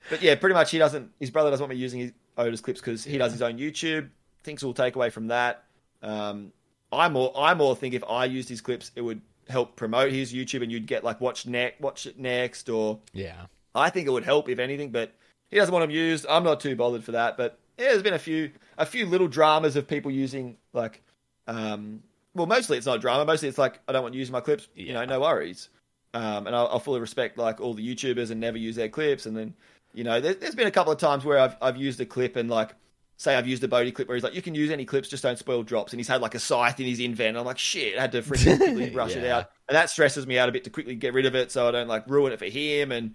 but 0.09 0.23
yeah, 0.23 0.35
pretty 0.37 0.55
much 0.55 0.70
he 0.70 0.78
doesn't. 0.78 1.11
His 1.20 1.31
brother 1.31 1.51
doesn't 1.51 1.62
want 1.62 1.74
me 1.74 1.77
using 1.77 2.01
his 2.01 2.12
Otis 2.36 2.60
clips 2.60 2.80
because 2.80 3.04
he 3.04 3.18
does 3.18 3.32
his 3.32 3.42
own 3.42 3.58
YouTube. 3.58 4.10
Things 4.42 4.62
we'll 4.62 4.74
take 4.74 4.96
away 4.96 5.10
from 5.10 5.28
that. 5.28 5.64
Um, 6.02 6.52
I 6.92 7.08
more, 7.08 7.32
I 7.36 7.54
more 7.54 7.74
think 7.74 7.94
if 7.94 8.04
I 8.04 8.26
used 8.26 8.48
his 8.48 8.60
clips, 8.60 8.92
it 8.94 9.00
would 9.00 9.20
help 9.48 9.76
promote 9.76 10.12
his 10.12 10.32
YouTube, 10.32 10.62
and 10.62 10.70
you'd 10.70 10.86
get 10.86 11.04
like 11.04 11.20
watch 11.20 11.46
next, 11.46 11.80
watch 11.80 12.06
it 12.06 12.18
next, 12.18 12.68
or 12.68 13.00
yeah. 13.12 13.46
I 13.74 13.90
think 13.90 14.06
it 14.06 14.10
would 14.10 14.24
help 14.24 14.48
if 14.48 14.58
anything. 14.58 14.90
But 14.90 15.14
he 15.50 15.56
doesn't 15.56 15.72
want 15.72 15.82
them 15.82 15.90
used. 15.90 16.26
I'm 16.28 16.44
not 16.44 16.60
too 16.60 16.76
bothered 16.76 17.04
for 17.04 17.12
that. 17.12 17.36
But 17.36 17.58
yeah, 17.78 17.88
there's 17.88 18.02
been 18.02 18.14
a 18.14 18.18
few, 18.18 18.50
a 18.78 18.86
few 18.86 19.06
little 19.06 19.28
dramas 19.28 19.76
of 19.76 19.86
people 19.86 20.10
using 20.10 20.56
like, 20.72 21.02
um, 21.46 22.02
well, 22.34 22.46
mostly 22.46 22.76
it's 22.76 22.86
not 22.86 23.00
drama. 23.00 23.24
Mostly 23.24 23.48
it's 23.48 23.58
like 23.58 23.80
I 23.88 23.92
don't 23.92 24.02
want 24.02 24.14
to 24.14 24.18
use 24.18 24.30
my 24.30 24.40
clips. 24.40 24.68
You 24.74 24.92
know, 24.92 25.04
no 25.04 25.20
worries. 25.20 25.68
Um, 26.14 26.46
and 26.46 26.56
I'll, 26.56 26.68
I'll 26.68 26.78
fully 26.78 27.00
respect 27.00 27.36
like 27.36 27.60
all 27.60 27.74
the 27.74 27.86
YouTubers 27.94 28.30
and 28.30 28.40
never 28.40 28.56
use 28.56 28.76
their 28.76 28.88
clips. 28.88 29.26
And 29.26 29.36
then, 29.36 29.54
you 29.97 30.05
know, 30.05 30.20
there, 30.20 30.35
there's 30.35 30.55
been 30.55 30.66
a 30.66 30.70
couple 30.70 30.93
of 30.93 30.98
times 30.98 31.24
where 31.24 31.39
I've 31.39 31.56
I've 31.60 31.78
used 31.78 31.98
a 32.02 32.06
clip 32.06 32.36
and 32.36 32.51
like, 32.51 32.74
say 33.16 33.35
I've 33.35 33.47
used 33.47 33.64
a 33.64 33.68
B0aty 33.68 33.94
clip 33.94 34.09
where 34.09 34.14
he's 34.14 34.23
like, 34.23 34.35
you 34.35 34.43
can 34.43 34.55
use 34.55 34.70
any 34.70 34.85
clips, 34.85 35.09
just 35.09 35.23
don't 35.23 35.39
spoil 35.39 35.62
drops. 35.62 35.94
And 35.94 35.98
he's 35.98 36.06
had 36.06 36.20
like 36.20 36.35
a 36.35 36.39
scythe 36.39 36.78
in 36.78 36.86
his 36.86 37.01
invent. 37.01 37.31
And 37.31 37.39
I'm 37.39 37.47
like, 37.47 37.56
shit, 37.56 37.97
I 37.97 38.02
had 38.02 38.12
to 38.12 38.20
freaking 38.20 38.56
quickly 38.59 38.90
brush 38.90 39.16
it 39.16 39.24
out. 39.24 39.51
And 39.66 39.74
that 39.74 39.89
stresses 39.89 40.27
me 40.27 40.39
out 40.39 40.51
a 40.51 40.52
bit 40.52 40.64
to 40.64 40.70
quickly 40.70 40.94
get 40.97 41.14
rid 41.14 41.24
of 41.24 41.35
it 41.35 41.51
so 41.51 41.66
I 41.66 41.70
don't 41.70 41.89
like 41.89 42.09
ruin 42.10 42.35
it 42.35 42.39
for 42.39 42.44
him. 42.44 42.93
And 42.93 43.14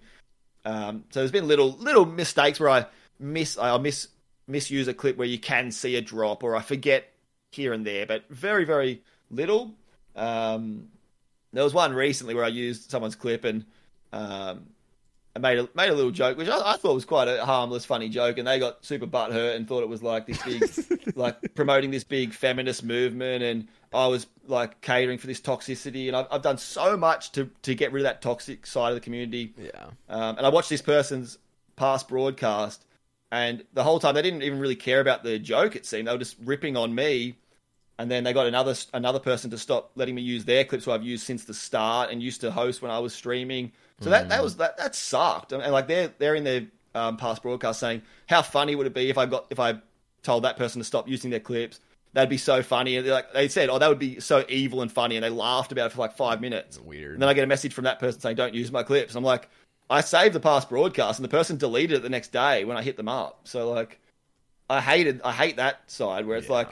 um, 0.64 1.04
so 1.10 1.20
there's 1.20 1.30
been 1.30 1.46
little 1.46 1.70
little 1.70 2.04
mistakes 2.04 2.58
where 2.58 2.70
I 2.70 2.86
miss 3.20 3.56
I 3.56 3.78
miss 3.78 4.08
misuse 4.48 4.88
a 4.88 4.94
clip 4.94 5.16
where 5.16 5.28
you 5.28 5.38
can 5.38 5.70
see 5.70 5.94
a 5.94 6.00
drop 6.00 6.42
or 6.42 6.56
I 6.56 6.62
forget 6.62 7.12
here 7.52 7.72
and 7.72 7.86
there, 7.86 8.06
but 8.06 8.24
very 8.28 8.64
very 8.64 9.02
little. 9.30 9.72
Um, 10.16 10.88
there 11.52 11.62
was 11.62 11.74
one 11.74 11.94
recently 11.94 12.34
where 12.34 12.44
I 12.44 12.48
used 12.48 12.90
someone's 12.90 13.14
clip 13.14 13.44
and 13.44 13.66
um, 14.12 14.66
made 15.40 15.58
a 15.58 15.68
made 15.74 15.88
a 15.88 15.94
little 15.94 16.10
joke, 16.10 16.36
which 16.36 16.48
I, 16.48 16.72
I 16.72 16.76
thought 16.76 16.94
was 16.94 17.04
quite 17.04 17.26
a 17.26 17.44
harmless, 17.44 17.84
funny 17.84 18.08
joke, 18.08 18.38
and 18.38 18.46
they 18.46 18.58
got 18.58 18.84
super 18.84 19.06
butthurt 19.06 19.56
and 19.56 19.66
thought 19.66 19.82
it 19.82 19.88
was 19.88 20.02
like 20.02 20.26
this 20.26 20.42
big, 20.42 21.16
like 21.16 21.54
promoting 21.54 21.90
this 21.90 22.04
big 22.04 22.34
feminist 22.34 22.84
movement, 22.84 23.42
and 23.42 23.68
I 23.94 24.06
was 24.08 24.26
like 24.46 24.80
catering 24.82 25.18
for 25.18 25.26
this 25.26 25.40
toxicity, 25.40 26.08
and 26.08 26.16
I've, 26.16 26.26
I've 26.30 26.42
done 26.42 26.58
so 26.58 26.96
much 26.96 27.32
to 27.32 27.48
to 27.62 27.74
get 27.74 27.92
rid 27.92 28.00
of 28.00 28.04
that 28.04 28.20
toxic 28.20 28.66
side 28.66 28.90
of 28.90 28.94
the 28.94 29.00
community. 29.00 29.54
Yeah. 29.56 29.86
Um, 30.08 30.36
and 30.36 30.46
I 30.46 30.50
watched 30.50 30.68
this 30.68 30.82
person's 30.82 31.38
past 31.76 32.08
broadcast, 32.08 32.84
and 33.30 33.64
the 33.72 33.84
whole 33.84 34.00
time 34.00 34.14
they 34.14 34.22
didn't 34.22 34.42
even 34.42 34.60
really 34.60 34.76
care 34.76 35.00
about 35.00 35.22
the 35.22 35.38
joke. 35.38 35.76
It 35.76 35.86
seemed 35.86 36.08
they 36.08 36.12
were 36.12 36.18
just 36.18 36.36
ripping 36.44 36.76
on 36.76 36.94
me. 36.94 37.36
And 37.98 38.10
then 38.10 38.24
they 38.24 38.32
got 38.32 38.46
another 38.46 38.74
another 38.94 39.20
person 39.20 39.50
to 39.50 39.58
stop 39.58 39.92
letting 39.94 40.14
me 40.14 40.22
use 40.22 40.44
their 40.44 40.64
clips, 40.64 40.86
who 40.86 40.90
I've 40.90 41.04
used 41.04 41.24
since 41.24 41.44
the 41.44 41.54
start 41.54 42.10
and 42.10 42.22
used 42.22 42.40
to 42.40 42.50
host 42.50 42.82
when 42.82 42.90
I 42.90 42.98
was 42.98 43.14
streaming. 43.14 43.70
So 44.02 44.10
that, 44.10 44.28
that 44.28 44.42
was 44.42 44.56
that 44.56 44.76
that 44.78 44.94
sucked. 44.94 45.52
And, 45.52 45.62
and 45.62 45.72
like 45.72 45.86
they're 45.86 46.12
they're 46.18 46.34
in 46.34 46.44
their 46.44 46.66
um, 46.94 47.16
past 47.16 47.42
broadcast 47.42 47.80
saying 47.80 48.02
how 48.26 48.42
funny 48.42 48.74
would 48.74 48.86
it 48.86 48.94
be 48.94 49.08
if 49.10 49.18
I 49.18 49.26
got 49.26 49.46
if 49.50 49.58
I 49.58 49.80
told 50.22 50.44
that 50.44 50.56
person 50.56 50.80
to 50.80 50.84
stop 50.84 51.08
using 51.08 51.30
their 51.30 51.40
clips. 51.40 51.80
That'd 52.14 52.28
be 52.28 52.36
so 52.38 52.62
funny. 52.62 52.96
And 52.96 53.06
like 53.06 53.32
they 53.32 53.48
said, 53.48 53.70
oh, 53.70 53.78
that 53.78 53.88
would 53.88 53.98
be 53.98 54.20
so 54.20 54.44
evil 54.48 54.82
and 54.82 54.92
funny, 54.92 55.16
and 55.16 55.24
they 55.24 55.30
laughed 55.30 55.72
about 55.72 55.86
it 55.86 55.94
for 55.94 56.00
like 56.00 56.14
five 56.14 56.42
minutes. 56.42 56.78
Weird. 56.78 57.14
And 57.14 57.22
then 57.22 57.28
I 57.28 57.32
get 57.32 57.42
a 57.44 57.46
message 57.46 57.72
from 57.72 57.84
that 57.84 57.98
person 58.00 58.20
saying, 58.20 58.36
"Don't 58.36 58.54
use 58.54 58.70
my 58.70 58.82
clips." 58.82 59.14
I'm 59.14 59.24
like, 59.24 59.48
I 59.88 60.00
saved 60.00 60.34
the 60.34 60.40
past 60.40 60.68
broadcast, 60.68 61.18
and 61.18 61.24
the 61.24 61.30
person 61.30 61.56
deleted 61.56 61.98
it 61.98 62.02
the 62.02 62.08
next 62.10 62.32
day 62.32 62.64
when 62.64 62.76
I 62.76 62.82
hit 62.82 62.96
them 62.96 63.08
up. 63.08 63.40
So 63.44 63.70
like, 63.70 63.98
I 64.68 64.80
hated, 64.80 65.20
I 65.22 65.32
hate 65.32 65.56
that 65.56 65.90
side 65.90 66.26
where 66.26 66.36
it's 66.38 66.48
like, 66.48 66.68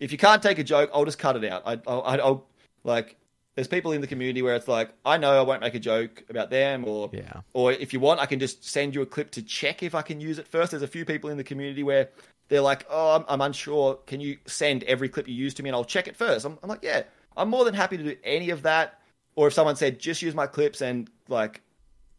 if 0.00 0.10
you 0.12 0.18
can't 0.18 0.42
take 0.42 0.58
a 0.58 0.64
joke, 0.64 0.90
I'll 0.94 1.04
just 1.04 1.18
cut 1.18 1.36
it 1.36 1.44
out. 1.44 1.62
I, 1.66 1.78
I'll, 1.86 2.02
I'll 2.02 2.46
like, 2.84 3.16
there's 3.54 3.68
people 3.68 3.92
in 3.92 4.00
the 4.00 4.06
community 4.06 4.40
where 4.42 4.54
it's 4.54 4.68
like, 4.68 4.90
I 5.04 5.18
know 5.18 5.38
I 5.38 5.42
won't 5.42 5.60
make 5.60 5.74
a 5.74 5.78
joke 5.80 6.24
about 6.30 6.50
them, 6.50 6.84
or 6.86 7.10
Yeah. 7.12 7.40
or 7.52 7.72
if 7.72 7.92
you 7.92 8.00
want, 8.00 8.20
I 8.20 8.26
can 8.26 8.38
just 8.40 8.64
send 8.64 8.94
you 8.94 9.02
a 9.02 9.06
clip 9.06 9.30
to 9.32 9.42
check 9.42 9.82
if 9.82 9.94
I 9.94 10.02
can 10.02 10.20
use 10.20 10.38
it 10.38 10.48
first. 10.48 10.70
There's 10.72 10.82
a 10.82 10.88
few 10.88 11.04
people 11.04 11.28
in 11.30 11.36
the 11.36 11.44
community 11.44 11.82
where 11.82 12.08
they're 12.48 12.60
like, 12.62 12.86
oh, 12.90 13.16
I'm, 13.16 13.24
I'm 13.28 13.40
unsure. 13.40 13.96
Can 14.06 14.20
you 14.20 14.38
send 14.46 14.82
every 14.84 15.08
clip 15.08 15.28
you 15.28 15.34
use 15.34 15.54
to 15.54 15.62
me 15.62 15.68
and 15.70 15.76
I'll 15.76 15.84
check 15.84 16.08
it 16.08 16.16
first? 16.16 16.44
I'm, 16.46 16.58
I'm 16.62 16.68
like, 16.68 16.82
yeah, 16.82 17.02
I'm 17.36 17.48
more 17.48 17.64
than 17.64 17.74
happy 17.74 17.96
to 17.96 18.02
do 18.02 18.16
any 18.24 18.50
of 18.50 18.62
that. 18.62 18.98
Or 19.34 19.46
if 19.48 19.54
someone 19.54 19.76
said, 19.76 19.98
just 19.98 20.20
use 20.22 20.34
my 20.34 20.46
clips 20.46 20.82
and 20.82 21.08
like, 21.28 21.62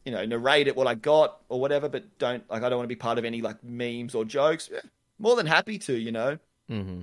you 0.05 0.11
know, 0.11 0.25
narrate 0.25 0.67
it 0.67 0.75
what 0.75 0.87
I 0.87 0.95
got 0.95 1.39
or 1.49 1.59
whatever, 1.61 1.87
but 1.89 2.17
don't 2.17 2.43
like 2.49 2.63
I 2.63 2.69
don't 2.69 2.77
want 2.77 2.85
to 2.89 2.95
be 2.95 2.99
part 2.99 3.17
of 3.17 3.25
any 3.25 3.41
like 3.41 3.63
memes 3.63 4.15
or 4.15 4.25
jokes. 4.25 4.69
Yeah, 4.71 4.79
more 5.19 5.35
than 5.35 5.45
happy 5.45 5.77
to, 5.79 5.93
you 5.93 6.11
know. 6.11 6.37
Mm-hmm. 6.69 7.01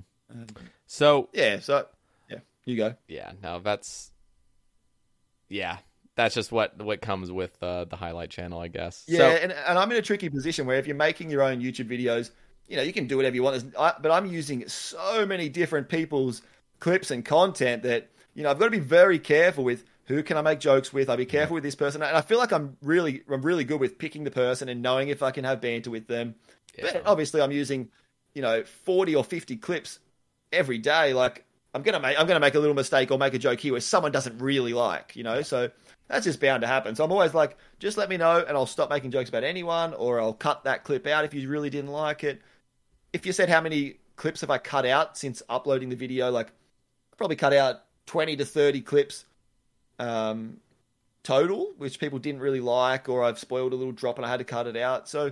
So 0.87 1.29
Yeah, 1.33 1.61
so 1.61 1.87
yeah, 2.29 2.39
you 2.65 2.77
go. 2.77 2.95
yeah, 3.09 3.33
no, 3.43 3.61
that's 3.61 4.10
yeah, 5.51 5.79
that's 6.15 6.35
just 6.35 6.51
what 6.51 6.83
what 6.83 7.03
comes 7.03 7.31
with 7.31 7.63
uh, 7.63 7.85
the 7.85 7.97
highlight 7.97 8.31
channel, 8.31 8.61
I 8.61 8.69
guess. 8.69 9.05
Yeah, 9.07 9.19
So, 9.19 9.25
and, 9.25 9.53
and 9.53 9.79
I'm 9.79 9.91
in 9.91 9.99
a 9.99 10.03
tricky 10.03 10.31
position 10.31 10.67
where 10.67 10.79
if 10.79 10.87
you're 10.87 10.97
making 10.97 11.29
your 11.31 11.43
own 11.43 11.61
YouTube 11.61 11.91
videos, 11.91 12.31
you 12.67 12.77
know, 12.77 12.83
you 12.83 12.93
can 12.93 13.07
do 13.07 13.17
whatever 13.17 13.35
you 13.35 13.43
want. 13.43 13.73
But 13.75 14.11
I'm 14.11 14.27
using 14.27 14.67
so 14.69 15.27
many 15.27 15.49
different 15.49 15.89
people's 15.89 16.41
clips 16.79 17.11
and 17.11 17.25
content 17.25 17.83
that, 17.83 18.11
you 18.35 18.43
know, 18.43 18.51
I've 18.51 18.59
got 18.59 18.67
to 18.67 18.71
be 18.71 18.79
very 18.79 19.19
careful 19.19 19.65
with 19.65 19.85
who 20.07 20.23
can 20.23 20.37
I 20.37 20.43
make 20.43 20.61
jokes 20.61 20.93
with. 20.93 21.11
I'll 21.11 21.17
be 21.17 21.27
careful 21.27 21.55
with 21.55 21.63
this 21.63 21.75
person. 21.75 22.03
And 22.03 22.17
I 22.17 22.21
feel 22.21 22.39
like 22.39 22.53
I'm 22.53 22.77
really, 22.83 23.23
I'm 23.31 23.43
really 23.43 23.65
good 23.65 23.81
with 23.81 23.99
picking 23.99 24.25
the 24.25 24.31
person 24.31 24.69
and 24.69 24.83
knowing 24.83 25.09
if 25.09 25.23
I 25.23 25.31
can 25.31 25.45
have 25.45 25.61
banter 25.61 25.91
with 25.91 26.07
them. 26.07 26.35
But 26.81 27.03
obviously 27.07 27.41
I'm 27.43 27.53
using, 27.53 27.91
you 28.35 28.43
know, 28.43 28.65
40 28.65 29.15
or 29.17 29.25
50 29.25 29.57
clips 29.57 29.99
every 30.53 30.79
day. 30.79 31.13
Like 31.13 31.45
I'm 31.75 31.83
going 31.83 31.95
to 31.95 32.01
make, 32.01 32.19
I'm 32.19 32.27
to 32.27 32.41
make 32.41 32.55
a 32.55 32.59
little 32.59 32.75
mistake 32.75 33.11
or 33.11 33.19
make 33.19 33.35
a 33.35 33.39
joke 33.39 33.61
here 33.61 33.73
where 33.73 33.81
someone 33.81 34.11
doesn't 34.13 34.39
really 34.39 34.73
like, 34.73 35.15
you 35.15 35.23
know, 35.23 35.43
so 35.43 35.71
that's 36.09 36.25
just 36.25 36.41
bound 36.41 36.63
to 36.63 36.67
happen. 36.67 36.97
So 36.97 37.05
I'm 37.05 37.13
always 37.13 37.33
like, 37.33 37.57
just 37.79 37.97
let 37.97 38.09
me 38.09 38.17
know 38.17 38.45
and 38.47 38.57
I'll 38.57 38.67
stop 38.67 38.91
making 38.91 39.13
jokes 39.13 39.29
about 39.29 39.45
anyone 39.45 39.95
or 39.95 40.21
I'll 40.21 40.35
cut 40.35 40.65
that 40.65 40.83
clip 40.83 41.07
out 41.07 41.25
if 41.25 41.33
you 41.33 41.49
really 41.49 41.71
didn't 41.71 41.91
like 41.91 42.25
it. 42.25 42.43
If 43.13 43.25
you 43.25 43.33
said 43.33 43.49
how 43.49 43.61
many 43.61 43.99
clips 44.17 44.41
have 44.41 44.51
I 44.51 44.59
cut 44.59 44.85
out 44.85 45.17
since 45.17 45.43
uploading 45.49 45.89
the 45.89 45.97
video, 45.97 46.31
like 46.31 46.53
probably 47.17 47.37
cut 47.37 47.53
out 47.53 47.83
20 48.07 48.37
to 48.37 48.45
30 48.45 48.81
clips 48.81 49.25
um, 50.01 50.57
total, 51.23 51.73
which 51.79 52.01
people 52.01 52.19
didn't 52.19 52.41
really 52.41 52.61
like, 52.61 53.09
or 53.09 53.23
I've 53.23 53.39
spoiled 53.39 53.73
a 53.73 53.77
little 53.77 53.93
drop 53.93 54.17
and 54.17 54.27
I 54.27 54.29
had 54.29 54.39
to 54.39 54.45
cut 54.45 54.67
it 54.67 54.77
out. 54.77 55.09
So 55.09 55.27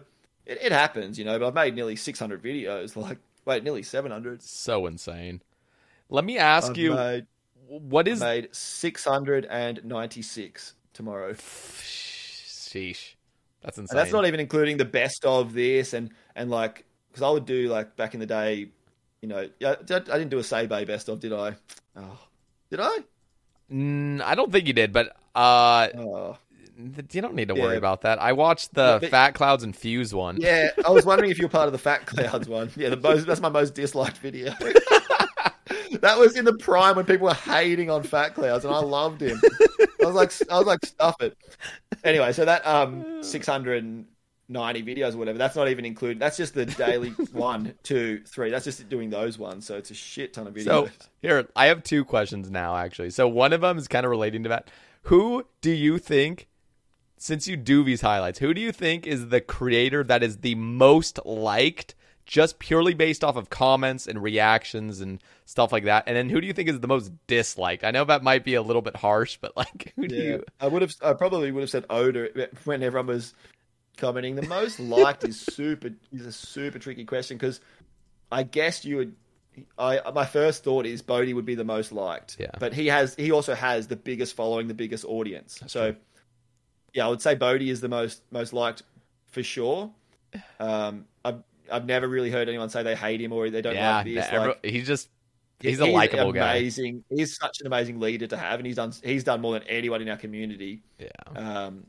it, 0.47 0.59
it 0.62 0.70
happens, 0.70 1.19
you 1.19 1.24
know, 1.24 1.36
but 1.39 1.48
I've 1.48 1.55
made 1.55 1.74
nearly 1.74 1.97
600 1.97 2.43
videos, 2.43 2.94
like, 3.09 3.19
wait, 3.44 3.65
nearly 3.65 3.82
700. 3.82 4.43
so 4.43 4.86
insane. 4.86 5.43
Let 6.10 6.24
me 6.24 6.39
ask 6.39 6.70
I've 6.70 6.76
you, 6.78 6.94
made, 6.94 7.26
what 7.66 8.09
is 8.09 8.20
made 8.20 8.48
696 8.55 10.74
tomorrow. 10.94 11.35
sheesh? 11.35 13.14
That's 13.62 13.78
insane. 13.78 13.89
And 13.90 13.98
that's 13.98 14.12
not 14.12 14.26
even 14.26 14.40
including 14.40 14.76
the 14.76 14.85
best 14.85 15.24
of 15.24 15.52
this 15.52 15.93
and 15.93 16.10
and 16.36 16.51
like 16.51 16.85
because 17.10 17.22
I 17.22 17.30
would 17.30 17.47
do 17.47 17.68
like 17.68 17.97
back 17.97 18.14
in 18.14 18.20
the 18.20 18.26
day, 18.26 18.68
you 19.20 19.28
know, 19.28 19.48
I, 19.62 19.70
I 19.70 19.74
didn't 19.74 20.28
do 20.28 20.39
a 20.39 20.43
Sebe 20.43 20.86
best 20.86 21.09
of, 21.09 21.20
did 21.20 21.32
I? 21.32 21.56
Oh, 21.97 22.18
did 22.70 22.80
I? 22.80 22.98
Mm, 23.72 24.22
I 24.22 24.35
don't 24.35 24.52
think 24.52 24.66
you 24.66 24.72
did, 24.72 24.93
but 24.93 25.16
uh, 25.35 25.89
Oh, 25.97 26.36
you 26.78 27.20
don't 27.20 27.35
need 27.35 27.48
to 27.48 27.55
Yeah. 27.56 27.62
worry 27.64 27.76
about 27.76 28.02
that. 28.02 28.20
I 28.20 28.32
watched 28.32 28.74
the 28.74 28.98
but- 29.01 29.10
Fat 29.10 29.35
Clouds 29.35 29.64
and 29.64 29.74
Fuse 29.76 30.14
one. 30.14 30.39
yeah. 30.40 30.70
I 30.86 30.90
was 30.90 31.05
wondering 31.05 31.30
if 31.30 31.39
you 31.39 31.47
were 31.47 31.51
part 31.51 31.66
of 31.66 31.72
the 31.72 31.78
Fat 31.89 32.06
Clouds 32.06 32.48
one. 32.48 32.70
Yeah, 32.76 32.90
the 32.90 32.97
most 32.97 33.26
that's 33.26 33.40
my 33.40 33.48
most 33.51 33.74
disliked 33.74 34.18
video. 34.18 34.52
that 36.01 36.19
was 36.19 36.36
in 36.36 36.44
the 36.44 36.55
prime 36.55 36.97
when 36.97 37.05
people 37.05 37.27
were 37.27 37.35
hating 37.35 37.90
on 37.90 38.02
Fat 38.02 38.35
Clouds, 38.35 38.65
and 38.65 38.74
I 38.74 38.78
loved 38.78 39.23
him. 39.23 39.40
I 40.02 40.06
was 40.06 40.15
like, 40.15 40.51
I 40.51 40.59
was 40.59 40.66
like, 40.66 40.85
stuff 40.85 41.16
it. 41.20 41.36
Anyway, 42.05 42.32
so 42.32 42.44
that 42.44 42.66
um 42.66 43.23
690 43.23 44.82
videos 44.82 45.15
or 45.15 45.19
whatever. 45.19 45.39
That's 45.39 45.56
not 45.56 45.69
even 45.69 45.85
included. 45.85 46.19
That's 46.20 46.36
just 46.36 46.55
the 46.55 46.66
daily 46.66 47.10
one, 47.32 47.74
two, 47.82 48.23
three. 48.27 48.51
That's 48.51 48.65
just 48.65 48.89
doing 48.89 49.10
those 49.10 49.39
ones. 49.39 49.66
So 49.66 49.77
it's 49.77 49.90
a 49.90 49.94
shit 49.94 50.32
ton 50.32 50.47
of 50.47 50.55
videos. 50.55 50.65
So 50.65 50.89
here, 51.20 51.48
I 51.56 51.66
have 51.66 51.82
two 51.82 52.05
questions 52.05 52.51
now, 52.51 52.77
actually. 52.77 53.10
So 53.10 53.28
one 53.28 53.52
of 53.52 53.60
them 53.60 53.78
is 53.78 53.89
kind 53.89 54.05
of 54.05 54.10
relating 54.10 54.43
to 54.44 54.48
that. 54.51 54.70
Who 55.02 55.47
do 55.60 55.70
you 55.70 55.98
think, 55.98 56.48
since 57.16 57.48
you 57.48 57.56
do 57.56 57.82
these 57.82 58.01
highlights, 58.01 58.39
who 58.39 58.52
do 58.55 58.60
you 58.60 58.73
think 58.73 59.06
is 59.06 59.28
the 59.28 59.40
creator 59.40 60.05
that 60.05 60.23
is 60.23 60.39
the 60.39 60.55
most 60.55 61.19
liked, 61.24 61.94
just 62.28 62.59
purely 62.60 62.94
based 62.94 63.24
off 63.24 63.34
of 63.36 63.48
comments 63.50 64.06
and 64.06 64.22
reactions 64.22 65.00
and 65.00 65.20
stuff 65.46 65.72
like 65.72 65.84
that? 65.84 66.05
And 66.06 66.14
then 66.14 66.28
who 66.28 66.40
do 66.40 66.46
you 66.46 66.52
think 66.52 66.68
is 66.68 66.78
the 66.78 66.86
most 66.86 67.10
disliked? 67.26 67.82
I 67.82 67.90
know 67.90 68.05
that 68.05 68.22
might 68.22 68.44
be 68.44 68.55
a 68.55 68.62
little 68.62 68.82
bit 68.82 68.94
harsh, 68.94 69.38
but 69.40 69.56
like, 69.56 69.92
who 69.96 70.06
do 70.06 70.14
Yeah, 70.14 70.22
you? 70.22 70.44
I 70.60 70.68
would 70.68 70.82
have. 70.82 70.94
I 71.02 71.14
probably 71.14 71.50
would 71.50 71.62
have 71.62 71.70
said 71.70 71.86
Oda 71.90 72.28
when 72.64 72.82
everyone 72.84 73.06
was 73.09 73.34
commenting. 73.96 74.36
The 74.36 74.42
most 74.42 74.78
liked 74.80 75.24
is 75.24 75.40
super 75.40 75.90
is 76.12 76.26
a 76.26 76.32
super 76.32 76.78
tricky 76.78 77.05
question 77.05 77.36
because 77.38 77.60
I 78.30 78.44
guess 78.44 78.84
you 78.84 78.96
would. 78.98 79.16
I 79.78 80.00
my 80.12 80.26
first 80.26 80.62
thought 80.62 80.86
is 80.86 81.02
B0aty 81.02 81.34
would 81.34 81.46
be 81.46 81.56
the 81.56 81.64
most 81.64 81.90
liked. 81.90 82.36
Yeah. 82.38 82.50
but 82.60 82.72
he 82.74 82.86
has 82.88 83.14
he 83.16 83.32
also 83.32 83.55
has 83.55 83.88
the 83.88 83.96
biggest 83.96 84.36
following, 84.36 84.68
the 84.68 84.74
biggest 84.74 85.05
audience. 85.05 85.60
so 85.66 85.96
yeah, 86.94 87.06
I 87.06 87.09
would 87.09 87.22
say 87.22 87.34
B0aty 87.36 87.68
is 87.68 87.80
the 87.80 87.88
most 87.88 88.22
most 88.30 88.52
liked 88.52 88.82
for 89.28 89.42
sure. 89.42 89.90
Um, 90.60 91.06
I've 91.70 91.86
never 91.86 92.09
really 92.09 92.31
heard 92.31 92.49
anyone 92.49 92.69
say 92.70 92.82
they 92.82 92.95
hate 92.97 93.20
him 93.20 93.32
or 93.32 93.51
they 93.51 93.61
don't 93.62 93.74
Yeah, 93.74 93.97
like 93.97 94.07
this. 94.07 94.27
every- 94.31 94.49
like, 94.49 94.65
he's 94.65 94.86
just 94.86 95.09
He's 95.61 95.81
a 95.81 95.86
likable 95.86 96.32
guy. 96.32 96.55
Amazing. 96.57 97.03
He's 97.11 97.36
such 97.36 97.61
an 97.61 97.66
amazing 97.66 97.99
leader 97.99 98.28
to 98.28 98.36
have, 98.36 98.61
and 98.61 98.66
he's 98.66 98.77
done 98.77 98.93
he's 99.03 99.24
done 99.24 99.40
more 99.40 99.55
than 99.59 99.65
anyone 99.65 100.01
in 100.01 100.09
our 100.09 100.16
community. 100.16 100.82
Yeah. 101.01 101.09
Um, 101.35 101.85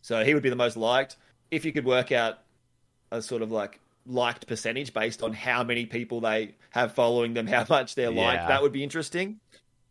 so 0.00 0.24
he 0.24 0.34
would 0.34 0.42
be 0.42 0.50
the 0.50 0.56
most 0.56 0.76
liked. 0.76 1.16
If 1.52 1.64
you 1.64 1.72
could 1.72 1.84
work 1.84 2.10
out 2.10 2.40
a 3.12 3.22
sort 3.22 3.40
of 3.42 3.52
like 3.52 3.78
liked 4.04 4.48
percentage 4.48 4.92
based 4.92 5.22
on 5.22 5.32
how 5.32 5.62
many 5.62 5.86
people 5.86 6.20
they 6.20 6.56
have 6.70 6.92
following 6.92 7.34
them, 7.34 7.46
how 7.56 7.64
much 7.68 7.94
they're 7.94 8.10
Yeah. 8.10 8.26
liked, 8.26 8.48
that 8.48 8.60
would 8.62 8.72
be 8.72 8.82
interesting. 8.82 9.38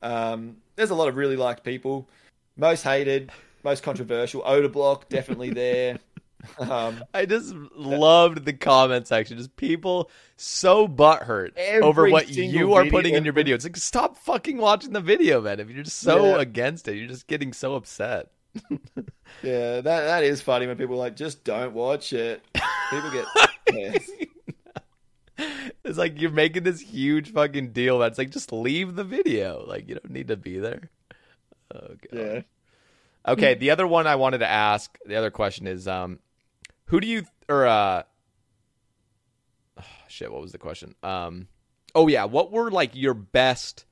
Um, 0.01 0.57
there's 0.75 0.89
a 0.89 0.95
lot 0.95 1.07
of 1.07 1.15
really 1.15 1.37
liked 1.37 1.63
people. 1.63 2.09
Most 2.57 2.81
hated, 2.83 3.31
most 3.63 3.83
controversial. 3.83 4.41
Odablock 4.41 5.07
definitely 5.07 5.51
there. 5.51 5.97
Um, 6.59 7.03
I 7.13 7.25
just 7.25 7.53
loved 7.75 8.45
the 8.45 8.53
comment 8.53 9.07
section. 9.07 9.37
Just 9.37 9.55
people 9.55 10.09
so 10.37 10.87
butthurt 10.87 11.57
over 11.81 12.09
what 12.09 12.29
you 12.29 12.73
are 12.73 12.85
putting 12.85 13.13
in 13.15 13.23
your 13.23 13.33
video. 13.33 13.55
It's 13.55 13.63
like 13.65 13.77
stop 13.77 14.17
fucking 14.17 14.57
watching 14.57 14.93
the 14.93 15.01
video, 15.01 15.41
man. 15.41 15.59
If 15.59 15.69
you're 15.69 15.83
just 15.83 15.99
so 15.99 16.35
Yeah. 16.35 16.41
against 16.41 16.87
it, 16.87 16.95
you're 16.95 17.07
just 17.07 17.27
getting 17.27 17.53
so 17.53 17.75
upset. 17.75 18.29
yeah, 19.43 19.81
that 19.81 19.83
that 19.83 20.23
is 20.23 20.41
funny 20.41 20.67
when 20.67 20.77
people 20.77 20.95
are 20.95 20.99
like 20.99 21.15
just 21.15 21.43
don't 21.43 21.73
watch 21.73 22.11
it. 22.13 22.43
People 22.89 23.11
get 23.11 23.25
pissed. 23.67 24.11
It's 25.83 25.97
like 25.97 26.21
you're 26.21 26.29
making 26.31 26.63
this 26.63 26.79
huge 26.81 27.31
fucking 27.31 27.71
deal 27.71 27.99
that 27.99 28.07
it's 28.11 28.17
like 28.17 28.29
just 28.29 28.51
leave 28.51 28.95
the 28.95 29.03
video. 29.03 29.65
Like 29.65 29.87
you 29.87 29.95
don't 29.95 30.11
need 30.11 30.27
to 30.27 30.37
be 30.37 30.59
there. 30.59 30.89
Oh 31.73 31.87
god. 31.87 31.97
yeah. 32.13 32.41
Okay, 33.27 33.53
the 33.53 33.69
other 33.71 33.87
one 33.87 34.07
I 34.07 34.15
wanted 34.15 34.39
to 34.39 34.47
ask, 34.47 34.97
the 35.05 35.15
other 35.15 35.31
question 35.31 35.65
is 35.67 35.87
um 35.87 36.19
who 36.91 36.99
do 36.99 37.07
you 37.07 37.23
or 37.49 37.65
uh 37.65 38.03
oh, 39.79 39.83
shit, 40.07 40.31
what 40.31 40.41
was 40.41 40.51
the 40.51 40.57
question? 40.57 40.93
Um 41.01 41.47
oh 41.95 42.07
yeah, 42.07 42.25
what 42.25 42.51
were 42.51 42.69
like 42.69 42.91
your 42.93 43.13
best 43.13 43.85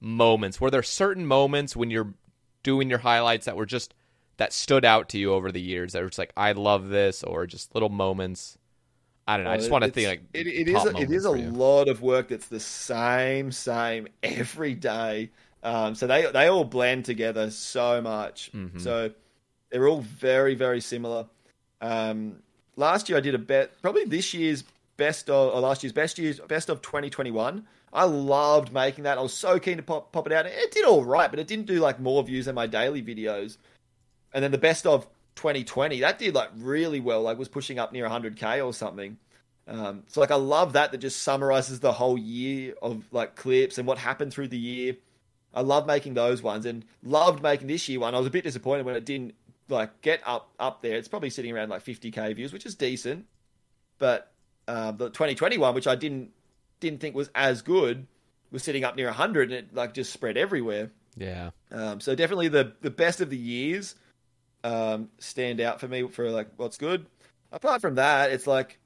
moments? 0.00 0.60
Were 0.60 0.70
there 0.70 0.82
certain 0.82 1.26
moments 1.26 1.76
when 1.76 1.90
you're 1.90 2.14
doing 2.62 2.88
your 2.88 3.00
highlights 3.00 3.46
that 3.46 3.56
were 3.56 3.66
just 3.66 3.92
that 4.36 4.52
stood 4.52 4.84
out 4.84 5.08
to 5.10 5.18
you 5.18 5.32
over 5.32 5.52
the 5.52 5.60
years 5.60 5.92
that 5.92 6.02
were 6.02 6.08
just 6.08 6.18
like 6.18 6.32
I 6.36 6.52
love 6.52 6.88
this 6.88 7.24
or 7.24 7.46
just 7.46 7.74
little 7.74 7.90
moments? 7.90 8.56
I 9.26 9.36
don't 9.36 9.44
know. 9.44 9.50
I 9.50 9.56
just 9.56 9.70
want 9.70 9.84
to 9.84 9.90
think 9.90 10.06
like 10.06 10.22
it, 10.32 10.46
it 10.46 10.68
is. 10.68 10.84
A, 10.84 10.96
it 10.96 11.10
is 11.10 11.24
a 11.24 11.30
lot 11.30 11.88
of 11.88 12.02
work 12.02 12.28
that's 12.28 12.46
the 12.46 12.60
same 12.60 13.50
same 13.50 14.06
every 14.22 14.74
day. 14.74 15.30
Um, 15.64 15.96
so 15.96 16.06
they 16.06 16.30
they 16.30 16.48
all 16.48 16.64
blend 16.64 17.04
together 17.06 17.50
so 17.50 18.00
much. 18.00 18.50
Mm-hmm. 18.54 18.78
So 18.78 19.10
they're 19.70 19.88
all 19.88 20.02
very 20.02 20.54
very 20.54 20.80
similar. 20.80 21.26
Um, 21.84 22.36
last 22.76 23.10
year 23.10 23.18
I 23.18 23.20
did 23.20 23.34
a 23.34 23.38
bet, 23.38 23.80
probably 23.82 24.06
this 24.06 24.32
year's 24.32 24.64
best 24.96 25.28
of 25.28 25.54
or 25.54 25.60
last 25.60 25.82
year's 25.82 25.92
best 25.92 26.18
year's 26.18 26.40
best 26.40 26.70
of 26.70 26.80
2021. 26.80 27.66
I 27.92 28.04
loved 28.04 28.72
making 28.72 29.04
that. 29.04 29.18
I 29.18 29.20
was 29.20 29.34
so 29.34 29.58
keen 29.58 29.76
to 29.76 29.82
pop 29.82 30.10
pop 30.10 30.26
it 30.26 30.32
out. 30.32 30.46
It 30.46 30.70
did 30.70 30.86
all 30.86 31.04
right, 31.04 31.30
but 31.30 31.38
it 31.38 31.46
didn't 31.46 31.66
do 31.66 31.80
like 31.80 32.00
more 32.00 32.22
views 32.22 32.46
than 32.46 32.54
my 32.54 32.66
daily 32.66 33.02
videos. 33.02 33.58
And 34.32 34.42
then 34.42 34.50
the 34.50 34.58
best 34.58 34.86
of 34.86 35.06
2020 35.36 36.00
that 36.00 36.18
did 36.18 36.34
like 36.34 36.48
really 36.56 37.00
well. 37.00 37.20
Like 37.22 37.38
was 37.38 37.48
pushing 37.48 37.78
up 37.78 37.92
near 37.92 38.08
100k 38.08 38.64
or 38.64 38.72
something. 38.72 39.18
Um, 39.68 40.04
so 40.08 40.20
like 40.20 40.30
I 40.30 40.36
love 40.36 40.72
that 40.72 40.90
that 40.92 40.98
just 40.98 41.22
summarizes 41.22 41.80
the 41.80 41.92
whole 41.92 42.16
year 42.16 42.74
of 42.80 43.04
like 43.12 43.36
clips 43.36 43.76
and 43.76 43.86
what 43.86 43.98
happened 43.98 44.32
through 44.32 44.48
the 44.48 44.58
year. 44.58 44.96
I 45.52 45.60
love 45.60 45.86
making 45.86 46.14
those 46.14 46.42
ones 46.42 46.64
and 46.64 46.84
loved 47.02 47.42
making 47.42 47.68
this 47.68 47.88
year 47.90 48.00
one. 48.00 48.14
I 48.14 48.18
was 48.18 48.26
a 48.26 48.30
bit 48.30 48.44
disappointed 48.44 48.86
when 48.86 48.96
it 48.96 49.04
didn't 49.04 49.34
like 49.68 50.00
get 50.02 50.20
up 50.26 50.50
up 50.58 50.82
there. 50.82 50.96
It's 50.96 51.08
probably 51.08 51.30
sitting 51.30 51.52
around 51.52 51.70
like 51.70 51.84
50k 51.84 52.36
views, 52.36 52.52
which 52.52 52.66
is 52.66 52.74
decent. 52.74 53.26
But 53.98 54.32
um, 54.68 54.96
the 54.96 55.10
2021, 55.10 55.74
which 55.74 55.86
I 55.86 55.94
didn't 55.94 56.30
didn't 56.80 57.00
think 57.00 57.14
was 57.14 57.30
as 57.34 57.62
good, 57.62 58.06
was 58.50 58.62
sitting 58.62 58.84
up 58.84 58.96
near 58.96 59.06
100 59.06 59.50
and 59.50 59.58
it 59.58 59.74
like 59.74 59.94
just 59.94 60.12
spread 60.12 60.36
everywhere. 60.36 60.90
Yeah. 61.16 61.50
Um, 61.70 62.00
so 62.00 62.14
definitely 62.14 62.48
the 62.48 62.72
the 62.80 62.90
best 62.90 63.20
of 63.20 63.30
the 63.30 63.36
years 63.36 63.94
um, 64.64 65.10
stand 65.18 65.60
out 65.60 65.80
for 65.80 65.88
me 65.88 66.08
for 66.08 66.30
like 66.30 66.48
what's 66.56 66.76
good. 66.76 67.06
Apart 67.52 67.80
from 67.80 67.96
that, 67.96 68.32
it's 68.32 68.46
like 68.46 68.78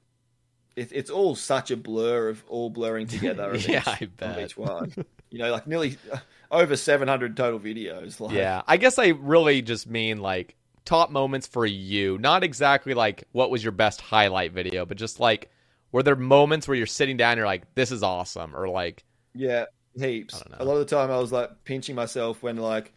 it, 0.75 0.91
it's 0.91 1.09
all 1.09 1.35
such 1.35 1.71
a 1.71 1.77
blur 1.77 2.29
of 2.29 2.43
all 2.47 2.69
blurring 2.69 3.07
together. 3.15 3.55
Yeah, 3.55 3.79
each, 3.79 3.87
I 3.87 4.07
bet. 4.17 4.39
each 4.39 4.57
one. 4.57 4.93
You 5.31 5.37
know, 5.37 5.51
like 5.51 5.67
nearly 5.67 5.95
uh, 6.11 6.17
over 6.49 6.75
700 6.75 7.37
total 7.37 7.59
videos. 7.59 8.19
Like, 8.19 8.33
Yeah, 8.33 8.63
I 8.67 8.77
guess 8.77 8.97
I 8.97 9.09
really 9.09 9.61
just 9.61 9.85
mean 9.87 10.17
like 10.17 10.55
top 10.89 11.11
moments 11.11 11.45
for 11.45 11.67
you, 11.67 12.17
not 12.17 12.43
exactly 12.43 12.95
like 12.95 13.23
what 13.31 13.51
was 13.51 13.63
your 13.63 13.71
best 13.71 14.01
highlight 14.01 14.53
video, 14.53 14.85
but 14.85 14.97
just 14.97 15.19
like 15.19 15.51
were 15.91 16.01
there 16.01 16.15
moments 16.15 16.67
where 16.67 16.75
you're 16.75 16.87
sitting 16.87 17.15
down 17.15 17.33
and 17.33 17.37
you're 17.37 17.47
like, 17.47 17.75
this 17.75 17.91
is 17.91 18.01
awesome, 18.01 18.55
or 18.55 18.67
like, 18.67 19.03
Yeah, 19.35 19.65
heaps. 19.95 20.35
I 20.35 20.37
don't 20.39 20.51
know. 20.51 20.65
A 20.65 20.67
lot 20.67 20.73
of 20.73 20.87
the 20.87 20.95
time, 20.95 21.11
I 21.11 21.17
was 21.17 21.31
like 21.31 21.63
pinching 21.63 21.95
myself 21.95 22.41
when, 22.41 22.57
like, 22.57 22.91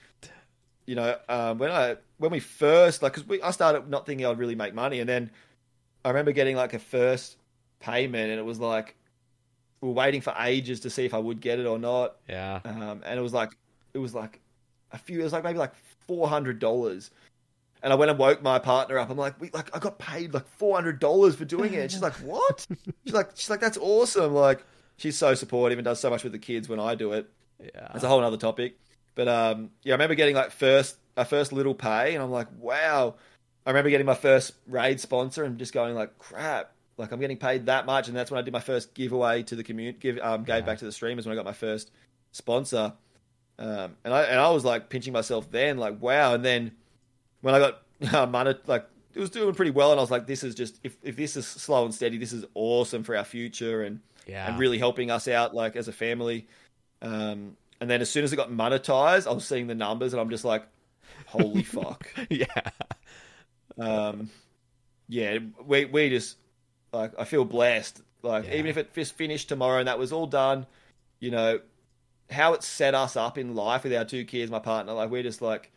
you 0.87 0.95
know, 0.95 1.17
um, 1.29 1.59
when 1.59 1.71
I 1.71 1.97
when 2.17 2.31
we 2.31 2.41
first 2.41 3.03
like, 3.03 3.13
because 3.13 3.29
we 3.29 3.43
I 3.43 3.51
started 3.51 3.89
not 3.89 4.07
thinking 4.07 4.27
I'd 4.27 4.39
really 4.39 4.55
make 4.55 4.75
money, 4.75 5.01
and 5.01 5.09
then 5.09 5.31
I 6.05 6.09
remember 6.09 6.33
getting 6.33 6.57
like 6.57 6.73
a 6.73 6.79
first 6.79 7.37
payment, 7.81 8.31
and 8.31 8.39
it 8.41 8.45
was 8.45 8.59
like 8.59 8.97
we 9.83 9.91
are 9.91 9.93
waiting 9.93 10.23
for 10.23 10.35
ages 10.39 10.81
to 10.81 10.91
see 10.91 11.05
if 11.05 11.13
I 11.13 11.19
would 11.19 11.41
get 11.41 11.61
it 11.61 11.67
or 11.67 11.79
not, 11.79 12.17
yeah, 12.29 12.61
um, 12.65 13.03
and 13.05 13.19
it 13.19 13.23
was 13.23 13.33
like 13.33 13.51
it 13.95 13.99
was 13.99 14.15
like 14.15 14.41
a 14.93 14.99
few, 14.99 15.21
it 15.21 15.25
was 15.25 15.33
like 15.33 15.45
maybe 15.45 15.59
like 15.59 15.75
four 16.07 16.29
hundred 16.29 16.59
dollars. 16.59 17.11
And 17.83 17.93
I 17.93 17.97
went 17.97 18.11
and 18.11 18.19
woke 18.19 18.43
my 18.43 18.59
partner 18.59 18.99
up. 18.99 19.11
I'm 19.11 19.17
like, 19.17 19.41
we 19.41 19.51
like 19.51 19.75
I 19.75 19.81
got 19.81 19.99
paid 19.99 20.33
like 20.35 20.47
four 20.57 20.77
hundred 20.77 21.01
dollars 21.01 21.35
for 21.35 21.45
doing 21.45 21.75
it. 21.75 21.79
And 21.81 21.91
she's 21.91 22.03
like, 22.03 22.13
what? 22.25 22.67
she's 23.05 23.15
like, 23.15 23.31
she's 23.35 23.51
like, 23.51 23.61
that's 23.61 23.79
awesome. 23.79 24.35
Like, 24.35 24.65
she's 24.97 25.19
so 25.19 25.35
supportive 25.35 25.79
and 25.79 25.85
does 25.85 26.01
so 26.01 26.11
much 26.11 26.23
with 26.23 26.33
the 26.33 26.39
kids 26.39 26.69
when 26.69 26.79
I 26.79 26.95
do 26.95 27.13
it. 27.13 27.29
yeah, 27.61 27.89
That's 27.93 28.05
a 28.05 28.09
whole 28.09 28.23
other 28.23 28.37
topic. 28.37 28.79
But 29.15 29.29
um, 29.29 29.71
yeah, 29.83 29.93
I 29.93 29.97
remember 29.97 30.15
getting 30.15 30.35
like 30.37 30.53
first 30.53 30.97
a 31.17 31.25
first 31.25 31.53
little 31.53 31.75
pay, 31.75 32.15
and 32.15 32.23
I'm 32.23 32.31
like, 32.31 32.49
wow. 32.59 33.17
I 33.65 33.71
remember 33.71 33.91
getting 33.91 34.07
my 34.07 34.15
first 34.15 34.53
raid 34.67 34.99
sponsor 34.99 35.45
and 35.45 35.59
just 35.59 35.73
going 35.73 35.95
like, 35.95 36.19
crap. 36.19 36.73
Like 36.99 37.11
I'm 37.11 37.21
getting 37.21 37.37
paid 37.37 37.67
that 37.67 37.87
much, 37.87 38.09
and 38.09 38.17
that's 38.17 38.31
when 38.31 38.39
I 38.39 38.43
did 38.43 38.53
my 38.53 38.61
first 38.61 38.95
giveaway 38.95 39.43
to 39.45 39.57
the 39.57 39.65
community. 39.65 39.99
Give 39.99 40.19
um, 40.19 40.45
gave 40.45 40.67
back 40.67 40.79
to 40.79 40.85
the 40.85 40.93
streamers 40.93 41.27
when 41.27 41.33
I 41.33 41.37
got 41.37 41.45
my 41.45 41.53
first 41.53 41.91
sponsor. 42.33 42.93
Um, 43.59 43.97
and 44.05 44.13
I 44.13 44.23
and 44.25 44.39
I 44.39 44.51
was 44.51 44.65
like 44.65 44.89
pinching 44.89 45.13
myself 45.13 45.51
then, 45.51 45.79
like 45.79 46.01
wow. 46.01 46.35
And 46.35 46.45
then 46.45 46.73
when 47.43 47.55
I 47.55 47.59
got 47.59 47.83
uh, 48.15 48.27
money, 48.27 48.55
like 48.67 48.87
it 49.15 49.21
was 49.21 49.31
doing 49.31 49.55
pretty 49.55 49.71
well, 49.73 49.91
and 49.93 50.01
I 50.01 50.03
was 50.03 50.11
like, 50.11 50.27
this 50.27 50.43
is 50.43 50.55
just 50.55 50.81
if 50.83 50.97
if 51.03 51.17
this 51.17 51.37
is 51.37 51.47
slow 51.47 51.85
and 51.85 51.95
steady, 51.95 52.17
this 52.19 52.33
is 52.33 52.45
awesome 52.55 53.03
for 53.05 53.15
our 53.17 53.25
future 53.25 53.83
and 53.83 54.01
yeah, 54.27 54.49
and 54.49 54.59
really 54.59 54.79
helping 54.79 55.11
us 55.11 55.29
out 55.29 55.55
like 55.55 55.77
as 55.77 55.87
a 55.89 55.93
family. 55.93 56.47
Um, 57.03 57.57
and 57.81 57.91
then 57.91 58.01
as 58.01 58.09
soon 58.09 58.23
as 58.25 58.33
it 58.33 58.37
got 58.37 58.51
monetized, 58.51 59.27
I 59.27 59.33
was 59.33 59.45
seeing 59.45 59.67
the 59.67 59.75
numbers, 59.75 60.13
and 60.15 60.21
I'm 60.21 60.31
just 60.31 60.45
like, 60.45 60.65
holy 61.27 61.63
fuck. 61.77 62.07
yeah, 62.31 62.47
Um, 63.79 64.31
yeah, 65.09 65.39
we 65.65 65.85
we 65.87 66.09
just 66.09 66.37
like 66.93 67.13
I 67.19 67.25
feel 67.25 67.45
blessed. 67.45 68.01
Like 68.23 68.45
Yeah. 68.45 68.55
even 68.55 68.67
if 68.67 68.77
it 68.77 68.95
just 68.95 69.15
finished 69.15 69.49
tomorrow 69.49 69.79
and 69.79 69.89
that 69.89 69.99
was 69.99 70.13
all 70.13 70.27
done, 70.27 70.67
you 71.21 71.31
know, 71.31 71.61
how 72.31 72.53
it 72.55 72.63
set 72.63 72.95
us 72.95 73.17
up 73.17 73.37
in 73.37 73.55
life 73.55 73.83
with 73.85 73.93
our 73.95 74.05
two 74.05 74.25
kids, 74.25 74.51
my 74.51 74.59
partner. 74.61 74.93
Like 74.93 75.11
we're 75.11 75.23
just 75.25 75.43
like 75.43 75.73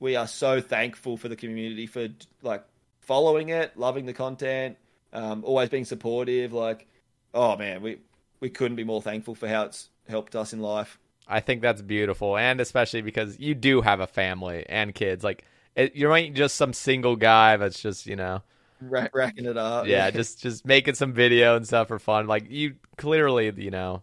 we 0.00 0.16
are 0.16 0.26
so 0.26 0.60
thankful 0.60 1.16
for 1.16 1.28
the 1.28 1.36
community 1.36 1.86
for 1.86 2.08
like 2.42 2.64
following 3.00 3.48
it, 3.48 3.76
loving 3.76 4.06
the 4.06 4.12
content, 4.12 4.76
um, 5.12 5.44
always 5.44 5.68
being 5.68 5.84
supportive. 5.84 6.52
Like, 6.52 6.86
oh 7.34 7.56
man, 7.56 7.82
we 7.82 7.98
we 8.40 8.50
couldn't 8.50 8.76
be 8.76 8.84
more 8.84 9.02
thankful 9.02 9.34
for 9.34 9.48
how 9.48 9.64
it's 9.64 9.88
helped 10.08 10.36
us 10.36 10.52
in 10.52 10.60
life. 10.60 10.98
I 11.28 11.40
think 11.40 11.60
that's 11.62 11.82
beautiful, 11.82 12.36
and 12.36 12.60
especially 12.60 13.02
because 13.02 13.38
you 13.38 13.54
do 13.54 13.80
have 13.80 14.00
a 14.00 14.06
family 14.06 14.64
and 14.68 14.94
kids. 14.94 15.24
Like, 15.24 15.44
it, 15.74 15.96
you 15.96 16.14
ain't 16.14 16.36
just 16.36 16.56
some 16.56 16.72
single 16.72 17.16
guy 17.16 17.56
that's 17.56 17.80
just 17.80 18.06
you 18.06 18.16
know, 18.16 18.42
Ra- 18.80 19.08
racking 19.12 19.46
it 19.46 19.56
up. 19.56 19.86
yeah, 19.86 20.10
just 20.12 20.40
just 20.40 20.64
making 20.64 20.94
some 20.94 21.12
video 21.12 21.56
and 21.56 21.66
stuff 21.66 21.88
for 21.88 21.98
fun. 21.98 22.26
Like, 22.26 22.50
you 22.50 22.74
clearly, 22.96 23.52
you 23.56 23.70
know, 23.70 24.02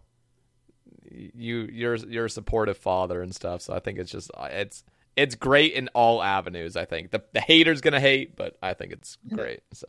you 1.10 1.68
you're 1.72 1.96
you're 1.96 2.26
a 2.26 2.30
supportive 2.30 2.76
father 2.76 3.22
and 3.22 3.34
stuff. 3.34 3.62
So 3.62 3.74
I 3.74 3.78
think 3.78 3.98
it's 3.98 4.10
just 4.10 4.30
it's 4.50 4.84
it's 5.16 5.34
great 5.34 5.72
in 5.74 5.88
all 5.94 6.22
avenues. 6.22 6.76
I 6.76 6.84
think 6.84 7.10
the 7.10 7.22
the 7.32 7.40
haters 7.40 7.80
gonna 7.80 8.00
hate, 8.00 8.36
but 8.36 8.56
I 8.62 8.74
think 8.74 8.92
it's 8.92 9.16
great. 9.34 9.60
So, 9.72 9.86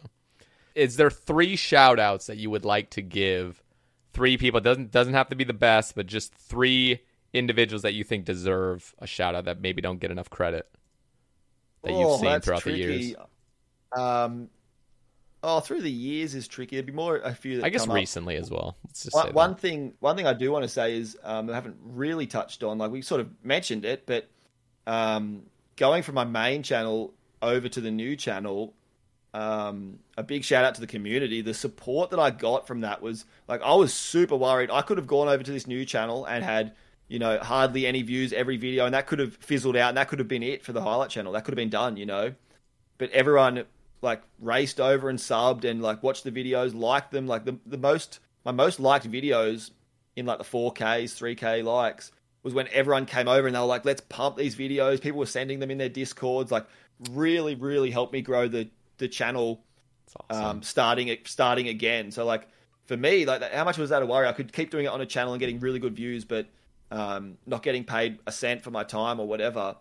is 0.76 0.98
there 0.98 1.10
three 1.10 1.56
shout 1.56 2.00
outs 2.00 2.28
that 2.28 2.38
you 2.38 2.50
would 2.50 2.66
like 2.66 2.92
to 2.92 3.02
give? 3.02 3.62
Three 4.14 4.38
people 4.38 4.60
it 4.60 4.64
doesn't 4.64 4.92
doesn't 4.92 5.14
have 5.14 5.30
to 5.30 5.36
be 5.36 5.44
the 5.44 5.54
best, 5.54 5.96
but 5.96 6.06
just 6.08 6.34
three 6.34 7.02
individuals 7.34 7.82
that 7.82 7.94
you 7.94 8.04
think 8.06 8.24
deserve 8.26 8.96
a 9.00 9.08
shout 9.08 9.36
out 9.36 9.46
that 9.46 9.60
maybe 9.60 9.82
don't 9.82 10.00
get 10.00 10.10
enough 10.10 10.30
credit 10.30 10.70
that 11.84 11.92
you've 11.92 12.00
Oh, 12.08 12.18
seen 12.18 12.40
throughout 12.40 12.62
tricky. 12.62 12.86
the 12.86 12.94
years. 13.04 13.16
Um, 13.96 14.50
oh, 15.44 15.60
through 15.60 15.82
the 15.82 15.92
years 15.92 16.34
is 16.34 16.48
tricky. 16.48 16.76
There'd 16.78 16.86
be 16.86 16.94
more 16.94 17.18
a 17.18 17.34
few. 17.36 17.58
That 17.58 17.66
I 17.66 17.70
guess 17.70 17.82
come 17.82 17.92
up. 17.92 17.96
recently 17.96 18.38
as 18.38 18.50
well. 18.50 18.78
Let's 18.86 19.04
just 19.04 19.16
One, 19.16 19.34
one 19.34 19.56
thing, 19.56 19.94
one 20.00 20.16
thing 20.16 20.28
I 20.28 20.34
do 20.34 20.52
want 20.52 20.64
to 20.64 20.70
say 20.70 20.98
is 20.98 21.18
um, 21.24 21.50
I 21.50 21.54
haven't 21.54 21.76
really 21.84 22.26
touched 22.26 22.64
on. 22.64 22.78
Like 22.78 22.92
we 22.92 23.02
sort 23.02 23.22
of 23.22 23.30
mentioned 23.44 23.86
it, 23.86 24.06
but 24.06 24.30
um, 24.88 25.44
going 25.76 26.04
from 26.04 26.16
my 26.16 26.24
main 26.24 26.64
channel 26.64 27.14
over 27.42 27.70
to 27.70 27.82
the 27.82 27.92
new 27.92 28.16
channel, 28.16 28.74
um, 29.34 30.00
a 30.18 30.24
big 30.24 30.44
shout 30.44 30.64
out 30.64 30.76
to 30.76 30.82
the 30.82 30.88
community. 30.88 31.42
The 31.42 31.54
support 31.54 32.10
that 32.12 32.20
I 32.20 32.32
got 32.32 32.68
from 32.68 32.82
that 32.82 33.02
was 33.02 33.26
like 33.48 33.62
I 33.62 33.74
was 33.76 33.94
super 33.94 34.36
worried. 34.36 34.72
I 34.72 34.82
could 34.82 34.98
have 34.98 35.08
gone 35.08 35.28
over 35.28 35.44
to 35.44 35.52
this 35.52 35.68
new 35.68 35.86
channel 35.86 36.26
and 36.26 36.44
had 36.44 36.74
you 37.08 37.20
know 37.20 37.38
hardly 37.40 37.86
any 37.86 38.02
views 38.02 38.32
every 38.34 38.58
video, 38.58 38.86
and 38.86 38.94
that 38.94 39.08
could 39.08 39.20
have 39.20 39.36
fizzled 39.36 39.76
out, 39.76 39.90
and 39.90 39.98
that 39.98 40.08
could 40.08 40.20
have 40.20 40.28
been 40.28 40.44
it 40.44 40.64
for 40.64 40.72
the 40.72 40.82
highlight 40.82 41.10
channel. 41.10 41.34
That 41.34 41.44
could 41.44 41.52
have 41.52 41.58
been 41.58 41.70
done, 41.70 41.98
you 41.98 42.06
know. 42.06 42.34
But 42.98 43.12
everyone 43.12 43.66
like 44.02 44.22
raced 44.40 44.80
over 44.80 45.10
and 45.10 45.20
subbed 45.20 45.66
and 45.66 45.82
like 45.82 46.02
watched 46.02 46.24
the 46.24 46.32
videos, 46.32 46.74
liked 46.74 47.12
them. 47.12 47.28
Like 47.28 47.44
the 47.44 47.58
the 47.66 47.78
most 47.78 48.20
my 48.46 48.52
most 48.52 48.80
liked 48.80 49.10
videos 49.10 49.72
in 50.16 50.26
like 50.26 50.38
the 50.38 50.46
4Ks, 50.46 51.12
3K 51.12 51.64
likes 51.64 52.12
was 52.46 52.54
when 52.54 52.68
everyone 52.72 53.08
came 53.08 53.28
over 53.28 53.48
and 53.48 53.56
they 53.56 53.60
were 53.60 53.66
like, 53.66 53.86
let's 53.86 54.02
pump 54.02 54.38
these 54.38 54.56
videos. 54.56 55.02
People 55.02 55.18
were 55.18 55.26
sending 55.26 55.60
them 55.60 55.72
in 55.72 55.80
their 55.80 55.90
discords. 55.90 56.52
Like 56.52 56.68
really, 57.10 57.56
really 57.56 57.90
helped 57.90 58.14
me 58.14 58.22
grow 58.22 58.48
the 58.48 58.70
the 59.00 59.08
channel 59.08 59.64
awesome. 60.30 60.46
um, 60.46 60.64
starting 60.64 61.18
starting 61.26 61.68
again. 61.68 62.12
So 62.12 62.24
like 62.24 62.48
for 62.86 62.96
me, 62.96 63.26
like 63.26 63.42
how 63.52 63.64
much 63.64 63.80
was 63.80 63.90
that 63.90 64.04
a 64.04 64.06
worry? 64.06 64.28
I 64.28 64.32
could 64.32 64.54
keep 64.54 64.70
doing 64.70 64.86
it 64.86 64.90
on 64.90 65.02
a 65.02 65.08
channel 65.08 65.34
and 65.34 65.40
getting 65.40 65.60
really 65.60 65.80
good 65.80 65.96
views, 65.96 66.24
but 66.24 66.46
um, 66.92 67.40
not 67.48 67.64
getting 67.64 67.84
paid 67.84 68.20
a 68.28 68.32
cent 68.32 68.62
for 68.62 68.70
my 68.70 68.84
time 68.84 69.20
or 69.20 69.28
whatever. 69.28 69.76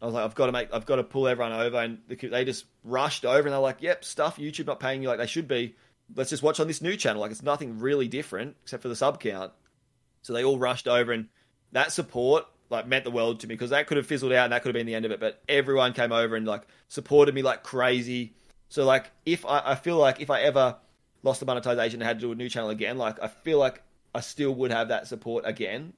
I 0.00 0.06
was 0.06 0.14
like, 0.14 0.24
I've 0.24 0.34
got 0.34 0.46
to 0.46 0.52
make, 0.52 0.72
I've 0.72 0.86
got 0.86 0.96
to 0.96 1.04
pull 1.04 1.28
everyone 1.28 1.52
over, 1.52 1.76
and 1.76 1.98
they 2.08 2.46
just 2.46 2.64
rushed 2.82 3.26
over, 3.26 3.40
and 3.40 3.52
they're 3.52 3.58
like, 3.58 3.82
"Yep, 3.82 4.06
stuff. 4.06 4.38
YouTube 4.38 4.66
not 4.66 4.80
paying 4.80 5.02
you 5.02 5.08
like 5.08 5.18
they 5.18 5.26
should 5.26 5.46
be. 5.46 5.74
Let's 6.16 6.30
just 6.30 6.42
watch 6.42 6.60
on 6.60 6.66
this 6.66 6.80
new 6.80 6.96
channel. 6.96 7.20
Like 7.20 7.30
it's 7.30 7.42
nothing 7.42 7.78
really 7.78 8.08
different 8.08 8.56
except 8.62 8.82
for 8.82 8.88
the 8.88 8.96
sub 8.96 9.20
count." 9.20 9.52
So 10.22 10.32
they 10.32 10.44
all 10.44 10.58
rushed 10.58 10.88
over, 10.88 11.12
and 11.12 11.28
that 11.72 11.92
support 11.92 12.46
like 12.68 12.86
meant 12.86 13.04
the 13.04 13.10
world 13.10 13.40
to 13.40 13.46
me 13.48 13.54
because 13.54 13.70
that 13.70 13.86
could 13.88 13.96
have 13.96 14.06
fizzled 14.06 14.32
out 14.32 14.44
and 14.44 14.52
that 14.52 14.62
could 14.62 14.68
have 14.68 14.78
been 14.80 14.86
the 14.86 14.94
end 14.94 15.04
of 15.04 15.10
it. 15.10 15.18
But 15.20 15.42
everyone 15.48 15.92
came 15.92 16.12
over 16.12 16.36
and 16.36 16.46
like 16.46 16.62
supported 16.88 17.34
me 17.34 17.42
like 17.42 17.62
crazy. 17.62 18.32
So 18.68 18.84
like 18.84 19.10
if 19.26 19.44
I, 19.44 19.62
I 19.64 19.74
feel 19.74 19.96
like 19.96 20.20
if 20.20 20.30
I 20.30 20.42
ever 20.42 20.76
lost 21.22 21.40
the 21.40 21.46
monetization 21.46 22.00
and 22.00 22.06
had 22.06 22.18
to 22.20 22.26
do 22.26 22.32
a 22.32 22.34
new 22.36 22.48
channel 22.48 22.70
again, 22.70 22.96
like 22.96 23.20
I 23.20 23.26
feel 23.28 23.58
like 23.58 23.82
I 24.14 24.20
still 24.20 24.54
would 24.54 24.70
have 24.70 24.88
that 24.88 25.06
support 25.08 25.44
again. 25.46 25.92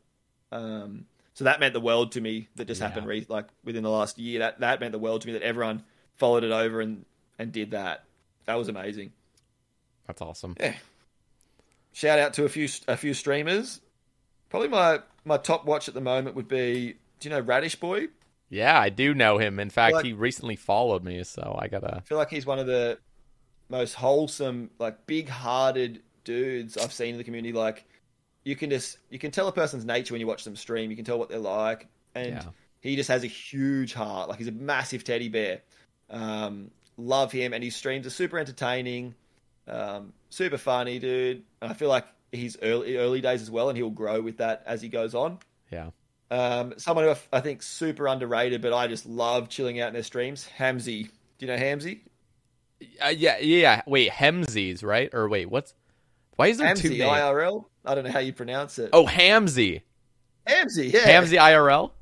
Um, 0.51 1.05
so 1.35 1.44
that 1.44 1.61
meant 1.61 1.74
the 1.74 1.81
world 1.81 2.12
to 2.12 2.20
me. 2.20 2.49
That 2.57 2.66
just 2.66 2.81
Yeah. 2.81 2.89
happened 2.89 3.07
re- 3.07 3.27
like 3.28 3.49
within 3.65 3.82
the 3.82 3.90
last 3.90 4.19
year. 4.19 4.39
That 4.39 4.61
that 4.61 4.81
meant 4.81 4.93
the 4.93 4.99
world 4.99 5.20
to 5.23 5.27
me. 5.27 5.35
That 5.35 5.43
everyone 5.43 5.85
followed 6.16 6.44
it 6.44 6.53
over 6.53 6.81
and 6.81 7.05
and 7.39 7.53
did 7.53 7.73
that. 7.73 8.05
That 8.47 8.55
was 8.55 8.69
amazing. 8.69 9.12
That's 10.07 10.23
awesome. 10.23 10.57
Yeah. 10.59 10.74
Shout 11.93 12.19
out 12.19 12.32
to 12.35 12.44
a 12.44 12.49
few 12.49 12.69
a 12.89 12.97
few 12.97 13.12
streamers. 13.12 13.81
Probably 14.53 14.69
my 14.69 15.01
my 15.24 15.39
top 15.39 15.65
watch 15.65 15.89
at 15.89 15.95
the 15.95 16.01
moment 16.03 16.37
would 16.37 16.47
be. 16.47 16.97
Do 17.20 17.29
you 17.29 17.35
know 17.35 17.41
Radish 17.41 17.77
Boy? 17.77 18.09
Yeah, 18.51 18.79
I 18.79 18.91
do 18.91 19.15
know 19.15 19.39
him. 19.39 19.59
In 19.59 19.70
fact, 19.70 19.95
Like- 19.95 20.05
he 20.05 20.12
recently 20.12 20.57
followed 20.57 21.03
me, 21.03 21.24
so 21.24 21.57
I 21.59 21.69
gotta. 21.69 21.97
I 21.97 22.01
feel 22.01 22.19
like 22.19 22.29
he's 22.29 22.45
one 22.45 22.59
of 22.59 22.66
the 22.66 22.99
most 23.70 23.95
wholesome, 23.95 24.69
like 24.79 25.07
big-hearted 25.07 26.03
dudes 26.24 26.77
I've 26.77 26.93
seen 26.93 27.12
in 27.12 27.16
the 27.16 27.24
community. 27.24 27.55
Like 27.55 27.87
you 28.45 28.55
can 28.55 28.69
just 28.69 28.99
you 29.09 29.19
can 29.19 29.31
tell 29.31 29.49
a 29.49 29.53
person's 29.53 29.87
nature 29.87 30.12
when 30.12 30.20
you 30.20 30.27
watch 30.27 30.45
them 30.45 30.55
stream. 30.55 30.91
You 30.91 30.97
can 30.97 31.07
tell 31.07 31.19
what 31.19 31.31
they're 31.31 31.39
like, 31.39 31.87
and 32.15 32.35
Yeah. 32.35 32.43
he 32.83 32.95
just 32.95 33.09
has 33.09 33.24
a 33.24 33.29
huge 33.29 33.95
heart. 33.95 34.29
Like 34.29 34.37
he's 34.37 34.49
a 34.49 34.53
massive 34.53 35.03
teddy 35.03 35.31
bear. 35.31 35.62
Um, 36.11 36.70
love 36.99 37.33
him, 37.33 37.55
and 37.55 37.65
his 37.65 37.74
streams 37.74 38.07
are 38.07 38.11
super 38.11 38.39
entertaining, 38.39 39.15
um, 39.66 40.12
super 40.29 40.59
funny, 40.59 40.99
dude. 40.99 41.43
And 41.62 41.70
I 41.70 41.74
feel 41.74 41.89
like 41.89 42.05
he's 42.32 42.56
early 42.62 42.96
early 42.96 43.20
days 43.20 43.42
as 43.42 43.50
well, 43.50 43.68
and 43.68 43.78
he'll 43.78 43.90
grow 43.90 44.20
with 44.20 44.38
that 44.38 44.62
as 44.66 44.82
he 44.82 44.88
goes 44.88 45.14
on. 45.14 45.38
Yeah. 45.70 45.90
Um, 46.30 46.74
someone 46.78 47.04
who 47.04 47.14
I 47.32 47.40
think 47.40 47.62
super 47.62 48.09
underrated, 48.09 48.62
but 48.62 48.72
I 48.72 48.88
just 48.88 49.06
love 49.06 49.48
chilling 49.48 49.80
out 49.80 49.88
in 49.88 49.94
their 49.94 50.02
streams. 50.02 50.48
Hamzy, 50.59 51.04
do 51.38 51.46
you 51.46 51.46
know 51.46 51.59
Hamzy? 51.59 52.00
Uh, 53.04 53.09
yeah, 53.09 53.38
yeah. 53.38 53.82
Wait, 53.86 54.10
Hemsies, 54.10 54.82
right? 54.82 55.10
Or 55.12 55.28
wait, 55.28 55.50
what's? 55.50 55.74
Why 56.36 56.48
is 56.48 56.59
there 56.59 56.74
two 56.74 56.90
Hamzy 56.90 56.98
names? 56.98 57.10
IRL. 57.10 57.66
I 57.84 57.94
don't 57.94 58.04
know 58.04 58.10
how 58.10 58.20
you 58.20 58.32
pronounce 58.32 58.78
it. 58.78 58.90
Oh, 58.92 59.06
Hamzy. 59.06 59.82
Hamzy, 60.46 60.92
yeah. 60.92 61.00
Hamzy 61.00 61.38
IRL. 61.38 61.92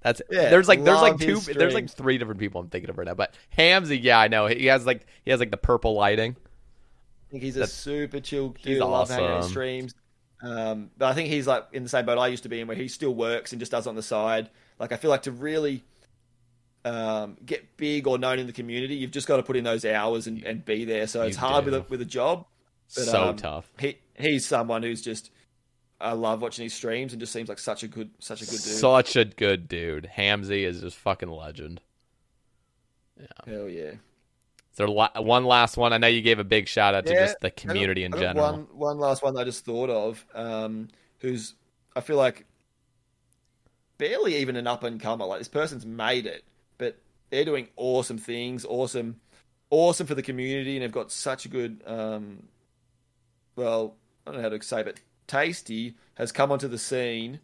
That's 0.00 0.22
Yeah, 0.30 0.50
there's 0.50 0.68
like 0.68 0.84
there's 0.84 1.00
like 1.00 1.12
love 1.14 1.20
two 1.20 1.34
his 1.34 1.46
there's 1.46 1.74
like 1.74 1.90
three 1.90 2.16
different 2.16 2.38
people 2.38 2.60
I'm 2.60 2.68
thinking 2.68 2.90
of 2.90 2.96
right 2.96 3.06
now, 3.06 3.14
but 3.14 3.34
Hamzy, 3.58 4.00
yeah, 4.00 4.18
I 4.18 4.28
know 4.28 4.46
he 4.46 4.66
has 4.66 4.86
like 4.86 5.04
he 5.24 5.32
has 5.32 5.40
like 5.40 5.50
the 5.50 5.56
purple 5.56 5.94
lighting. 5.94 6.36
Think 7.40 7.54
he's 7.54 7.56
a 7.56 7.66
super 7.66 8.20
chill 8.20 8.48
dude. 8.50 8.64
he's 8.64 8.80
I 8.80 8.84
love 8.84 9.10
hanging 9.10 9.26
out 9.26 9.38
awesome. 9.38 9.50
streams. 9.50 9.94
Um, 10.42 10.90
but 10.96 11.06
I 11.06 11.14
think 11.14 11.28
he's 11.28 11.46
like 11.46 11.66
in 11.72 11.82
the 11.82 11.88
same 11.88 12.06
boat 12.06 12.18
I 12.18 12.28
used 12.28 12.42
to 12.44 12.48
be 12.48 12.60
in, 12.60 12.66
where 12.66 12.76
he 12.76 12.88
still 12.88 13.14
works 13.14 13.52
and 13.52 13.60
just 13.60 13.72
does 13.72 13.86
it 13.86 13.90
on 13.90 13.96
the 13.96 14.02
side. 14.02 14.50
Like 14.78 14.92
I 14.92 14.96
feel 14.96 15.10
like 15.10 15.22
to 15.22 15.32
really 15.32 15.84
um, 16.84 17.36
get 17.44 17.76
big 17.76 18.06
or 18.06 18.18
known 18.18 18.38
in 18.38 18.46
the 18.46 18.52
community, 18.52 18.94
you've 18.94 19.10
just 19.10 19.26
got 19.26 19.36
to 19.36 19.42
put 19.42 19.56
in 19.56 19.64
those 19.64 19.84
hours 19.84 20.26
and, 20.26 20.42
and 20.44 20.64
be 20.64 20.84
there. 20.84 21.06
So 21.06 21.22
it's 21.22 21.36
You 21.36 21.40
hard 21.40 21.64
do. 21.64 21.72
with 21.72 21.80
a 21.80 21.86
with 21.88 22.00
a 22.00 22.06
job. 22.06 22.46
But, 22.94 23.04
so 23.04 23.24
um, 23.24 23.36
tough. 23.36 23.70
He 23.78 23.98
he's 24.14 24.46
someone 24.46 24.82
who's 24.82 25.02
just 25.02 25.30
I 26.00 26.12
love 26.12 26.42
watching 26.42 26.62
his 26.62 26.74
streams 26.74 27.12
and 27.12 27.20
just 27.20 27.32
seems 27.32 27.48
like 27.48 27.58
such 27.58 27.82
a 27.82 27.88
good 27.88 28.10
such 28.18 28.42
a 28.42 28.44
good 28.44 28.52
dude. 28.52 28.60
Such 28.60 29.16
a 29.16 29.24
good 29.24 29.68
dude. 29.68 30.08
Hamzy 30.16 30.64
is 30.64 30.80
just 30.80 30.96
fucking 30.96 31.30
legend. 31.30 31.80
Yeah. 33.18 33.26
Hell 33.46 33.68
yeah. 33.68 33.92
There 34.76 34.88
la- 34.88 35.10
one 35.16 35.44
last 35.44 35.76
one? 35.76 35.92
I 35.92 35.98
know 35.98 36.06
you 36.06 36.20
gave 36.20 36.38
a 36.38 36.44
big 36.44 36.68
shout 36.68 36.94
out 36.94 37.06
to 37.06 37.14
Yeah, 37.14 37.26
just 37.26 37.40
the 37.40 37.50
community 37.50 38.04
in 38.04 38.12
general. 38.12 38.52
One, 38.52 38.66
one 38.72 38.98
last 38.98 39.22
one 39.22 39.36
I 39.38 39.44
just 39.44 39.64
thought 39.64 39.90
of, 39.90 40.24
um, 40.34 40.88
who's 41.18 41.54
I 41.94 42.00
feel 42.02 42.16
like 42.16 42.44
barely 43.98 44.36
even 44.36 44.56
an 44.56 44.66
up 44.66 44.84
and 44.84 45.00
comer. 45.00 45.24
Like 45.24 45.38
this 45.38 45.48
person's 45.48 45.86
made 45.86 46.26
it, 46.26 46.44
but 46.78 46.98
they're 47.30 47.44
doing 47.44 47.68
awesome 47.76 48.18
things, 48.18 48.64
awesome, 48.64 49.20
awesome 49.70 50.06
for 50.06 50.14
the 50.14 50.22
community, 50.22 50.76
and 50.76 50.82
they've 50.82 50.92
got 50.92 51.10
such 51.10 51.46
a 51.46 51.48
good. 51.48 51.82
Um, 51.86 52.44
well, 53.56 53.96
I 54.26 54.30
don't 54.30 54.42
know 54.42 54.50
how 54.50 54.56
to 54.56 54.62
say, 54.62 54.82
but 54.82 55.00
Tasty 55.26 55.94
has 56.14 56.32
come 56.32 56.52
onto 56.52 56.68
the 56.68 56.78
scene, 56.78 57.40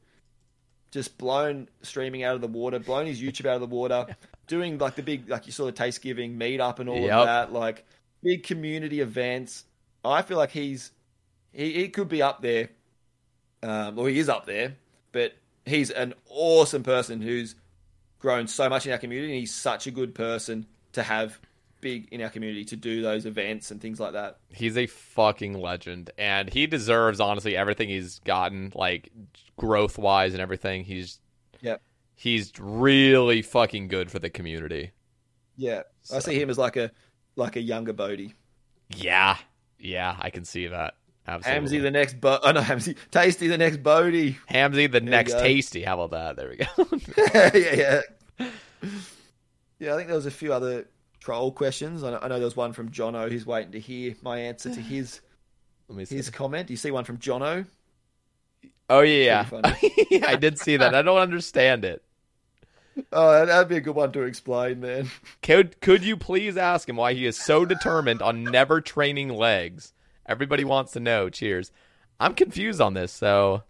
just 0.91 1.17
blown 1.17 1.69
streaming 1.81 2.23
out 2.23 2.35
of 2.35 2.43
the 2.43 2.49
water, 2.49 2.79
blown 2.79 3.07
his 3.07 3.23
YouTube 3.23 3.47
out 3.47 3.55
of 3.55 3.61
the 3.63 3.75
water, 3.75 4.07
doing 4.47 4.79
like 4.79 4.95
the 4.97 5.03
big, 5.03 5.29
like 5.29 5.47
you 5.47 5.53
saw 5.53 5.67
the 5.67 5.73
taste 5.73 6.03
giving 6.03 6.39
meetup 6.39 6.79
and 6.79 6.89
all 6.89 6.99
Yep. 7.01 7.13
of 7.13 7.27
that, 7.27 7.53
like 7.53 7.85
big 8.23 8.43
community 8.43 9.01
events. 9.01 9.65
I 10.05 10.23
feel 10.23 10.37
like 10.39 10.51
he's 10.51 10.91
he, 11.53 11.73
he 11.73 11.89
could 11.89 12.09
be 12.09 12.23
up 12.23 12.43
there, 12.43 12.71
um, 13.63 13.99
or 13.99 14.09
he 14.09 14.19
is 14.19 14.29
up 14.29 14.47
there, 14.47 14.77
but 15.13 15.35
he's 15.65 15.91
an 15.91 16.15
awesome 16.29 16.83
person 16.83 17.21
who's 17.21 17.55
grown 18.19 18.47
so 18.47 18.69
much 18.69 18.87
in 18.87 18.93
our 18.93 18.99
community, 18.99 19.33
and 19.33 19.41
he's 19.41 19.55
such 19.55 19.87
a 19.87 19.91
good 19.91 20.15
person 20.15 20.67
to 20.93 21.03
have 21.03 21.39
big 21.81 22.09
in 22.13 22.23
our 22.23 22.31
community 22.31 22.65
to 22.65 22.77
do 22.77 23.03
those 23.03 23.27
events 23.27 23.71
and 23.71 23.81
things 23.81 23.99
like 23.99 24.13
that. 24.13 24.39
He's 24.49 24.77
a 24.77 24.87
fucking 24.87 25.55
legend, 25.55 26.11
and 26.17 26.49
he 26.53 26.67
deserves 26.67 27.21
honestly 27.21 27.57
everything 27.57 27.89
he's 27.89 28.21
gotten, 28.21 28.73
like 28.75 29.11
growth 29.57 29.99
wise 29.99 30.33
and 30.33 30.41
everything. 30.41 30.85
He's 30.85 31.19
Yep. 31.61 31.81
He's 32.23 32.53
really 32.61 33.43
fucking 33.43 33.89
good 33.89 34.09
for 34.09 34.21
the 34.21 34.31
community. 34.31 34.93
Yeah, 35.57 35.83
I 36.15 36.21
see 36.21 36.41
him 36.41 36.51
as 36.51 36.57
like 36.57 36.77
a 36.77 36.93
like 37.35 37.57
a 37.57 37.61
younger 37.61 37.93
B0aty. 37.93 38.35
Yeah, 38.95 39.39
yeah, 39.77 40.15
I 40.21 40.31
can 40.31 40.45
see 40.45 40.69
that. 40.69 40.95
Absolutely. 41.27 41.79
Hamzy 41.79 41.83
the 41.83 41.91
next 41.91 42.21
Bo- 42.21 42.39
oh 42.45 42.53
no 42.53 42.61
Hamzy 42.61 42.97
Tasty 43.11 43.49
the 43.49 43.59
next 43.59 43.83
B0aty. 43.83 44.37
Hamzy, 44.49 44.89
the 44.89 45.03
you 45.03 45.11
next 45.11 45.33
tasty. 45.33 45.83
How 45.83 46.01
about 46.01 46.37
that? 46.37 46.37
There 46.37 46.49
we 46.49 46.59
go. 46.59 47.59
yeah, 47.59 48.01
yeah. 48.39 48.51
Yeah, 49.81 49.95
I 49.95 49.97
think 49.97 50.07
there 50.07 50.15
was 50.15 50.27
a 50.27 50.31
few 50.31 50.53
other 50.53 50.87
troll 51.19 51.51
questions. 51.51 52.05
I 52.05 52.13
know, 52.13 52.21
I 52.23 52.29
know 52.29 52.37
there 52.37 52.45
was 52.45 52.57
one 52.57 52.73
from 52.73 52.91
Jono 52.91 53.33
who's 53.33 53.47
waiting 53.47 53.73
to 53.73 53.81
hear 53.81 54.15
my 54.23 54.39
answer 54.39 54.73
to 54.73 54.81
his 54.81 55.23
his 56.09 56.31
comment. 56.31 56.69
Do 56.69 56.73
you 56.73 56.79
see 56.79 56.93
one 56.93 57.03
from 57.03 57.19
Jono? 57.19 57.67
oh 58.89 59.01
yeah, 59.01 59.43
Pretty 59.43 60.23
I 60.25 60.37
did 60.37 60.57
see 60.61 60.77
that. 60.77 60.95
I 60.95 61.03
don't 61.03 61.19
understand 61.19 61.85
it. 61.85 62.05
Oh, 63.13 63.47
that'd 63.47 63.69
be 63.69 63.77
a 63.77 63.81
good 63.81 63.95
one 63.95 64.13
to 64.13 64.23
explain, 64.23 64.81
man. 64.81 65.11
Could 65.43 65.81
could 65.81 66.05
you 66.05 66.17
please 66.17 66.57
ask 66.57 66.89
him 66.89 66.97
why 66.97 67.15
he 67.15 67.27
is 67.27 67.37
so 67.39 67.65
determined 67.65 68.23
on 68.23 68.51
never 68.51 68.81
training 68.81 69.29
legs? 69.31 69.93
Everybody 70.27 70.65
wants 70.65 70.93
to 70.93 71.01
know. 71.01 71.29
Cheers. 71.31 71.73
I'm 72.21 72.35
confused 72.35 72.81
on 72.81 72.95
this. 72.95 73.13
So 73.13 73.65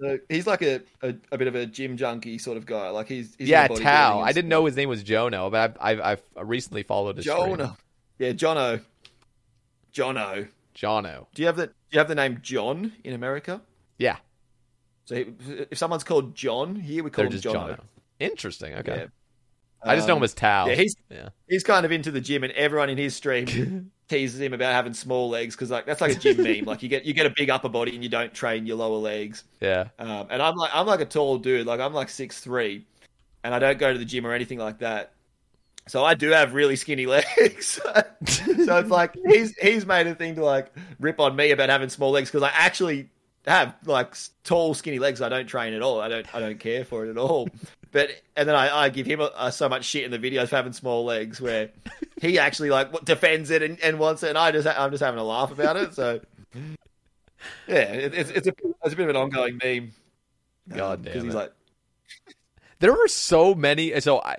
So 0.00 0.18
he's 0.28 0.46
like 0.46 0.62
a, 0.62 0.80
a, 1.02 1.14
a 1.32 1.38
bit 1.38 1.48
of 1.48 1.54
a 1.54 1.66
gym 1.66 1.96
junkie 1.96 2.38
sort 2.38 2.56
of 2.56 2.66
guy. 2.66 2.90
Like 2.90 3.08
he's, 3.08 3.34
he's 3.38 3.48
yeah, 3.48 3.68
Tao. 3.68 4.20
I 4.20 4.32
didn't 4.32 4.48
know 4.48 4.64
his 4.64 4.76
name 4.76 4.88
was 4.88 5.04
Jono, 5.04 5.50
but 5.50 5.76
I've 5.80 6.00
I've, 6.00 6.22
I've 6.36 6.48
recently 6.48 6.82
followed 6.82 7.16
his 7.16 7.26
stream. 7.26 7.58
Jono. 7.58 7.76
Yeah, 8.18 8.32
Jono. 8.32 8.82
Jono. 9.92 10.48
Jono. 10.74 11.26
Do 11.34 11.42
you 11.42 11.46
have 11.46 11.56
the 11.56 11.66
Do 11.66 11.72
you 11.92 11.98
have 11.98 12.08
the 12.08 12.14
name 12.14 12.38
John 12.42 12.92
in 13.04 13.14
America? 13.14 13.60
Yeah, 13.98 14.16
So 15.04 15.14
he, 15.16 15.34
if 15.70 15.76
someone's 15.76 16.04
called 16.04 16.34
John 16.34 16.74
here, 16.76 17.04
we 17.04 17.10
call 17.10 17.28
they're 17.28 17.28
him 17.28 17.40
Jono. 17.40 17.76
Jono. 17.76 17.80
Interesting. 18.20 18.74
Okay. 18.74 18.96
Yeah. 18.96 19.06
I 19.82 19.96
just 19.96 20.06
know 20.06 20.14
him 20.14 20.18
Um, 20.18 20.24
as 20.24 20.34
Tao. 20.34 20.66
Yeah, 20.68 20.74
he's 20.74 20.94
yeah. 21.10 21.30
he's 21.48 21.64
kind 21.64 21.86
of 21.86 21.92
into 21.92 22.10
the 22.10 22.20
gym, 22.20 22.44
and 22.44 22.52
everyone 22.52 22.90
in 22.90 22.98
his 22.98 23.16
stream 23.16 23.90
teases 24.08 24.38
him 24.38 24.52
about 24.52 24.74
having 24.74 24.92
small 24.92 25.30
legs 25.30 25.56
because 25.56 25.70
like 25.70 25.86
that's 25.86 26.02
like 26.02 26.16
a 26.16 26.18
gym 26.18 26.36
meme. 26.42 26.64
Like 26.66 26.82
you 26.82 26.90
get 26.90 27.04
you 27.06 27.14
get 27.14 27.24
a 27.26 27.32
big 27.34 27.48
upper 27.48 27.70
body 27.70 27.94
and 27.94 28.04
you 28.04 28.10
don't 28.10 28.32
train 28.34 28.66
your 28.66 28.76
lower 28.76 28.98
legs. 28.98 29.42
Yeah. 29.60 29.86
Um, 29.98 30.26
and 30.28 30.42
I'm 30.42 30.54
like 30.56 30.70
I'm 30.74 30.86
like 30.86 31.00
a 31.00 31.06
tall 31.06 31.38
dude, 31.38 31.66
like 31.66 31.80
I'm 31.80 31.94
like 31.94 32.10
six 32.10 32.40
three, 32.40 32.84
and 33.42 33.54
I 33.54 33.58
don't 33.58 33.78
go 33.78 33.90
to 33.92 33.98
the 33.98 34.04
gym 34.04 34.26
or 34.26 34.34
anything 34.34 34.58
like 34.58 34.80
that. 34.80 35.12
So 35.88 36.04
I 36.04 36.12
do 36.12 36.28
have 36.28 36.52
really 36.52 36.76
skinny 36.76 37.06
legs. 37.06 37.80
so 37.82 38.04
it's 38.26 38.90
like 38.90 39.16
he's 39.28 39.56
he's 39.56 39.86
made 39.86 40.06
a 40.06 40.14
thing 40.14 40.34
to 40.34 40.44
like 40.44 40.70
rip 40.98 41.18
on 41.20 41.34
me 41.34 41.52
about 41.52 41.70
having 41.70 41.88
small 41.88 42.10
legs 42.10 42.30
because 42.30 42.42
I 42.42 42.50
actually 42.54 43.08
have 43.46 43.74
like 43.86 44.14
tall 44.44 44.74
skinny 44.74 44.98
legs. 44.98 45.22
I 45.22 45.30
don't 45.30 45.46
train 45.46 45.72
at 45.72 45.80
all. 45.80 46.02
I 46.02 46.08
don't 46.08 46.34
I 46.34 46.38
don't 46.40 46.60
care 46.60 46.84
for 46.84 47.06
it 47.06 47.10
at 47.10 47.16
all. 47.16 47.48
But 47.92 48.10
and 48.36 48.48
then 48.48 48.54
I, 48.54 48.84
I 48.84 48.88
give 48.88 49.06
him 49.06 49.20
so 49.50 49.68
much 49.68 49.84
shit 49.84 50.04
in 50.04 50.10
the 50.10 50.18
videos 50.18 50.48
for 50.48 50.56
having 50.56 50.72
small 50.72 51.04
legs, 51.04 51.40
where 51.40 51.70
he 52.20 52.38
actually 52.38 52.70
like 52.70 53.04
defends 53.04 53.50
it 53.50 53.62
and, 53.62 53.80
and 53.80 53.98
wants 53.98 54.22
it, 54.22 54.28
and 54.28 54.38
I 54.38 54.52
just 54.52 54.66
I'm 54.66 54.90
just 54.90 55.02
having 55.02 55.18
a 55.18 55.24
laugh 55.24 55.50
about 55.50 55.76
it. 55.76 55.94
So 55.94 56.20
yeah, 57.66 57.92
it, 57.92 58.14
it's 58.14 58.30
it's 58.30 58.46
a 58.46 58.52
it's 58.84 58.94
a 58.94 58.96
bit 58.96 59.00
of 59.00 59.10
an 59.10 59.16
ongoing 59.16 59.58
meme. 59.62 59.92
God 60.68 61.02
damn 61.02 61.12
Because 61.12 61.24
he's 61.24 61.34
like, 61.34 61.52
there 62.78 62.92
are 62.92 63.08
so 63.08 63.54
many. 63.54 63.98
So 64.00 64.20
I, 64.20 64.36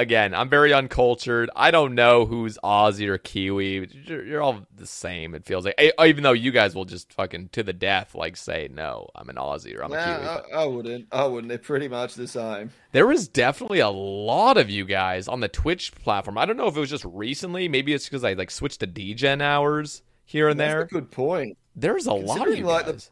again, 0.00 0.34
I'm 0.34 0.48
very 0.48 0.72
uncultured. 0.72 1.50
I 1.54 1.70
don't 1.70 1.94
know 1.94 2.24
who's 2.24 2.58
Aussie 2.62 3.08
or 3.08 3.18
Kiwi. 3.18 3.88
You're, 4.04 4.24
you're, 4.24 4.42
all 4.42 4.66
the 4.74 4.86
same. 4.86 5.34
It 5.34 5.44
feels 5.44 5.64
like, 5.64 5.74
oh, 5.98 6.04
even 6.04 6.22
though 6.22 6.32
you 6.32 6.50
guys 6.50 6.74
will 6.74 6.84
just 6.84 7.12
fucking 7.12 7.50
to 7.50 7.62
the 7.62 7.72
death, 7.72 8.14
like 8.14 8.36
say 8.36 8.68
no, 8.72 9.08
I'm 9.14 9.28
an 9.28 9.36
Aussie 9.36 9.76
or 9.76 9.84
I'm 9.84 9.90
nah, 9.90 9.96
a 9.96 10.04
Kiwi. 10.04 10.54
I, 10.54 10.62
I, 10.62 10.64
wouldn't. 10.66 11.08
I 11.12 11.24
wouldn't. 11.26 11.48
They're 11.48 11.58
pretty 11.58 11.88
much 11.88 12.14
the 12.14 12.28
same. 12.28 12.70
There 12.92 13.10
is 13.10 13.28
definitely 13.28 13.80
a 13.80 13.90
lot 13.90 14.56
of 14.56 14.70
you 14.70 14.84
guys 14.84 15.28
on 15.28 15.40
the 15.40 15.48
Twitch 15.48 15.94
platform. 15.94 16.38
I 16.38 16.46
don't 16.46 16.56
know 16.56 16.68
if 16.68 16.76
it 16.76 16.80
was 16.80 16.90
just 16.90 17.04
recently. 17.04 17.68
Maybe 17.68 17.92
it's 17.92 18.04
because 18.04 18.24
I 18.24 18.34
like 18.34 18.50
switched 18.50 18.80
to 18.80 18.86
DGen 18.86 19.42
hours 19.42 20.02
here 20.24 20.48
and 20.48 20.58
That's 20.58 20.72
there. 20.72 20.82
a 20.82 20.86
good 20.86 21.10
point. 21.10 21.58
There's 21.74 22.06
a 22.06 22.12
lot 22.12 22.48
of 22.48 22.56
you 22.56 22.64
like 22.64 22.86
guys. 22.86 23.10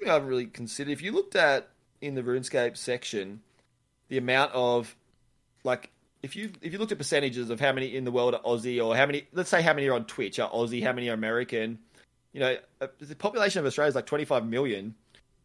The, 0.00 0.10
I 0.10 0.14
haven't 0.14 0.28
really 0.28 0.46
considered. 0.46 0.92
If 0.92 1.02
you 1.02 1.12
looked 1.12 1.36
at 1.36 1.68
in 2.00 2.14
the 2.14 2.22
RuneScape 2.22 2.76
section, 2.76 3.40
the 4.08 4.18
amount 4.18 4.52
of 4.52 4.96
like 5.64 5.90
if 6.26 6.34
you 6.34 6.50
if 6.60 6.72
you 6.72 6.80
looked 6.80 6.90
at 6.90 6.98
percentages 6.98 7.50
of 7.50 7.60
how 7.60 7.72
many 7.72 7.94
in 7.94 8.04
the 8.04 8.10
world 8.10 8.34
are 8.34 8.40
Aussie 8.40 8.84
or 8.84 8.96
how 8.96 9.06
many 9.06 9.28
let's 9.32 9.48
say 9.48 9.62
how 9.62 9.72
many 9.72 9.86
are 9.86 9.94
on 9.94 10.06
Twitch 10.06 10.40
are 10.40 10.50
Aussie, 10.50 10.82
how 10.82 10.92
many 10.92 11.08
are 11.08 11.14
American, 11.14 11.78
you 12.32 12.40
know, 12.40 12.56
uh, 12.80 12.88
the 12.98 13.14
population 13.14 13.60
of 13.60 13.66
Australia 13.66 13.90
is 13.90 13.94
like 13.94 14.06
25 14.06 14.44
million. 14.44 14.96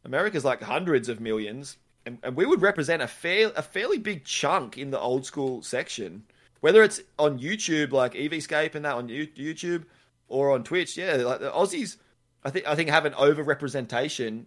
America's 0.03 0.43
like 0.43 0.59
hundreds 0.63 1.07
of 1.07 1.19
millions, 1.19 1.77
and, 2.07 2.17
and 2.23 2.35
we 2.35 2.47
would 2.47 2.63
represent 2.63 3.03
a 3.03 3.07
fair 3.07 3.51
a 3.55 3.61
fairly 3.61 3.99
big 3.99 4.25
chunk 4.25 4.75
in 4.75 4.89
the 4.89 4.99
old 4.99 5.23
school 5.23 5.61
section. 5.61 6.23
Whether 6.61 6.81
it's 6.81 6.99
on 7.19 7.37
YouTube 7.37 7.91
like 7.91 8.15
EVscape 8.15 8.73
and 8.73 8.83
that 8.83 8.95
on 8.95 9.07
YouTube 9.07 9.85
or 10.29 10.49
on 10.51 10.63
Twitch, 10.63 10.97
yeah, 10.97 11.13
like 11.17 11.41
the 11.41 11.51
Aussies, 11.51 11.97
I 12.43 12.49
think 12.49 12.67
I 12.67 12.73
think 12.73 12.89
have 12.89 13.05
an 13.05 13.13
overrepresentation 13.13 14.45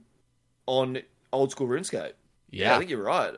on 0.66 0.98
old 1.32 1.52
school 1.52 1.68
RuneScape. 1.68 2.14
Yeah. 2.50 2.70
yeah 2.70 2.74
I 2.74 2.78
think 2.78 2.90
you're 2.90 3.04
right. 3.04 3.36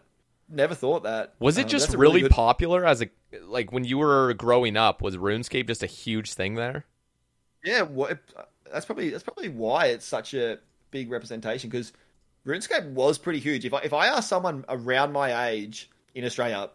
Never 0.49 0.75
thought 0.75 1.03
that. 1.03 1.35
Was 1.41 1.59
it 1.59 1.63
Um, 1.65 1.69
just 1.69 1.95
a 1.95 1.99
really, 1.99 2.21
good- 2.23 2.31
popular 2.31 2.85
as 2.87 3.03
a 3.03 3.09
like 3.43 3.73
when 3.73 3.85
you 3.85 3.99
were 3.99 4.33
growing 4.35 4.77
up? 4.77 5.03
Was 5.03 5.17
RuneScape 5.17 5.67
just 5.67 5.83
a 5.83 5.87
huge 5.87 6.33
thing 6.35 6.55
there? 6.55 6.85
Yeah, 7.65 7.83
what, 7.83 8.19
that's 8.73 8.87
probably 8.87 9.11
that's 9.11 9.25
probably 9.25 9.49
why 9.49 9.87
it's 9.87 10.05
such 10.07 10.35
a 10.35 10.59
big 10.93 11.11
representation 11.11 11.69
because 11.69 11.93
RuneScape 12.47 12.93
was 12.93 13.19
pretty 13.19 13.41
huge. 13.41 13.65
If 13.65 13.75
I 13.75 13.79
if 13.81 13.93
I 13.93 14.07
ask 14.07 14.29
someone 14.29 14.65
around 14.69 15.13
my 15.13 15.49
age 15.49 15.91
in 16.15 16.25
Australia, 16.25 16.71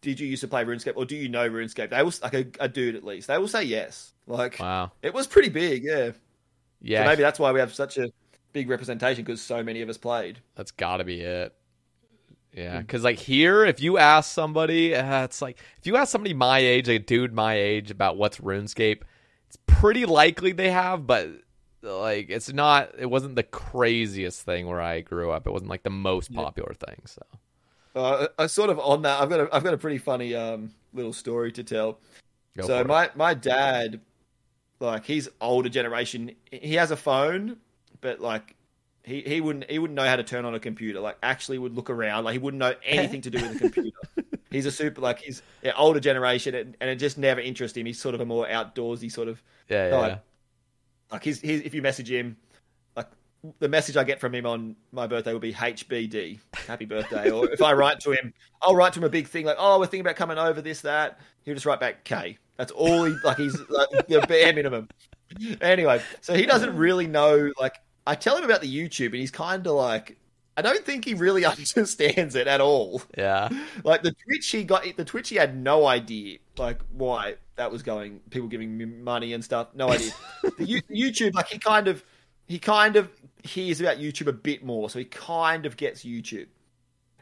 did 0.00 0.18
you 0.18 0.26
used 0.26 0.40
to 0.40 0.48
play 0.48 0.64
RuneScape 0.64 0.94
or 0.96 1.04
do 1.04 1.14
you 1.14 1.28
know 1.28 1.48
RuneScape? 1.48 1.90
They 1.90 2.02
will 2.02 2.12
like 2.22 2.34
a, 2.34 2.46
a 2.64 2.68
dude 2.68 2.96
at 2.96 3.04
least. 3.04 3.28
They 3.28 3.38
will 3.38 3.46
say 3.48 3.62
yes. 3.62 4.12
Like 4.26 4.58
Wow. 4.58 4.90
it 5.02 5.14
was 5.14 5.26
pretty 5.28 5.50
big. 5.50 5.84
Yeah. 5.84 6.10
Yeah, 6.80 7.04
So 7.04 7.10
maybe 7.10 7.22
that's 7.22 7.38
why 7.38 7.52
we 7.52 7.60
have 7.60 7.72
such 7.72 7.96
a 7.96 8.10
big 8.52 8.68
representation 8.68 9.24
because 9.24 9.40
so 9.40 9.62
many 9.62 9.80
of 9.82 9.88
us 9.88 9.96
played. 9.98 10.40
that's 10.56 10.70
got 10.72 10.96
to 10.98 11.04
be 11.04 11.20
it. 11.20 11.54
Yeah, 12.54 12.78
because 12.78 13.02
like 13.02 13.18
here, 13.18 13.64
if 13.64 13.82
you 13.82 13.98
ask 13.98 14.30
somebody, 14.30 14.94
uh, 14.94 15.24
it's 15.24 15.42
like 15.42 15.58
if 15.78 15.86
you 15.86 15.96
ask 15.96 16.12
somebody 16.12 16.34
my 16.34 16.58
age, 16.58 16.88
a 16.88 16.98
dude 16.98 17.32
my 17.32 17.54
age, 17.54 17.90
about 17.90 18.16
what's 18.16 18.38
RuneScape, 18.38 19.02
it's 19.48 19.58
pretty 19.66 20.06
likely 20.06 20.52
they 20.52 20.70
have, 20.70 21.06
but 21.06 21.30
like 21.82 22.30
it's 22.30 22.52
not. 22.52 22.90
It 22.96 23.06
wasn't 23.06 23.34
the 23.34 23.42
craziest 23.42 24.42
thing 24.42 24.68
where 24.68 24.80
I 24.80 25.00
grew 25.00 25.32
up. 25.32 25.46
It 25.46 25.50
wasn't 25.50 25.70
like 25.70 25.82
the 25.82 25.90
most 25.90 26.32
popular 26.32 26.74
thing. 26.74 27.02
So 27.06 27.22
Uh, 27.96 28.28
I 28.38 28.46
sort 28.46 28.70
of 28.70 28.78
on 28.78 29.02
that. 29.02 29.20
I've 29.20 29.28
got 29.28 29.40
a, 29.40 29.48
I've 29.52 29.64
got 29.64 29.74
a 29.74 29.78
pretty 29.78 29.98
funny 29.98 30.34
um, 30.34 30.72
little 30.92 31.12
story 31.12 31.50
to 31.52 31.64
tell. 31.64 31.98
Go 32.56 32.66
so 32.66 32.78
for 32.78 32.80
it. 32.82 32.86
my 32.86 33.10
my 33.16 33.34
dad, 33.34 34.00
like 34.78 35.04
he's 35.04 35.28
older 35.40 35.68
generation. 35.68 36.32
He 36.52 36.74
has 36.74 36.92
a 36.92 36.96
phone, 36.96 37.56
but 38.00 38.20
like 38.20 38.54
he, 39.04 39.20
he 39.20 39.40
wouldn't 39.40 39.70
he 39.70 39.78
wouldn't 39.78 39.96
know 39.96 40.06
how 40.06 40.16
to 40.16 40.24
turn 40.24 40.44
on 40.44 40.54
a 40.54 40.60
computer. 40.60 41.00
Like 41.00 41.18
actually 41.22 41.58
would 41.58 41.74
look 41.74 41.90
around. 41.90 42.24
Like 42.24 42.32
he 42.32 42.38
wouldn't 42.38 42.58
know 42.58 42.74
anything 42.84 43.20
to 43.22 43.30
do 43.30 43.40
with 43.40 43.56
a 43.56 43.58
computer. 43.58 43.98
he's 44.50 44.66
a 44.66 44.72
super 44.72 45.00
like 45.00 45.20
he's 45.20 45.42
yeah, 45.62 45.72
older 45.76 46.00
generation, 46.00 46.54
and, 46.54 46.76
and 46.80 46.90
it 46.90 46.96
just 46.96 47.18
never 47.18 47.40
interests 47.40 47.76
him. 47.76 47.86
He's 47.86 48.00
sort 48.00 48.14
of 48.14 48.20
a 48.20 48.26
more 48.26 48.46
outdoorsy 48.46 49.12
sort 49.12 49.28
of 49.28 49.42
yeah, 49.68 49.84
yeah, 49.84 49.90
guy. 49.90 50.08
yeah. 50.08 50.18
Like 51.12 51.24
he's, 51.24 51.40
he's 51.40 51.60
if 51.60 51.74
you 51.74 51.82
message 51.82 52.10
him, 52.10 52.36
like 52.96 53.08
the 53.58 53.68
message 53.68 53.96
I 53.98 54.04
get 54.04 54.20
from 54.20 54.34
him 54.34 54.46
on 54.46 54.74
my 54.90 55.06
birthday 55.06 55.34
will 55.34 55.40
be 55.40 55.52
HBD, 55.52 56.40
happy 56.66 56.86
birthday. 56.86 57.30
or 57.30 57.50
if 57.50 57.60
I 57.60 57.74
write 57.74 58.00
to 58.00 58.12
him, 58.12 58.32
I'll 58.62 58.74
write 58.74 58.94
to 58.94 59.00
him 59.00 59.04
a 59.04 59.10
big 59.10 59.28
thing 59.28 59.44
like, 59.44 59.56
oh, 59.58 59.78
we're 59.78 59.86
thinking 59.86 60.00
about 60.00 60.16
coming 60.16 60.38
over, 60.38 60.62
this, 60.62 60.80
that. 60.80 61.20
He'll 61.44 61.54
just 61.54 61.66
write 61.66 61.80
back 61.80 62.04
K. 62.04 62.38
That's 62.56 62.72
all 62.72 63.04
he 63.04 63.14
like. 63.22 63.36
He's 63.36 63.58
like 63.68 63.90
the 64.08 64.24
bare 64.26 64.54
minimum. 64.54 64.88
Anyway, 65.60 66.00
so 66.20 66.34
he 66.34 66.46
doesn't 66.46 66.74
really 66.76 67.06
know. 67.06 67.52
Like 67.60 67.76
I 68.06 68.14
tell 68.14 68.36
him 68.36 68.44
about 68.44 68.60
the 68.60 68.74
YouTube, 68.74 69.06
and 69.06 69.14
he's 69.16 69.30
kind 69.30 69.66
of 69.66 69.74
like, 69.74 70.18
I 70.56 70.62
don't 70.62 70.84
think 70.84 71.04
he 71.04 71.14
really 71.14 71.44
understands 71.46 72.34
it 72.34 72.46
at 72.46 72.60
all. 72.60 73.02
yeah. 73.16 73.48
Like 73.84 74.02
the 74.02 74.12
Twitch, 74.12 74.48
he 74.50 74.64
got 74.64 74.84
the 74.96 75.04
Twitch. 75.04 75.28
He 75.28 75.36
had 75.36 75.56
no 75.56 75.86
idea 75.86 76.38
like 76.56 76.80
why 76.92 77.36
that 77.56 77.70
was 77.72 77.82
going. 77.82 78.20
People 78.30 78.48
giving 78.48 78.76
me 78.76 78.84
money 78.84 79.32
and 79.32 79.44
stuff. 79.44 79.68
No 79.74 79.90
idea. 79.90 80.12
the 80.58 80.64
You- 80.64 80.82
YouTube, 81.10 81.34
like 81.34 81.48
he 81.48 81.58
kind 81.58 81.88
of, 81.88 82.04
he 82.46 82.58
kind 82.58 82.96
of 82.96 83.10
hears 83.42 83.80
about 83.80 83.98
YouTube 83.98 84.26
a 84.26 84.32
bit 84.32 84.64
more, 84.64 84.88
so 84.90 84.98
he 84.98 85.04
kind 85.06 85.66
of 85.66 85.76
gets 85.76 86.04
YouTube. 86.04 86.46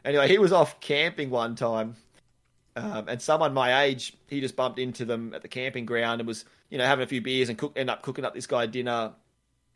Anyway, 0.05 0.27
he 0.27 0.37
was 0.37 0.51
off 0.51 0.79
camping 0.81 1.29
one 1.29 1.55
time, 1.55 1.95
um, 2.75 3.07
and 3.07 3.21
someone 3.21 3.53
my 3.53 3.83
age, 3.83 4.13
he 4.27 4.41
just 4.41 4.55
bumped 4.55 4.79
into 4.79 5.05
them 5.05 5.33
at 5.33 5.41
the 5.41 5.47
camping 5.47 5.85
ground 5.85 6.19
and 6.19 6.27
was, 6.27 6.43
you 6.69 6.77
know, 6.77 6.85
having 6.85 7.03
a 7.03 7.07
few 7.07 7.21
beers 7.21 7.47
and 7.47 7.57
cook, 7.57 7.71
end 7.77 7.89
up 7.89 8.01
cooking 8.01 8.25
up 8.25 8.33
this 8.33 8.47
guy 8.47 8.65
dinner. 8.65 9.13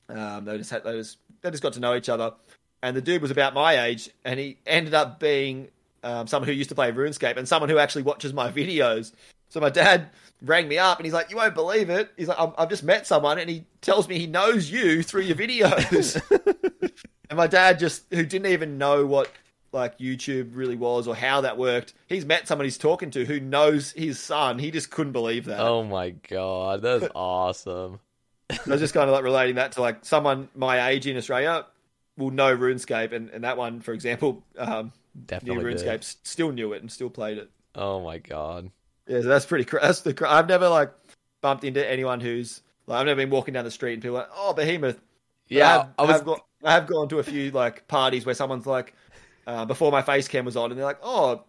Um, 0.10 0.46
they 0.46 0.58
just 0.58 0.70
had, 0.70 0.84
they 0.84 0.94
just, 0.94 1.18
they 1.42 1.52
just 1.52 1.64
got 1.64 1.74
to 1.74 1.80
know 1.80 1.96
each 1.96 2.10
other, 2.10 2.34
and 2.82 2.96
the 2.96 3.02
dude 3.02 3.22
was 3.22 3.32
about 3.32 3.54
my 3.54 3.86
age, 3.86 4.10
and 4.24 4.40
he 4.40 4.58
ended 4.66 4.94
up 4.94 5.20
being 5.20 5.70
um, 6.04 6.28
someone 6.28 6.48
who 6.48 6.54
used 6.54 6.70
to 6.70 6.76
play 6.76 6.92
RuneScape 6.92 7.38
and 7.38 7.48
someone 7.48 7.70
who 7.70 7.78
actually 7.78 8.04
watches 8.04 8.34
my 8.34 8.52
videos. 8.52 9.12
So 9.50 9.60
my 9.60 9.70
dad 9.70 10.10
rang 10.42 10.68
me 10.68 10.78
up 10.78 11.00
and 11.00 11.06
he's 11.06 11.14
like, 11.14 11.30
"You 11.30 11.38
won't 11.38 11.56
believe 11.56 11.90
it." 11.90 12.12
He's 12.18 12.28
like, 12.28 12.40
"I've, 12.40 12.54
I've 12.58 12.70
just 12.70 12.84
met 12.84 13.08
someone 13.08 13.40
and 13.40 13.50
he 13.50 13.66
tells 13.82 14.08
me 14.08 14.20
he 14.20 14.28
knows 14.28 14.70
you 14.70 15.04
through 15.04 15.22
your 15.22 15.38
videos." 15.38 16.22
and 17.30 17.38
my 17.38 17.48
dad 17.48 17.80
just, 17.80 18.04
who 18.12 18.26
didn't 18.26 18.52
even 18.52 18.78
know 18.78 19.06
what 19.06 19.32
like 19.72 20.00
YouTube 20.00 20.52
really 20.54 20.76
was 20.76 21.08
or 21.08 21.16
how 21.16 21.42
that 21.42 21.58
worked, 21.58 21.94
he's 22.08 22.26
met 22.26 22.48
someone 22.48 22.66
he's 22.66 22.78
talking 22.78 23.12
to 23.12 23.26
who 23.26 23.40
knows 23.40 23.92
his 23.92 24.20
son. 24.20 24.60
He 24.60 24.72
just 24.72 24.92
couldn't 24.92 25.14
believe 25.14 25.46
that. 25.46 25.60
Oh 25.60 25.84
my 25.84 26.10
god, 26.10 26.82
that's 26.82 27.08
awesome. 27.16 28.00
I 28.50 28.58
was 28.66 28.80
just 28.80 28.94
kind 28.94 29.10
of 29.10 29.14
like 29.14 29.24
relating 29.24 29.56
that 29.56 29.74
to 29.74 29.82
like 29.82 30.06
someone 30.06 30.48
my 30.56 30.90
age 30.90 31.06
in 31.08 31.18
Australia 31.18 31.66
will 32.18 32.32
know 32.32 32.56
RuneScape, 32.56 33.12
and, 33.12 33.30
and 33.30 33.44
that 33.44 33.58
one, 33.58 33.80
for 33.82 33.94
example, 33.94 34.44
um, 34.58 34.86
knew 35.14 35.22
Definitely 35.28 35.74
did. 35.74 35.80
RuneScape, 35.86 35.98
s- 36.00 36.18
still 36.24 36.52
knew 36.52 36.74
it 36.74 36.82
and 36.82 36.92
still 36.92 37.10
played 37.10 37.38
it. 37.38 37.50
Oh 37.76 38.02
my 38.04 38.18
god. 38.18 38.72
Yeah, 39.08 39.22
so 39.22 39.28
that's 39.28 39.46
pretty. 39.46 39.66
Cr- 39.66 39.80
that's 39.82 40.02
the. 40.02 40.14
Cr- 40.14 40.26
I've 40.28 40.48
never 40.48 40.68
like 40.70 40.92
bumped 41.42 41.64
into 41.64 41.86
anyone 41.88 42.20
who's 42.20 42.62
like 42.88 43.00
I've 43.00 43.06
never 43.06 43.18
been 43.22 43.30
walking 43.30 43.54
down 43.54 43.66
the 43.66 43.72
street 43.72 43.94
and 43.94 44.02
people 44.02 44.18
are 44.18 44.22
like, 44.22 44.30
oh, 44.36 44.54
Behemoth. 44.54 45.00
Yeah, 45.50 45.68
I 45.68 45.72
have, 45.72 45.90
I 46.00 46.02
was- 46.04 46.12
have 46.12 46.26
gone, 46.26 46.40
I 46.64 46.72
have 46.74 46.88
gone 46.88 47.10
to 47.10 47.20
a 47.20 47.24
few 47.24 47.52
like 47.52 47.88
parties 47.88 48.26
where 48.26 48.36
someone's 48.36 48.66
like, 48.66 48.94
uh, 49.46 49.66
before 49.66 49.92
my 49.92 50.02
face 50.02 50.28
cam 50.28 50.46
was 50.46 50.58
on, 50.58 50.72
and 50.72 50.78
they're 50.80 50.86
like, 50.86 51.00
oh, 51.04 51.44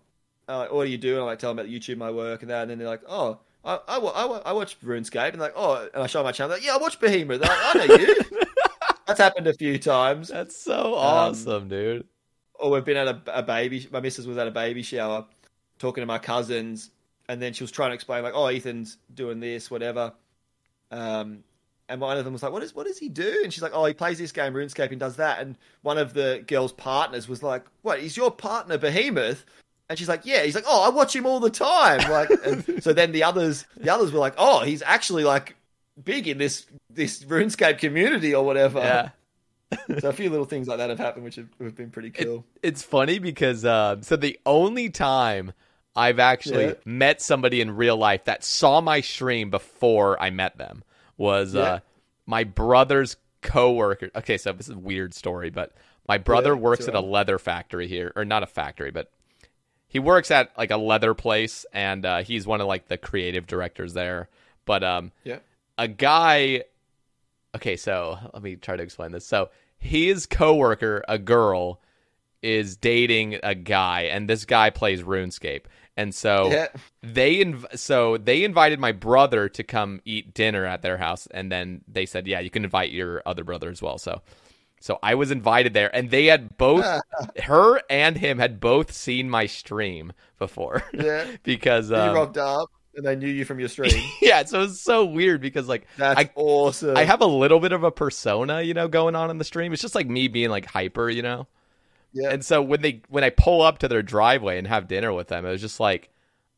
uh, 0.48 0.66
what 0.68 0.84
do 0.84 0.90
you 0.90 0.98
do? 0.98 1.14
And 1.14 1.22
I 1.22 1.26
like 1.26 1.38
tell 1.38 1.50
them 1.54 1.58
about 1.60 1.70
YouTube, 1.70 1.96
my 1.98 2.10
work, 2.10 2.42
and 2.42 2.50
that, 2.50 2.62
and 2.62 2.70
then 2.70 2.78
they're 2.78 2.88
like, 2.88 3.02
oh. 3.08 3.38
I, 3.68 3.78
I, 3.86 3.98
I, 3.98 4.24
I 4.46 4.52
watch 4.52 4.80
RuneScape 4.80 5.32
and 5.32 5.40
like 5.40 5.52
oh 5.54 5.88
and 5.92 6.02
I 6.02 6.06
show 6.06 6.22
my 6.22 6.32
channel 6.32 6.56
like 6.56 6.64
yeah 6.64 6.74
I 6.74 6.78
watch 6.78 6.98
Behemoth 6.98 7.40
like, 7.40 7.50
I 7.52 7.86
know 7.86 7.94
you 7.96 8.16
that's 9.06 9.20
happened 9.20 9.46
a 9.46 9.54
few 9.54 9.78
times 9.78 10.28
That's 10.28 10.56
so 10.56 10.94
awesome, 10.94 11.68
dude. 11.68 12.06
or 12.54 12.70
we've 12.70 12.84
been 12.84 12.96
at 12.96 13.08
a, 13.08 13.20
a 13.38 13.42
baby. 13.42 13.86
My 13.90 14.00
missus 14.00 14.26
was 14.26 14.36
at 14.36 14.46
a 14.46 14.50
baby 14.50 14.82
shower, 14.82 15.26
talking 15.78 16.02
to 16.02 16.06
my 16.06 16.18
cousins, 16.18 16.90
and 17.28 17.40
then 17.40 17.52
she 17.52 17.62
was 17.62 17.70
trying 17.70 17.90
to 17.90 17.94
explain 17.94 18.22
like, 18.22 18.34
"Oh, 18.34 18.46
Ethan's 18.46 18.98
doing 19.14 19.40
this, 19.40 19.70
whatever." 19.70 20.12
Um, 20.90 21.44
and 21.88 22.00
one 22.00 22.18
of 22.18 22.24
them 22.24 22.34
was 22.34 22.42
like, 22.42 22.52
"What 22.52 22.62
is 22.62 22.74
what 22.74 22.86
does 22.86 22.98
he 22.98 23.08
do?" 23.08 23.40
And 23.42 23.52
she's 23.52 23.62
like, 23.62 23.72
"Oh, 23.74 23.84
he 23.86 23.94
plays 23.94 24.18
this 24.18 24.32
game 24.32 24.52
RuneScape 24.52 24.90
and 24.90 25.00
does 25.00 25.16
that." 25.16 25.40
And 25.40 25.56
one 25.82 25.96
of 25.98 26.12
the 26.12 26.44
girls' 26.46 26.72
partners 26.72 27.28
was 27.28 27.42
like, 27.42 27.64
"What? 27.82 28.00
Is 28.00 28.16
your 28.16 28.30
partner 28.30 28.76
Behemoth?" 28.76 29.44
And 29.88 29.98
she's 29.98 30.08
like, 30.08 30.26
"Yeah." 30.26 30.42
He's 30.44 30.54
like, 30.54 30.64
"Oh, 30.66 30.82
I 30.84 30.90
watch 30.90 31.14
him 31.16 31.24
all 31.26 31.40
the 31.40 31.50
time." 31.50 32.10
Like, 32.10 32.30
and 32.44 32.82
so 32.82 32.92
then 32.92 33.12
the 33.12 33.24
others, 33.24 33.64
the 33.76 33.92
others 33.92 34.12
were 34.12 34.18
like, 34.18 34.34
"Oh, 34.36 34.60
he's 34.64 34.82
actually 34.82 35.24
like 35.24 35.56
big 36.02 36.28
in 36.28 36.38
this 36.38 36.66
this 36.90 37.22
RuneScape 37.24 37.78
community 37.78 38.34
or 38.34 38.44
whatever." 38.44 38.80
Yeah. 38.80 39.10
So 40.00 40.08
a 40.08 40.12
few 40.12 40.30
little 40.30 40.46
things 40.46 40.66
like 40.66 40.78
that 40.78 40.88
have 40.88 40.98
happened, 40.98 41.24
which 41.24 41.36
have, 41.36 41.48
have 41.60 41.74
been 41.76 41.90
pretty 41.90 42.08
It- 42.08 42.24
cool. 42.24 42.44
it's 42.62 42.82
funny 42.82 43.18
because 43.18 43.64
uh, 43.66 44.00
so 44.00 44.16
the 44.16 44.38
only 44.46 44.88
time 44.88 45.52
I've 45.94 46.18
actually 46.18 46.66
Yeah. 46.66 46.74
met 46.86 47.20
somebody 47.20 47.60
in 47.60 47.72
real 47.76 47.96
life 47.96 48.24
that 48.24 48.44
saw 48.44 48.80
my 48.80 49.00
stream 49.02 49.50
before 49.50 50.20
I 50.22 50.30
met 50.30 50.56
them. 50.56 50.84
Was 51.18 51.54
Yeah. 51.54 51.60
uh, 51.60 51.78
my 52.26 52.44
brother's 52.44 53.16
coworker. 53.42 54.10
Okay, 54.16 54.38
so 54.38 54.52
this 54.52 54.68
is 54.68 54.74
a 54.74 54.78
weird 54.78 55.12
story, 55.14 55.50
but 55.50 55.72
my 56.06 56.16
brother 56.18 56.50
Yeah, 56.54 56.60
works 56.60 56.84
sure. 56.86 56.94
at 56.94 57.02
a 57.02 57.04
leather 57.04 57.38
factory 57.38 57.88
here, 57.88 58.12
or 58.16 58.24
not 58.24 58.42
a 58.42 58.46
factory, 58.46 58.90
but 58.90 59.10
he 59.88 59.98
works 59.98 60.30
at 60.30 60.50
like 60.56 60.70
a 60.70 60.76
leather 60.76 61.14
place, 61.14 61.64
and 61.72 62.04
uh, 62.06 62.22
he's 62.22 62.46
one 62.46 62.60
of 62.60 62.66
like 62.66 62.88
the 62.88 62.98
creative 62.98 63.46
directors 63.46 63.94
there. 63.94 64.28
But 64.64 64.84
um, 64.84 65.12
Yeah. 65.24 65.38
a 65.76 65.88
guy. 65.88 66.64
Okay, 67.56 67.76
so 67.76 68.18
let 68.34 68.42
me 68.42 68.56
try 68.56 68.76
to 68.76 68.82
explain 68.82 69.12
this. 69.12 69.26
So 69.26 69.48
his 69.78 70.26
coworker, 70.26 71.02
a 71.08 71.18
girl, 71.18 71.80
is 72.42 72.76
dating 72.76 73.38
a 73.42 73.54
guy, 73.54 74.02
and 74.02 74.28
this 74.28 74.44
guy 74.44 74.70
plays 74.70 75.02
RuneScape, 75.02 75.62
and 75.96 76.14
so 76.14 76.50
Yeah. 76.52 76.68
they 77.02 77.36
inv- 77.36 77.76
so 77.78 78.16
they 78.18 78.44
invited 78.44 78.78
my 78.78 78.92
brother 78.92 79.48
to 79.48 79.64
come 79.64 80.00
eat 80.04 80.34
dinner 80.34 80.64
at 80.66 80.82
their 80.82 80.98
house, 80.98 81.26
and 81.30 81.50
then 81.50 81.80
they 81.88 82.04
said, 82.06 82.26
"Yeah, 82.28 82.40
you 82.40 82.50
can 82.50 82.64
invite 82.64 82.90
your 82.90 83.22
other 83.26 83.42
brother 83.42 83.70
as 83.70 83.80
well." 83.82 83.98
So, 83.98 84.20
so 84.80 84.98
I 85.02 85.14
was 85.14 85.30
invited 85.30 85.74
there, 85.74 85.94
and 85.94 86.10
they 86.10 86.26
had 86.26 86.56
both 86.56 86.84
her 87.44 87.80
and 87.90 88.16
him 88.16 88.38
had 88.38 88.60
both 88.60 88.92
seen 88.92 89.28
my 89.30 89.46
stream 89.46 90.12
before, 90.38 90.84
Yeah. 90.92 91.26
because 91.42 91.90
you 91.90 91.96
um, 91.96 92.14
rocked 92.14 92.38
up 92.38 92.70
and 92.94 93.06
they 93.06 93.14
knew 93.16 93.28
you 93.28 93.44
from 93.44 93.60
your 93.60 93.68
stream. 93.68 94.02
yeah, 94.22 94.44
so 94.44 94.62
it's 94.62 94.80
so 94.80 95.04
weird 95.04 95.40
because 95.40 95.68
like 95.68 95.86
That's 95.96 96.20
I 96.20 96.30
awesome. 96.34 96.96
I 96.96 97.04
have 97.04 97.20
a 97.20 97.26
little 97.26 97.60
bit 97.60 97.72
of 97.72 97.84
a 97.84 97.90
persona, 97.90 98.62
you 98.62 98.74
know, 98.74 98.88
going 98.88 99.14
on 99.14 99.30
in 99.30 99.38
the 99.38 99.44
stream. 99.44 99.72
It's 99.72 99.82
just 99.82 99.94
like 99.94 100.08
me 100.08 100.28
being 100.28 100.50
like 100.50 100.66
hyper, 100.66 101.08
you 101.10 101.22
know. 101.22 101.46
yeah. 102.12 102.30
And 102.30 102.44
so 102.44 102.60
when 102.62 102.80
they 102.82 103.02
when 103.08 103.22
I 103.24 103.30
pull 103.30 103.62
up 103.62 103.78
to 103.78 103.88
their 103.88 104.02
driveway 104.02 104.58
and 104.58 104.66
have 104.66 104.88
dinner 104.88 105.12
with 105.12 105.28
them, 105.28 105.44
it 105.46 105.50
was 105.50 105.60
just 105.60 105.78
like 105.80 106.08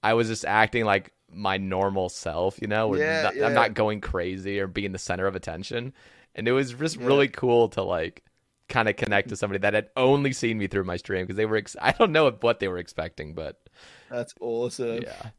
I 0.03 0.15
was 0.15 0.29
just 0.29 0.45
acting 0.47 0.85
like 0.85 1.13
my 1.33 1.59
normal 1.59 2.09
self, 2.09 2.59
you 2.61 2.69
know. 2.69 2.95
Yeah, 2.95 3.23
not- 3.23 3.37
yeah. 3.37 3.47
I'm 3.47 3.55
not 3.55 3.75
going 3.75 4.01
crazy 4.01 4.61
or 4.61 4.67
being 4.67 4.93
the 4.93 4.99
center 4.99 5.27
of 5.27 5.37
attention. 5.37 5.93
And 6.35 6.49
it 6.49 6.53
was 6.53 6.73
just 6.73 6.97
really 6.97 7.29
cool 7.29 7.69
to 7.71 7.83
like 7.83 8.25
kind 8.69 8.89
of 8.89 8.97
connect 8.97 9.29
to 9.31 9.37
somebody 9.37 9.59
that 9.61 9.75
had 9.75 9.91
only 9.97 10.33
seen 10.33 10.59
me 10.59 10.67
through 10.69 10.85
my 10.85 10.97
stream 10.97 11.25
because 11.25 11.37
they 11.37 11.47
were 11.47 11.57
ex- 11.57 11.77
I 11.81 11.93
don't 11.93 12.13
know 12.13 12.31
what 12.31 12.61
they 12.61 12.69
were 12.69 12.79
expecting, 12.79 13.35
but 13.35 13.61
That's 14.09 14.35
awesome. 14.41 15.03
yeah. 15.03 15.31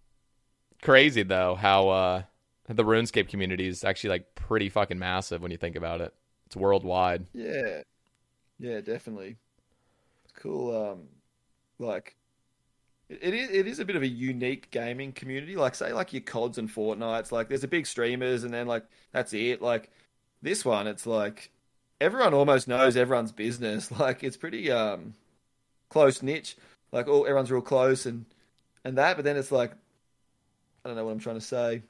Crazy 0.82 1.24
though 1.24 1.56
how 1.56 1.90
uh 1.90 2.24
the 2.68 2.84
RuneScape 2.84 3.28
community 3.28 3.68
is 3.68 3.84
actually 3.84 4.12
like 4.12 4.36
pretty 4.36 4.70
fucking 4.70 4.98
massive 5.00 5.42
when 5.42 5.52
you 5.52 5.58
think 5.58 5.76
about 5.76 6.02
it. 6.02 6.14
It's 6.46 6.56
worldwide. 6.56 7.26
Yeah. 7.34 7.84
Yeah, 8.60 8.82
definitely. 8.82 9.38
Cool. 10.36 10.76
Um, 10.92 11.08
like 11.80 12.16
it 13.10 13.20
it 13.22 13.34
is, 13.34 13.50
it 13.52 13.68
is 13.68 13.80
a 13.80 13.86
bit 13.86 13.96
of 13.96 14.02
a 14.04 14.08
unique 14.08 14.72
gaming 14.72 15.12
community. 15.12 15.56
Like 15.56 15.76
say 15.76 15.94
like 15.94 16.14
your 16.14 16.22
CODs 16.22 16.58
and 16.58 16.70
Fortnites, 16.70 17.32
like 17.32 17.50
there's 17.50 17.64
a 17.64 17.68
big 17.68 17.86
streamers 17.86 18.44
and 18.44 18.54
then 18.54 18.68
like 18.68 18.86
that's 19.12 19.34
it. 19.34 19.62
Like 19.62 19.92
this 20.42 20.64
one, 20.66 20.88
it's 20.88 21.06
like 21.06 21.52
everyone 22.00 22.34
almost 22.34 22.68
knows 22.68 22.98
everyone's 22.98 23.32
business. 23.32 23.92
Like 24.00 24.24
it's 24.24 24.38
pretty 24.38 24.72
um 24.72 25.16
close 25.90 26.22
niche. 26.24 26.58
Like 26.92 27.08
all 27.08 27.26
everyone's 27.26 27.52
real 27.52 27.62
close 27.62 28.06
and 28.06 28.26
and 28.84 28.98
that, 28.98 29.16
but 29.16 29.26
then 29.26 29.38
it's 29.38 29.52
like 29.52 29.72
I 30.84 30.90
don't 30.90 30.96
know 30.96 31.06
what 31.06 31.12
I'm 31.12 31.20
trying 31.20 31.36
to 31.40 31.42
say. 31.46 31.84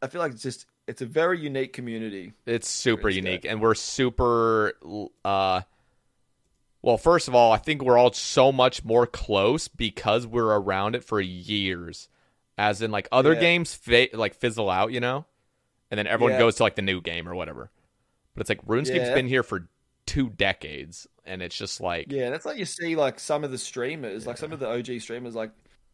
I 0.00 0.06
feel 0.08 0.20
like 0.20 0.32
it's 0.32 0.42
just 0.42 0.66
it's 0.88 1.02
a 1.02 1.06
very 1.06 1.38
unique 1.38 1.72
community. 1.72 2.32
It's 2.46 2.68
super 2.68 3.08
unique, 3.08 3.44
and 3.44 3.60
we're 3.60 3.74
super. 3.74 4.72
uh 5.24 5.60
Well, 6.82 6.98
first 6.98 7.28
of 7.28 7.34
all, 7.34 7.52
I 7.52 7.58
think 7.58 7.82
we're 7.82 7.98
all 7.98 8.12
so 8.12 8.50
much 8.50 8.84
more 8.84 9.06
close 9.06 9.68
because 9.68 10.26
we're 10.26 10.52
around 10.58 10.96
it 10.96 11.04
for 11.04 11.20
years. 11.20 12.08
As 12.58 12.82
in, 12.82 12.90
like 12.90 13.08
other 13.12 13.34
Yeah. 13.34 13.40
games, 13.40 13.74
fa- 13.74 14.08
like 14.12 14.34
fizzle 14.34 14.68
out, 14.70 14.92
you 14.92 15.00
know, 15.00 15.24
and 15.92 15.98
then 15.98 16.06
everyone 16.06 16.32
Yeah. 16.32 16.38
goes 16.38 16.54
to 16.56 16.62
like 16.62 16.74
the 16.74 16.82
new 16.82 17.02
game 17.02 17.28
or 17.28 17.34
whatever. 17.34 17.70
But 18.34 18.40
it's 18.40 18.48
like 18.48 18.64
RuneScape's 18.66 19.08
Yeah. 19.08 19.14
been 19.14 19.28
here 19.28 19.42
for 19.42 19.68
two 20.06 20.30
decades, 20.30 21.06
and 21.26 21.42
it's 21.42 21.54
just 21.54 21.82
like 21.82 22.10
Yeah, 22.10 22.30
that's 22.30 22.46
like 22.46 22.56
you 22.56 22.64
see 22.64 22.96
like 22.96 23.20
some 23.20 23.44
of 23.44 23.50
the 23.50 23.58
streamers, 23.58 24.26
like 24.26 24.38
some 24.38 24.52
of 24.52 24.58
the 24.58 24.68
OG 24.68 25.00
streamers, 25.00 25.34
like 25.34 25.50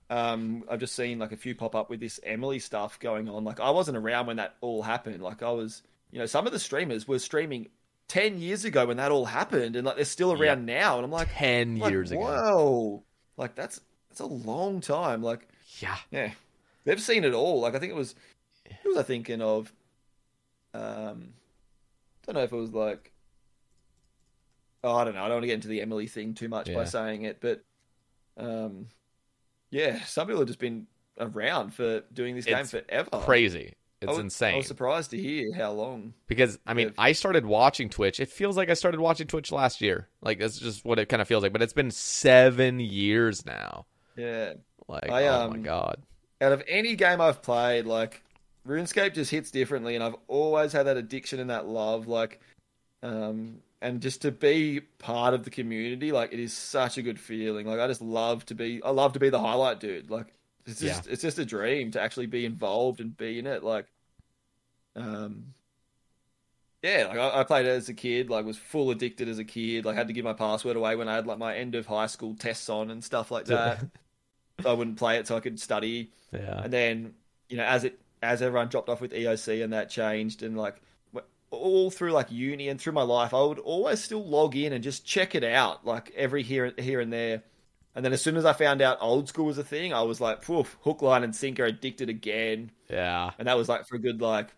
um 0.08 0.64
I've 0.70 0.78
just 0.78 0.94
seen 0.94 1.18
like 1.18 1.32
a 1.32 1.36
few 1.36 1.54
pop 1.56 1.74
up 1.74 1.90
with 1.90 1.98
this 1.98 2.20
Emily 2.22 2.60
stuff 2.60 3.00
going 3.00 3.28
on. 3.28 3.42
Like 3.42 3.58
I 3.58 3.70
wasn't 3.70 3.96
around 3.98 4.26
when 4.28 4.36
that 4.36 4.54
all 4.60 4.82
happened. 4.82 5.20
Like 5.20 5.42
I 5.42 5.50
was 5.50 5.82
you 6.12 6.20
know, 6.20 6.26
some 6.26 6.46
of 6.46 6.52
the 6.52 6.60
streamers 6.60 7.08
were 7.08 7.18
streaming 7.18 7.68
ten 8.06 8.38
years 8.38 8.64
ago 8.64 8.86
when 8.86 8.98
that 8.98 9.10
all 9.10 9.24
happened 9.26 9.74
and 9.74 9.84
like 9.84 9.96
they're 9.96 10.04
still 10.04 10.32
around 10.32 10.64
now 10.64 10.94
and 10.96 11.04
I'm 11.04 11.10
like 11.10 11.28
10 11.34 11.80
like, 11.80 11.90
years 11.90 12.12
ago. 12.12 12.20
Whoa. 12.20 13.02
Like 13.36 13.56
that's 13.56 13.80
that's 14.10 14.20
a 14.20 14.26
long 14.26 14.80
time. 14.80 15.24
Like 15.24 15.48
Yeah, 15.80 15.96
yeah. 16.12 16.30
They've 16.84 17.02
seen 17.02 17.24
it 17.24 17.34
all. 17.34 17.60
Like 17.60 17.74
I 17.74 17.80
think 17.80 17.90
it 17.90 17.96
was 17.96 18.14
who 18.82 18.90
was 18.90 18.98
I 18.98 19.02
thinking 19.02 19.42
of? 19.42 19.72
Um 20.74 21.34
don't 22.26 22.34
know 22.34 22.42
if 22.42 22.52
it 22.52 22.56
was 22.56 22.72
like 22.72 23.12
oh, 24.84 24.94
I 24.94 25.04
don't 25.04 25.14
know. 25.14 25.22
I 25.22 25.24
don't 25.24 25.36
want 25.36 25.42
to 25.42 25.48
get 25.48 25.54
into 25.54 25.68
the 25.68 25.80
Emily 25.80 26.06
thing 26.06 26.34
too 26.34 26.48
much 26.48 26.68
Yeah. 26.68 26.76
by 26.76 26.84
saying 26.84 27.22
it, 27.22 27.40
but 27.40 27.64
um 28.36 28.88
yeah, 29.70 30.02
some 30.04 30.26
people 30.26 30.40
have 30.40 30.48
just 30.48 30.60
been 30.60 30.86
around 31.18 31.74
for 31.74 32.02
doing 32.12 32.36
this 32.36 32.44
game 32.44 32.64
forever. 32.64 33.10
crazy. 33.20 33.74
It's 34.00 34.08
I 34.08 34.12
was, 34.12 34.18
insane. 34.20 34.54
I 34.54 34.56
was 34.58 34.68
surprised 34.68 35.10
to 35.10 35.18
hear 35.18 35.52
how 35.56 35.72
long. 35.72 36.14
Because 36.28 36.56
I 36.64 36.74
mean, 36.74 36.94
I 36.96 37.12
started 37.12 37.44
watching 37.44 37.88
Twitch. 37.88 38.20
It 38.20 38.30
feels 38.30 38.56
like 38.56 38.70
I 38.70 38.74
started 38.74 39.00
watching 39.00 39.26
Twitch 39.26 39.50
last 39.50 39.80
year. 39.80 40.08
Like 40.22 40.38
that's 40.38 40.58
just 40.58 40.84
what 40.84 41.00
it 41.00 41.08
kind 41.08 41.20
of 41.20 41.26
feels 41.26 41.42
like. 41.42 41.52
But 41.52 41.62
it's 41.62 41.72
been 41.72 41.90
seven 41.90 42.78
years 42.78 43.44
now. 43.44 43.86
Yeah. 44.16 44.52
Like, 44.86 45.10
I, 45.10 45.26
oh 45.26 45.48
my 45.50 45.56
um, 45.56 45.62
god. 45.62 46.02
out 46.40 46.52
of 46.52 46.62
any 46.68 46.94
game 46.94 47.20
I've 47.20 47.42
played, 47.42 47.86
like 47.86 48.22
RuneScape 48.68 49.14
just 49.14 49.30
hits 49.30 49.50
differently, 49.50 49.94
and 49.94 50.04
I've 50.04 50.16
always 50.28 50.72
had 50.72 50.86
that 50.86 50.96
addiction 50.96 51.40
and 51.40 51.50
that 51.50 51.66
love, 51.66 52.06
like, 52.06 52.40
um, 53.02 53.60
and 53.80 54.00
just 54.00 54.22
to 54.22 54.30
be 54.30 54.80
part 54.98 55.34
of 55.34 55.44
the 55.44 55.50
community, 55.50 56.12
like, 56.12 56.32
it 56.32 56.38
is 56.38 56.52
such 56.52 56.98
a 56.98 57.02
good 57.02 57.18
feeling. 57.18 57.66
Like, 57.66 57.80
I 57.80 57.86
just 57.86 58.02
love 58.02 58.44
to 58.46 58.54
be, 58.54 58.82
I 58.84 58.90
love 58.90 59.14
to 59.14 59.18
be 59.18 59.30
the 59.30 59.40
highlight 59.40 59.80
dude. 59.80 60.10
Like, 60.10 60.26
it's 60.66 60.80
just, 60.80 61.06
it's 61.06 61.22
just 61.22 61.38
a 61.38 61.46
dream 61.46 61.92
to 61.92 62.00
actually 62.00 62.26
be 62.26 62.44
involved 62.44 63.00
and 63.00 63.16
be 63.16 63.38
in 63.38 63.46
it. 63.46 63.64
Like, 63.64 63.86
um, 64.94 65.54
yeah, 66.82 67.06
like 67.08 67.18
I, 67.18 67.40
I 67.40 67.44
played 67.44 67.66
it 67.66 67.70
as 67.70 67.88
a 67.88 67.94
kid, 67.94 68.30
like 68.30 68.44
was 68.44 68.56
full 68.56 68.90
addicted 68.90 69.28
as 69.28 69.38
a 69.38 69.44
kid, 69.44 69.84
like 69.84 69.96
had 69.96 70.08
to 70.08 70.12
give 70.12 70.24
my 70.24 70.32
password 70.32 70.76
away 70.76 70.94
when 70.94 71.08
I 71.08 71.14
had 71.14 71.26
like 71.26 71.38
my 71.38 71.56
end 71.56 71.74
of 71.74 71.86
high 71.86 72.06
school 72.06 72.34
tests 72.34 72.68
on 72.68 72.90
and 72.90 73.02
stuff 73.02 73.30
like 73.30 73.46
that. 73.46 73.80
so 74.62 74.70
I 74.70 74.74
wouldn't 74.74 74.96
play 74.96 75.16
it 75.16 75.26
so 75.26 75.36
I 75.36 75.40
could 75.40 75.58
study. 75.58 76.12
Yeah. 76.32 76.60
And 76.62 76.72
then, 76.72 77.14
you 77.48 77.56
know, 77.56 77.64
as 77.64 77.84
it 77.84 77.98
as 78.22 78.42
everyone 78.42 78.68
dropped 78.68 78.88
off 78.88 79.00
with 79.00 79.12
EOC 79.12 79.62
and 79.62 79.72
that 79.72 79.90
changed, 79.90 80.42
and 80.42 80.56
like 80.56 80.76
all 81.50 81.90
through 81.90 82.12
like 82.12 82.30
uni 82.30 82.68
and 82.68 82.80
through 82.80 82.92
my 82.92 83.02
life, 83.02 83.32
I 83.32 83.42
would 83.42 83.58
always 83.58 84.02
still 84.02 84.24
log 84.24 84.54
in 84.54 84.72
and 84.72 84.84
just 84.84 85.06
check 85.06 85.34
it 85.34 85.44
out, 85.44 85.86
like 85.86 86.12
every 86.16 86.42
here 86.42 86.72
here 86.78 87.00
and 87.00 87.12
there. 87.12 87.42
And 87.94 88.04
then 88.04 88.12
as 88.12 88.22
soon 88.22 88.36
as 88.36 88.44
I 88.44 88.52
found 88.52 88.80
out 88.82 88.98
old 89.00 89.28
school 89.28 89.46
was 89.46 89.58
a 89.58 89.64
thing, 89.64 89.92
I 89.92 90.02
was 90.02 90.20
like, 90.20 90.42
poof, 90.42 90.76
hook, 90.82 91.02
line, 91.02 91.24
and 91.24 91.34
sinker, 91.34 91.64
addicted 91.64 92.08
again. 92.08 92.70
Yeah. 92.88 93.30
And 93.38 93.48
that 93.48 93.56
was 93.56 93.68
like 93.68 93.86
for 93.86 93.96
a 93.96 93.98
good 93.98 94.20
like 94.20 94.48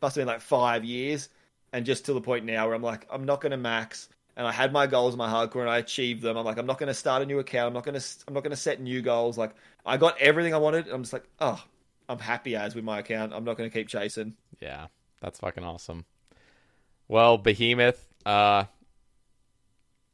must 0.00 0.16
have 0.16 0.22
been 0.22 0.32
like 0.32 0.40
five 0.40 0.84
years, 0.84 1.28
and 1.72 1.86
just 1.86 2.06
to 2.06 2.12
the 2.12 2.20
point 2.20 2.44
now 2.44 2.66
where 2.66 2.74
I'm 2.74 2.82
like, 2.82 3.06
I'm 3.10 3.24
not 3.24 3.40
going 3.40 3.52
to 3.52 3.56
max. 3.56 4.08
And 4.34 4.46
I 4.46 4.52
had 4.52 4.72
my 4.72 4.86
goals 4.86 5.12
in 5.12 5.18
my 5.18 5.28
hardcore, 5.30 5.60
and 5.60 5.70
I 5.70 5.76
achieved 5.76 6.22
them. 6.22 6.38
I'm 6.38 6.44
like, 6.44 6.56
I'm 6.56 6.66
not 6.66 6.78
going 6.78 6.88
to 6.88 6.94
start 6.94 7.22
a 7.22 7.26
new 7.26 7.38
account. 7.38 7.68
I'm 7.68 7.74
not 7.74 7.84
going 7.84 8.00
to. 8.00 8.06
I'm 8.26 8.32
not 8.32 8.42
going 8.42 8.52
to 8.52 8.56
set 8.56 8.80
new 8.80 9.02
goals. 9.02 9.36
Like, 9.36 9.54
I 9.84 9.98
got 9.98 10.18
everything 10.18 10.54
I 10.54 10.58
wanted. 10.58 10.88
I'm 10.88 11.02
just 11.02 11.12
like, 11.12 11.24
oh, 11.38 11.62
I'm 12.12 12.18
happy 12.18 12.56
as 12.56 12.74
with 12.74 12.84
my 12.84 13.00
account. 13.00 13.32
I'm 13.32 13.44
not 13.44 13.56
going 13.56 13.68
to 13.68 13.76
keep 13.76 13.88
chasing. 13.88 14.34
Yeah. 14.60 14.86
That's 15.20 15.40
fucking 15.40 15.64
awesome. 15.64 16.04
Well, 17.08 17.38
Behemoth, 17.38 18.08
uh 18.24 18.64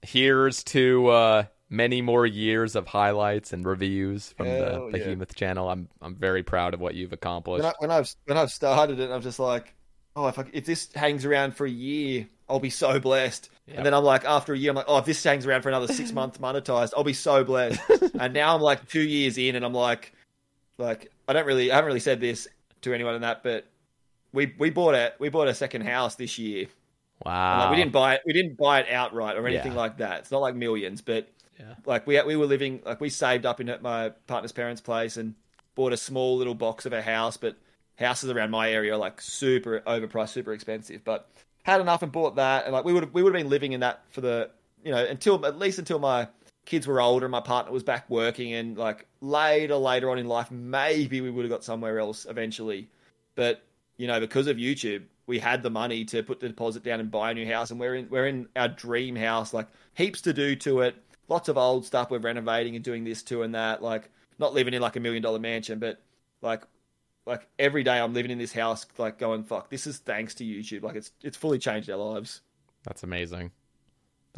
here's 0.02 0.62
to 0.64 1.08
uh 1.08 1.44
many 1.70 2.00
more 2.00 2.26
years 2.26 2.74
of 2.76 2.86
highlights 2.86 3.52
and 3.52 3.66
reviews 3.66 4.32
from 4.32 4.46
Hell 4.46 4.90
the 4.90 4.98
yeah. 4.98 5.04
Behemoth 5.04 5.34
channel. 5.34 5.68
I'm 5.68 5.88
I'm 6.00 6.14
very 6.14 6.42
proud 6.42 6.74
of 6.74 6.80
what 6.80 6.94
you've 6.94 7.12
accomplished. 7.12 7.64
When, 7.64 7.72
I, 7.72 7.74
when 7.78 7.90
I've 7.90 8.14
when 8.24 8.38
I've 8.38 8.50
started 8.50 9.00
it, 9.00 9.10
I'm 9.10 9.22
just 9.22 9.38
like, 9.38 9.74
oh, 10.16 10.28
if 10.28 10.38
I, 10.38 10.44
if 10.52 10.64
this 10.64 10.88
hangs 10.94 11.24
around 11.24 11.54
for 11.56 11.66
a 11.66 11.70
year, 11.70 12.26
I'll 12.48 12.60
be 12.60 12.70
so 12.70 12.98
blessed. 13.00 13.50
Yep. 13.66 13.76
And 13.76 13.86
then 13.86 13.94
I'm 13.94 14.04
like, 14.04 14.24
after 14.24 14.54
a 14.54 14.58
year, 14.58 14.70
I'm 14.70 14.76
like, 14.76 14.86
oh, 14.88 14.98
if 14.98 15.04
this 15.04 15.22
hangs 15.22 15.46
around 15.46 15.62
for 15.62 15.68
another 15.68 15.92
six 15.92 16.12
months 16.14 16.38
monetized, 16.38 16.92
I'll 16.96 17.04
be 17.04 17.12
so 17.12 17.44
blessed. 17.44 17.80
and 18.18 18.32
now 18.32 18.54
I'm 18.54 18.62
like 18.62 18.88
two 18.88 19.02
years 19.02 19.38
in, 19.38 19.56
and 19.56 19.64
I'm 19.64 19.74
like, 19.74 20.12
like 20.78 21.12
I 21.28 21.32
don't 21.34 21.46
really, 21.46 21.70
I 21.70 21.76
haven't 21.76 21.88
really 21.88 22.00
said 22.00 22.20
this 22.20 22.48
to 22.82 22.94
anyone 22.94 23.14
in 23.14 23.20
that, 23.22 23.42
but 23.42 23.66
we 24.32 24.54
we 24.58 24.70
bought 24.70 24.94
a 24.94 25.12
we 25.18 25.28
bought 25.28 25.48
a 25.48 25.54
second 25.54 25.82
house 25.82 26.16
this 26.16 26.38
year. 26.38 26.66
Wow. 27.24 27.60
like, 27.60 27.70
we 27.70 27.76
didn't 27.76 27.92
buy 27.92 28.14
it, 28.14 28.22
we 28.24 28.32
didn't 28.32 28.56
buy 28.56 28.80
it 28.80 28.88
outright 28.90 29.36
or 29.36 29.46
anything 29.46 29.72
Yeah. 29.72 29.78
like 29.78 29.98
that. 29.98 30.20
It's 30.20 30.30
not 30.30 30.40
like 30.40 30.54
millions, 30.54 31.00
but 31.02 31.28
Yeah. 31.58 31.74
like 31.84 32.06
we 32.06 32.20
we 32.22 32.36
were 32.36 32.46
living 32.46 32.80
like 32.84 33.00
we 33.00 33.10
saved 33.10 33.44
up 33.46 33.60
in 33.60 33.74
my 33.82 34.10
partner's 34.26 34.52
parents' 34.52 34.80
place 34.80 35.16
and 35.16 35.34
bought 35.74 35.92
a 35.92 35.96
small 35.96 36.36
little 36.36 36.54
box 36.54 36.86
of 36.86 36.92
a 36.92 37.02
house, 37.02 37.36
but 37.36 37.56
houses 37.98 38.30
around 38.30 38.50
my 38.50 38.70
area 38.70 38.94
are 38.94 38.96
like 38.98 39.20
super 39.20 39.80
overpriced, 39.80 40.30
super 40.30 40.52
expensive. 40.52 41.02
But 41.04 41.28
had 41.64 41.80
enough 41.80 42.02
and 42.02 42.12
bought 42.12 42.36
that, 42.36 42.64
and 42.64 42.72
like 42.72 42.84
we 42.84 42.92
would 42.92 43.12
we 43.12 43.22
would 43.22 43.34
have 43.34 43.42
been 43.42 43.50
living 43.50 43.72
in 43.72 43.80
that 43.80 44.04
for 44.10 44.20
the 44.20 44.50
you 44.84 44.92
know 44.92 45.04
until 45.04 45.44
at 45.44 45.58
least 45.58 45.78
until 45.78 45.98
my 45.98 46.28
kids 46.68 46.86
were 46.86 47.00
older 47.00 47.24
and 47.24 47.32
my 47.32 47.40
partner 47.40 47.72
was 47.72 47.82
back 47.82 48.10
working 48.10 48.52
and 48.52 48.76
like 48.76 49.06
later 49.22 49.76
later 49.76 50.10
on 50.10 50.18
in 50.18 50.26
life 50.26 50.50
maybe 50.50 51.22
we 51.22 51.30
would 51.30 51.42
have 51.42 51.50
got 51.50 51.64
somewhere 51.64 51.98
else 51.98 52.26
eventually. 52.28 52.90
But 53.34 53.62
you 53.96 54.06
know 54.06 54.20
because 54.20 54.46
of 54.46 54.58
youtube 54.58 55.04
we 55.26 55.38
had 55.38 55.62
the 55.62 55.70
money 55.70 56.04
to 56.04 56.22
put 56.22 56.40
the 56.40 56.48
deposit 56.48 56.84
down 56.84 57.00
and 57.00 57.10
buy 57.10 57.30
a 57.30 57.34
new 57.34 57.50
house 57.50 57.70
and 57.70 57.80
we're 57.80 57.94
in 57.94 58.08
we're 58.10 58.26
in 58.26 58.48
our 58.54 58.68
dream 58.68 59.16
house 59.16 59.54
like 59.54 59.66
heaps 59.94 60.20
to 60.22 60.34
do 60.34 60.54
to 60.56 60.82
it. 60.82 60.94
Lots 61.28 61.48
of 61.48 61.56
old 61.56 61.86
stuff 61.86 62.10
we're 62.10 62.18
renovating 62.18 62.76
and 62.76 62.84
doing 62.84 63.02
this 63.02 63.22
too 63.22 63.42
and 63.42 63.54
that 63.54 63.82
like 63.82 64.10
not 64.38 64.52
living 64.52 64.74
in 64.74 64.82
like 64.82 64.96
a 64.96 65.00
million 65.00 65.22
dollar 65.22 65.38
mansion 65.38 65.78
but 65.78 66.02
like 66.42 66.64
like 67.24 67.48
every 67.58 67.82
day 67.82 67.98
i'm 67.98 68.12
living 68.12 68.30
in 68.30 68.38
this 68.38 68.52
house 68.52 68.84
like 68.98 69.18
going 69.18 69.42
fuck 69.42 69.70
this 69.70 69.86
is 69.86 69.98
thanks 69.98 70.34
to 70.34 70.44
youtube. 70.44 70.82
Like 70.82 70.96
it's 70.96 71.12
it's 71.22 71.36
fully 71.38 71.58
changed 71.58 71.88
our 71.88 71.96
lives. 71.96 72.42
That's 72.84 73.02
amazing. 73.02 73.52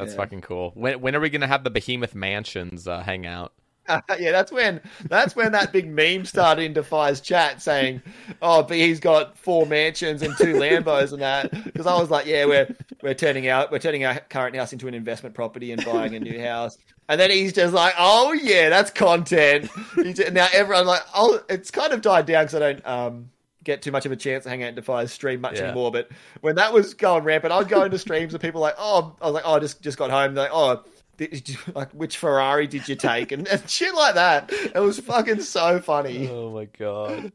That's 0.01 0.13
Yeah. 0.13 0.17
fucking 0.17 0.41
cool. 0.41 0.71
When 0.75 0.99
when 1.01 1.15
are 1.15 1.19
we 1.19 1.29
gonna 1.29 1.47
have 1.47 1.63
the 1.63 1.69
Behemoth 1.71 2.15
Mansions 2.15 2.87
uh, 2.87 3.01
hang 3.01 3.25
out? 3.25 3.53
yeah, 4.19 4.31
that's 4.31 4.51
when 4.51 4.79
that's 5.09 5.35
when 5.35 5.51
that 5.53 5.71
big 5.73 5.89
meme 5.89 6.23
started 6.25 6.63
in 6.63 6.73
Defy's 6.73 7.19
chat 7.19 7.61
saying, 7.61 8.01
"Oh, 8.41 8.61
but 8.63 8.77
he's 8.77 8.99
got 8.99 9.37
four 9.37 9.65
mansions 9.65 10.21
and 10.21 10.37
two 10.37 10.53
Lambos 10.53 11.11
and 11.13 11.21
that." 11.21 11.51
Because 11.63 11.87
I 11.87 11.99
was 11.99 12.09
like, 12.11 12.25
"Yeah, 12.27 12.45
we're 12.45 12.75
we're 13.01 13.15
turning 13.15 13.47
out 13.47 13.71
we're 13.71 13.79
turning 13.79 14.05
our 14.05 14.19
current 14.19 14.55
house 14.55 14.71
into 14.71 14.87
an 14.87 14.93
investment 14.93 15.33
property 15.35 15.71
and 15.71 15.83
buying 15.83 16.15
a 16.15 16.19
new 16.19 16.39
house." 16.41 16.77
And 17.09 17.19
then 17.19 17.31
he's 17.31 17.53
just 17.53 17.73
like, 17.73 17.95
"Oh 17.97 18.31
yeah, 18.33 18.69
that's 18.69 18.91
content." 18.91 19.69
Just- 19.97 20.31
now 20.31 20.47
everyone 20.53 20.85
like, 20.85 21.01
"Oh, 21.15 21.41
it's 21.49 21.71
kind 21.71 21.91
of 21.91 22.01
died 22.01 22.27
down 22.27 22.45
because 22.45 22.55
I 22.55 22.59
don't 22.59 22.85
um 22.87 23.31
get 23.63 23.81
too 23.81 23.91
much 23.91 24.05
of 24.05 24.11
a 24.11 24.15
chance 24.15 24.43
to 24.43 24.49
hang 24.49 24.63
out 24.63 24.69
in 24.69 24.75
Defy's 24.75 25.11
stream 25.11 25.41
much 25.41 25.57
Yeah. 25.57 25.65
anymore." 25.65 25.91
But 25.91 26.09
when 26.41 26.55
that 26.55 26.73
was 26.73 26.93
going 26.93 27.23
rampant, 27.23 27.53
I'd 27.53 27.69
go 27.69 27.83
into 27.83 27.97
streams 27.99 28.33
and 28.33 28.41
people 28.41 28.61
like, 28.61 28.75
"Oh," 28.77 29.15
I 29.21 29.25
was 29.25 29.33
like, 29.33 29.43
"Oh, 29.45 29.55
I 29.55 29.59
just 29.59 29.81
just 29.81 29.97
got 29.97 30.09
home." 30.11 30.33
They're 30.35 30.45
like, 30.45 30.51
"Oh." 30.53 30.83
you, 31.19 31.57
like 31.75 31.91
which 31.91 32.17
Ferrari 32.17 32.65
did 32.65 32.89
you 32.89 32.95
take 32.95 33.31
and, 33.31 33.47
and 33.47 33.69
shit 33.69 33.93
like 33.93 34.15
that. 34.15 34.51
It 34.51 34.79
was 34.79 34.99
fucking 34.99 35.41
so 35.41 35.79
funny. 35.79 36.27
Oh 36.27 36.49
my 36.51 36.65
god. 36.65 37.31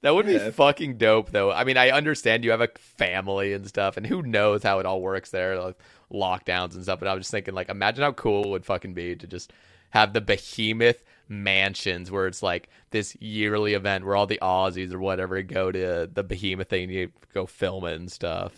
That 0.00 0.14
would 0.14 0.26
be 0.26 0.32
Yeah. 0.32 0.50
fucking 0.50 0.96
dope, 0.96 1.30
though. 1.30 1.52
I 1.52 1.64
mean, 1.64 1.76
I 1.76 1.90
understand 1.90 2.42
you 2.44 2.50
have 2.52 2.60
a 2.62 2.68
family 2.78 3.52
and 3.52 3.66
stuff, 3.68 3.96
and 3.96 4.06
who 4.06 4.22
knows 4.22 4.62
how 4.62 4.78
it 4.80 4.86
all 4.86 5.00
works 5.02 5.30
there, 5.30 5.60
like 5.60 5.76
lockdowns 6.12 6.74
and 6.74 6.82
stuff. 6.82 6.98
But 6.98 7.08
I 7.08 7.14
was 7.14 7.20
just 7.22 7.30
thinking, 7.30 7.54
like, 7.54 7.68
imagine 7.68 8.02
how 8.02 8.12
cool 8.12 8.44
it 8.44 8.48
would 8.48 8.64
fucking 8.64 8.94
be 8.94 9.14
to 9.14 9.26
just 9.26 9.52
have 9.90 10.12
the 10.12 10.20
behemoth 10.22 11.04
mansions 11.28 12.10
where 12.10 12.26
it's 12.26 12.42
like 12.42 12.68
this 12.90 13.16
yearly 13.20 13.74
event 13.74 14.04
where 14.04 14.16
all 14.16 14.26
the 14.26 14.38
Aussies 14.42 14.92
or 14.92 14.98
whatever 14.98 15.42
go 15.42 15.70
to 15.72 16.08
the 16.12 16.22
behemoth 16.24 16.68
thing, 16.68 16.90
you 16.90 17.10
go 17.34 17.46
film 17.46 17.84
it 17.84 17.94
and 17.94 18.10
stuff. 18.10 18.52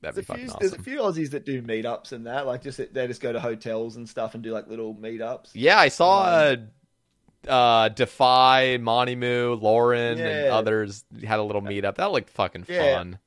That'd 0.00 0.16
be 0.16 0.22
There's 0.22 0.28
a, 0.28 0.34
few, 0.34 0.48
fucking 0.48 0.60
there's 0.60 0.72
a 0.72 0.82
few 0.82 0.98
Aussies 0.98 1.30
that 1.30 1.44
do 1.46 1.62
meetups 1.62 2.12
and 2.12 2.26
that, 2.26 2.46
like 2.46 2.62
just 2.62 2.78
they 2.92 3.06
just 3.06 3.20
go 3.20 3.32
to 3.32 3.40
hotels 3.40 3.96
and 3.96 4.08
stuff 4.08 4.34
and 4.34 4.42
do 4.42 4.52
like 4.52 4.66
little 4.68 4.94
meetups. 4.94 5.50
Yeah, 5.54 5.78
I 5.78 5.88
saw 5.88 6.22
uh, 6.22 6.56
uh, 7.48 7.88
Defy, 7.88 8.78
Monty 8.78 9.14
Moo, 9.14 9.54
Lauren, 9.54 10.18
and 10.20 10.48
others 10.48 11.04
had 11.24 11.38
a 11.38 11.42
little 11.42 11.62
meetup. 11.62 11.96
That 11.96 12.10
looked 12.12 12.30
fucking 12.30 12.66
Yeah. 12.68 12.96
fun. 12.96 13.18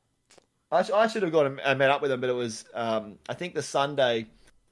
I, 0.71 0.83
sh- 0.83 0.91
I 0.91 1.07
should 1.07 1.23
have 1.23 1.31
gone 1.31 1.45
and 1.45 1.59
and 1.61 1.79
met 1.79 1.89
up 1.91 2.01
with 2.01 2.11
them, 2.11 2.19
but 2.19 2.29
it 2.29 2.33
was 2.33 2.65
um, 2.73 3.19
I 3.29 3.33
think 3.35 3.53
the 3.53 3.61
Sunday 3.63 4.25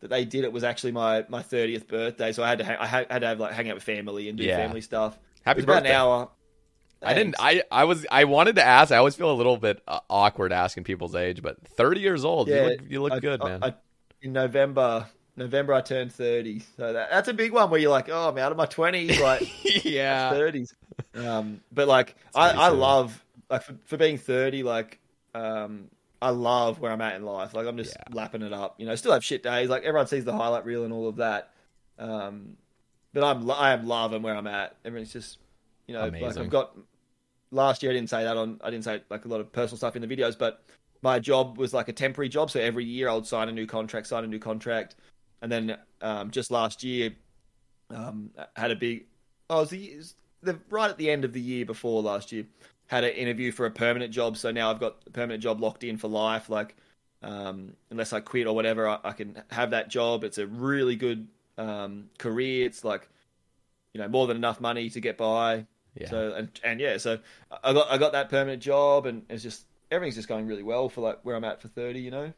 that 0.03 0.09
they 0.09 0.25
did 0.25 0.43
it 0.43 0.51
was 0.53 0.63
actually 0.63 0.91
my 0.91 1.25
my 1.29 1.41
thirtieth 1.41 1.87
birthday, 1.87 2.31
so 2.33 2.43
I 2.43 2.49
had 2.49 2.59
to 2.59 2.63
hang, 2.65 2.77
I 2.77 2.85
had, 2.85 3.11
had 3.11 3.19
to 3.19 3.27
have 3.27 3.39
like 3.39 3.53
hang 3.53 3.69
out 3.69 3.75
with 3.75 3.83
family 3.83 4.29
and 4.29 4.37
do 4.37 4.43
Yeah. 4.43 4.57
family 4.57 4.81
stuff. 4.81 5.17
Happy 5.43 5.57
it 5.59 5.65
was 5.65 5.75
about 5.75 5.85
an 5.85 5.91
hour. 5.91 6.29
I 7.01 7.13
didn't. 7.13 7.35
I 7.39 7.63
I 7.71 7.83
was. 7.85 8.05
I 8.11 8.23
wanted 8.25 8.55
to 8.57 8.63
ask. 8.63 8.91
I 8.91 8.97
always 8.97 9.15
feel 9.15 9.31
a 9.31 9.33
little 9.33 9.57
bit 9.57 9.81
uh, 9.87 9.99
awkward 10.09 10.53
asking 10.53 10.83
people's 10.85 11.15
age, 11.15 11.41
but 11.41 11.57
thirty 11.75 11.99
years 11.99 12.23
old. 12.23 12.47
you 12.47 12.61
look, 12.61 12.79
you 12.89 13.01
look 13.01 13.13
I- 13.13 13.19
good, 13.19 13.41
I- 13.41 13.47
man. 13.49 13.63
I- 13.63 13.73
in 14.21 14.31
November, 14.31 15.05
November 15.35 15.73
I 15.73 15.81
turned 15.81 16.13
thirty, 16.13 16.59
so 16.77 16.93
that, 16.93 17.09
that's 17.11 17.27
a 17.27 17.33
big 17.33 17.51
one 17.51 17.69
where 17.69 17.79
you're 17.79 17.91
like, 17.91 18.07
oh, 18.09 18.29
I'm 18.29 18.37
out 18.37 18.51
of 18.53 18.57
my 18.57 18.65
twenties, 18.67 19.19
like 19.19 19.41
yeah. 19.83 20.29
thirties. 20.29 20.73
Um, 21.13 21.59
but 21.73 21.89
like, 21.89 22.15
I, 22.33 22.51
I 22.51 22.67
love 22.69 23.21
like 23.49 23.63
for, 23.63 23.75
for 23.85 23.97
being 23.97 24.17
thirty, 24.17 24.63
like, 24.63 24.99
um, 25.35 25.89
I 26.23 26.29
love 26.29 26.79
where 26.79 26.91
I'm 26.91 27.01
at 27.01 27.15
in 27.15 27.23
life. 27.23 27.53
Like, 27.53 27.67
I'm 27.67 27.77
just 27.77 27.95
Yeah. 27.95 28.15
lapping 28.15 28.41
it 28.41 28.53
up. 28.53 28.79
You 28.79 28.85
know, 28.85 28.95
still 28.95 29.11
have 29.11 29.23
shit 29.23 29.43
days. 29.43 29.69
Like 29.69 29.83
everyone 29.83 30.07
sees 30.07 30.23
the 30.25 30.33
highlight 30.33 30.65
reel 30.65 30.85
and 30.85 30.93
all 30.93 31.07
of 31.07 31.17
that. 31.17 31.53
Um, 31.99 32.57
but 33.13 33.23
I'm 33.23 33.49
I 33.51 33.73
am 33.73 33.85
loving 33.85 34.21
where 34.21 34.35
I'm 34.35 34.47
at. 34.47 34.75
Everyone's 34.85 35.13
just, 35.13 35.37
you 35.87 35.93
know, 35.93 36.05
like 36.21 36.37
I've 36.37 36.49
got. 36.49 36.77
Last 37.51 37.83
year 37.83 37.91
I 37.91 37.95
didn't 37.95 38.09
say 38.09 38.23
that 38.23 38.35
on. 38.37 38.59
I 38.63 38.71
didn't 38.71 38.85
say 38.85 39.03
like 39.09 39.25
a 39.25 39.27
lot 39.27 39.39
of 39.39 39.51
personal 39.51 39.77
stuff 39.77 39.95
in 39.95 40.01
the 40.01 40.07
videos, 40.07 40.35
but 40.37 40.63
my 41.03 41.19
job 41.19 41.57
was 41.57 41.73
like 41.73 41.87
a 41.89 41.93
temporary 41.93 42.29
job. 42.29 42.49
So 42.49 42.59
every 42.59 42.85
year 42.85 43.09
I 43.09 43.13
would 43.13 43.27
sign 43.27 43.49
a 43.49 43.51
new 43.51 43.67
contract, 43.67 44.07
sign 44.07 44.23
a 44.23 44.27
new 44.27 44.39
contract, 44.39 44.95
and 45.41 45.51
then 45.51 45.77
um, 46.01 46.31
just 46.31 46.49
last 46.49 46.83
year 46.83 47.11
um, 47.91 48.31
had 48.55 48.71
a 48.71 48.75
big. 48.75 49.05
Oh, 49.49 49.57
it 49.57 49.59
was 49.59 49.69
the, 49.69 49.85
it 49.85 49.97
was 49.97 50.15
the 50.41 50.59
right 50.69 50.89
at 50.89 50.97
the 50.97 51.11
end 51.11 51.25
of 51.25 51.33
the 51.33 51.41
year 51.41 51.65
before 51.65 52.01
last 52.01 52.31
year 52.31 52.45
had 52.87 53.03
an 53.03 53.11
interview 53.11 53.51
for 53.51 53.65
a 53.65 53.71
permanent 53.71 54.13
job. 54.13 54.37
So 54.37 54.51
now 54.51 54.71
I've 54.71 54.79
got 54.79 54.97
a 55.07 55.09
permanent 55.09 55.41
job 55.41 55.61
locked 55.61 55.83
in 55.83 55.97
for 55.97 56.07
life. 56.07 56.49
Like 56.49 56.75
um, 57.21 57.73
unless 57.89 58.13
I 58.13 58.19
quit 58.19 58.47
or 58.47 58.55
whatever, 58.55 58.87
I, 58.87 58.99
I 59.03 59.11
can 59.13 59.41
have 59.49 59.71
that 59.71 59.89
job. 59.89 60.23
It's 60.23 60.37
a 60.37 60.47
really 60.47 60.95
good 60.95 61.27
um, 61.57 62.09
career. 62.17 62.65
It's 62.65 62.83
like 62.83 63.07
you 63.93 64.01
know 64.01 64.07
more 64.07 64.27
than 64.27 64.37
enough 64.37 64.59
money 64.59 64.89
to 64.89 64.99
get 64.99 65.17
by. 65.17 65.65
Yeah. 65.95 66.09
So 66.09 66.33
and 66.33 66.59
and 66.63 66.79
yeah, 66.79 66.97
so 66.97 67.19
I 67.63 67.73
got 67.73 67.89
I 67.89 67.97
got 67.97 68.11
that 68.13 68.29
permanent 68.29 68.61
job, 68.61 69.05
and 69.05 69.23
it's 69.29 69.43
just 69.43 69.65
everything's 69.91 70.15
just 70.15 70.27
going 70.27 70.47
really 70.47 70.63
well 70.63 70.89
for 70.89 71.01
like 71.01 71.19
where 71.23 71.35
I'm 71.35 71.43
at 71.43 71.61
for 71.61 71.67
thirty. 71.67 71.99
You 71.99 72.11
know. 72.11 72.33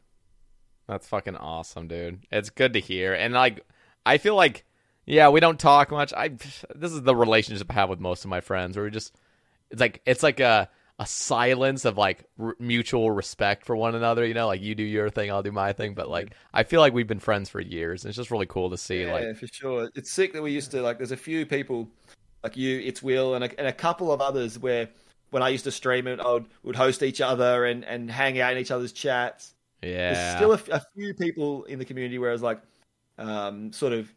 That's 0.86 1.08
fucking 1.08 1.36
awesome, 1.36 1.88
dude. 1.88 2.26
It's 2.30 2.50
good 2.50 2.74
to 2.74 2.80
hear. 2.80 3.12
And 3.12 3.34
like 3.34 3.66
I 4.04 4.18
feel 4.18 4.36
like 4.36 4.64
yeah, 5.04 5.28
we 5.28 5.40
don't 5.40 5.58
talk 5.58 5.90
much. 5.90 6.12
I 6.12 6.28
this 6.28 6.92
is 6.92 7.02
the 7.02 7.16
relationship 7.16 7.70
I 7.70 7.74
have 7.74 7.88
with 7.88 8.00
most 8.00 8.24
of 8.24 8.30
my 8.30 8.40
friends 8.40 8.76
where 8.76 8.84
we 8.84 8.90
just 8.90 9.14
it's 9.70 9.80
like 9.80 10.02
it's 10.06 10.22
like 10.22 10.40
a 10.40 10.68
a 10.98 11.06
silence 11.06 11.84
of 11.84 11.98
like 11.98 12.24
r- 12.40 12.56
mutual 12.58 13.10
respect 13.10 13.66
for 13.66 13.76
one 13.76 13.94
another, 13.94 14.24
you 14.24 14.32
know, 14.32 14.46
like 14.46 14.62
you 14.62 14.74
do 14.74 14.82
your 14.82 15.10
thing, 15.10 15.30
I'll 15.30 15.42
do 15.42 15.52
my 15.52 15.72
thing, 15.74 15.92
but 15.94 16.08
like 16.08 16.32
I 16.54 16.62
feel 16.62 16.80
like 16.80 16.94
we've 16.94 17.06
been 17.06 17.18
friends 17.20 17.50
for 17.50 17.60
years. 17.60 18.02
And 18.04 18.08
it's 18.08 18.16
just 18.16 18.30
really 18.30 18.46
cool 18.46 18.70
to 18.70 18.78
see 18.78 19.02
Yeah, 19.04 19.12
like 19.12 19.36
for 19.36 19.46
sure. 19.46 19.90
It's 19.94 20.10
sick 20.10 20.32
that 20.32 20.42
we 20.42 20.52
used 20.52 20.70
to 20.70 20.80
like. 20.82 20.96
There's 20.96 21.12
a 21.12 21.16
few 21.16 21.44
people 21.44 21.88
like 22.42 22.56
you, 22.56 22.80
it's 22.80 23.02
Will, 23.02 23.34
and 23.34 23.44
a, 23.44 23.58
and 23.58 23.66
a 23.68 23.72
couple 23.72 24.10
of 24.12 24.20
others 24.22 24.58
where 24.58 24.88
when 25.30 25.42
I 25.42 25.48
used 25.50 25.64
to 25.64 25.72
stream 25.72 26.06
it, 26.06 26.20
I 26.20 26.32
would, 26.32 26.46
would 26.62 26.76
host 26.76 27.02
each 27.02 27.20
other 27.20 27.64
and, 27.66 27.84
and 27.84 28.10
hang 28.10 28.40
out 28.40 28.52
in 28.52 28.58
each 28.58 28.70
other's 28.70 28.92
chats. 28.92 29.52
yeah. 29.82 30.12
There's 30.14 30.36
still 30.36 30.52
a, 30.52 30.54
f- 30.54 30.68
a 30.68 30.82
few 30.96 31.12
people 31.14 31.64
in 31.64 31.78
the 31.80 31.84
community 31.84 32.18
where 32.18 32.30
I 32.30 32.32
was 32.32 32.42
like, 32.42 32.62
um, 33.18 33.72
sort 33.72 33.92
of, 33.92 34.08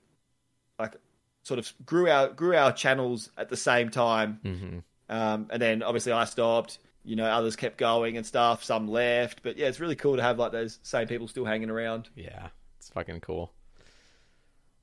like, 0.78 0.96
sort 1.44 1.58
of 1.60 1.74
grew 1.86 2.10
our 2.10 2.30
grew 2.30 2.56
our 2.56 2.72
channels 2.72 3.32
at 3.38 3.50
the 3.50 3.58
same 3.58 3.90
time, 3.90 4.40
Mhm. 4.46 4.84
Um, 5.10 5.48
and 5.50 5.62
then 5.62 5.84
obviously 5.84 6.12
I 6.12 6.26
stopped. 6.26 6.80
You 7.06 7.16
know, 7.16 7.26
others 7.26 7.56
kept 7.56 7.78
going 7.78 8.18
and 8.18 8.26
stuff. 8.26 8.64
Some 8.64 8.88
left, 8.88 9.42
but 9.42 9.58
yeah, 9.58 9.68
it's 9.68 9.80
really 9.80 9.96
cool 9.96 10.18
to 10.18 10.22
have 10.22 10.38
like 10.38 10.52
those 10.52 10.80
same 10.84 11.08
people 11.08 11.28
still 11.28 11.46
hanging 11.46 11.70
around. 11.70 12.10
Yeah. 12.16 12.50
It's 12.78 12.90
fucking 12.90 13.22
cool. 13.22 13.52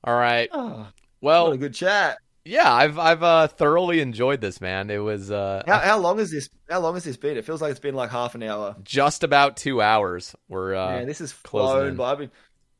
All 0.03 0.15
right. 0.15 0.49
Oh, 0.51 0.87
Well, 1.21 1.45
what 1.47 1.53
a 1.53 1.57
good 1.57 1.73
chat. 1.73 2.17
yeah, 2.45 2.71
I've 2.73 2.97
I've 2.97 3.23
uh, 3.23 3.47
thoroughly 3.47 3.99
enjoyed 4.01 4.41
this, 4.41 4.59
man. 4.61 4.89
It 4.89 4.97
was 4.97 5.31
uh, 5.31 5.63
How, 5.67 5.79
how 5.79 5.97
long 5.99 6.17
has 6.17 6.31
this? 6.31 6.49
How 6.69 6.79
long 6.79 6.95
has 6.95 7.03
this 7.03 7.17
been? 7.17 7.37
It 7.37 7.45
feels 7.45 7.61
like 7.61 7.71
it's 7.71 7.79
been 7.79 7.95
like 7.95 8.09
half 8.09 8.35
an 8.35 8.43
hour. 8.43 8.75
just 8.83 9.23
about 9.23 9.57
two 9.57 9.81
hours. 9.81 10.35
We're 10.49 10.75
uh, 10.75 10.91
Man, 10.91 11.07
this 11.07 11.21
is 11.21 11.31
flown 11.31 11.95
by. 11.95 12.11
I've 12.13 12.17
been, 12.17 12.31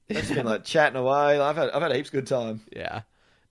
I've 0.10 0.18
just 0.18 0.34
been 0.34 0.46
like 0.46 0.64
chatting 0.64 0.98
away. 0.98 1.40
I've 1.40 1.56
had, 1.56 1.70
I've 1.72 1.82
had 1.82 1.92
a 1.92 1.96
heaps 1.96 2.10
good 2.10 2.28
time. 2.28 2.62
yeah. 2.76 3.02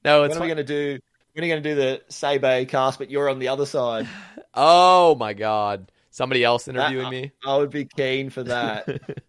No, 0.04 0.24
it's 0.24 0.34
when 0.34 0.42
are 0.42 0.44
we 0.44 0.50
fun- 0.50 0.56
to 0.58 0.64
do? 0.64 0.98
When 1.36 1.44
are 1.44 1.48
you 1.48 1.52
going 1.52 1.62
to 1.64 1.68
do 1.68 1.74
the 1.74 2.02
Sebe 2.08 2.66
cast? 2.66 2.98
But 2.98 3.10
you're 3.10 3.28
on 3.28 3.38
the 3.38 3.48
other 3.48 3.66
side. 3.66 4.08
Oh 4.54 5.16
my 5.16 5.34
god. 5.34 5.92
Somebody 6.10 6.42
else 6.42 6.66
interviewing 6.66 7.04
That- 7.04 7.10
me? 7.10 7.32
I 7.44 7.58
would 7.58 7.68
be 7.68 7.84
keen 7.84 8.30
for 8.30 8.42
that. 8.44 8.88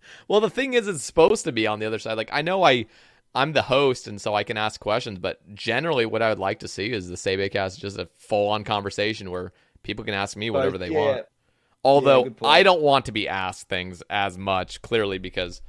well, 0.30 0.40
the 0.40 0.50
thing 0.50 0.74
is 0.74 0.88
it's 0.88 1.04
supposed 1.04 1.44
to 1.44 1.52
be 1.52 1.68
on 1.68 1.80
the 1.80 1.86
other 1.86 2.00
side. 2.00 2.16
Like 2.16 2.30
I 2.32 2.44
know 2.44 2.64
I 2.64 2.86
I'm 3.36 3.52
the 3.52 3.62
host 3.62 4.08
and 4.08 4.22
so 4.22 4.34
I 4.34 4.46
can 4.46 4.56
ask 4.56 4.80
questions, 4.80 5.20
but 5.20 5.54
generally 5.54 6.06
what 6.06 6.22
I 6.22 6.30
would 6.30 6.40
like 6.40 6.60
to 6.60 6.70
see 6.70 6.94
is 6.94 7.10
the 7.10 7.16
Sabecast 7.16 7.68
is 7.72 7.76
just 7.76 7.98
a 7.98 8.08
full 8.16 8.48
on 8.52 8.64
conversation 8.64 9.30
where 9.30 9.52
people 9.84 10.06
can 10.06 10.14
ask 10.14 10.38
me 10.38 10.50
whatever 10.50 10.78
they 10.78 10.92
yeah. 10.92 10.98
want. 10.98 11.26
Although 11.84 12.24
point. 12.24 12.42
I 12.42 12.64
don't 12.64 12.82
want 12.82 13.08
to 13.08 13.12
be 13.12 13.28
asked 13.28 13.68
things 13.68 14.02
as 14.10 14.38
much, 14.38 14.82
clearly 14.82 15.18
because 15.18 15.62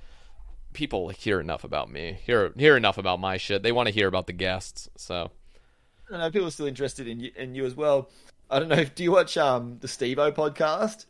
people 0.73 1.09
hear 1.09 1.41
enough 1.41 1.65
about 1.65 1.91
me, 1.91 2.17
hear 2.25 2.53
hear 2.57 2.77
enough 2.77 2.97
about 2.97 3.19
my 3.19 3.39
shit. 3.39 3.65
They 3.65 3.73
want 3.73 3.89
to 3.89 3.93
hear 3.93 4.07
about 4.07 4.29
the 4.29 4.33
guests. 4.33 4.89
So 4.97 5.33
I 6.09 6.13
don't 6.13 6.21
know. 6.21 6.31
People 6.31 6.49
are 6.49 6.53
still 6.53 6.67
interested 6.67 7.07
in 7.07 7.21
you, 7.21 7.31
in 7.37 7.55
you 7.55 7.65
as 7.67 7.75
well. 7.75 8.09
I 8.51 8.59
don't 8.59 8.69
know. 8.69 8.85
Do 8.95 9.03
you 9.03 9.13
watch 9.13 9.37
um 9.37 9.79
the 9.81 9.89
Steve-O 9.89 10.33
podcast? 10.33 11.07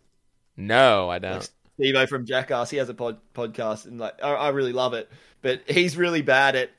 no, 0.57 1.09
I 1.09 1.19
don't. 1.19 1.49
Steve-O 1.79 2.07
from 2.07 2.27
Jackass. 2.27 2.71
He 2.71 2.79
has 2.79 2.89
a 2.89 2.95
pod, 2.95 3.19
podcast, 3.35 3.87
and 3.87 3.99
like 4.01 4.23
I, 4.23 4.33
I 4.33 4.49
really 4.49 4.73
love 4.73 4.95
it. 4.95 5.09
But 5.43 5.63
he's 5.69 5.97
really 5.97 6.23
bad 6.23 6.57
at 6.57 6.71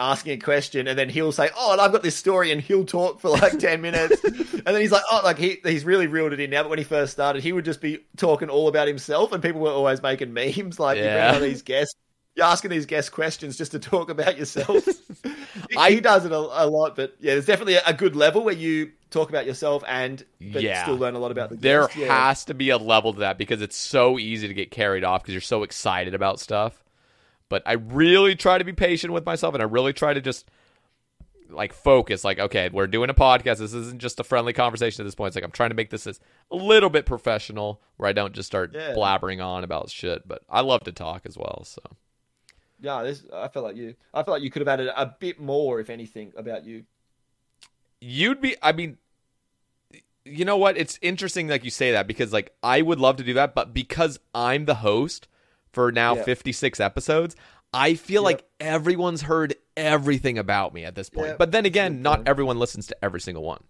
asking 0.00 0.32
a 0.32 0.38
question, 0.38 0.88
and 0.88 0.98
then 0.98 1.08
he'll 1.08 1.30
say, 1.30 1.50
"Oh, 1.56 1.72
and 1.72 1.80
I've 1.80 1.92
got 1.92 2.02
this 2.02 2.16
story," 2.16 2.50
and 2.50 2.60
he'll 2.60 2.84
talk 2.84 3.20
for 3.20 3.28
like 3.28 3.58
ten 3.60 3.80
minutes, 3.80 4.24
and 4.24 4.64
then 4.64 4.80
he's 4.80 4.90
like, 4.90 5.04
"Oh, 5.12 5.20
like 5.22 5.38
he 5.38 5.58
he's 5.62 5.84
really 5.84 6.08
reeled 6.08 6.32
it 6.32 6.40
in 6.40 6.50
now." 6.50 6.62
But 6.64 6.70
when 6.70 6.78
he 6.78 6.84
first 6.84 7.12
started, 7.12 7.44
he 7.44 7.52
would 7.52 7.64
just 7.64 7.80
be 7.80 8.00
talking 8.16 8.48
all 8.50 8.66
about 8.66 8.88
himself, 8.88 9.30
and 9.30 9.40
people 9.40 9.60
were 9.60 9.70
always 9.70 10.02
making 10.02 10.32
memes 10.32 10.80
like, 10.80 10.96
"You 10.96 11.04
bring 11.04 11.14
Yeah. 11.14 11.38
these 11.38 11.62
guests." 11.62 11.94
You're 12.40 12.48
asking 12.48 12.70
these 12.70 12.86
guest 12.86 13.12
questions 13.12 13.56
just 13.58 13.72
to 13.72 13.78
talk 13.78 14.08
about 14.10 14.38
yourself. 14.38 14.84
he, 15.70 15.76
I- 15.76 15.90
he 15.90 16.00
does 16.00 16.24
it 16.24 16.32
a, 16.32 16.36
a 16.36 16.66
lot, 16.66 16.96
but 16.96 17.14
yeah, 17.20 17.32
there's 17.34 17.46
definitely 17.46 17.74
a, 17.74 17.92
good 17.92 18.16
level 18.16 18.42
where 18.44 18.54
you 18.54 18.92
talk 19.10 19.28
about 19.28 19.44
yourself 19.44 19.84
and 19.86 20.24
but 20.40 20.62
Yeah. 20.62 20.82
still 20.84 20.96
learn 20.96 21.14
a 21.14 21.18
lot 21.18 21.30
about 21.32 21.50
the 21.50 21.56
there 21.56 21.82
guest. 21.86 21.96
Yeah. 21.96 22.26
has 22.28 22.44
to 22.46 22.54
be 22.54 22.70
a 22.70 22.78
level 22.78 23.12
to 23.12 23.20
that 23.20 23.36
because 23.36 23.60
it's 23.60 23.76
so 23.76 24.18
easy 24.18 24.48
to 24.48 24.54
get 24.54 24.70
carried 24.70 25.04
off 25.04 25.22
because 25.22 25.34
you're 25.34 25.40
so 25.42 25.62
excited 25.64 26.14
about 26.14 26.40
stuff. 26.40 26.82
But 27.50 27.62
I 27.66 27.72
really 27.72 28.36
try 28.36 28.56
to 28.58 28.64
be 28.64 28.72
patient 28.72 29.12
with 29.12 29.26
myself 29.26 29.52
and 29.54 29.62
I 29.62 29.66
really 29.66 29.92
try 29.92 30.14
to 30.14 30.20
just 30.20 30.46
like 31.52 31.72
focus 31.72 32.22
like 32.22 32.38
okay 32.38 32.68
we're 32.72 32.86
doing 32.86 33.10
a 33.10 33.14
podcast 33.14 33.58
this 33.58 33.74
isn't 33.74 34.00
just 34.00 34.20
a 34.20 34.22
friendly 34.22 34.52
conversation 34.52 35.02
at 35.02 35.04
this 35.04 35.16
point 35.16 35.26
it's 35.26 35.34
like 35.34 35.42
i'm 35.42 35.50
trying 35.50 35.70
to 35.70 35.74
make 35.74 35.90
this 35.90 36.06
as 36.06 36.20
a 36.52 36.54
little 36.54 36.88
bit 36.88 37.06
professional 37.06 37.80
where 37.96 38.08
i 38.08 38.12
don't 38.12 38.34
just 38.34 38.46
start 38.46 38.70
Yeah. 38.72 38.94
blabbering 38.94 39.44
on 39.44 39.64
about 39.64 39.90
shit 39.90 40.28
but 40.28 40.42
i 40.48 40.60
love 40.60 40.84
to 40.84 40.92
talk 40.92 41.22
as 41.26 41.36
well 41.36 41.64
so 41.64 41.82
Yeah, 42.80 43.02
this, 43.02 43.24
I 43.32 43.48
feel 43.48 43.62
like 43.62 43.76
you. 43.76 43.94
I 44.14 44.22
feel 44.22 44.32
like 44.34 44.42
you 44.42 44.50
could 44.50 44.60
have 44.60 44.68
added 44.68 44.88
a 44.96 45.06
bit 45.18 45.38
more, 45.40 45.80
if 45.80 45.90
anything, 45.90 46.32
about 46.36 46.64
you. 46.64 46.84
you'd 48.00 48.40
be 48.40 48.56
i 48.62 48.72
mean 48.72 48.96
you 50.24 50.44
know 50.44 50.56
what 50.56 50.76
it's 50.76 50.98
interesting 51.02 51.48
like 51.48 51.64
you 51.64 51.70
say 51.70 51.92
that 51.92 52.06
because 52.06 52.32
like 52.32 52.54
i 52.62 52.80
would 52.80 52.98
love 52.98 53.16
to 53.16 53.22
do 53.24 53.34
that 53.34 53.54
but 53.54 53.74
because 53.74 54.18
i'm 54.34 54.64
the 54.64 54.76
host 54.76 55.28
for 55.72 55.90
now 55.92 56.14
Yeah. 56.14 56.22
56 56.24 56.80
episodes 56.80 57.36
i 57.74 57.94
feel 57.94 58.22
like 58.22 58.44
everyone's 58.58 59.22
heard 59.22 59.54
everything 59.76 60.38
about 60.38 60.72
me 60.74 60.84
at 60.84 60.94
this 60.94 61.10
point 61.10 61.28
Yeah, 61.28 61.36
but 61.38 61.52
then 61.52 61.66
again 61.66 62.00
not 62.02 62.26
everyone 62.26 62.58
listens 62.58 62.86
to 62.88 63.04
every 63.04 63.20
single 63.20 63.42
one 63.42 63.64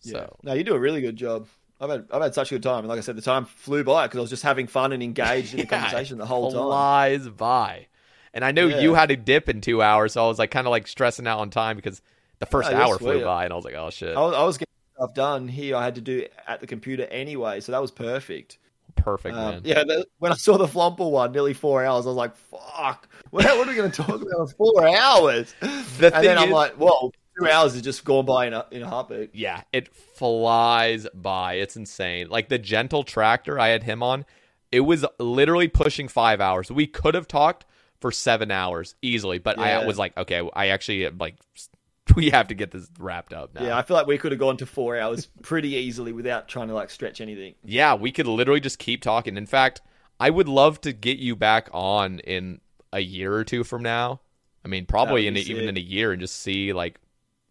so 0.00 0.36
no, 0.44 0.52
you 0.52 0.62
do 0.62 0.74
a 0.74 0.78
really 0.78 1.00
good 1.00 1.16
job. 1.16 1.48
I've 1.80 1.90
had 1.90 2.06
I've 2.12 2.22
had 2.22 2.32
such 2.32 2.52
a 2.52 2.54
good 2.54 2.62
time, 2.62 2.78
and 2.80 2.88
like 2.88 2.98
I 2.98 3.00
said, 3.00 3.16
the 3.16 3.20
time 3.22 3.44
flew 3.46 3.82
by 3.82 4.06
because 4.06 4.18
I 4.18 4.20
was 4.20 4.30
just 4.30 4.44
having 4.44 4.68
fun 4.68 4.92
and 4.92 5.02
engaged 5.02 5.54
in 5.54 5.60
the 5.60 5.66
conversation 5.76 6.18
the 6.18 6.24
whole 6.26 6.52
time. 6.52 6.62
flies 6.62 7.28
by 7.28 7.87
and 8.34 8.44
i 8.44 8.52
know 8.52 8.66
Yeah. 8.66 8.80
you 8.80 8.94
had 8.94 9.10
a 9.10 9.16
dip 9.16 9.48
in 9.48 9.60
two 9.60 9.82
hours 9.82 10.12
so 10.14 10.24
i 10.24 10.28
was 10.28 10.38
like 10.38 10.50
kind 10.50 10.66
of 10.66 10.70
like 10.70 10.86
stressing 10.86 11.26
out 11.26 11.38
on 11.40 11.50
time 11.50 11.76
because 11.76 12.02
the 12.38 12.46
first 12.46 12.70
you're 12.70 12.80
hour 12.80 12.98
flew 12.98 13.24
by 13.24 13.44
and 13.44 13.52
i 13.52 13.56
was 13.56 13.64
like 13.64 13.74
oh 13.74 13.90
shit 13.90 14.16
I 14.16 14.20
was, 14.20 14.34
I 14.34 14.42
was 14.44 14.58
getting 14.58 14.72
stuff 14.94 15.14
done 15.14 15.46
here. 15.48 15.76
I 15.76 15.84
had 15.84 15.94
to 15.94 16.00
do 16.00 16.26
at 16.48 16.60
the 16.60 16.66
computer 16.66 17.04
anyway, 17.04 17.60
so 17.60 17.70
that 17.70 17.80
was 17.80 17.92
perfect. 17.92 18.58
perfect 18.96 19.36
Um, 19.36 19.44
man 19.54 19.60
yeah, 19.64 19.84
when 20.18 20.32
I 20.32 20.34
saw 20.34 20.56
the 20.58 20.66
Flomple 20.66 21.12
one, 21.12 21.30
nearly 21.30 21.54
four 21.54 21.84
hours, 21.84 22.04
I 22.04 22.08
was 22.08 22.16
like, 22.16 22.34
"Fuck, 22.34 23.08
what, 23.30 23.44
what 23.44 23.66
are 23.68 23.70
we 23.70 23.76
going 23.76 23.92
to 23.92 24.02
talk 24.02 24.20
about 24.20 24.50
four 24.56 24.88
hours?" 24.88 25.54
The 26.00 26.12
and 26.12 26.24
then 26.26 26.36
I'm 26.36 26.48
is- 26.48 26.52
like, 26.52 26.80
"Well, 26.80 27.12
two 27.38 27.46
hours 27.48 27.74
has 27.74 27.82
just 27.82 28.04
gone 28.04 28.24
by 28.26 28.46
in 28.48 28.54
a 28.54 28.66
in 28.72 28.82
a 28.82 28.88
heartbeat." 28.88 29.30
Yeah, 29.34 29.62
it 29.72 29.88
flies 29.94 31.06
by. 31.14 31.54
It's 31.54 31.76
insane. 31.76 32.28
Like 32.28 32.48
the 32.48 32.58
gentle 32.58 33.04
tractor 33.04 33.58
I 33.58 33.68
had 33.68 33.84
him 33.84 34.02
on, 34.02 34.24
it 34.72 34.80
was 34.80 35.04
literally 35.20 35.68
pushing 35.68 36.08
five 36.08 36.40
hours. 36.40 36.70
We 36.72 36.86
could 36.88 37.14
have 37.14 37.28
talked 37.28 37.64
for 38.00 38.12
seven 38.12 38.50
hours 38.50 38.94
easily, 39.02 39.38
but 39.38 39.58
I 39.58 39.84
was 39.84 39.98
like, 39.98 40.16
okay, 40.16 40.48
I 40.54 40.68
actually 40.68 41.08
like 41.10 41.36
we 42.16 42.30
have 42.30 42.48
to 42.48 42.54
get 42.54 42.70
this 42.70 42.88
wrapped 42.98 43.32
up 43.32 43.54
now. 43.54 43.64
Yeah, 43.64 43.76
I 43.76 43.82
feel 43.82 43.96
like 43.96 44.06
we 44.06 44.18
could 44.18 44.32
have 44.32 44.38
gone 44.38 44.56
to 44.58 44.66
four 44.66 44.98
hours 44.98 45.26
pretty 45.42 45.70
easily 45.70 46.12
without 46.12 46.48
trying 46.48 46.68
to 46.68 46.74
like 46.74 46.90
stretch 46.90 47.20
anything. 47.20 47.54
Yeah, 47.64 47.94
we 47.94 48.12
could 48.12 48.26
literally 48.26 48.60
just 48.60 48.78
keep 48.78 49.02
talking. 49.02 49.36
In 49.36 49.46
fact, 49.46 49.82
I 50.20 50.30
would 50.30 50.48
love 50.48 50.80
to 50.82 50.92
get 50.92 51.18
you 51.18 51.36
back 51.36 51.68
on 51.72 52.20
in 52.20 52.60
a 52.92 53.00
year 53.00 53.34
or 53.34 53.44
two 53.44 53.64
from 53.64 53.82
now. 53.82 54.20
I 54.64 54.68
mean, 54.68 54.86
probably 54.86 55.26
in 55.26 55.36
a, 55.36 55.40
even 55.40 55.68
in 55.68 55.76
a 55.76 55.80
year 55.80 56.12
and 56.12 56.20
just 56.20 56.40
see 56.40 56.72
like 56.72 57.00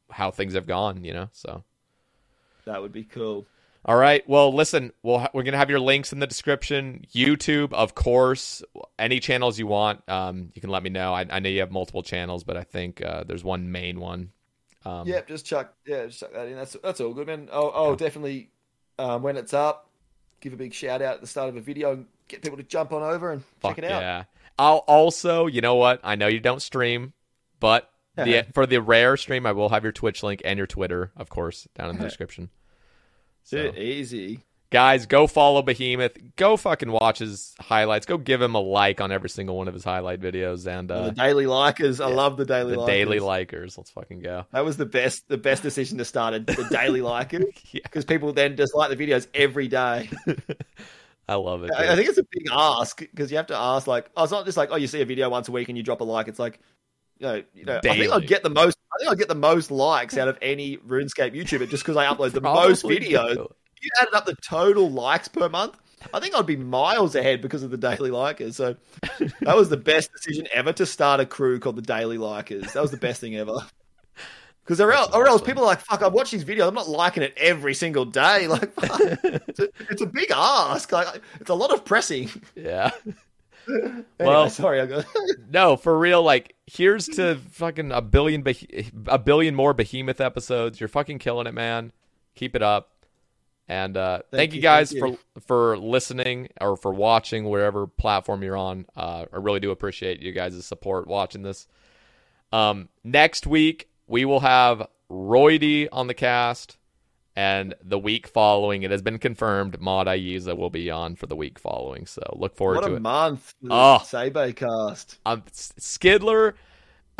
how 0.10 0.32
things 0.32 0.54
have 0.54 0.68
gone, 0.68 1.04
you 1.04 1.14
know? 1.14 1.30
So 1.32 1.64
That 2.66 2.82
would 2.82 2.92
be 2.92 3.04
cool. 3.04 3.46
All 3.88 3.96
right. 3.96 4.28
Well, 4.28 4.54
listen, 4.54 4.92
we'll 5.02 5.20
ha- 5.20 5.30
we're 5.34 5.44
gonna 5.44 5.58
have 5.58 5.70
your 5.70 5.80
links 5.80 6.12
in 6.12 6.20
the 6.20 6.28
description. 6.28 7.06
YouTube, 7.14 7.72
of 7.72 7.96
course. 7.96 8.62
Any 9.00 9.20
channels 9.22 9.58
you 9.58 9.68
want, 9.68 10.08
um, 10.10 10.52
you 10.54 10.62
can 10.62 10.70
let 10.70 10.84
me 10.84 10.90
know. 10.90 11.14
I, 11.14 11.26
I 11.30 11.40
know 11.40 11.50
you 11.50 11.62
have 11.62 11.72
multiple 11.72 12.04
channels, 12.04 12.44
but 12.44 12.58
I 12.58 12.64
think 12.64 13.02
uh, 13.02 13.24
there's 13.24 13.44
one 13.46 13.72
main 13.72 14.00
one. 14.00 14.32
Um, 14.84 15.08
Yep, 15.08 15.28
just 15.28 15.46
chuck 15.46 15.74
yeah, 15.86 16.06
just 16.08 16.20
chuck 16.20 16.34
that 16.34 16.48
in. 16.48 16.56
That's 16.56 16.76
that's 16.84 17.00
all 17.00 17.14
good, 17.14 17.28
man. 17.28 17.48
Oh, 17.52 17.72
oh, 17.74 17.96
definitely. 17.96 18.50
Um, 19.00 19.22
when 19.22 19.38
it's 19.38 19.54
up, 19.54 19.90
give 20.42 20.54
a 20.54 20.58
big 20.58 20.74
shout 20.74 21.02
out 21.02 21.16
at 21.16 21.22
the 21.22 21.28
start 21.28 21.50
of 21.50 21.56
a 21.56 21.62
video 21.62 21.94
and 21.94 22.08
get 22.28 22.42
people 22.42 22.58
to 22.58 22.64
jump 22.64 22.92
on 22.92 23.04
over 23.04 23.32
and 23.32 23.44
fuck 23.62 23.76
check 23.76 23.86
it 23.86 23.92
out. 23.92 24.02
Yeah. 24.02 24.24
I'll 24.60 24.84
also, 24.88 25.46
you 25.46 25.62
know 25.62 25.76
what? 25.76 26.02
I 26.04 26.16
know 26.16 26.28
you 26.28 26.40
don't 26.40 26.62
stream, 26.62 27.14
but 27.60 27.90
the, 28.16 28.48
for 28.54 28.66
the 28.66 28.82
rare 28.82 29.16
stream, 29.18 29.46
I 29.46 29.52
will 29.52 29.70
have 29.70 29.84
your 29.84 29.92
Twitch 29.92 30.24
link 30.24 30.42
and 30.44 30.58
your 30.58 30.66
Twitter, 30.66 31.12
of 31.16 31.30
course, 31.30 31.68
down 31.76 31.92
in 31.92 31.98
the 31.98 32.04
description. 32.04 32.50
So. 33.48 33.72
Easy. 33.78 34.44
Guys, 34.70 35.06
go 35.06 35.26
follow 35.28 35.62
Behemoth. 35.62 36.18
Go 36.36 36.58
fucking 36.58 36.92
watch 36.92 37.20
his 37.20 37.56
highlights. 37.62 38.06
Go 38.06 38.18
give 38.18 38.42
him 38.42 38.54
a 38.56 38.60
like 38.60 39.00
on 39.00 39.14
every 39.14 39.30
single 39.30 39.56
one 39.56 39.70
of 39.70 39.74
his 39.74 39.86
highlight 39.86 40.20
videos 40.20 40.68
and 40.68 40.92
uh, 40.92 41.06
the 41.06 41.12
daily 41.12 41.46
likers, 41.46 42.04
I 42.04 42.10
love 42.10 42.36
the 42.36 42.44
daily 42.44 42.74
the 42.76 42.82
likers. 42.82 42.88
daily 42.88 43.20
likers. 43.22 43.78
Let's 43.78 43.90
fucking 43.92 44.20
go. 44.20 44.44
That 44.52 44.66
was 44.66 44.76
the 44.76 44.86
best, 44.86 45.30
the 45.30 45.38
best 45.38 45.64
decision 45.64 45.98
to 46.00 46.04
start 46.06 46.34
a, 46.34 46.40
the 46.40 46.68
daily 46.70 47.00
likers 47.14 47.46
Yeah. 47.72 47.80
because 47.84 48.04
people 48.04 48.34
then 48.34 48.58
just 48.58 48.76
like 48.76 48.90
the 48.90 48.98
videos 48.98 49.28
every 49.34 49.70
day. 49.70 50.10
I 51.30 51.36
love 51.36 51.64
it. 51.64 51.72
I, 51.74 51.94
I 51.94 51.96
think 51.96 52.10
it's 52.10 52.18
a 52.18 52.24
big 52.30 52.48
ask 52.52 53.00
because 53.00 53.32
you 53.32 53.38
have 53.38 53.48
to 53.48 53.56
ask 53.56 53.88
like, 53.88 54.10
oh, 54.18 54.24
it's 54.24 54.32
not 54.34 54.44
just 54.46 54.58
like, 54.58 54.70
oh, 54.74 54.76
you 54.76 54.88
see 54.88 55.00
a 55.02 55.06
video 55.06 55.30
once 55.30 55.48
a 55.48 55.54
week 55.54 55.70
and 55.70 55.78
you 55.78 55.84
drop 55.84 56.02
a 56.02 56.04
like. 56.04 56.28
It's 56.28 56.40
like, 56.40 56.60
you 57.20 57.28
know, 57.28 57.44
you 57.54 57.66
know 57.66 57.78
I 57.78 57.98
think 57.98 58.12
I'd 58.12 58.28
get 58.28 58.44
the 58.44 58.50
most. 58.50 58.78
I 58.94 58.98
think 59.00 59.12
I'd 59.12 59.18
get 59.18 59.28
the 59.28 59.36
most 59.36 59.72
likes 59.72 60.18
out 60.18 60.28
of 60.28 60.38
any 60.42 60.78
RuneScape 60.78 61.36
YouTuber 61.36 61.70
just 61.70 61.84
because 61.84 61.98
I 61.98 62.06
upload 62.06 62.32
the 62.32 62.42
most 62.42 62.84
videos. 62.84 63.32
If 63.32 63.84
you 63.84 63.90
added 64.02 64.14
up 64.14 64.26
the 64.26 64.36
total 64.36 64.90
likes 64.90 65.28
per 65.28 65.50
month, 65.50 65.78
I 66.14 66.20
think 66.20 66.36
I'd 66.36 66.46
be 66.46 66.56
miles 66.56 67.16
ahead 67.16 67.42
because 67.42 67.64
of 67.64 67.72
the 67.72 67.78
daily 67.78 68.10
likers. 68.10 68.54
So 68.54 68.76
that 69.42 69.56
was 69.56 69.70
the 69.70 69.78
best 69.78 70.12
decision 70.14 70.48
ever 70.54 70.74
to 70.74 70.86
start 70.86 71.20
a 71.20 71.26
crew 71.26 71.60
called 71.60 71.76
the 71.76 71.82
Daily 71.82 72.18
Likers. 72.18 72.74
That 72.74 72.82
was 72.82 72.92
the 72.92 72.98
best 72.98 73.22
thing 73.22 73.36
ever. 73.36 73.58
Because 74.64 74.82
or 74.82 74.92
else, 74.92 75.10
or 75.14 75.28
else 75.28 75.42
people 75.42 75.64
are 75.64 75.68
like, 75.68 75.80
fuck, 75.80 76.02
I 76.02 76.08
watch 76.08 76.32
these 76.32 76.44
videos. 76.44 76.68
I'm 76.68 76.74
not 76.74 76.90
liking 76.90 77.24
it 77.24 77.34
every 77.38 77.74
single 77.74 78.06
day. 78.06 78.48
Like, 78.48 78.72
it's, 78.78 79.60
a, 79.60 79.70
it's 79.90 80.02
a 80.02 80.06
big 80.06 80.30
ask. 80.34 80.92
Like, 80.92 81.22
it's 81.40 81.50
a 81.50 81.56
lot 81.56 81.72
of 81.72 81.86
pressing. 81.86 82.30
Yeah. 82.56 82.92
Anyway, 83.78 84.06
Well- 84.20 84.50
sorry. 84.50 84.88
No, 85.50 85.78
for 85.78 85.98
real. 85.98 86.24
Like, 86.24 86.56
here's 86.66 87.06
to 87.10 87.36
fucking 87.52 87.92
a 87.92 88.02
billion, 88.02 88.44
beh- 88.44 88.92
a 89.08 89.18
billion 89.20 89.56
more 89.56 89.74
Behemoth 89.74 90.20
episodes. 90.22 90.80
You're 90.80 90.90
fucking 90.90 91.20
killing 91.20 91.48
it, 91.48 91.54
man. 91.54 91.92
Keep 92.36 92.56
it 92.56 92.62
up. 92.62 92.92
And 93.70 93.98
uh, 93.98 94.22
thank, 94.32 94.52
you 94.54 94.58
you, 94.58 94.62
guys 94.62 94.92
thank 94.92 95.04
you. 95.04 95.20
for 95.36 95.42
for 95.42 95.78
listening 95.78 96.48
or 96.62 96.78
for 96.78 96.94
watching 96.94 97.44
wherever 97.50 97.86
platform 97.86 98.42
you're 98.42 98.56
on. 98.56 98.86
Uh, 98.96 99.26
I 99.32 99.38
really 99.38 99.60
do 99.60 99.72
appreciate 99.72 100.22
you 100.22 100.32
guys' 100.32 100.66
support 100.66 101.06
watching 101.08 101.42
this. 101.44 101.68
Um, 102.54 102.88
next 103.04 103.46
week 103.46 103.90
we 104.08 104.24
will 104.24 104.40
have 104.40 104.88
Roydy 105.12 105.90
on 105.92 106.08
the 106.08 106.14
cast, 106.14 106.78
and 107.38 107.76
the 107.84 108.00
week 108.00 108.28
following 108.28 108.82
it 108.82 108.90
has 108.90 109.02
been 109.04 109.20
confirmed 109.20 109.80
Maud 109.80 110.08
Aiza 110.08 110.58
will 110.58 110.72
be 110.72 110.90
on 110.90 111.16
for 111.16 111.28
the 111.28 111.36
week 111.36 111.60
following. 111.60 112.08
So 112.08 112.22
look 112.36 112.56
forward 112.58 112.82
to 112.82 112.88
it. 112.88 112.92
What 112.94 112.98
a 112.98 113.00
month 113.00 113.54
Oh. 113.70 114.02
Sabo 114.04 114.52
cast. 114.52 115.20
um, 115.26 115.44
Skiddler, 115.54 116.54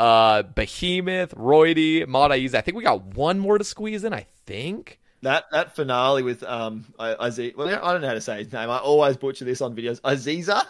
uh, 0.00 0.42
Behemoth, 0.42 1.34
Roydy, 1.36 2.06
Maud 2.06 2.32
Aiza. 2.32 2.56
I 2.56 2.60
think 2.62 2.76
we 2.76 2.82
got 2.82 3.14
one 3.16 3.38
more 3.38 3.58
to 3.58 3.64
squeeze 3.64 4.02
in. 4.04 4.12
I 4.12 4.26
think. 4.44 4.98
That 5.22 5.44
that 5.52 5.74
finale 5.74 6.22
with 6.22 6.42
um 6.44 6.84
Aziz. 6.98 7.54
Well, 7.56 7.68
I 7.68 7.92
don't 7.92 8.02
know 8.02 8.08
how 8.08 8.14
to 8.14 8.20
say 8.20 8.38
his 8.38 8.52
name. 8.52 8.70
I 8.70 8.78
always 8.78 9.16
butcher 9.16 9.44
this 9.44 9.60
on 9.60 9.74
videos. 9.74 10.00
Aziza. 10.00 10.62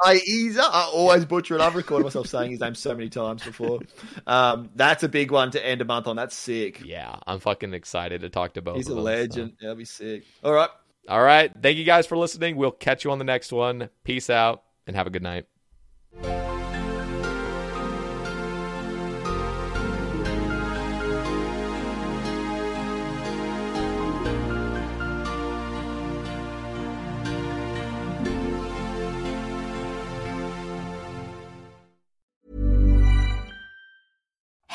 Aiza. 0.00 0.56
Aiza. 0.56 0.60
I 0.60 0.90
always 0.92 1.24
butcher 1.24 1.54
it. 1.56 1.60
I've 1.60 1.74
recorded 1.74 2.04
myself 2.04 2.26
saying 2.26 2.50
his 2.52 2.60
name 2.60 2.74
so 2.74 2.94
many 2.94 3.08
times 3.08 3.44
before. 3.44 3.80
Um, 4.26 4.70
that's 4.74 5.02
a 5.02 5.08
big 5.08 5.30
one 5.30 5.50
to 5.52 5.64
end 5.64 5.80
a 5.80 5.84
month 5.84 6.06
on. 6.06 6.16
That's 6.16 6.34
sick. 6.34 6.82
Yeah, 6.84 7.16
I'm 7.26 7.38
fucking 7.38 7.74
excited 7.74 8.22
to 8.22 8.28
talk 8.28 8.54
to 8.54 8.62
both. 8.62 8.76
He's 8.76 8.88
a 8.88 8.94
them, 8.94 9.04
legend. 9.04 9.52
That'll 9.60 9.76
be 9.76 9.84
sick. 9.84 10.24
All 10.42 10.52
right. 10.52 10.70
All 11.08 11.22
right. 11.22 11.52
thank 11.62 11.76
you 11.76 11.84
guys 11.84 12.06
for 12.06 12.16
listening. 12.16 12.56
We'll 12.56 12.72
catch 12.72 13.04
you 13.04 13.12
on 13.12 13.18
the 13.18 13.24
next 13.24 13.52
one. 13.52 13.90
Peace 14.02 14.28
out 14.28 14.64
and 14.86 14.96
have 14.96 15.06
a 15.06 15.10
good 15.10 15.22
night. 15.22 15.46